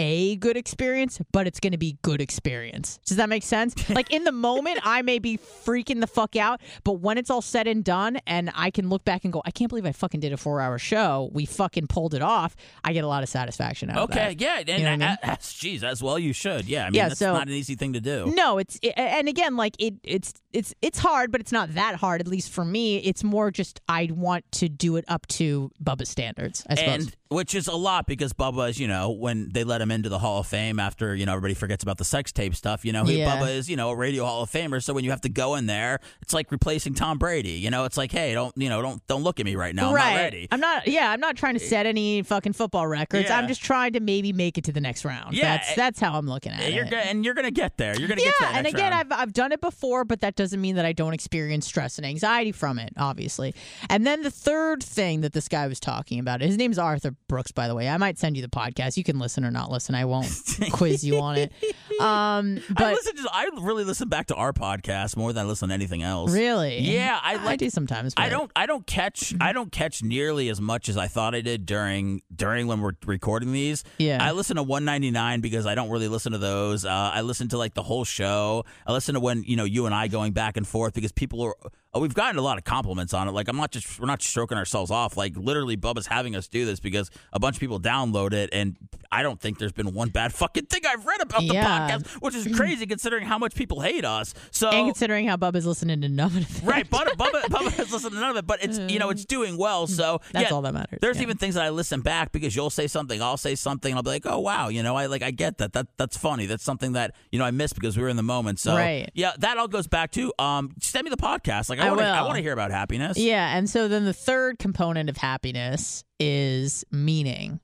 a 0.00 0.34
good 0.36 0.56
experience, 0.56 1.20
but 1.30 1.46
it's 1.46 1.60
going 1.60 1.72
to 1.72 1.78
be 1.78 1.98
good 2.00 2.22
experience. 2.22 2.98
Does 3.04 3.18
that 3.18 3.28
make 3.28 3.42
sense? 3.42 3.90
like 3.90 4.10
in 4.10 4.24
the 4.24 4.32
moment, 4.32 4.80
I 4.82 5.02
may 5.02 5.18
be 5.18 5.36
freaking 5.36 6.00
the 6.00 6.06
fuck 6.06 6.36
out, 6.36 6.62
but 6.84 6.94
when 6.94 7.18
it's 7.18 7.28
all 7.28 7.42
said 7.42 7.66
and 7.66 7.84
done, 7.84 8.18
and 8.26 8.50
I 8.54 8.70
can 8.70 8.88
look 8.88 9.04
back 9.04 9.24
and 9.24 9.32
go, 9.32 9.42
I 9.44 9.50
can't 9.50 9.68
believe 9.68 9.84
I 9.84 9.92
fucking 9.92 10.20
did 10.20 10.32
a 10.32 10.38
four 10.38 10.62
hour 10.62 10.78
show. 10.78 11.28
We 11.34 11.44
fucking 11.44 11.88
pulled 11.88 12.14
it 12.14 12.22
off. 12.22 12.56
I 12.82 12.94
get 12.94 13.04
a 13.04 13.08
lot 13.08 13.22
of 13.22 13.28
satisfaction 13.28 13.90
out 13.90 13.98
of 13.98 14.10
it. 14.10 14.12
Okay, 14.14 14.36
yeah, 14.38 14.60
and 14.60 14.68
You 14.68 14.84
know 14.84 14.90
I 14.92 14.96
mean? 14.96 15.18
uh, 15.22 15.36
geez, 15.42 15.84
as 15.84 16.02
well 16.02 16.18
you 16.18 16.32
should. 16.32 16.64
Yeah, 16.64 16.82
I 16.86 16.86
mean 16.86 16.94
Yeah, 16.94 17.08
that's 17.08 17.20
so- 17.20 17.34
not 17.34 17.48
an 17.48 17.52
easy 17.54 17.74
thing 17.74 17.92
to 17.92 18.00
do. 18.00 18.32
No, 18.34 18.56
it's 18.56 18.78
it, 18.80 18.94
and 18.96 19.28
again, 19.28 19.56
like 19.56 19.74
it, 19.78 19.94
it's 20.02 20.32
it's 20.52 20.74
it's 20.80 20.98
hard, 20.98 21.30
but 21.30 21.42
it's 21.42 21.52
not 21.52 21.74
that 21.74 21.96
hard. 21.96 22.22
At 22.22 22.26
least 22.26 22.50
for 22.50 22.64
me, 22.64 22.96
it's 22.98 23.22
more 23.22 23.50
just 23.50 23.80
I 23.86 24.08
want 24.12 24.50
to 24.52 24.68
do 24.70 24.96
it 24.96 25.04
up 25.08 25.26
to 25.28 25.70
Bubba's 25.82 26.08
standards. 26.08 26.64
I 26.68 26.76
suppose. 26.76 26.94
And 27.06 27.16
which 27.28 27.54
is 27.54 27.68
a 27.68 27.76
lot 27.76 28.06
because 28.06 28.32
Bubba 28.32 28.76
you 28.78 28.88
know, 28.88 29.10
when 29.10 29.50
they 29.52 29.64
let 29.64 29.80
him 29.80 29.89
into 29.90 30.08
the 30.08 30.18
Hall 30.18 30.40
of 30.40 30.46
Fame 30.46 30.78
after, 30.78 31.14
you 31.14 31.26
know, 31.26 31.32
everybody 31.32 31.54
forgets 31.54 31.82
about 31.82 31.98
the 31.98 32.04
sex 32.04 32.32
tape 32.32 32.54
stuff, 32.54 32.84
you 32.84 32.92
know, 32.92 33.04
he, 33.04 33.18
Yeah. 33.18 33.36
Bubba 33.36 33.54
is, 33.56 33.68
you 33.68 33.76
know, 33.76 33.90
a 33.90 33.96
radio 33.96 34.24
Hall 34.24 34.42
of 34.42 34.50
Famer. 34.50 34.82
So 34.82 34.92
when 34.92 35.04
you 35.04 35.10
have 35.10 35.20
to 35.22 35.28
go 35.28 35.54
in 35.54 35.66
there, 35.66 36.00
it's 36.22 36.32
like 36.32 36.50
replacing 36.52 36.94
Tom 36.94 37.18
Brady. 37.18 37.52
You 37.52 37.70
know, 37.70 37.84
it's 37.84 37.96
like, 37.96 38.12
hey, 38.12 38.32
don't, 38.34 38.56
you 38.56 38.68
know, 38.68 38.82
don't 38.82 39.06
don't 39.06 39.22
look 39.22 39.40
at 39.40 39.46
me 39.46 39.56
right 39.56 39.74
now. 39.74 39.88
I'm 39.88 39.94
right. 39.94 40.14
not 40.14 40.20
ready. 40.20 40.48
I'm 40.50 40.60
not. 40.60 40.88
Yeah, 40.88 41.10
I'm 41.10 41.20
not 41.20 41.36
trying 41.36 41.54
to 41.54 41.60
set 41.60 41.86
any 41.86 42.22
fucking 42.22 42.52
football 42.52 42.86
records. 42.86 43.28
Yeah. 43.28 43.38
I'm 43.38 43.48
just 43.48 43.62
trying 43.62 43.92
to 43.94 44.00
maybe 44.00 44.32
make 44.32 44.58
it 44.58 44.64
to 44.64 44.72
the 44.72 44.80
next 44.80 45.04
round. 45.04 45.34
Yeah, 45.34 45.56
that's 45.56 45.74
that's 45.74 46.00
how 46.00 46.14
I'm 46.14 46.26
looking 46.26 46.52
at 46.52 46.72
you're 46.72 46.84
it. 46.84 46.90
go- 46.90 46.96
and 46.96 47.24
you're 47.24 47.34
gonna 47.34 47.50
get 47.50 47.76
there. 47.76 47.98
You're 47.98 48.08
gonna 48.08 48.20
yeah, 48.20 48.30
get 48.38 48.40
that 48.40 48.54
and 48.56 48.66
again, 48.66 48.92
round. 48.92 49.12
I've 49.12 49.20
I've 49.20 49.32
done 49.32 49.52
it 49.52 49.60
before, 49.60 50.04
but 50.04 50.20
that 50.20 50.36
doesn't 50.36 50.60
mean 50.60 50.76
that 50.76 50.84
I 50.84 50.92
don't 50.92 51.14
experience 51.14 51.66
stress 51.66 51.98
and 51.98 52.06
anxiety 52.06 52.52
from 52.52 52.78
it, 52.78 52.92
obviously. 52.96 53.54
And 53.88 54.06
then 54.06 54.22
the 54.22 54.30
third 54.30 54.82
thing 54.82 55.20
that 55.22 55.32
this 55.32 55.48
guy 55.48 55.66
was 55.66 55.80
talking 55.80 56.18
about, 56.18 56.40
his 56.40 56.56
name's 56.56 56.78
Arthur 56.78 57.14
Brooks, 57.28 57.52
by 57.52 57.68
the 57.68 57.74
way. 57.74 57.88
I 57.88 57.96
might 57.96 58.18
send 58.18 58.36
you 58.36 58.42
the 58.42 58.48
podcast. 58.48 58.96
You 58.96 59.04
can 59.04 59.18
listen 59.18 59.44
or 59.44 59.50
not 59.50 59.69
listen. 59.70 59.94
I 59.94 60.04
won't 60.04 60.28
quiz 60.72 61.04
you 61.04 61.20
on 61.20 61.36
it. 61.36 61.52
Um, 62.00 62.60
I 62.70 62.74
but 62.74 62.94
listen 62.94 63.16
to 63.16 63.28
I 63.32 63.48
really 63.60 63.84
listen 63.84 64.08
back 64.08 64.26
to 64.26 64.34
our 64.34 64.52
podcast 64.52 65.16
more 65.16 65.32
than 65.32 65.44
I 65.44 65.48
listen 65.48 65.68
to 65.68 65.74
anything 65.74 66.02
else. 66.02 66.32
really, 66.32 66.78
Yeah, 66.80 67.18
I 67.22 67.36
like 67.44 67.58
do 67.58 67.70
sometimes. 67.70 68.14
I 68.16 68.28
don't 68.28 68.50
I 68.56 68.66
don't 68.66 68.86
catch 68.86 69.34
I 69.40 69.52
don't 69.52 69.70
catch 69.70 70.02
nearly 70.02 70.48
as 70.48 70.60
much 70.60 70.88
as 70.88 70.96
I 70.96 71.08
thought 71.08 71.34
I 71.34 71.40
did 71.40 71.66
during 71.66 72.22
during 72.34 72.66
when 72.66 72.80
we're 72.80 72.92
recording 73.06 73.52
these. 73.52 73.84
Yeah. 73.98 74.18
I 74.20 74.32
listen 74.32 74.56
to 74.56 74.62
199 74.62 75.40
because 75.40 75.66
I 75.66 75.74
don't 75.74 75.90
really 75.90 76.08
listen 76.08 76.32
to 76.32 76.38
those. 76.38 76.84
Uh, 76.84 76.90
I 76.90 77.20
listen 77.20 77.48
to 77.48 77.58
like 77.58 77.74
the 77.74 77.82
whole 77.82 78.04
show. 78.04 78.64
I 78.86 78.92
listen 78.92 79.14
to 79.14 79.20
when 79.20 79.42
you 79.44 79.56
know 79.56 79.64
you 79.64 79.86
and 79.86 79.94
I 79.94 80.08
going 80.08 80.32
back 80.32 80.56
and 80.56 80.66
forth 80.66 80.94
because 80.94 81.12
people 81.12 81.42
are. 81.42 81.54
Oh, 81.92 81.98
we've 82.00 82.14
gotten 82.14 82.38
a 82.38 82.42
lot 82.42 82.56
of 82.56 82.62
compliments 82.62 83.12
on 83.14 83.26
it. 83.26 83.32
Like 83.32 83.48
I'm 83.48 83.56
not 83.56 83.72
just 83.72 83.98
we're 83.98 84.06
not 84.06 84.22
stroking 84.22 84.56
ourselves 84.56 84.92
off. 84.92 85.16
Like 85.16 85.36
literally, 85.36 85.76
Bubba's 85.76 86.06
having 86.06 86.36
us 86.36 86.46
do 86.46 86.64
this 86.64 86.78
because 86.78 87.10
a 87.32 87.40
bunch 87.40 87.56
of 87.56 87.60
people 87.60 87.80
download 87.80 88.32
it, 88.32 88.50
and 88.52 88.76
I 89.10 89.24
don't 89.24 89.40
think 89.40 89.58
there's 89.58 89.72
been 89.72 89.92
one 89.92 90.10
bad 90.10 90.32
fucking 90.32 90.66
thing 90.66 90.82
I've 90.88 91.04
read 91.04 91.20
about 91.20 91.40
the 91.40 91.54
Yeah. 91.54 91.90
podcast, 91.90 92.06
which 92.22 92.36
is 92.36 92.46
crazy 92.56 92.86
considering 92.86 93.26
how 93.26 93.38
much 93.38 93.56
people 93.56 93.80
hate 93.80 94.04
us. 94.04 94.34
So 94.52 94.68
And 94.70 94.86
considering 94.86 95.26
how 95.26 95.36
Bubba's 95.36 95.66
listening 95.66 96.00
to 96.02 96.08
none 96.08 96.28
of 96.36 96.36
it. 96.58 96.62
Right, 96.64 96.88
but 96.88 97.08
Bubba, 97.18 97.40
Bubba 97.50 97.72
has 97.72 97.90
listened 97.92 98.12
to 98.12 98.20
none 98.20 98.30
of 98.30 98.36
it, 98.36 98.46
but 98.46 98.62
it's 98.62 98.78
you 98.78 99.00
know 99.00 99.10
it's 99.10 99.24
doing 99.24 99.56
well. 99.56 99.88
So 99.88 100.20
That's 100.30 100.48
yeah, 100.50 100.54
all 100.54 100.62
that 100.62 100.74
matters, 100.74 101.00
There's 101.00 101.16
yeah. 101.16 101.22
even 101.24 101.38
things 101.38 101.56
that 101.56 101.64
I 101.64 101.70
listen 101.70 102.02
back 102.02 102.30
because 102.30 102.54
you'll 102.54 102.70
say 102.70 102.86
something, 102.86 103.20
I'll 103.20 103.36
say 103.36 103.56
something, 103.56 103.90
and 103.90 103.96
I'll 103.96 104.04
be 104.04 104.10
like, 104.10 104.26
oh 104.26 104.38
wow, 104.38 104.68
you 104.68 104.84
know, 104.84 104.94
I 104.94 105.06
like 105.06 105.22
I 105.22 105.32
get 105.32 105.58
that. 105.58 105.72
That 105.72 105.88
that's 105.96 106.16
funny. 106.16 106.46
That's 106.46 106.62
something 106.62 106.92
that 106.92 107.16
you 107.32 107.40
know 107.40 107.44
I 107.44 107.50
missed 107.50 107.74
because 107.74 107.96
we 107.96 108.04
were 108.04 108.08
in 108.10 108.16
the 108.16 108.22
moment. 108.22 108.60
So 108.60 108.76
Right. 108.76 109.10
yeah, 109.14 109.32
that 109.38 109.58
all 109.58 109.66
goes 109.66 109.88
back 109.88 110.12
to 110.12 110.32
um 110.38 110.72
send 110.80 111.02
me 111.04 111.10
the 111.10 111.16
podcast. 111.16 111.68
Like 111.68 111.79
I, 111.80 111.86
I 111.86 111.90
want 111.90 112.00
to 112.00 112.06
I 112.06 112.22
want 112.22 112.36
to 112.36 112.42
hear 112.42 112.52
about 112.52 112.70
happiness. 112.70 113.16
Yeah, 113.18 113.56
and 113.56 113.68
so 113.68 113.88
then 113.88 114.04
the 114.04 114.12
third 114.12 114.58
component 114.58 115.08
of 115.08 115.16
happiness 115.16 116.04
is 116.18 116.84
meaning. 116.90 117.60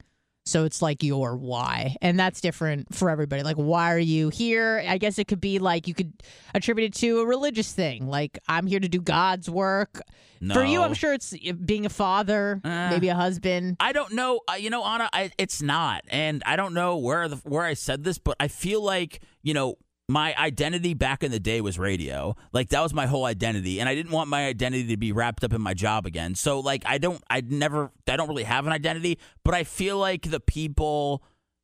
So 0.46 0.64
it's 0.64 0.80
like 0.80 1.02
your 1.02 1.36
why. 1.36 1.96
And 2.00 2.16
that's 2.16 2.40
different 2.40 2.94
for 2.94 3.10
everybody. 3.10 3.42
Like, 3.42 3.56
why 3.56 3.92
are 3.92 3.98
you 3.98 4.28
here? 4.28 4.80
I 4.88 4.96
guess 4.96 5.18
it 5.18 5.26
could 5.26 5.40
be 5.40 5.58
like 5.58 5.88
you 5.88 5.94
could 5.94 6.12
attribute 6.54 6.94
it 6.94 6.98
to 7.00 7.18
a 7.18 7.26
religious 7.26 7.72
thing. 7.72 8.06
Like, 8.06 8.38
I'm 8.46 8.68
here 8.68 8.78
to 8.78 8.88
do 8.88 9.00
God's 9.00 9.50
work. 9.50 10.00
For 10.52 10.62
you, 10.62 10.82
I'm 10.82 10.94
sure 10.94 11.14
it's 11.14 11.34
being 11.64 11.84
a 11.86 11.88
father, 11.88 12.60
Uh, 12.62 12.90
maybe 12.90 13.08
a 13.08 13.14
husband. 13.16 13.78
I 13.80 13.92
don't 13.92 14.12
know. 14.12 14.40
Uh, 14.48 14.54
you 14.54 14.70
know, 14.70 14.84
Anna, 14.84 15.08
I, 15.12 15.32
it's 15.38 15.62
not, 15.62 16.04
and 16.08 16.42
I 16.46 16.54
don't 16.56 16.74
know 16.74 16.98
where 16.98 17.26
the, 17.26 17.36
where 17.36 17.64
I 17.64 17.74
said 17.74 18.04
this, 18.04 18.18
but 18.18 18.36
I 18.38 18.46
feel 18.48 18.82
like 18.84 19.22
you 19.42 19.54
know 19.54 19.76
my 20.08 20.34
identity 20.36 20.94
back 20.94 21.24
in 21.24 21.30
the 21.32 21.40
day 21.40 21.60
was 21.60 21.78
radio. 21.78 22.36
Like 22.52 22.68
that 22.68 22.80
was 22.80 22.94
my 22.94 23.06
whole 23.06 23.24
identity, 23.24 23.80
and 23.80 23.88
I 23.88 23.94
didn't 23.94 24.12
want 24.12 24.28
my 24.28 24.46
identity 24.46 24.86
to 24.88 24.96
be 24.96 25.12
wrapped 25.12 25.42
up 25.42 25.52
in 25.52 25.60
my 25.60 25.74
job 25.74 26.06
again. 26.06 26.34
So 26.34 26.60
like 26.60 26.84
I 26.86 26.98
don't, 26.98 27.22
I 27.28 27.40
never, 27.40 27.90
I 28.06 28.16
don't 28.16 28.28
really 28.28 28.44
have 28.44 28.66
an 28.66 28.72
identity, 28.72 29.18
but 29.44 29.54
I 29.54 29.64
feel 29.64 29.98
like 29.98 30.30
the 30.30 30.40
people 30.40 31.22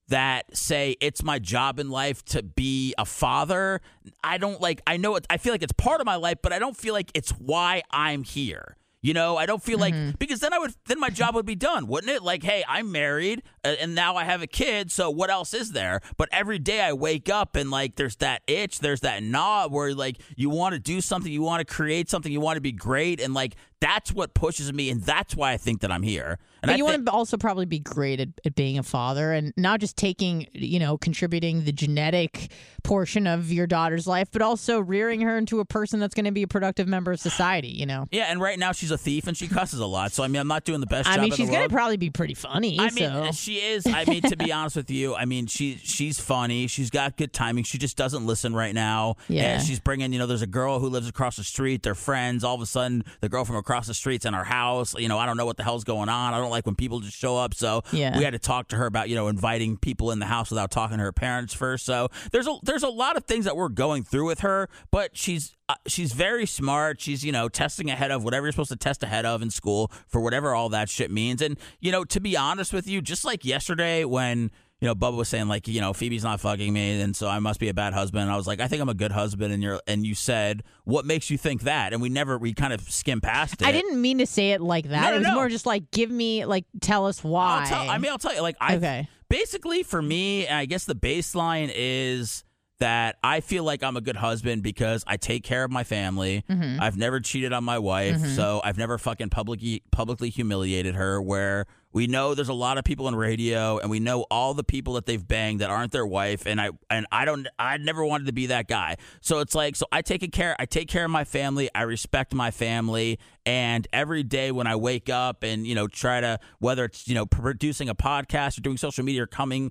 that 0.09 0.57
say 0.57 0.97
it's 1.01 1.22
my 1.22 1.38
job 1.38 1.78
in 1.78 1.88
life 1.88 2.24
to 2.24 2.43
be 2.43 2.93
a 2.99 3.05
father 3.05 3.80
i 4.24 4.36
don't 4.36 4.61
like 4.61 4.82
i 4.86 4.97
know 4.97 5.14
it 5.14 5.24
i 5.30 5.38
feel 5.38 5.55
like 5.55 5.62
it's 5.62 5.72
part 5.72 6.01
of 6.01 6.07
my 6.07 6.16
life 6.16 6.36
but 6.43 6.53
i 6.53 6.59
don't 6.59 6.76
feel 6.76 6.93
like 6.93 7.11
it's 7.14 7.30
why 7.30 7.82
i'm 7.93 8.24
here 8.24 8.76
you 9.03 9.12
know 9.12 9.36
i 9.36 9.44
don't 9.44 9.62
feel 9.62 9.78
like 9.78 9.92
mm-hmm. 9.92 10.12
because 10.18 10.40
then 10.40 10.53
i 10.53 10.59
would 10.59 10.72
then 10.86 10.98
my 10.98 11.11
job 11.11 11.34
would 11.34 11.44
be 11.44 11.55
done 11.55 11.86
wouldn't 11.86 12.11
it? 12.11 12.22
Like 12.22 12.42
hey 12.42 12.64
i'm 12.66 12.90
married 12.92 13.42
and 13.64 13.94
now 13.94 14.16
i 14.16 14.24
have 14.24 14.42
a 14.42 14.46
kid 14.46 14.90
so 14.90 15.11
what 15.11 15.28
else 15.28 15.53
is 15.53 15.72
there? 15.72 16.00
But 16.16 16.28
every 16.32 16.59
day 16.59 16.80
i 16.80 16.92
wake 16.92 17.28
up 17.28 17.57
and 17.57 17.70
like 17.70 17.96
there's 17.96 18.16
that 18.16 18.42
itch 18.46 18.78
there's 18.78 19.00
that 19.00 19.22
gnaw 19.22 19.68
where 19.68 19.94
like 19.94 20.18
you 20.36 20.48
want 20.48 20.74
to 20.74 20.78
do 20.78 21.00
something 21.00 21.30
you 21.30 21.42
want 21.42 21.66
to 21.66 21.74
create 21.74 22.09
something 22.09 22.32
you 22.32 22.40
want 22.40 22.57
to 22.57 22.61
be 22.61 22.72
great 22.72 23.20
and 23.20 23.34
like 23.34 23.57
that's 23.80 24.12
what 24.12 24.34
pushes 24.34 24.72
me 24.72 24.88
and 24.90 25.03
that's 25.03 25.34
why 25.34 25.53
i 25.53 25.57
think 25.57 25.80
that 25.80 25.90
i'm 25.90 26.03
here 26.03 26.38
and 26.62 26.68
But 26.68 26.74
I 26.74 26.76
you 26.76 26.84
thi- 26.84 26.90
want 26.92 27.06
to 27.06 27.12
also 27.12 27.36
probably 27.36 27.66
be 27.66 27.78
great 27.80 28.20
at, 28.20 28.28
at 28.46 28.54
being 28.54 28.78
a 28.78 28.82
father 28.82 29.32
and 29.32 29.52
not 29.56 29.80
just 29.80 29.96
taking, 29.96 30.46
you 30.52 30.78
know, 30.78 30.96
contributing 30.96 31.64
the 31.64 31.72
genetic 31.72 32.50
portion 32.84 33.26
of 33.26 33.52
your 33.52 33.66
daughter's 33.66 34.06
life, 34.06 34.28
but 34.32 34.42
also 34.42 34.80
rearing 34.80 35.20
her 35.20 35.36
into 35.38 35.60
a 35.60 35.64
person 35.64 36.00
that's 36.00 36.14
going 36.14 36.24
to 36.24 36.32
be 36.32 36.42
a 36.42 36.48
productive 36.48 36.88
member 36.88 37.12
of 37.12 37.20
society, 37.20 37.68
you 37.68 37.86
know? 37.86 38.06
Yeah, 38.10 38.26
and 38.30 38.40
right 38.40 38.58
now 38.58 38.72
she's 38.72 38.90
a 38.90 38.98
thief 38.98 39.26
and 39.26 39.36
she 39.36 39.48
cusses 39.48 39.80
a 39.80 39.86
lot. 39.86 40.12
So 40.12 40.22
I 40.22 40.28
mean, 40.28 40.40
I'm 40.40 40.48
not 40.48 40.64
doing 40.64 40.80
the 40.80 40.86
best 40.86 41.08
job. 41.08 41.18
I 41.18 41.22
mean, 41.22 41.32
she's 41.32 41.50
going 41.50 41.68
to 41.68 41.74
probably 41.74 41.96
be 41.96 42.10
pretty 42.10 42.34
funny. 42.34 42.78
I 42.80 42.90
mean, 42.90 43.04
uh, 43.04 43.32
she 43.32 43.56
is. 43.56 43.86
I 43.86 44.04
mean, 44.04 44.22
to 44.22 44.36
be 44.36 44.52
honest 44.52 44.76
with 44.76 44.90
you, 44.90 45.14
I 45.14 45.24
mean, 45.24 45.46
she 45.46 45.78
she's 45.82 46.20
funny. 46.20 46.66
She's 46.66 46.90
got 46.90 47.16
good 47.16 47.32
timing. 47.32 47.64
She 47.64 47.78
just 47.78 47.96
doesn't 47.96 48.26
listen 48.26 48.54
right 48.54 48.74
now. 48.74 49.16
Yeah. 49.28 49.54
And 49.54 49.62
she's 49.66 49.80
bringing. 49.80 50.12
You 50.12 50.18
know, 50.18 50.26
there's 50.26 50.42
a 50.42 50.46
girl 50.46 50.78
who 50.78 50.88
lives 50.88 51.08
across 51.08 51.36
the 51.36 51.44
street. 51.44 51.82
They're 51.82 51.94
friends. 51.94 52.44
All 52.44 52.54
of 52.54 52.60
a 52.60 52.66
sudden, 52.66 53.04
the 53.20 53.28
girl 53.28 53.44
from 53.44 53.56
across 53.56 53.86
the 53.86 53.94
street's 53.94 54.24
in 54.26 54.34
our 54.34 54.44
house. 54.44 54.94
You 54.98 55.08
know, 55.08 55.18
I 55.18 55.26
don't 55.26 55.36
know 55.36 55.46
what 55.46 55.56
the 55.56 55.64
hell's 55.64 55.84
going 55.84 56.08
on. 56.08 56.34
I 56.34 56.38
don't 56.38 56.50
like 56.53 56.66
when 56.66 56.74
people 56.76 57.00
just 57.00 57.16
show 57.18 57.36
up. 57.36 57.55
So 57.55 57.82
Yeah. 57.92 58.16
we 58.16 58.22
had 58.24 58.32
to 58.34 58.38
talk 58.38 58.68
to 58.68 58.76
her 58.76 58.86
about 58.86 59.09
you 59.09 59.16
know 59.16 59.26
inviting 59.28 59.76
people 59.76 60.11
in 60.12 60.18
the 60.20 60.26
house 60.26 60.50
without 60.50 60.70
talking 60.70 60.98
to 60.98 61.03
her 61.03 61.12
parents 61.12 61.53
first. 61.55 61.84
So 61.84 62.09
there's 62.30 62.46
a 62.46 62.57
there's 62.62 62.82
a 62.84 62.88
lot 62.88 63.16
of 63.16 63.24
things 63.24 63.44
that 63.46 63.57
we're 63.57 63.68
going 63.68 64.05
through 64.05 64.26
with 64.26 64.40
her, 64.40 64.68
but 64.90 65.16
she's. 65.16 65.55
Uh, 65.68 65.74
she's 65.86 66.12
very 66.12 66.44
smart. 66.44 67.00
She's, 67.00 67.24
you 67.24 67.30
know, 67.30 67.48
testing 67.48 67.88
ahead 67.88 68.11
of 68.11 68.24
whatever 68.24 68.46
you're 68.46 68.53
supposed 68.53 68.72
to 68.72 68.76
test 68.76 69.03
ahead 69.05 69.24
of 69.24 69.40
in 69.42 69.48
school 69.48 69.90
for 70.09 70.20
whatever 70.20 70.55
all 70.55 70.68
that 70.70 70.90
shit 70.90 71.09
means. 71.11 71.40
And, 71.40 71.57
you 71.80 71.92
know, 71.92 72.05
to 72.05 72.20
be 72.20 72.36
honest 72.36 72.72
with 72.74 72.86
you, 72.88 73.00
just 73.00 73.24
like 73.24 73.44
yesterday 73.44 74.05
when, 74.05 74.50
you 74.83 74.89
know, 74.89 74.97
Bubba 74.97 75.16
was 75.16 75.28
saying 75.28 75.47
like, 75.47 75.68
you 75.68 75.80
know, 75.80 75.93
Phoebe's 75.93 76.24
not 76.24 76.41
fucking 76.41 76.72
me, 76.72 77.01
and 77.01 77.14
so 77.14 77.28
I 77.28 77.39
must 77.39 77.61
be 77.61 77.68
a 77.68 77.74
bad 77.74 77.95
husband. 77.95 78.28
I 78.28 78.37
was 78.37 78.49
like, 78.49 78.61
I 78.61 78.66
think 78.66 78.83
I'm 78.83 78.89
a 78.89 78.95
good 78.95 79.12
husband, 79.12 79.55
and 79.55 79.62
you're, 79.62 79.80
and 79.87 80.05
you 80.05 80.16
said, 80.16 80.64
what 80.83 81.07
makes 81.07 81.30
you 81.30 81.39
think 81.39 81.62
that? 81.62 81.93
And 81.93 82.03
we 82.03 82.09
never, 82.09 82.37
we 82.37 82.53
kind 82.53 82.72
of 82.72 82.80
skimmed 82.80 83.22
past 83.22 83.62
it. 83.62 83.64
I 83.64 83.70
didn't 83.70 84.01
mean 84.03 84.18
to 84.18 84.26
say 84.26 84.51
it 84.51 84.61
like 84.61 84.89
that. 84.89 85.03
No, 85.03 85.11
no, 85.11 85.14
it 85.14 85.18
was 85.20 85.28
no. 85.28 85.35
more 85.35 85.49
just 85.49 85.66
like, 85.66 85.93
give 85.93 86.11
me, 86.11 86.45
like, 86.45 86.64
tell 86.80 87.07
us 87.07 87.22
why. 87.22 87.61
I'll 87.61 87.66
tell, 87.66 87.89
I 87.89 87.99
mean, 87.99 88.11
I'll 88.11 88.18
tell 88.18 88.35
you, 88.35 88.43
like, 88.43 88.57
I 88.61 88.74
Okay. 88.74 89.09
basically 89.28 89.85
for 89.85 90.03
me, 90.03 90.49
I 90.49 90.64
guess 90.64 90.85
the 90.85 90.97
baseline 90.97 91.70
is 91.72 92.43
that 92.80 93.18
I 93.22 93.39
feel 93.39 93.62
like 93.62 93.85
I'm 93.85 93.97
a 93.97 94.01
good 94.01 94.16
husband 94.16 94.64
because 94.64 95.05
I 95.07 95.16
take 95.16 95.45
care 95.45 95.62
of 95.62 95.70
my 95.70 95.85
family. 95.85 96.45
Mm-hmm. 96.51 96.83
I've 96.83 96.97
never 96.97 97.20
cheated 97.20 97.53
on 97.53 97.62
my 97.62 97.78
wife, 97.78 98.26
so 98.26 98.61
I've 98.64 98.76
never 98.76 98.99
fucking 98.99 99.30
publicly 99.30 99.85
publicly 99.93 100.30
humiliated 100.30 100.97
her. 100.97 101.22
Where 101.22 101.66
we 101.93 102.07
know 102.07 102.34
there's 102.34 102.49
a 102.49 102.55
lot 102.55 102.78
of 102.78 102.84
people 102.84 103.09
in 103.09 103.14
radio, 103.14 103.78
and 103.78 103.90
we 103.90 104.01
know 104.01 104.22
all 104.30 104.55
the 104.55 104.64
people 104.64 104.95
that 104.95 105.07
they've 105.07 105.26
banged 105.26 105.61
that 105.61 105.70
aren't 105.70 105.93
their 105.93 106.07
wife, 106.07 106.47
and 106.47 106.61
I 106.61 106.70
and 106.90 107.07
I 107.12 107.24
don't, 107.24 107.47
I 107.59 107.76
never 107.76 108.05
wanted 108.05 108.26
to 108.26 108.32
be 108.32 108.47
that 108.47 108.68
guy. 108.68 108.97
So 109.20 109.40
it's 109.40 109.55
like, 109.55 109.76
so 109.76 109.86
I 109.93 110.03
take 110.03 110.30
care, 110.32 110.57
I 110.59 110.66
take 110.66 110.88
care 110.88 111.05
of 111.05 111.11
my 111.11 111.24
family, 111.24 111.68
I 111.74 111.82
respect 111.82 112.34
my 112.34 112.51
family, 112.51 113.18
and 113.45 113.86
every 113.93 114.22
day 114.22 114.53
when 114.53 114.66
I 114.66 114.76
wake 114.76 115.09
up 115.09 115.43
and 115.43 115.66
you 115.66 115.74
know 115.74 115.88
try 115.88 116.20
to 116.20 116.38
whether 116.59 116.84
it's 116.84 117.07
you 117.07 117.14
know 117.14 117.26
producing 117.26 117.88
a 117.88 117.95
podcast 117.95 118.59
or 118.59 118.62
doing 118.62 118.76
social 118.76 119.05
media 119.05 119.24
or 119.24 119.26
coming 119.26 119.70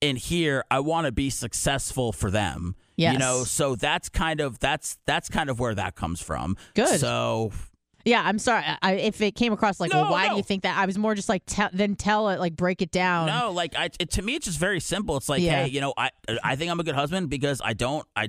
in 0.00 0.16
here, 0.16 0.64
I 0.70 0.80
want 0.80 1.06
to 1.06 1.12
be 1.12 1.30
successful 1.30 2.12
for 2.12 2.30
them. 2.30 2.76
You 3.12 3.18
know, 3.18 3.44
so 3.44 3.76
that's 3.76 4.08
kind 4.08 4.40
of 4.40 4.58
that's 4.58 4.98
that's 5.06 5.28
kind 5.28 5.50
of 5.50 5.60
where 5.60 5.74
that 5.74 5.94
comes 5.94 6.20
from. 6.20 6.56
Good. 6.74 7.00
So 7.00 7.52
Yeah, 8.04 8.22
I'm 8.24 8.38
sorry. 8.38 8.64
I, 8.80 8.92
if 8.94 9.20
it 9.20 9.34
came 9.34 9.52
across 9.52 9.80
like, 9.80 9.92
No, 9.92 10.02
well, 10.02 10.12
why 10.12 10.24
no. 10.26 10.30
do 10.32 10.36
you 10.36 10.42
think 10.42 10.62
that? 10.62 10.78
I 10.78 10.86
was 10.86 10.96
more 10.96 11.14
just 11.14 11.28
like, 11.28 11.42
tell 11.46 11.68
then 11.72 11.94
tell 11.96 12.28
it, 12.30 12.38
like, 12.40 12.56
break 12.56 12.80
it 12.80 12.90
down. 12.90 13.26
no, 13.26 13.50
like 13.52 13.74
I, 13.76 13.90
it, 13.98 14.10
to 14.12 14.22
me, 14.22 14.34
it's 14.36 14.46
just 14.46 14.58
very 14.58 14.80
simple. 14.80 15.16
It's 15.16 15.28
like, 15.28 15.42
Yeah. 15.42 15.64
hey, 15.64 15.70
you 15.70 15.80
know, 15.80 15.92
I 15.96 16.10
I 16.42 16.56
think 16.56 16.70
I'm 16.70 16.80
a 16.80 16.84
good 16.84 16.94
husband 16.94 17.28
because 17.28 17.60
I 17.62 17.72
don't 17.74 18.06
I 18.16 18.28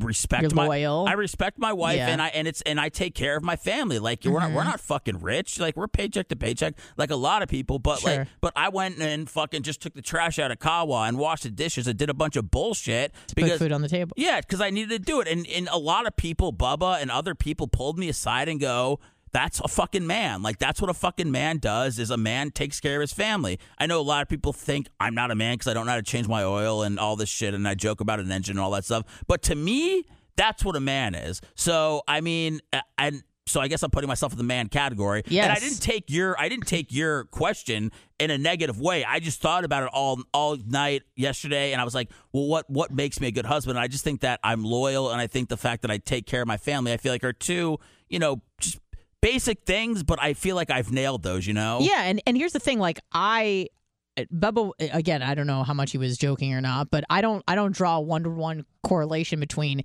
respect 0.00 0.42
You're 0.42 0.50
my 0.54 0.66
loyal. 0.66 1.06
I 1.08 1.12
respect 1.12 1.58
my 1.58 1.72
wife 1.72 1.96
Yeah. 1.96 2.04
Mm-hmm. 2.04 2.12
and 2.12 2.22
I 2.22 2.28
and 2.28 2.48
it's 2.48 2.62
and 2.62 2.80
I 2.80 2.88
take 2.88 3.14
care 3.14 3.36
of 3.36 3.42
my 3.42 3.56
family. 3.56 3.98
Like 3.98 4.24
we're 4.24 4.40
not 4.40 4.52
we're 4.52 4.64
not 4.64 4.80
fucking 4.80 5.20
rich. 5.20 5.58
Like 5.58 5.76
we're 5.76 5.88
paycheck 5.88 6.28
to 6.28 6.36
paycheck, 6.36 6.74
like 6.96 7.10
a 7.10 7.16
lot 7.16 7.42
of 7.42 7.48
people. 7.48 7.78
But 7.78 8.00
Sure. 8.00 8.16
like, 8.18 8.28
but 8.40 8.52
I 8.56 8.68
went 8.68 8.98
and 8.98 9.28
fucking 9.28 9.62
just 9.62 9.80
took 9.80 9.94
the 9.94 10.02
trash 10.02 10.38
out 10.38 10.50
of 10.50 10.58
Kawa 10.58 11.02
and 11.08 11.18
washed 11.18 11.44
the 11.44 11.50
dishes 11.50 11.86
and 11.86 11.98
did 11.98 12.10
a 12.10 12.14
bunch 12.14 12.36
of 12.36 12.50
bullshit 12.50 13.12
to 13.28 13.34
because 13.34 13.52
put 13.52 13.58
food 13.60 13.72
on 13.72 13.82
the 13.82 13.88
table. 13.88 14.12
Yeah, 14.16 14.40
because 14.40 14.60
I 14.60 14.70
needed 14.70 14.90
to 14.90 14.98
do 14.98 15.20
it. 15.20 15.28
And, 15.28 15.46
and 15.48 15.68
a 15.72 15.78
lot 15.78 16.06
of 16.06 16.16
people, 16.16 16.52
Bubba 16.52 17.00
and 17.00 17.10
other 17.10 17.34
people, 17.34 17.68
pulled 17.68 17.98
me 17.98 18.08
aside 18.08 18.48
and 18.48 18.60
go, 18.60 19.00
that's 19.38 19.60
a 19.60 19.68
fucking 19.68 20.04
man. 20.04 20.42
Like, 20.42 20.58
that's 20.58 20.80
what 20.80 20.90
a 20.90 20.94
fucking 20.94 21.30
man 21.30 21.58
does 21.58 22.00
is 22.00 22.10
a 22.10 22.16
man 22.16 22.50
takes 22.50 22.80
care 22.80 22.96
of 22.96 23.02
his 23.02 23.12
family. 23.12 23.60
I 23.78 23.86
know 23.86 24.00
a 24.00 24.02
lot 24.02 24.20
of 24.20 24.28
people 24.28 24.52
think 24.52 24.88
I'm 24.98 25.14
not 25.14 25.30
a 25.30 25.36
man 25.36 25.54
because 25.54 25.68
I 25.68 25.74
don't 25.74 25.86
know 25.86 25.92
how 25.92 25.98
to 25.98 26.02
change 26.02 26.26
my 26.26 26.42
oil 26.42 26.82
and 26.82 26.98
all 26.98 27.14
this 27.14 27.28
shit. 27.28 27.54
And 27.54 27.66
I 27.68 27.76
joke 27.76 28.00
about 28.00 28.18
an 28.18 28.32
engine 28.32 28.56
and 28.56 28.60
all 28.60 28.72
that 28.72 28.84
stuff. 28.84 29.04
But 29.28 29.42
to 29.44 29.54
me, 29.54 30.04
that's 30.34 30.64
what 30.64 30.74
a 30.74 30.80
man 30.80 31.14
is. 31.14 31.40
So, 31.54 32.02
I 32.08 32.20
mean, 32.20 32.58
and 32.98 33.22
so 33.46 33.60
I 33.60 33.68
guess 33.68 33.84
I'm 33.84 33.90
putting 33.90 34.08
myself 34.08 34.32
in 34.32 34.38
the 34.38 34.44
man 34.44 34.68
category. 34.68 35.22
Yes. 35.28 35.44
And 35.44 35.52
I 35.52 35.60
didn't 35.60 35.82
take 35.82 36.10
your 36.10 36.38
I 36.38 36.48
didn't 36.48 36.66
take 36.66 36.92
your 36.92 37.24
question 37.26 37.92
in 38.18 38.32
a 38.32 38.38
negative 38.38 38.80
way. 38.80 39.04
I 39.04 39.20
just 39.20 39.40
thought 39.40 39.64
about 39.64 39.84
it 39.84 39.90
all 39.92 40.20
all 40.34 40.56
night 40.66 41.04
yesterday 41.14 41.70
and 41.70 41.80
I 41.80 41.84
was 41.84 41.94
like, 41.94 42.10
well 42.32 42.48
what 42.48 42.68
what 42.68 42.92
makes 42.92 43.20
me 43.20 43.28
a 43.28 43.32
good 43.32 43.46
husband? 43.46 43.78
And 43.78 43.84
I 43.84 43.86
just 43.86 44.02
think 44.02 44.22
that 44.22 44.40
I'm 44.42 44.64
loyal 44.64 45.12
and 45.12 45.20
I 45.20 45.28
think 45.28 45.48
the 45.48 45.56
fact 45.56 45.82
that 45.82 45.92
I 45.92 45.98
take 45.98 46.26
care 46.26 46.42
of 46.42 46.48
my 46.48 46.56
family, 46.56 46.92
I 46.92 46.96
feel 46.96 47.12
like 47.12 47.22
are 47.22 47.32
two, 47.32 47.78
you 48.08 48.18
know, 48.18 48.42
just 48.60 48.78
basic 49.20 49.62
things, 49.64 50.02
but 50.02 50.20
I 50.22 50.34
feel 50.34 50.56
like 50.56 50.70
I've 50.70 50.92
nailed 50.92 51.22
those, 51.22 51.46
you 51.46 51.54
know? 51.54 51.78
Yeah, 51.80 52.02
and 52.02 52.20
and 52.26 52.36
here's 52.36 52.52
the 52.52 52.60
thing, 52.60 52.78
like 52.78 53.00
I 53.12 53.68
eh, 54.16 54.24
Bubba 54.32 54.72
again, 54.92 55.22
I 55.22 55.34
don't 55.34 55.46
know 55.46 55.62
how 55.62 55.74
much 55.74 55.92
he 55.92 55.98
was 55.98 56.18
joking 56.18 56.54
or 56.54 56.60
not, 56.60 56.90
but 56.90 57.04
I 57.10 57.20
don't 57.20 57.42
I 57.48 57.54
don't 57.54 57.74
draw 57.74 57.96
a 57.96 58.00
one 58.00 58.24
to 58.24 58.30
one 58.30 58.64
correlation 58.82 59.40
between 59.40 59.82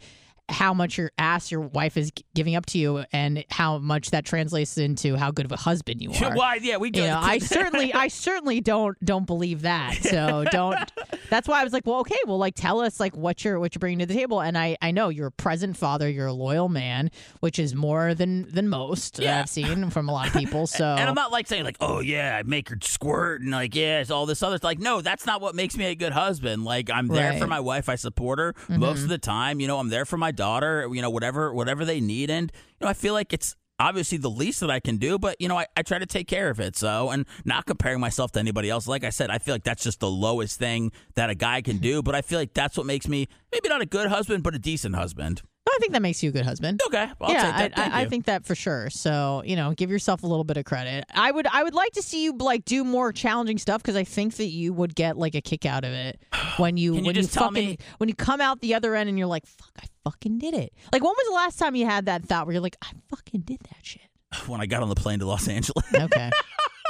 how 0.49 0.73
much 0.73 0.97
your 0.97 1.11
ass 1.17 1.51
your 1.51 1.61
wife 1.61 1.95
is 1.95 2.11
giving 2.35 2.55
up 2.55 2.65
to 2.67 2.77
you 2.77 3.03
and 3.13 3.45
how 3.49 3.77
much 3.77 4.11
that 4.11 4.25
translates 4.25 4.77
into 4.77 5.15
how 5.15 5.31
good 5.31 5.45
of 5.45 5.51
a 5.51 5.57
husband 5.57 6.01
you 6.01 6.11
are. 6.23 6.35
Why? 6.35 6.59
Yeah, 6.61 6.77
we. 6.77 6.91
you 6.93 7.01
know, 7.01 7.19
I 7.21 7.37
certainly, 7.39 7.93
I 7.93 8.09
certainly 8.09 8.59
don't 8.61 8.97
don't 9.03 9.25
believe 9.25 9.61
that. 9.61 9.95
So 9.95 10.43
don't. 10.51 10.91
That's 11.29 11.47
why 11.47 11.61
I 11.61 11.63
was 11.63 11.71
like, 11.71 11.85
well, 11.85 11.99
okay, 12.01 12.17
well, 12.27 12.37
like 12.37 12.55
tell 12.55 12.81
us 12.81 12.99
like 12.99 13.15
what 13.15 13.43
you're 13.45 13.59
what 13.59 13.73
you're 13.73 13.79
bringing 13.79 13.99
to 13.99 14.05
the 14.05 14.13
table. 14.13 14.41
And 14.41 14.57
I 14.57 14.77
I 14.81 14.91
know 14.91 15.09
you're 15.09 15.27
a 15.27 15.31
present 15.31 15.77
father, 15.77 16.09
you're 16.09 16.27
a 16.27 16.33
loyal 16.33 16.69
man, 16.69 17.09
which 17.39 17.57
is 17.57 17.73
more 17.73 18.13
than 18.13 18.51
than 18.51 18.67
most 18.67 19.17
that 19.17 19.41
I've 19.41 19.49
seen 19.49 19.89
from 19.89 20.09
a 20.09 20.11
lot 20.11 20.27
of 20.27 20.33
people. 20.33 20.67
So 20.67 20.85
And 20.85 21.07
I'm 21.07 21.15
not 21.15 21.31
like 21.31 21.47
saying 21.47 21.63
like, 21.63 21.77
oh 21.79 22.01
yeah, 22.01 22.37
I 22.37 22.43
make 22.43 22.69
her 22.69 22.77
squirt 22.81 23.41
and 23.41 23.51
like 23.51 23.75
yeah, 23.75 24.01
it's 24.01 24.11
all 24.11 24.25
this 24.25 24.43
other 24.43 24.59
like 24.61 24.79
no, 24.79 25.01
that's 25.01 25.25
not 25.25 25.41
what 25.41 25.55
makes 25.55 25.77
me 25.77 25.85
a 25.85 25.95
good 25.95 26.11
husband. 26.11 26.65
Like 26.65 26.89
I'm 26.89 27.07
there 27.07 27.33
for 27.33 27.47
my 27.47 27.61
wife, 27.61 27.87
I 27.87 27.95
support 27.95 28.39
her 28.39 28.53
mm-hmm. 28.53 28.79
most 28.79 29.03
of 29.03 29.09
the 29.09 29.17
time. 29.17 29.59
You 29.59 29.67
know, 29.67 29.79
I'm 29.79 29.89
there 29.89 30.05
for 30.05 30.17
my 30.17 30.32
daughter. 30.35 30.87
You 30.91 31.01
know, 31.01 31.09
whatever 31.09 31.53
whatever 31.53 31.85
they 31.85 32.01
need, 32.01 32.29
and 32.29 32.51
you 32.53 32.85
know, 32.85 32.89
I 32.89 32.93
feel 32.93 33.13
like 33.13 33.33
it's 33.33 33.55
obviously 33.79 34.17
the 34.17 34.29
least 34.29 34.59
that 34.61 34.69
I 34.71 34.79
can 34.79 34.97
do, 34.97 35.17
but 35.17 35.39
you 35.39 35.47
know, 35.47 35.57
I, 35.57 35.65
I 35.75 35.81
try 35.81 35.99
to 35.99 36.05
take 36.05 36.27
care 36.27 36.49
of 36.49 36.59
it. 36.59 36.75
So, 36.75 37.09
and 37.09 37.25
not 37.45 37.65
comparing 37.65 37.99
myself 37.99 38.31
to 38.33 38.39
anybody 38.39 38.69
else. 38.69 38.87
Like 38.87 39.03
I 39.03 39.09
said, 39.09 39.29
I 39.29 39.37
feel 39.39 39.55
like 39.55 39.63
that's 39.63 39.83
just 39.83 39.99
the 39.99 40.09
lowest 40.09 40.59
thing 40.59 40.91
that 41.15 41.29
a 41.29 41.35
guy 41.35 41.61
can 41.61 41.77
do. 41.77 42.01
But 42.01 42.15
I 42.15 42.21
feel 42.21 42.39
like 42.39 42.53
that's 42.53 42.77
what 42.77 42.85
makes 42.85 43.07
me 43.07 43.27
maybe 43.51 43.69
not 43.69 43.81
a 43.81 43.85
good 43.85 44.07
husband, 44.07 44.43
but 44.43 44.55
a 44.55 44.59
decent 44.59 44.95
husband. 44.95 45.41
I 45.69 45.77
think 45.79 45.93
that 45.93 46.01
makes 46.01 46.21
you 46.21 46.29
a 46.29 46.31
good 46.31 46.45
husband. 46.45 46.81
Okay, 46.87 47.09
well, 47.19 47.29
I'll 47.29 47.35
yeah, 47.35 47.57
take 47.57 47.75
that. 47.75 47.91
I, 47.93 47.99
I, 47.99 48.01
I 48.01 48.05
think 48.05 48.25
that 48.25 48.45
for 48.45 48.53
sure. 48.53 48.89
So 48.89 49.41
you 49.45 49.55
know, 49.55 49.71
give 49.71 49.89
yourself 49.89 50.23
a 50.23 50.27
little 50.27 50.43
bit 50.43 50.57
of 50.57 50.65
credit. 50.65 51.05
I 51.13 51.31
would, 51.31 51.47
I 51.47 51.63
would 51.63 51.73
like 51.73 51.93
to 51.93 52.01
see 52.01 52.23
you 52.23 52.33
like 52.37 52.63
do 52.65 52.83
more 52.83 53.11
challenging 53.11 53.57
stuff 53.57 53.81
because 53.81 53.95
I 53.95 54.03
think 54.03 54.35
that 54.35 54.47
you 54.47 54.71
would 54.73 54.93
get 54.93 55.17
like 55.17 55.35
a 55.35 55.41
kick 55.41 55.65
out 55.65 55.83
of 55.83 55.91
it 55.91 56.21
when 56.57 56.77
you 56.77 56.95
you 56.95 57.03
when 57.03 57.15
you 57.15 57.25
fucking 57.25 57.53
me- 57.53 57.77
when 57.97 58.09
you 58.09 58.15
come 58.15 58.39
out 58.41 58.61
the 58.61 58.75
other 58.75 58.95
end 58.95 59.09
and 59.09 59.17
you're 59.17 59.27
like, 59.27 59.45
fuck, 59.45 59.71
I 59.81 59.85
fucking 60.03 60.37
did 60.37 60.53
it. 60.53 60.73
Like, 60.91 61.03
when 61.03 61.11
was 61.11 61.27
the 61.27 61.35
last 61.35 61.57
time 61.59 61.75
you 61.75 61.85
had 61.85 62.05
that 62.05 62.23
thought 62.23 62.45
where 62.45 62.53
you're 62.53 62.61
like, 62.61 62.77
I 62.81 62.91
fucking 63.09 63.41
did 63.41 63.59
that 63.61 63.83
shit? 63.83 64.01
when 64.47 64.61
I 64.61 64.65
got 64.65 64.83
on 64.83 64.89
the 64.89 64.95
plane 64.95 65.19
to 65.19 65.25
Los 65.25 65.47
Angeles. 65.47 65.85
Okay, 65.93 66.29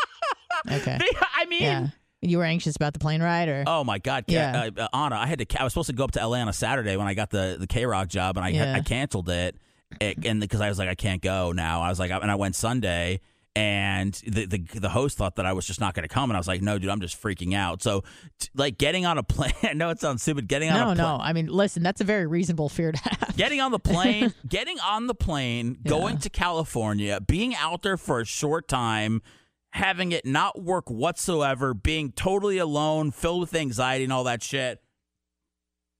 okay, 0.71 0.99
I 1.35 1.45
mean, 1.45 1.63
yeah. 1.63 1.87
You 2.23 2.37
were 2.37 2.45
anxious 2.45 2.75
about 2.75 2.93
the 2.93 2.99
plane 2.99 3.21
ride, 3.21 3.49
or 3.49 3.63
Oh 3.67 3.83
my 3.83 3.99
God, 3.99 4.25
Yeah. 4.27 4.69
uh, 4.77 4.81
uh, 4.83 4.87
Anna! 5.05 5.15
I 5.17 5.27
had 5.27 5.39
to. 5.47 5.59
I 5.61 5.63
was 5.63 5.73
supposed 5.73 5.87
to 5.87 5.93
go 5.93 6.03
up 6.05 6.11
to 6.11 6.25
LA 6.25 6.37
on 6.37 6.47
a 6.47 6.53
Saturday 6.53 6.95
when 6.97 7.07
I 7.07 7.13
got 7.13 7.29
the 7.29 7.57
the 7.59 7.67
KROQ 7.67 8.07
job, 8.07 8.37
and 8.37 8.45
I 8.45 8.49
Yeah. 8.49 8.73
I 8.75 8.81
canceled 8.81 9.29
it, 9.29 9.57
it 10.01 10.25
and 10.25 10.39
because 10.39 10.61
I 10.61 10.69
was 10.69 10.79
like 10.79 10.89
I 10.89 10.95
can't 10.95 11.21
go 11.21 11.51
now. 11.51 11.81
I 11.81 11.89
was 11.89 11.99
like, 11.99 12.11
and 12.11 12.31
I 12.31 12.35
went 12.35 12.55
Sunday, 12.55 13.19
and 13.55 14.13
the 14.25 14.45
the, 14.45 14.57
the 14.79 14.89
host 14.89 15.17
thought 15.17 15.35
that 15.35 15.45
I 15.45 15.53
was 15.53 15.67
just 15.67 15.79
not 15.79 15.93
going 15.93 16.07
to 16.07 16.13
come, 16.13 16.29
and 16.31 16.37
I 16.37 16.39
was 16.39 16.47
like, 16.47 16.61
no, 16.61 16.79
dude, 16.79 16.89
I'm 16.89 17.01
just 17.01 17.21
freaking 17.21 17.53
out. 17.53 17.83
So, 17.83 18.03
t- 18.39 18.49
like 18.55 18.77
getting 18.77 19.05
on 19.05 19.17
a 19.17 19.23
plane. 19.23 19.53
I 19.63 19.73
know 19.73 19.89
it 19.89 19.99
sounds 19.99 20.21
stupid. 20.23 20.47
Getting 20.47 20.69
on 20.69 20.75
no, 20.77 20.81
a 20.83 20.85
plane. 20.95 20.97
no. 20.97 21.17
I 21.23 21.33
mean, 21.33 21.47
listen, 21.47 21.83
that's 21.83 22.01
a 22.01 22.03
very 22.05 22.25
reasonable 22.25 22.69
fear 22.69 22.91
to 22.91 22.97
have. 22.99 23.35
Getting 23.37 23.59
on 23.61 23.71
the 23.71 23.79
plane, 23.91 24.33
getting 24.47 24.79
on 24.79 25.07
the 25.07 25.15
plane, 25.15 25.77
going 25.85 26.17
to 26.19 26.29
California, 26.29 27.19
being 27.21 27.53
out 27.55 27.81
there 27.83 27.97
for 27.97 28.19
a 28.21 28.25
short 28.25 28.67
time, 28.67 29.21
having 29.73 30.11
it 30.11 30.23
not 30.25 30.61
work 30.61 30.89
whatsoever, 30.89 31.73
being 31.73 32.11
totally 32.11 32.59
alone, 32.59 33.09
filled 33.11 33.41
with 33.41 33.55
anxiety 33.55 34.03
and 34.03 34.13
all 34.13 34.23
that 34.23 34.41
shit. 34.43 34.79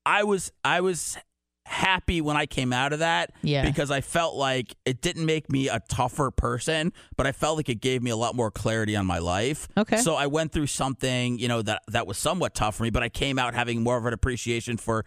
I 0.06 0.24
was 0.24 0.52
I 0.64 0.82
was 0.82 1.18
happy 1.66 2.20
when 2.20 2.36
I 2.36 2.46
came 2.46 2.74
out 2.74 2.92
of 2.92 3.00
that 3.00 3.32
Yeah. 3.42 3.64
because 3.64 3.90
I 3.90 4.02
felt 4.02 4.36
like 4.36 4.76
it 4.86 5.02
didn't 5.02 5.26
make 5.26 5.50
me 5.50 5.70
a 5.70 5.80
tougher 5.88 6.30
person, 6.30 6.92
but 7.16 7.26
I 7.26 7.32
felt 7.32 7.56
like 7.56 7.70
it 7.70 7.80
gave 7.82 8.04
me 8.04 8.12
a 8.12 8.18
lot 8.18 8.36
more 8.36 8.52
clarity 8.52 8.98
on 8.98 9.06
my 9.06 9.20
life. 9.20 9.70
Okay. 9.78 9.96
So 9.98 10.16
I 10.16 10.28
went 10.28 10.52
through 10.52 10.68
something, 10.68 11.40
you 11.40 11.48
know, 11.48 11.62
that 11.62 11.82
that 11.88 12.06
was 12.06 12.18
somewhat 12.18 12.54
tough 12.54 12.76
for 12.76 12.84
me, 12.84 12.90
but 12.90 13.02
I 13.02 13.10
came 13.10 13.40
out 13.40 13.54
having 13.56 13.82
more 13.82 13.98
of 13.98 14.06
an 14.06 14.14
appreciation 14.14 14.76
for 14.78 15.06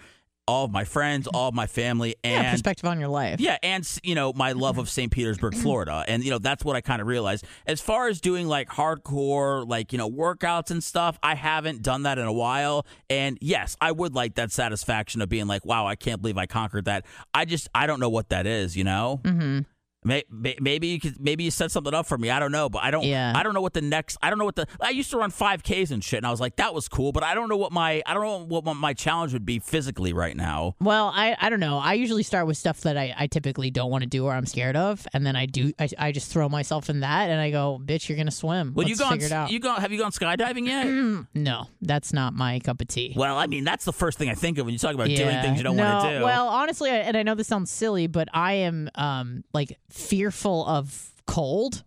all 0.48 0.64
of 0.64 0.70
my 0.70 0.84
friends, 0.84 1.26
all 1.26 1.48
of 1.48 1.54
my 1.54 1.66
family, 1.66 2.14
and 2.22 2.44
yeah, 2.44 2.50
perspective 2.52 2.88
on 2.88 3.00
your 3.00 3.08
life. 3.08 3.40
yeah, 3.40 3.58
and 3.62 3.86
you 4.02 4.14
know 4.14 4.32
my 4.32 4.52
love 4.52 4.78
of 4.78 4.88
St. 4.88 5.10
Petersburg, 5.10 5.54
Florida, 5.62 6.04
and 6.06 6.24
you 6.24 6.30
know 6.30 6.38
that's 6.38 6.64
what 6.64 6.76
I 6.76 6.80
kind 6.80 7.00
of 7.00 7.08
realized. 7.08 7.44
As 7.66 7.80
far 7.80 8.08
as 8.08 8.20
doing 8.20 8.46
like 8.46 8.68
hardcore, 8.68 9.66
like 9.68 9.92
you 9.92 9.98
know 9.98 10.10
workouts 10.10 10.70
and 10.70 10.82
stuff, 10.82 11.18
I 11.22 11.34
haven't 11.34 11.82
done 11.82 12.04
that 12.04 12.18
in 12.18 12.26
a 12.26 12.32
while. 12.32 12.86
And 13.10 13.38
yes, 13.40 13.76
I 13.80 13.92
would 13.92 14.14
like 14.14 14.34
that 14.36 14.52
satisfaction 14.52 15.20
of 15.22 15.28
being 15.28 15.46
like, 15.46 15.64
wow, 15.64 15.86
I 15.86 15.96
can't 15.96 16.20
believe 16.20 16.38
I 16.38 16.46
conquered 16.46 16.84
that. 16.86 17.04
I 17.34 17.44
just 17.44 17.68
I 17.74 17.86
don't 17.86 18.00
know 18.00 18.10
what 18.10 18.28
that 18.28 18.46
is, 18.46 18.76
you 18.76 18.84
know. 18.84 19.20
Mm-hmm. 19.24 19.60
May- 20.06 20.24
may- 20.30 20.56
Maybe 20.60 20.86
you 20.88 21.00
could, 21.00 21.20
maybe 21.20 21.44
you 21.44 21.50
set 21.50 21.70
something 21.70 21.92
up 21.94 22.06
for 22.06 22.16
me. 22.16 22.30
I 22.30 22.38
don't 22.38 22.52
know, 22.52 22.68
but 22.68 22.82
I 22.82 22.90
don't. 22.90 23.04
Yeah. 23.04 23.32
I 23.34 23.42
don't 23.42 23.54
know 23.54 23.60
what 23.60 23.72
the 23.74 23.80
next. 23.82 24.16
I 24.22 24.30
don't 24.30 24.38
know 24.38 24.44
what 24.44 24.56
the. 24.56 24.66
I 24.80 24.90
used 24.90 25.10
to 25.10 25.18
run 25.18 25.30
five 25.30 25.62
Ks 25.62 25.90
and 25.90 26.02
shit, 26.02 26.18
and 26.18 26.26
I 26.26 26.30
was 26.30 26.40
like, 26.40 26.56
that 26.56 26.74
was 26.74 26.88
cool, 26.88 27.12
but 27.12 27.22
I 27.22 27.34
don't 27.34 27.48
know 27.48 27.56
what 27.56 27.72
my. 27.72 28.02
I 28.06 28.14
don't 28.14 28.22
know 28.22 28.44
what 28.60 28.64
my- 28.76 28.94
challenge 28.94 29.32
would 29.32 29.44
be 29.44 29.58
physically 29.58 30.12
right 30.12 30.36
now. 30.36 30.74
Well, 30.80 31.12
I, 31.14 31.36
I 31.40 31.50
don't 31.50 31.60
know. 31.60 31.78
I 31.78 31.94
usually 31.94 32.22
start 32.22 32.46
with 32.46 32.56
stuff 32.56 32.80
that 32.82 32.96
I, 32.96 33.14
I 33.18 33.26
typically 33.26 33.70
don't 33.70 33.90
want 33.90 34.02
to 34.02 34.08
do 34.08 34.24
or 34.24 34.32
I'm 34.32 34.46
scared 34.46 34.76
of, 34.76 35.06
and 35.12 35.26
then 35.26 35.36
I 35.36 35.46
do 35.46 35.72
I, 35.78 35.88
I 35.98 36.12
just 36.12 36.30
throw 36.32 36.48
myself 36.48 36.88
in 36.88 37.00
that 37.00 37.30
and 37.30 37.40
I 37.40 37.50
go, 37.50 37.80
bitch, 37.84 38.08
you're 38.08 38.16
gonna 38.16 38.30
swim. 38.30 38.72
Well, 38.74 38.86
Let's 38.86 38.98
you 38.98 39.04
gone? 39.04 39.12
figure 39.12 39.26
it 39.26 39.32
out. 39.32 39.50
You 39.50 39.58
gone? 39.58 39.80
Have 39.80 39.92
you 39.92 39.98
gone 39.98 40.12
skydiving 40.12 40.66
yet? 40.66 40.86
no, 41.34 41.66
that's 41.82 42.12
not 42.12 42.32
my 42.32 42.58
cup 42.60 42.80
of 42.80 42.88
tea. 42.88 43.12
Well, 43.16 43.36
I 43.36 43.46
mean, 43.46 43.64
that's 43.64 43.84
the 43.84 43.92
first 43.92 44.18
thing 44.18 44.28
I 44.30 44.34
think 44.34 44.58
of 44.58 44.66
when 44.66 44.72
you 44.72 44.78
talk 44.78 44.94
about 44.94 45.08
doing 45.08 45.40
things 45.42 45.58
you 45.58 45.64
don't 45.64 45.76
no, 45.76 45.84
want 45.84 46.04
to 46.10 46.18
do. 46.18 46.24
Well, 46.24 46.48
honestly, 46.48 46.90
I- 46.90 46.96
and 47.06 47.16
I 47.16 47.22
know 47.22 47.34
this 47.34 47.48
sounds 47.48 47.70
silly, 47.70 48.06
but 48.06 48.28
I 48.32 48.54
am 48.54 48.88
um 48.94 49.44
like 49.52 49.78
fearful 49.96 50.66
of 50.66 51.12
cold. 51.26 51.82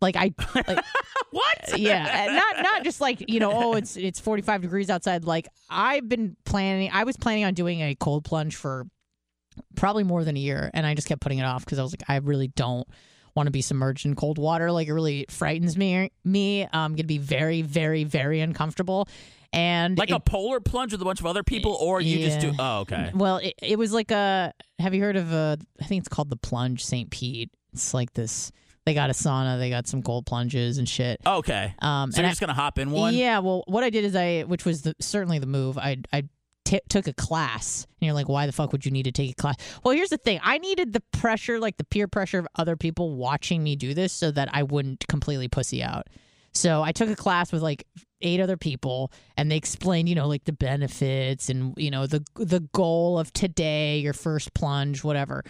Like 0.00 0.16
I 0.16 0.34
like 0.54 0.84
what? 1.30 1.78
yeah, 1.78 2.26
not 2.28 2.62
not 2.62 2.84
just 2.84 3.00
like 3.00 3.24
you 3.28 3.40
know, 3.40 3.52
oh, 3.52 3.74
it's 3.74 3.96
it's 3.96 4.20
45 4.20 4.62
degrees 4.62 4.90
outside. 4.90 5.24
Like 5.24 5.48
I've 5.70 6.08
been 6.08 6.36
planning. 6.44 6.90
I 6.92 7.04
was 7.04 7.16
planning 7.16 7.44
on 7.44 7.54
doing 7.54 7.80
a 7.80 7.94
cold 7.94 8.24
plunge 8.24 8.56
for 8.56 8.86
probably 9.76 10.04
more 10.04 10.24
than 10.24 10.36
a 10.36 10.40
year, 10.40 10.70
and 10.74 10.86
I 10.86 10.94
just 10.94 11.08
kept 11.08 11.22
putting 11.22 11.38
it 11.38 11.44
off 11.44 11.64
because 11.64 11.78
I 11.78 11.82
was 11.82 11.92
like, 11.92 12.04
I 12.08 12.16
really 12.16 12.48
don't 12.48 12.86
want 13.34 13.46
to 13.46 13.50
be 13.50 13.62
submerged 13.62 14.06
in 14.06 14.14
cold 14.14 14.38
water. 14.38 14.70
Like 14.70 14.88
it 14.88 14.92
really 14.92 15.26
frightens 15.28 15.76
me. 15.76 16.10
Me, 16.24 16.64
um, 16.64 16.68
I'm 16.72 16.92
gonna 16.96 17.04
be 17.04 17.18
very, 17.18 17.62
very, 17.62 18.04
very 18.04 18.40
uncomfortable. 18.40 19.08
And 19.54 19.96
Like 19.96 20.10
it- 20.10 20.14
a 20.14 20.20
polar 20.20 20.58
plunge 20.60 20.92
with 20.92 21.00
a 21.00 21.04
bunch 21.04 21.20
of 21.20 21.26
other 21.26 21.42
people, 21.42 21.72
or 21.80 22.00
you 22.00 22.18
just 22.18 22.40
do? 22.40 22.52
Oh, 22.58 22.80
okay. 22.80 23.10
well, 23.14 23.36
it, 23.38 23.54
it 23.62 23.78
was 23.78 23.92
like 23.92 24.10
a. 24.10 24.52
Have 24.80 24.94
you 24.94 25.00
heard 25.02 25.16
of 25.16 25.32
a? 25.32 25.56
I 25.80 25.84
think 25.84 26.00
it's 26.00 26.08
called 26.08 26.28
the 26.30 26.36
Plunge 26.36 26.84
St. 26.84 27.08
Pete. 27.10 27.50
It's 27.72 27.94
like 27.94 28.12
this. 28.14 28.50
They 28.84 28.92
got 28.94 29.08
a 29.10 29.12
sauna. 29.14 29.58
They 29.58 29.70
got 29.70 29.86
some 29.86 30.02
cold 30.02 30.26
plunges 30.26 30.76
and 30.78 30.88
shit. 30.88 31.20
Okay. 31.26 31.74
Um, 31.78 32.10
so 32.12 32.16
and 32.16 32.24
you're 32.24 32.26
I- 32.26 32.30
just 32.30 32.40
gonna 32.40 32.52
hop 32.52 32.78
in 32.78 32.90
one? 32.90 33.14
Yeah, 33.14 33.38
well, 33.38 33.62
what 33.66 33.82
I 33.84 33.90
did 33.90 34.04
is 34.04 34.14
I, 34.16 34.42
which 34.42 34.64
was 34.64 34.82
the, 34.82 34.94
certainly 35.00 35.38
the 35.38 35.46
move. 35.46 35.78
I 35.78 35.98
I 36.12 36.24
t- 36.64 36.80
took 36.88 37.06
a 37.06 37.12
class, 37.14 37.86
and 38.00 38.06
you're 38.06 38.14
like, 38.14 38.28
why 38.28 38.46
the 38.46 38.52
fuck 38.52 38.72
would 38.72 38.84
you 38.84 38.90
need 38.90 39.04
to 39.04 39.12
take 39.12 39.30
a 39.30 39.34
class? 39.34 39.56
Well, 39.84 39.94
here's 39.94 40.10
the 40.10 40.18
thing: 40.18 40.40
I 40.42 40.58
needed 40.58 40.92
the 40.92 41.02
pressure, 41.12 41.58
like 41.60 41.76
the 41.76 41.84
peer 41.84 42.08
pressure 42.08 42.40
of 42.40 42.48
other 42.56 42.76
people 42.76 43.14
watching 43.16 43.62
me 43.62 43.76
do 43.76 43.94
this, 43.94 44.12
so 44.12 44.30
that 44.32 44.48
I 44.52 44.64
wouldn't 44.64 45.06
completely 45.08 45.48
pussy 45.48 45.82
out. 45.82 46.08
So 46.54 46.82
I 46.82 46.92
took 46.92 47.08
a 47.08 47.16
class 47.16 47.52
with 47.52 47.62
like 47.62 47.86
eight 48.22 48.40
other 48.40 48.56
people, 48.56 49.12
and 49.36 49.50
they 49.50 49.56
explained, 49.56 50.08
you 50.08 50.14
know, 50.14 50.28
like 50.28 50.44
the 50.44 50.52
benefits 50.52 51.50
and 51.50 51.74
you 51.76 51.90
know 51.90 52.06
the 52.06 52.24
the 52.36 52.60
goal 52.72 53.18
of 53.18 53.32
today, 53.32 53.98
your 53.98 54.12
first 54.12 54.54
plunge, 54.54 55.04
whatever. 55.04 55.44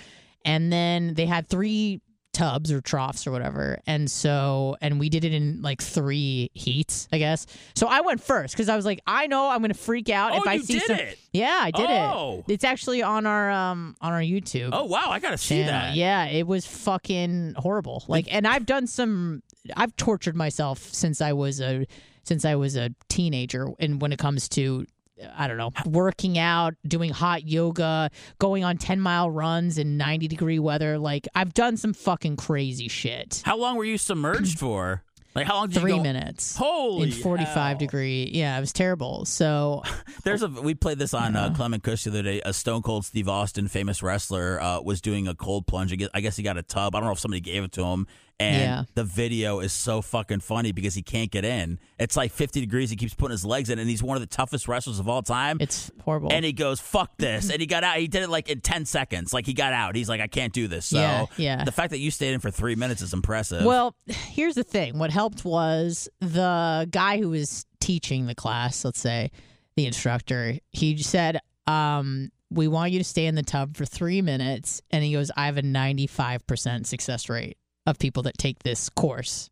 And 0.44 0.72
then 0.72 1.14
they 1.14 1.26
had 1.26 1.48
three 1.48 2.00
tubs 2.35 2.70
or 2.70 2.82
troughs 2.82 3.26
or 3.26 3.30
whatever. 3.30 3.78
And 3.87 4.11
so, 4.11 4.76
and 4.82 5.01
we 5.01 5.09
did 5.09 5.24
it 5.24 5.32
in 5.32 5.62
like 5.62 5.80
three 5.80 6.51
heats, 6.53 7.09
I 7.12 7.18
guess. 7.18 7.47
So 7.74 7.87
I 7.87 8.03
went 8.03 8.20
first 8.22 8.55
because 8.55 8.68
I 8.68 8.76
was 8.76 8.85
like, 8.85 9.01
I 9.07 9.26
know 9.28 9.49
I'm 9.49 9.61
going 9.61 9.72
to 9.72 9.78
freak 9.78 10.11
out 10.11 10.32
Oh, 10.32 10.37
if 10.37 10.47
I 10.47 10.59
see 10.59 10.74
did 10.74 10.82
some. 10.82 10.97
it? 10.97 11.18
Yeah, 11.32 11.59
I 11.62 11.70
did 11.70 11.87
Oh. 11.89 12.45
it. 12.47 12.53
It's 12.53 12.64
actually 12.64 13.03
on 13.03 13.24
our 13.24 13.51
um 13.51 13.97
on 14.03 14.12
our 14.12 14.20
YouTube. 14.20 14.70
Oh 14.72 14.85
wow, 14.85 15.07
I 15.09 15.18
gotta 15.20 15.39
see 15.39 15.57
channel. 15.62 15.70
that. 15.72 15.95
Yeah, 15.97 16.26
it 16.26 16.47
was 16.47 16.66
fucking 16.66 17.55
horrible. 17.57 18.05
Like, 18.09 18.26
and 18.30 18.47
I've 18.47 18.66
done 18.66 18.87
some. 18.87 19.43
I've 19.76 19.97
tortured 19.97 20.37
myself 20.37 20.78
since 20.93 21.20
I 21.22 21.32
was 21.32 21.61
a 21.61 21.87
since 22.24 22.45
I 22.45 22.55
was 22.57 22.76
a 22.76 22.91
teenager, 23.09 23.68
and 23.78 24.01
when 24.03 24.12
it 24.12 24.18
comes 24.18 24.49
to. 24.51 24.87
I 25.36 25.46
don't 25.46 25.56
know, 25.56 25.70
working 25.86 26.38
out, 26.38 26.74
doing 26.86 27.10
hot 27.10 27.46
yoga, 27.46 28.10
going 28.38 28.64
on 28.64 28.76
10 28.78 29.00
mile 29.00 29.30
runs 29.30 29.78
in 29.78 29.96
90 29.96 30.28
degree 30.28 30.58
weather. 30.58 30.98
Like, 30.98 31.28
I've 31.34 31.54
done 31.54 31.76
some 31.76 31.92
fucking 31.94 32.36
crazy 32.36 32.88
shit. 32.88 33.42
How 33.44 33.56
long 33.56 33.76
were 33.76 33.84
you 33.84 33.96
submerged 33.98 34.58
for? 34.58 35.02
Like 35.36 35.48
how 35.48 35.56
long 35.56 35.68
did 35.68 35.80
Three 35.80 35.90
you 35.90 35.96
go? 35.96 36.02
minutes. 36.04 36.56
Holy 36.56 37.08
in 37.08 37.12
45 37.12 37.54
hell. 37.54 37.76
degree. 37.76 38.30
Yeah, 38.32 38.56
it 38.56 38.60
was 38.60 38.72
terrible. 38.72 39.24
So 39.24 39.82
There's 40.24 40.42
a 40.44 40.48
we 40.48 40.74
played 40.76 41.00
this 41.00 41.12
on 41.12 41.34
uh, 41.34 41.52
Clement 41.56 41.82
Kush 41.82 42.04
the 42.04 42.10
other 42.10 42.22
day. 42.22 42.40
A 42.44 42.52
Stone 42.52 42.82
Cold 42.82 43.04
Steve 43.04 43.28
Austin, 43.28 43.66
famous 43.66 44.00
wrestler, 44.00 44.60
uh, 44.62 44.80
was 44.80 45.00
doing 45.00 45.26
a 45.26 45.34
cold 45.34 45.66
plunge. 45.66 45.92
I 46.14 46.20
guess 46.20 46.36
he 46.36 46.44
got 46.44 46.56
a 46.56 46.62
tub. 46.62 46.94
I 46.94 47.00
don't 47.00 47.06
know 47.08 47.12
if 47.14 47.18
somebody 47.18 47.40
gave 47.40 47.64
it 47.64 47.72
to 47.72 47.84
him. 47.84 48.06
And 48.41 48.57
Yeah. 48.62 48.82
the 48.95 49.05
video 49.05 49.61
is 49.61 49.72
so 49.72 50.03
fucking 50.03 50.41
funny 50.41 50.72
because 50.72 50.95
he 50.95 51.03
can't 51.03 51.30
get 51.30 51.45
in. 51.45 51.78
It's 52.01 52.16
like 52.16 52.32
50 52.32 52.61
degrees. 52.61 52.91
He 52.91 52.97
keeps 52.97 53.14
putting 53.14 53.30
his 53.30 53.45
legs 53.45 53.70
in, 53.70 53.78
and 53.78 53.89
he's 53.89 54.03
one 54.03 54.16
of 54.16 54.22
the 54.22 54.26
toughest 54.26 54.66
wrestlers 54.66 54.99
of 54.99 55.09
all 55.09 55.22
time. 55.22 55.59
it's 55.61 55.91
horrible. 56.03 56.32
and 56.32 56.45
he 56.45 56.53
goes, 56.53 56.80
"Fuck 56.80 57.16
this!" 57.16 57.49
And 57.51 57.61
he 57.61 57.66
got 57.66 57.85
out. 57.85 57.99
He 57.99 58.09
did 58.09 58.22
it 58.24 58.28
like 58.30 58.49
in 58.51 58.61
10 58.61 58.87
seconds. 58.87 59.32
Like 59.32 59.47
he 59.47 59.55
got 59.55 59.72
out. 59.72 59.95
He's 59.95 60.09
like, 60.09 60.20
"I 60.20 60.26
can't 60.26 60.53
do 60.53 60.66
this." 60.66 60.87
So 60.87 60.99
Yeah, 60.99 61.26
yeah. 61.37 61.64
the 61.64 61.70
fact 61.72 61.91
that 61.91 61.99
you 61.99 62.11
stayed 62.11 62.32
in 62.35 62.41
for 62.41 62.51
three 62.51 62.74
minutes 62.74 63.03
is 63.03 63.12
impressive. 63.12 63.64
Well, 63.64 63.95
here's 64.07 64.57
the 64.57 64.64
thing. 64.64 64.99
What 64.99 65.11
helped 65.11 65.45
was 65.45 66.09
the 66.20 66.89
guy 66.91 67.18
who 67.18 67.30
was 67.30 67.66
teaching 67.80 68.26
the 68.26 68.35
class, 68.35 68.85
let's 68.85 68.99
say, 69.01 69.30
the 69.76 69.87
instructor, 69.87 70.55
he 70.70 70.97
said, 70.99 71.39
um, 71.68 72.30
we 72.51 72.66
want 72.68 72.93
you 72.93 72.99
to 72.99 73.05
stay 73.05 73.26
in 73.26 73.35
the 73.35 73.43
tub 73.43 73.76
for 73.76 73.85
three 73.85 74.22
minutes. 74.22 74.80
And 74.91 75.03
he 75.05 75.12
goes, 75.12 75.30
I 75.37 75.47
have 75.47 75.57
a 75.57 75.62
95% 75.62 76.87
success 76.87 77.28
rate 77.28 77.57
of 77.87 77.99
people 77.99 78.22
that 78.24 78.39
take 78.39 78.62
this 78.62 78.89
course. 78.89 79.51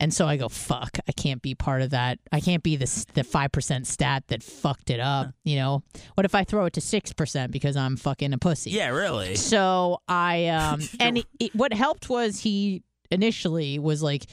And 0.00 0.14
so 0.14 0.26
I 0.26 0.38
go, 0.38 0.48
fuck, 0.48 0.98
I 1.06 1.12
can't 1.12 1.42
be 1.42 1.54
part 1.54 1.82
of 1.82 1.90
that. 1.90 2.18
I 2.32 2.40
can't 2.40 2.62
be 2.62 2.76
the 2.76 3.06
the 3.12 3.22
five 3.22 3.52
percent 3.52 3.86
stat 3.86 4.24
that 4.28 4.42
fucked 4.42 4.88
it 4.88 4.98
up. 4.98 5.34
You 5.44 5.56
know, 5.56 5.82
what 6.14 6.24
if 6.24 6.34
I 6.34 6.42
throw 6.42 6.64
it 6.64 6.72
to 6.74 6.80
six 6.80 7.12
percent 7.12 7.52
because 7.52 7.76
I'm 7.76 7.98
fucking 7.98 8.32
a 8.32 8.38
pussy? 8.38 8.70
yeah, 8.70 8.88
really. 8.88 9.36
So 9.36 10.00
I 10.08 10.46
um 10.48 10.80
and 10.98 11.18
it, 11.18 11.26
it, 11.38 11.54
what 11.54 11.74
helped 11.74 12.08
was 12.08 12.40
he 12.40 12.82
initially 13.10 13.78
was 13.78 14.02
like 14.02 14.24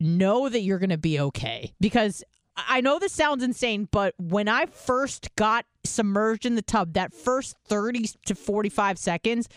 know 0.00 0.48
that 0.48 0.60
you're 0.60 0.78
going 0.78 0.90
to 0.90 0.98
be 0.98 1.18
okay 1.20 1.72
because 1.80 2.22
I 2.56 2.80
know 2.80 2.98
this 2.98 3.12
sounds 3.12 3.42
insane 3.42 3.88
but 3.90 4.14
when 4.18 4.46
I 4.46 4.66
first 4.66 5.34
got 5.36 5.64
submerged 5.84 6.46
in 6.46 6.54
the 6.54 6.62
tub 6.62 6.92
that 6.94 7.12
first 7.14 7.56
30 7.66 8.10
to 8.26 8.34
45 8.34 8.98
seconds 8.98 9.48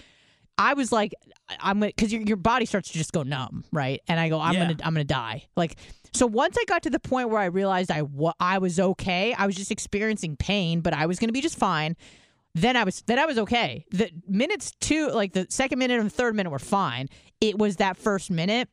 I 0.60 0.74
was 0.76 0.91
like 0.91 1.14
I'm 1.60 1.82
to 1.82 1.91
cuz 1.93 2.14
your 2.14 2.22
your 2.22 2.38
body 2.38 2.66
starts 2.66 2.91
to 2.91 2.97
just 2.97 3.12
go 3.12 3.24
numb, 3.24 3.64
right? 3.72 4.01
And 4.07 4.20
I 4.20 4.30
go 4.30 4.39
I'm 4.39 4.53
Yeah. 4.53 4.74
to 4.74 4.86
I'm 4.86 4.93
to 4.95 5.03
die. 5.03 5.47
Like 5.55 5.78
so 6.14 6.28
once 6.28 6.57
I 6.60 6.66
got 6.66 6.84
to 6.84 6.89
the 6.89 6.99
point 6.99 7.30
where 7.30 7.39
I 7.39 7.45
realized 7.45 7.89
I 7.91 8.01
wa- 8.03 8.34
I 8.39 8.57
was 8.60 8.80
okay, 8.80 9.34
I 9.34 9.45
was 9.45 9.55
just 9.55 9.72
experiencing 9.72 10.36
pain, 10.36 10.82
but 10.82 10.93
I 10.93 11.05
was 11.05 11.18
to 11.30 11.34
be 11.34 11.41
just 11.41 11.57
fine 11.57 11.95
then 12.55 12.76
I 12.76 12.84
was 12.84 13.03
then 13.05 13.20
I 13.20 13.26
was 13.26 13.38
okay. 13.38 13.86
The 13.91 14.10
minutes 14.28 14.74
two, 14.80 15.10
like 15.10 15.34
the 15.34 15.45
second 15.49 15.78
minute 15.80 15.99
and 15.99 16.07
the 16.07 16.14
third 16.14 16.36
minute 16.36 16.49
were 16.49 16.57
fine. 16.60 17.07
It 17.39 17.57
was 17.60 17.76
that 17.78 17.95
first 17.95 18.32
minute 18.32 18.70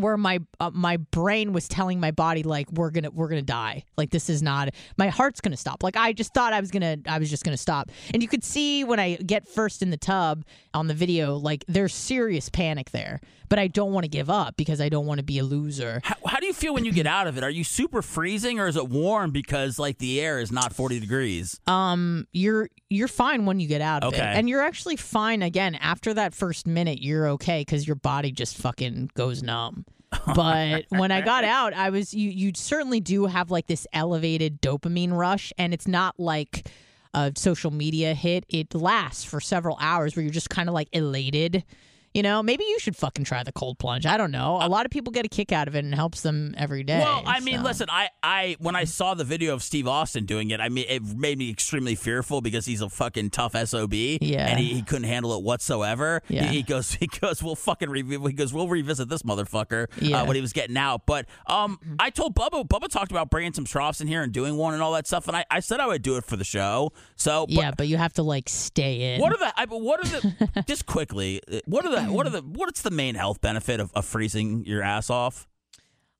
where 0.00 0.16
my 0.16 0.40
uh, 0.58 0.70
my 0.72 0.96
brain 0.98 1.52
was 1.52 1.68
telling 1.68 2.00
my 2.00 2.10
body 2.10 2.42
like 2.42 2.70
we're 2.72 2.90
gonna 2.90 3.10
we're 3.10 3.28
gonna 3.28 3.42
die. 3.42 3.84
Like 3.96 4.10
this 4.10 4.28
is 4.30 4.42
not 4.42 4.70
my 4.96 5.08
heart's 5.08 5.40
gonna 5.40 5.56
stop. 5.56 5.82
Like 5.82 5.96
I 5.96 6.12
just 6.12 6.34
thought 6.34 6.52
I 6.52 6.60
was 6.60 6.70
gonna 6.70 6.96
I 7.06 7.18
was 7.18 7.30
just 7.30 7.44
gonna 7.44 7.56
stop. 7.56 7.90
And 8.12 8.22
you 8.22 8.28
could 8.28 8.44
see 8.44 8.84
when 8.84 8.98
I 9.00 9.16
get 9.16 9.48
first 9.48 9.82
in 9.82 9.90
the 9.90 9.96
tub 9.96 10.44
on 10.74 10.86
the 10.86 10.94
video, 10.94 11.36
like 11.36 11.64
there's 11.68 11.94
serious 11.94 12.48
panic 12.48 12.90
there. 12.90 13.20
But 13.48 13.58
I 13.58 13.66
don't 13.66 13.92
want 13.92 14.04
to 14.04 14.08
give 14.08 14.30
up 14.30 14.56
because 14.56 14.80
I 14.80 14.88
don't 14.88 15.06
want 15.06 15.18
to 15.18 15.24
be 15.24 15.40
a 15.40 15.42
loser. 15.42 16.00
How, 16.04 16.14
how 16.24 16.38
do 16.38 16.46
you 16.46 16.52
feel 16.52 16.72
when 16.72 16.84
you 16.84 16.92
get 16.92 17.08
out 17.08 17.26
of 17.26 17.36
it? 17.36 17.42
Are 17.42 17.50
you 17.50 17.64
super 17.64 18.00
freezing 18.00 18.60
or 18.60 18.68
is 18.68 18.76
it 18.76 18.88
warm 18.88 19.32
because 19.32 19.76
like 19.76 19.98
the 19.98 20.20
air 20.20 20.38
is 20.38 20.52
not 20.52 20.72
40 20.72 21.00
degrees? 21.00 21.58
um 21.66 22.26
you're 22.32 22.68
you're 22.90 23.08
fine 23.08 23.46
when 23.46 23.58
you 23.58 23.66
get 23.66 23.80
out 23.80 24.04
of 24.04 24.12
it 24.14 24.16
Okay. 24.20 24.24
and 24.36 24.48
you're 24.48 24.60
actually 24.62 24.94
fine 24.96 25.42
again 25.42 25.74
after 25.76 26.14
that 26.14 26.32
first 26.32 26.66
minute 26.66 27.02
you're 27.02 27.26
okay 27.28 27.62
because 27.62 27.86
your 27.86 27.96
body 27.96 28.30
just 28.30 28.56
fucking 28.56 29.10
goes 29.14 29.42
numb 29.42 29.84
but 30.34 30.84
when 30.88 31.12
i 31.12 31.20
got 31.20 31.44
out 31.44 31.72
i 31.72 31.90
was 31.90 32.12
you 32.12 32.30
you 32.30 32.52
certainly 32.54 33.00
do 33.00 33.26
have 33.26 33.50
like 33.50 33.66
this 33.66 33.86
elevated 33.92 34.60
dopamine 34.60 35.12
rush 35.12 35.52
and 35.56 35.72
it's 35.72 35.86
not 35.86 36.18
like 36.18 36.68
a 37.14 37.32
social 37.36 37.70
media 37.70 38.14
hit. 38.14 38.44
It 38.48 38.74
lasts 38.74 39.24
for 39.24 39.40
several 39.40 39.76
hours 39.80 40.14
where 40.14 40.22
you're 40.22 40.32
just 40.32 40.50
kind 40.50 40.68
of 40.68 40.74
like 40.74 40.88
elated 40.92 41.64
you 42.14 42.22
know 42.22 42.42
maybe 42.42 42.64
you 42.64 42.78
should 42.78 42.96
fucking 42.96 43.24
try 43.24 43.42
the 43.42 43.52
cold 43.52 43.78
plunge 43.78 44.04
i 44.06 44.16
don't 44.16 44.30
know 44.32 44.58
a 44.60 44.68
lot 44.68 44.84
of 44.84 44.90
people 44.90 45.12
get 45.12 45.24
a 45.24 45.28
kick 45.28 45.52
out 45.52 45.68
of 45.68 45.76
it 45.76 45.84
and 45.84 45.92
it 45.92 45.96
helps 45.96 46.22
them 46.22 46.54
every 46.56 46.82
day 46.82 46.98
Well, 46.98 47.22
I 47.26 47.40
mean, 47.40 47.58
so. 47.58 47.62
listen, 47.64 47.86
I, 47.90 48.08
I 48.22 48.56
when 48.58 48.74
I 48.76 48.84
saw 48.84 49.14
the 49.14 49.24
video 49.24 49.54
of 49.54 49.62
Steve 49.62 49.86
Austin 49.86 50.24
doing 50.26 50.50
it, 50.50 50.60
I 50.60 50.68
mean, 50.68 50.86
it 50.88 51.02
made 51.04 51.38
me 51.38 51.50
extremely 51.50 51.94
fearful 51.94 52.40
because 52.40 52.66
he's 52.66 52.80
a 52.80 52.88
fucking 52.88 53.30
tough 53.30 53.54
sob. 53.68 53.92
Yeah. 53.94 54.46
and 54.48 54.58
he, 54.58 54.74
he 54.74 54.82
couldn't 54.82 55.04
handle 55.08 55.36
it 55.36 55.42
whatsoever. 55.42 56.22
Yeah. 56.28 56.44
He, 56.44 56.56
he 56.58 56.62
goes, 56.62 56.92
he 57.00 57.06
goes, 57.06 57.42
we'll 57.42 57.54
fucking 57.56 57.88
re- 57.90 58.02
he 58.02 58.32
goes, 58.32 58.52
we'll 58.52 58.68
revisit 58.68 59.08
this 59.08 59.22
motherfucker 59.22 59.86
Yeah. 59.98 60.06
Mm-hmm. 60.08 60.14
uh, 60.14 60.24
when 60.26 60.34
he 60.36 60.42
was 60.42 60.52
getting 60.52 60.76
out. 60.76 61.06
But 61.06 61.26
um, 61.46 61.78
I 61.98 62.10
told 62.10 62.34
Bubba, 62.34 62.66
Bubba 62.66 62.88
talked 62.88 63.10
about 63.10 63.30
bringing 63.30 63.52
some 63.52 63.64
troughs 63.64 64.00
in 64.00 64.08
here 64.08 64.22
and 64.22 64.32
doing 64.32 64.56
one 64.56 64.74
and 64.74 64.82
all 64.82 64.92
that 64.92 65.06
stuff, 65.06 65.28
and 65.28 65.36
I, 65.36 65.44
I 65.50 65.60
said 65.60 65.80
I 65.80 65.86
would 65.86 66.02
do 66.02 66.16
it 66.16 66.24
for 66.24 66.36
the 66.36 66.44
show. 66.44 66.92
So, 67.16 67.46
but 67.46 67.54
yeah 67.54 67.70
but 67.76 67.88
you 67.88 67.96
have 67.98 68.12
to 68.14 68.22
like 68.22 68.48
stay 68.48 69.14
in 69.14 69.20
What 69.20 69.32
are 69.32 69.38
the? 69.38 69.52
I, 69.60 69.66
but 69.66 69.80
what 69.80 70.00
are 70.00 70.20
the? 70.20 70.64
just 70.66 70.86
quickly, 70.86 71.40
uh, 71.50 71.60
what 71.66 71.84
are 71.84 71.90
the? 71.90 71.99
What 72.08 72.26
are 72.26 72.30
the? 72.30 72.42
What's 72.42 72.82
the 72.82 72.90
main 72.90 73.14
health 73.14 73.40
benefit 73.40 73.80
of, 73.80 73.92
of 73.94 74.04
freezing 74.04 74.64
your 74.64 74.82
ass 74.82 75.10
off? 75.10 75.46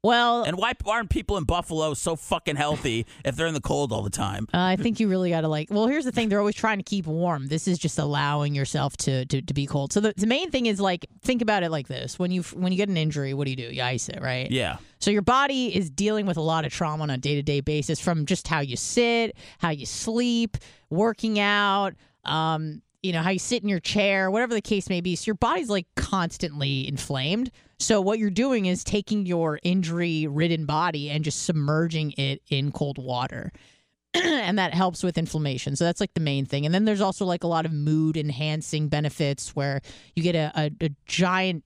well 0.02 0.44
And 0.44 0.56
why 0.56 0.72
aren't 0.86 1.10
people 1.10 1.36
in 1.36 1.44
Buffalo 1.44 1.94
so 1.94 2.16
fucking 2.16 2.56
healthy 2.56 3.06
if 3.24 3.36
they're 3.36 3.46
in 3.46 3.54
the 3.54 3.60
cold 3.60 3.92
all 3.92 4.02
the 4.02 4.10
time? 4.10 4.46
Uh, 4.52 4.58
I 4.58 4.76
think 4.76 4.98
you 4.98 5.08
really 5.08 5.30
got 5.30 5.42
to 5.42 5.48
like. 5.48 5.68
Well, 5.70 5.86
here's 5.86 6.04
the 6.04 6.12
thing: 6.12 6.28
they're 6.28 6.38
always 6.38 6.54
trying 6.54 6.78
to 6.78 6.84
keep 6.84 7.06
warm. 7.06 7.48
This 7.48 7.68
is 7.68 7.78
just 7.78 7.98
allowing 7.98 8.54
yourself 8.54 8.96
to 8.98 9.26
to, 9.26 9.42
to 9.42 9.54
be 9.54 9.66
cold. 9.66 9.92
So 9.92 10.00
the, 10.00 10.14
the 10.16 10.26
main 10.26 10.50
thing 10.50 10.66
is 10.66 10.80
like 10.80 11.06
think 11.22 11.42
about 11.42 11.62
it 11.62 11.70
like 11.70 11.88
this: 11.88 12.18
when 12.18 12.30
you 12.30 12.42
when 12.54 12.72
you 12.72 12.78
get 12.78 12.88
an 12.88 12.96
injury, 12.96 13.34
what 13.34 13.44
do 13.44 13.50
you 13.50 13.56
do? 13.56 13.74
You 13.74 13.82
ice 13.82 14.08
it, 14.08 14.20
right? 14.22 14.50
Yeah. 14.50 14.78
So 14.98 15.10
your 15.10 15.22
body 15.22 15.74
is 15.74 15.90
dealing 15.90 16.26
with 16.26 16.36
a 16.36 16.42
lot 16.42 16.64
of 16.64 16.72
trauma 16.72 17.02
on 17.02 17.10
a 17.10 17.18
day 17.18 17.34
to 17.34 17.42
day 17.42 17.60
basis 17.60 18.00
from 18.00 18.26
just 18.26 18.48
how 18.48 18.60
you 18.60 18.76
sit, 18.76 19.36
how 19.58 19.70
you 19.70 19.86
sleep, 19.86 20.56
working 20.88 21.38
out. 21.38 21.94
Um, 22.24 22.82
you 23.02 23.12
know 23.12 23.22
how 23.22 23.30
you 23.30 23.38
sit 23.38 23.62
in 23.62 23.68
your 23.68 23.80
chair, 23.80 24.30
whatever 24.30 24.54
the 24.54 24.60
case 24.60 24.88
may 24.88 25.00
be. 25.00 25.16
So 25.16 25.24
your 25.26 25.34
body's 25.34 25.70
like 25.70 25.86
constantly 25.96 26.86
inflamed. 26.86 27.50
So 27.78 28.00
what 28.00 28.18
you're 28.18 28.30
doing 28.30 28.66
is 28.66 28.84
taking 28.84 29.24
your 29.26 29.58
injury 29.62 30.26
ridden 30.26 30.66
body 30.66 31.08
and 31.08 31.24
just 31.24 31.44
submerging 31.44 32.12
it 32.18 32.42
in 32.50 32.72
cold 32.72 32.98
water. 32.98 33.52
and 34.14 34.58
that 34.58 34.74
helps 34.74 35.02
with 35.02 35.16
inflammation. 35.16 35.76
So 35.76 35.84
that's 35.84 36.00
like 36.00 36.14
the 36.14 36.20
main 36.20 36.44
thing. 36.44 36.66
And 36.66 36.74
then 36.74 36.84
there's 36.84 37.00
also 37.00 37.24
like 37.24 37.44
a 37.44 37.46
lot 37.46 37.64
of 37.64 37.72
mood 37.72 38.16
enhancing 38.16 38.88
benefits 38.88 39.54
where 39.54 39.80
you 40.16 40.22
get 40.22 40.34
a, 40.34 40.52
a, 40.56 40.70
a 40.84 40.90
giant 41.06 41.64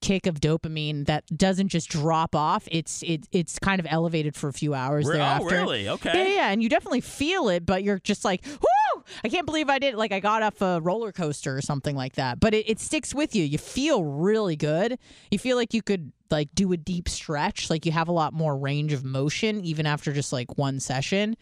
kick 0.00 0.26
of 0.26 0.40
dopamine 0.40 1.06
that 1.06 1.24
doesn't 1.36 1.68
just 1.68 1.88
drop 1.88 2.34
off. 2.34 2.66
It's 2.70 3.02
it, 3.02 3.26
it's 3.32 3.58
kind 3.58 3.80
of 3.80 3.86
elevated 3.88 4.34
for 4.34 4.48
a 4.48 4.52
few 4.52 4.74
hours 4.74 5.06
Re- 5.06 5.20
oh, 5.20 5.44
really? 5.44 5.88
Okay. 5.88 6.10
Yeah, 6.14 6.34
yeah, 6.34 6.50
and 6.50 6.62
you 6.62 6.68
definitely 6.68 7.00
feel 7.00 7.48
it, 7.48 7.66
but 7.66 7.82
you're 7.84 7.98
just 7.98 8.24
like, 8.24 8.44
whoo! 8.46 9.02
I 9.24 9.28
can't 9.28 9.46
believe 9.46 9.68
I 9.68 9.78
did. 9.78 9.94
it. 9.94 9.98
Like 9.98 10.12
I 10.12 10.20
got 10.20 10.42
off 10.42 10.60
a 10.62 10.80
roller 10.80 11.12
coaster 11.12 11.56
or 11.56 11.60
something 11.62 11.96
like 11.96 12.14
that. 12.14 12.40
But 12.40 12.54
it, 12.54 12.68
it 12.68 12.80
sticks 12.80 13.14
with 13.14 13.34
you. 13.34 13.44
You 13.44 13.58
feel 13.58 14.04
really 14.04 14.56
good. 14.56 14.98
You 15.30 15.38
feel 15.38 15.56
like 15.56 15.74
you 15.74 15.82
could 15.82 16.12
like 16.30 16.48
do 16.54 16.72
a 16.72 16.76
deep 16.76 17.08
stretch. 17.08 17.70
Like 17.70 17.86
you 17.86 17.92
have 17.92 18.08
a 18.08 18.12
lot 18.12 18.32
more 18.32 18.56
range 18.56 18.92
of 18.92 19.04
motion 19.04 19.64
even 19.64 19.86
after 19.86 20.12
just 20.12 20.32
like 20.32 20.56
one 20.58 20.80
session. 20.80 21.36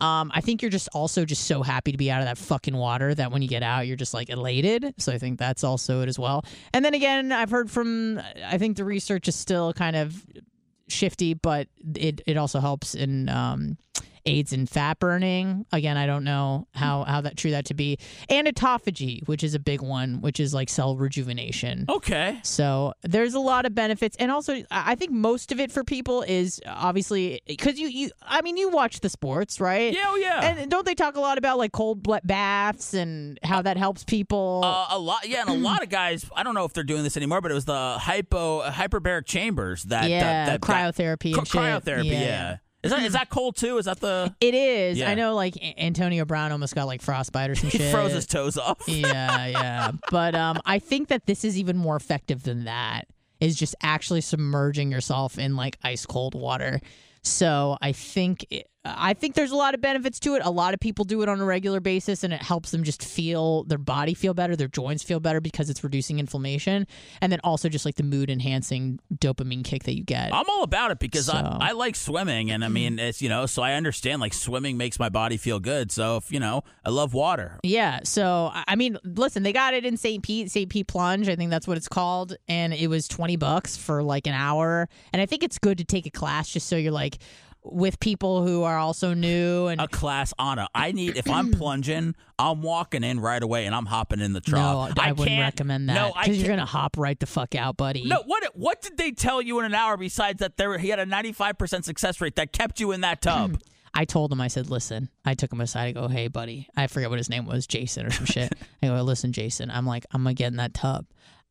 Um, 0.00 0.30
I 0.34 0.40
think 0.40 0.62
you're 0.62 0.70
just 0.70 0.88
also 0.92 1.24
just 1.24 1.46
so 1.46 1.62
happy 1.62 1.92
to 1.92 1.98
be 1.98 2.10
out 2.10 2.20
of 2.20 2.26
that 2.26 2.38
fucking 2.38 2.76
water 2.76 3.14
that 3.14 3.30
when 3.30 3.42
you 3.42 3.48
get 3.48 3.62
out, 3.62 3.86
you're 3.86 3.96
just 3.96 4.14
like 4.14 4.30
elated. 4.30 4.94
So 4.98 5.12
I 5.12 5.18
think 5.18 5.38
that's 5.38 5.62
also 5.62 6.02
it 6.02 6.08
as 6.08 6.18
well. 6.18 6.44
And 6.72 6.84
then 6.84 6.94
again, 6.94 7.32
I've 7.32 7.50
heard 7.50 7.70
from, 7.70 8.20
I 8.44 8.58
think 8.58 8.76
the 8.76 8.84
research 8.84 9.28
is 9.28 9.36
still 9.36 9.72
kind 9.72 9.96
of 9.96 10.24
shifty, 10.88 11.34
but 11.34 11.68
it, 11.94 12.22
it 12.26 12.36
also 12.36 12.60
helps 12.60 12.94
in 12.94 13.28
um, 13.28 13.76
aids 14.26 14.52
in 14.52 14.66
fat 14.66 14.98
burning. 14.98 15.66
Again, 15.72 15.96
I 15.96 16.06
don't 16.06 16.24
know 16.24 16.66
how, 16.74 17.04
how 17.04 17.20
that 17.22 17.36
true 17.36 17.52
that 17.52 17.66
to 17.66 17.74
be. 17.74 17.98
And 18.28 18.46
autophagy, 18.46 19.26
which 19.28 19.42
is 19.42 19.54
a 19.54 19.58
big 19.58 19.82
one, 19.82 20.20
which 20.20 20.40
is 20.40 20.52
like 20.54 20.68
cell 20.68 20.96
rejuvenation. 20.96 21.86
Okay. 21.88 22.40
So 22.42 22.94
there's 23.02 23.34
a 23.34 23.40
lot 23.40 23.66
of 23.66 23.74
benefits, 23.74 24.16
and 24.18 24.30
also 24.30 24.62
I 24.70 24.94
think 24.94 25.12
most 25.12 25.52
of 25.52 25.60
it 25.60 25.70
for 25.72 25.84
people 25.84 26.22
is 26.22 26.60
obviously 26.66 27.40
because 27.46 27.78
you 27.78 27.88
you 27.88 28.10
I 28.22 28.42
mean 28.42 28.56
you 28.56 28.68
watch 28.70 29.00
the 29.00 29.08
sports 29.08 29.60
right? 29.60 29.92
Yeah, 29.94 30.06
oh, 30.08 30.16
yeah. 30.16 30.40
And 30.42 30.70
don't 30.70 30.86
they 30.86 30.94
talk 30.94 31.16
a 31.16 31.20
lot 31.20 31.38
about 31.38 31.58
like 31.58 31.72
cold 31.72 32.06
baths 32.24 32.94
and 32.94 33.38
how 33.42 33.62
that 33.62 33.76
helps 33.76 34.04
people? 34.04 34.62
Uh, 34.64 34.86
a 34.90 34.98
lot, 34.98 35.28
yeah, 35.28 35.42
and 35.42 35.50
a 35.50 35.52
lot 35.54 35.82
of 35.82 35.88
guys. 36.00 36.28
I 36.34 36.42
don't 36.42 36.54
know 36.54 36.64
if 36.64 36.72
they're 36.72 36.84
doing 36.84 37.02
this 37.02 37.16
anymore, 37.16 37.40
but 37.40 37.50
it 37.50 37.54
was 37.54 37.64
the 37.64 37.96
hypo 37.98 38.62
hyperbaric 38.62 39.26
chambers 39.26 39.84
that 39.84 40.08
yeah, 40.08 40.20
that, 40.20 40.46
that, 40.46 40.60
that- 40.60 40.94
cryotherapy. 40.96 41.34
Shit. 41.34 41.44
cryotherapy. 41.44 42.10
Yeah. 42.10 42.56
Is 42.82 42.90
that 42.90 43.02
is 43.02 43.12
that 43.12 43.28
cold 43.28 43.56
too? 43.56 43.78
Is 43.78 43.84
that 43.84 44.00
the 44.00 44.34
It 44.40 44.54
is. 44.54 44.98
Yeah. 44.98 45.10
I 45.10 45.14
know, 45.14 45.34
like 45.34 45.54
Antonio 45.78 46.24
Brown 46.24 46.50
almost 46.52 46.74
got 46.74 46.86
like 46.86 47.02
frostbite 47.02 47.50
or 47.50 47.54
some 47.54 47.70
shit. 47.70 47.80
he 47.80 47.90
froze 47.90 48.12
his 48.12 48.26
toes 48.26 48.56
off? 48.56 48.82
yeah, 48.86 49.46
yeah. 49.46 49.90
But 50.10 50.34
um, 50.34 50.60
I 50.64 50.78
think 50.78 51.08
that 51.08 51.26
this 51.26 51.44
is 51.44 51.58
even 51.58 51.76
more 51.76 51.96
effective 51.96 52.42
than 52.42 52.64
that. 52.64 53.06
Is 53.40 53.56
just 53.56 53.74
actually 53.82 54.20
submerging 54.20 54.90
yourself 54.90 55.38
in 55.38 55.56
like 55.56 55.78
ice 55.82 56.04
cold 56.04 56.34
water. 56.34 56.80
So 57.22 57.76
I 57.80 57.92
think, 57.92 58.46
it, 58.50 58.68
I 58.82 59.12
think 59.12 59.34
there's 59.34 59.50
a 59.50 59.56
lot 59.56 59.74
of 59.74 59.82
benefits 59.82 60.18
to 60.20 60.36
it. 60.36 60.42
A 60.42 60.50
lot 60.50 60.72
of 60.72 60.80
people 60.80 61.04
do 61.04 61.20
it 61.20 61.28
on 61.28 61.38
a 61.38 61.44
regular 61.44 61.80
basis, 61.80 62.24
and 62.24 62.32
it 62.32 62.40
helps 62.40 62.70
them 62.70 62.82
just 62.82 63.04
feel 63.04 63.64
their 63.64 63.76
body 63.76 64.14
feel 64.14 64.32
better, 64.32 64.56
their 64.56 64.68
joints 64.68 65.02
feel 65.02 65.20
better 65.20 65.38
because 65.38 65.68
it's 65.68 65.84
reducing 65.84 66.18
inflammation, 66.18 66.86
and 67.20 67.30
then 67.30 67.40
also 67.44 67.68
just 67.68 67.84
like 67.84 67.96
the 67.96 68.02
mood 68.02 68.30
enhancing 68.30 68.98
dopamine 69.14 69.62
kick 69.64 69.84
that 69.84 69.96
you 69.96 70.02
get. 70.02 70.32
I'm 70.32 70.48
all 70.48 70.62
about 70.62 70.92
it 70.92 70.98
because 70.98 71.26
So- 71.26 71.34
I, 71.34 71.68
I 71.68 71.72
like 71.72 71.94
swimming, 71.94 72.50
and 72.50 72.64
I 72.64 72.68
mean, 72.68 72.98
it's 72.98 73.20
you 73.20 73.28
know, 73.28 73.44
so 73.44 73.62
I 73.62 73.74
understand 73.74 74.20
like 74.22 74.32
swimming 74.32 74.78
makes 74.78 74.98
my 74.98 75.10
body 75.10 75.36
feel 75.36 75.60
good. 75.60 75.92
So 75.92 76.16
if 76.16 76.32
you 76.32 76.40
know, 76.40 76.62
I 76.82 76.88
love 76.88 77.12
water. 77.12 77.58
Yeah. 77.62 78.00
So 78.04 78.50
I 78.54 78.76
mean, 78.76 78.96
listen, 79.04 79.42
they 79.42 79.52
got 79.52 79.74
it 79.74 79.84
in 79.84 79.98
St. 79.98 80.22
Pete, 80.22 80.50
St. 80.50 80.70
Pete 80.70 80.86
Plunge, 80.86 81.28
I 81.28 81.36
think 81.36 81.50
that's 81.50 81.68
what 81.68 81.76
it's 81.76 81.88
called, 81.88 82.34
and 82.48 82.72
it 82.72 82.88
was 82.88 83.08
twenty 83.08 83.36
bucks 83.36 83.76
for 83.76 84.02
like 84.02 84.26
an 84.26 84.32
hour. 84.34 84.88
And 85.12 85.20
I 85.20 85.26
think 85.26 85.42
it's 85.42 85.58
good 85.58 85.76
to 85.78 85.84
take 85.84 86.06
a 86.06 86.10
class 86.10 86.48
just 86.48 86.66
so 86.66 86.76
you're 86.76 86.92
like 86.92 87.18
with 87.62 88.00
people 88.00 88.46
who 88.46 88.62
are 88.62 88.78
also 88.78 89.14
new 89.14 89.66
and 89.66 89.80
A 89.80 89.88
class 89.88 90.32
on 90.38 90.58
it. 90.58 90.68
I 90.74 90.92
need 90.92 91.16
if 91.16 91.28
I'm 91.28 91.50
plunging, 91.52 92.14
I'm 92.38 92.62
walking 92.62 93.04
in 93.04 93.20
right 93.20 93.42
away 93.42 93.66
and 93.66 93.74
I'm 93.74 93.86
hopping 93.86 94.20
in 94.20 94.32
the 94.32 94.40
trough. 94.40 94.94
no, 94.96 95.02
I, 95.02 95.12
wouldn't 95.12 95.40
recommend 95.40 95.88
that 95.88 95.94
No, 95.94 96.12
because 96.18 96.38
you're 96.38 96.48
gonna 96.48 96.64
hop 96.64 96.96
right 96.96 97.18
the 97.18 97.26
fuck 97.26 97.54
out, 97.54 97.76
buddy. 97.76 98.04
No, 98.04 98.22
what 98.24 98.44
what 98.54 98.80
did 98.80 98.96
they 98.96 99.12
tell 99.12 99.42
you 99.42 99.58
in 99.58 99.66
an 99.66 99.74
hour 99.74 99.96
besides 99.96 100.40
that 100.40 100.56
there 100.56 100.78
he 100.78 100.88
had 100.88 100.98
a 100.98 101.06
95% 101.06 101.84
success 101.84 102.20
rate 102.20 102.36
that 102.36 102.52
kept 102.52 102.80
you 102.80 102.92
in 102.92 103.02
that 103.02 103.20
tub? 103.22 103.60
I 103.92 104.04
told 104.04 104.30
him, 104.30 104.40
I 104.40 104.46
said, 104.48 104.70
listen, 104.70 105.08
I 105.24 105.34
took 105.34 105.52
him 105.52 105.60
aside. 105.60 105.88
I 105.88 105.92
go, 105.92 106.06
hey, 106.06 106.28
buddy, 106.28 106.68
I 106.76 106.86
forget 106.86 107.10
what 107.10 107.18
his 107.18 107.28
name 107.28 107.44
was, 107.44 107.66
Jason 107.66 108.06
or 108.06 108.10
some 108.10 108.24
shit. 108.26 108.52
I 108.82 108.86
go, 108.86 109.02
listen, 109.02 109.32
Jason, 109.32 109.68
I'm 109.68 109.84
like, 109.84 110.06
I'm 110.12 110.22
going 110.22 110.36
to 110.36 110.38
get 110.38 110.46
in 110.52 110.58
that 110.58 110.74
tub 110.74 111.06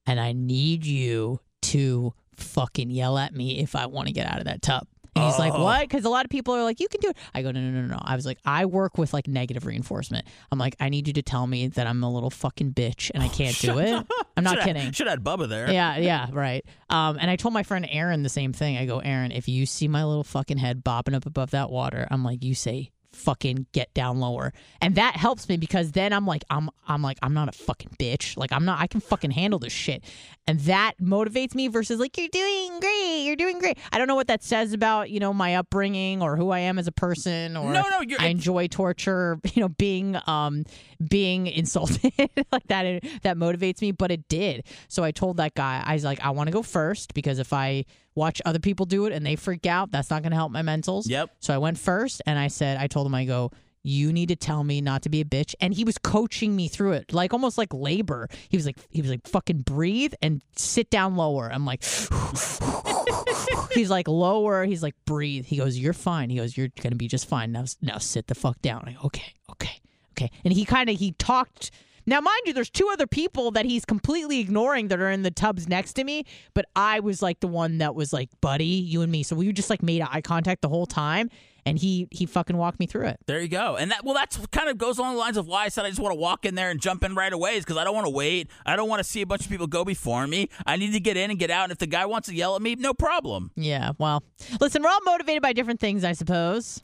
and 0.06 0.20
I 0.20 0.32
need 0.32 0.86
you 0.86 1.42
to 1.64 2.14
fucking 2.38 2.92
yell 2.92 3.18
at 3.18 3.36
me 3.36 3.60
if 3.60 3.76
I 3.76 3.88
want 3.88 4.08
to 4.08 4.14
get 4.14 4.26
out 4.26 4.40
of 4.40 4.46
that 4.46 4.62
tub. 4.62 4.88
And 5.16 5.26
he's 5.26 5.40
like, 5.40 5.54
what? 5.54 5.82
Because 5.82 6.06
a 6.06 6.10
lot 6.10 6.26
of 6.26 6.32
people 6.32 6.56
are 6.56 6.64
like, 6.64 6.80
you 6.80 6.88
can 6.88 7.02
do 7.02 7.10
it. 7.10 7.18
I 7.34 7.42
go, 7.42 7.52
no, 7.52 7.60
no, 7.60 7.82
no, 7.82 7.88
no. 7.88 8.00
I 8.02 8.16
was 8.16 8.26
like, 8.26 8.38
I 8.46 8.66
work 8.66 8.98
with 8.98 9.14
like 9.14 9.28
negative 9.28 9.66
reinforcement. 9.66 10.26
I'm 10.52 10.60
like, 10.60 10.76
I 10.80 10.90
need 10.90 11.08
you 11.08 11.14
to 11.14 11.22
tell 11.22 11.46
me 11.48 11.68
that 11.68 11.88
I'm 11.88 12.04
a 12.04 12.12
little 12.12 12.30
fucking 12.30 12.74
bitch 12.74 13.12
and 13.14 13.24
I 13.24 13.28
can't 13.28 13.58
do 13.60 13.80
it. 13.80 14.06
I'm 14.38 14.44
not 14.44 14.62
kidding. 14.62 14.88
I, 14.88 14.92
Should 14.92 15.08
have 15.08 15.20
had 15.20 15.24
Bubba 15.24 15.50
there. 15.50 15.72
Yeah, 15.72 15.98
yeah, 16.00 16.28
right. 16.32 16.66
Um, 16.90 17.18
and 17.20 17.30
I 17.30 17.36
told 17.36 17.54
my 17.54 17.64
friend 17.64 17.88
Aaron 17.90 18.24
the 18.24 18.30
same 18.30 18.54
thing. 18.54 18.78
I 18.78 18.86
go, 18.86 19.00
Aaron, 19.00 19.32
if 19.32 19.48
you 19.48 19.66
see 19.66 19.88
my 19.88 20.04
little 20.06 20.24
fucking 20.24 20.58
head 20.58 20.84
bobbing 20.84 21.16
up 21.16 21.26
above 21.26 21.52
that 21.52 21.70
water, 21.70 22.08
I'm 22.10 22.24
like, 22.24 22.44
you 22.44 22.56
say 22.56 22.92
fucking 23.20 23.68
get 23.74 23.94
down 23.94 24.20
lower. 24.20 24.54
And 24.82 24.96
that 24.96 25.16
helps 25.16 25.50
me 25.50 25.58
because 25.58 25.92
then 25.92 26.14
I'm 26.14 26.26
like, 26.26 26.44
I'm 26.50 26.70
I'm 26.88 27.02
like, 27.02 27.18
I'm 27.22 27.34
not 27.34 27.50
a 27.50 27.52
fucking 27.52 27.96
bitch. 28.00 28.38
Like 28.38 28.52
I'm 28.52 28.66
not 28.66 28.80
I 28.80 28.88
can 28.88 29.02
fucking 29.02 29.32
handle 29.32 29.60
this 29.60 29.74
shit. 29.74 30.04
And 30.48 30.60
that 30.62 30.94
motivates 31.02 31.54
me 31.54 31.68
versus 31.68 32.00
like, 32.00 32.18
you're 32.18 32.28
doing 32.30 32.80
great, 32.80 33.24
you're 33.26 33.36
doing 33.36 33.60
great. 33.60 33.78
I 33.92 33.98
don't 33.98 34.08
know 34.08 34.16
what 34.16 34.28
that 34.28 34.44
says 34.44 34.74
about, 34.74 35.10
you 35.10 35.20
know, 35.20 35.34
my 35.34 35.56
upbringing 35.56 36.24
or 36.24 36.38
who 36.38 36.50
I 36.50 36.60
am 36.60 36.80
as 36.80 36.88
a 36.88 36.92
person 36.92 37.56
or 37.56 37.72
No, 37.72 37.84
no, 37.84 38.04
I 38.20 38.28
enjoy 38.28 38.68
torture, 38.68 39.40
you 39.54 39.62
know, 39.62 39.70
being 39.70 40.18
um 40.26 40.66
being 41.08 41.48
insulted 41.48 42.12
like 42.52 42.68
that 42.68 43.04
that 43.24 43.38
motivates 43.38 43.82
me, 43.82 43.92
but 43.92 44.12
it 44.12 44.28
did. 44.28 44.66
So 44.88 45.04
I 45.04 45.12
told 45.12 45.38
that 45.38 45.54
guy, 45.54 45.84
I 45.86 45.94
was 45.94 46.04
like, 46.04 46.22
I 46.22 46.32
want 46.32 46.48
to 46.48 46.52
go 46.52 46.64
first 46.64 47.14
because 47.14 47.40
if 47.40 47.54
I 47.54 47.86
watch 48.20 48.42
other 48.46 48.60
people 48.60 48.86
do 48.86 49.06
it 49.06 49.14
and 49.14 49.26
they 49.26 49.36
freak 49.36 49.66
out, 49.66 49.92
that's 49.92 50.10
not 50.10 50.22
going 50.22 50.32
to 50.32 50.36
help 50.38 50.52
my 50.52 50.62
mentals. 50.62 51.08
Yep. 51.08 51.32
So 51.40 51.54
I 51.54 51.58
went 51.58 51.80
first 51.80 52.22
and 52.26 52.38
I 52.38 52.50
said, 52.50 52.78
I 52.78 52.88
told 52.88 53.08
him, 53.08 53.16
I 53.16 53.26
go, 53.26 53.52
you 53.82 54.12
need 54.12 54.28
to 54.28 54.36
tell 54.36 54.64
me 54.64 54.82
not 54.82 55.04
to 55.04 55.10
be 55.10 55.22
a 55.22 55.26
bitch. 55.26 55.56
And 55.62 55.74
he 55.74 55.84
was 55.86 55.98
coaching 55.98 56.56
me 56.56 56.68
through 56.68 56.94
it, 56.94 57.14
like 57.14 57.34
almost 57.34 57.58
like 57.58 57.74
labor. 57.74 58.28
He 58.50 58.58
was 58.58 58.66
like, 58.66 58.78
he 58.90 59.02
was 59.02 59.10
like, 59.10 59.26
fucking 59.28 59.60
breathe 59.60 60.14
and 60.22 60.42
sit 60.56 60.90
down 60.90 61.16
lower. 61.16 61.50
I'm 61.52 61.66
like, 61.66 61.84
he's 63.74 63.90
like 63.90 64.08
lower. 64.08 64.66
He's 64.66 64.84
like, 64.84 64.96
breathe. 65.06 65.46
He 65.46 65.58
goes, 65.58 65.78
you're 65.78 65.94
fine. 65.94 66.30
He 66.30 66.36
goes, 66.38 66.58
you're 66.58 66.70
gonna 66.82 66.98
be 66.98 67.08
just 67.08 67.28
fine. 67.28 67.52
Now, 67.54 67.66
now 67.82 67.98
sit 67.98 68.28
the 68.28 68.36
fuck 68.36 68.62
down. 68.62 68.84
I 68.86 68.92
go, 68.94 69.00
okay, 69.06 69.34
okay, 69.52 69.80
okay. 70.12 70.32
And 70.44 70.54
he 70.54 70.66
kind 70.66 70.90
of 70.90 70.98
he 70.98 71.14
talked. 71.14 71.72
Now, 72.10 72.22
mind 72.22 72.42
you, 72.48 72.54
there's 72.54 72.72
two 72.72 72.90
other 72.92 73.06
people 73.06 73.52
that 73.52 73.66
he's 73.66 73.86
completely 73.86 74.40
ignoring 74.40 74.88
that 74.88 75.00
are 75.00 75.12
in 75.12 75.22
the 75.22 75.30
tubs 75.30 75.70
next 75.70 75.94
to 75.94 76.04
me, 76.04 76.26
but 76.56 76.66
I 76.76 77.02
was 77.02 77.22
like 77.22 77.40
the 77.40 77.48
one 77.48 77.78
that 77.78 77.94
was 77.94 78.12
like, 78.12 78.30
buddy, 78.42 78.66
you 78.66 79.04
and 79.04 79.12
me. 79.12 79.22
So 79.22 79.36
we 79.36 79.54
just 79.54 79.70
like 79.70 79.84
made 79.84 80.02
eye 80.02 80.22
contact 80.22 80.64
the 80.64 80.70
whole 80.70 80.88
time, 80.88 81.30
and 81.68 81.78
he 81.78 82.08
he 82.10 82.26
fucking 82.26 82.58
walked 82.58 82.80
me 82.80 82.88
through 82.88 83.06
it. 83.06 83.20
There 83.28 83.40
you 83.40 83.48
go. 83.48 83.76
And 83.76 83.92
that 83.92 84.04
well 84.04 84.16
that's 84.16 84.44
kind 84.48 84.70
of 84.70 84.80
goes 84.80 84.98
along 84.98 85.14
the 85.14 85.20
lines 85.20 85.38
of 85.38 85.46
why 85.46 85.66
I 85.66 85.70
said 85.70 85.86
I 85.86 85.90
just 85.90 86.02
want 86.02 86.14
to 86.14 86.20
walk 86.20 86.46
in 86.46 86.56
there 86.56 86.72
and 86.72 86.82
jump 86.82 87.04
in 87.04 87.14
right 87.14 87.32
away 87.32 87.58
is 87.58 87.64
because 87.64 87.78
I 87.78 87.84
don't 87.84 87.94
want 87.94 88.08
to 88.08 88.14
wait. 88.14 88.50
I 88.66 88.76
don't 88.76 88.90
want 88.90 89.02
to 89.02 89.08
see 89.08 89.22
a 89.22 89.28
bunch 89.28 89.44
of 89.44 89.52
people 89.52 89.68
go 89.68 89.86
before 89.86 90.26
me. 90.26 90.50
I 90.66 90.78
need 90.78 90.94
to 90.94 91.00
get 91.00 91.16
in 91.16 91.30
and 91.30 91.38
get 91.38 91.52
out. 91.52 91.66
And 91.66 91.72
if 91.72 91.78
the 91.78 91.86
guy 91.86 92.08
wants 92.08 92.28
to 92.30 92.34
yell 92.34 92.56
at 92.56 92.64
me, 92.64 92.74
no 92.74 92.96
problem. 92.96 93.52
Yeah, 93.56 93.92
well, 94.00 94.24
listen, 94.60 94.82
we're 94.82 94.90
all 94.90 95.04
motivated 95.06 95.44
by 95.44 95.54
different 95.54 95.80
things, 95.80 96.04
I 96.04 96.14
suppose. 96.14 96.82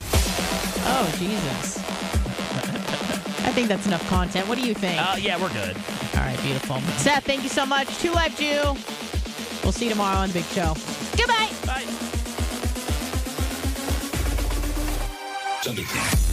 Oh, 0.88 1.12
Jesus. 1.18 1.95
I 3.46 3.52
think 3.52 3.68
that's 3.68 3.86
enough 3.86 4.06
content. 4.08 4.48
What 4.48 4.58
do 4.58 4.66
you 4.66 4.74
think? 4.74 5.00
Uh, 5.00 5.16
yeah, 5.18 5.40
we're 5.40 5.52
good. 5.52 5.76
All 6.14 6.20
right, 6.20 6.38
beautiful. 6.42 6.80
Seth, 6.98 7.24
thank 7.24 7.44
you 7.44 7.48
so 7.48 7.64
much. 7.64 7.86
Two 7.98 8.10
Live 8.10 8.36
Jew. 8.36 8.74
We'll 9.62 9.72
see 9.72 9.84
you 9.84 9.92
tomorrow 9.92 10.18
on 10.18 10.28
The 10.28 10.34
Big 10.34 10.44
Show. 10.46 10.74
Goodbye. 11.16 11.50
Bye. 11.64 11.84
Thunderground. 15.62 16.25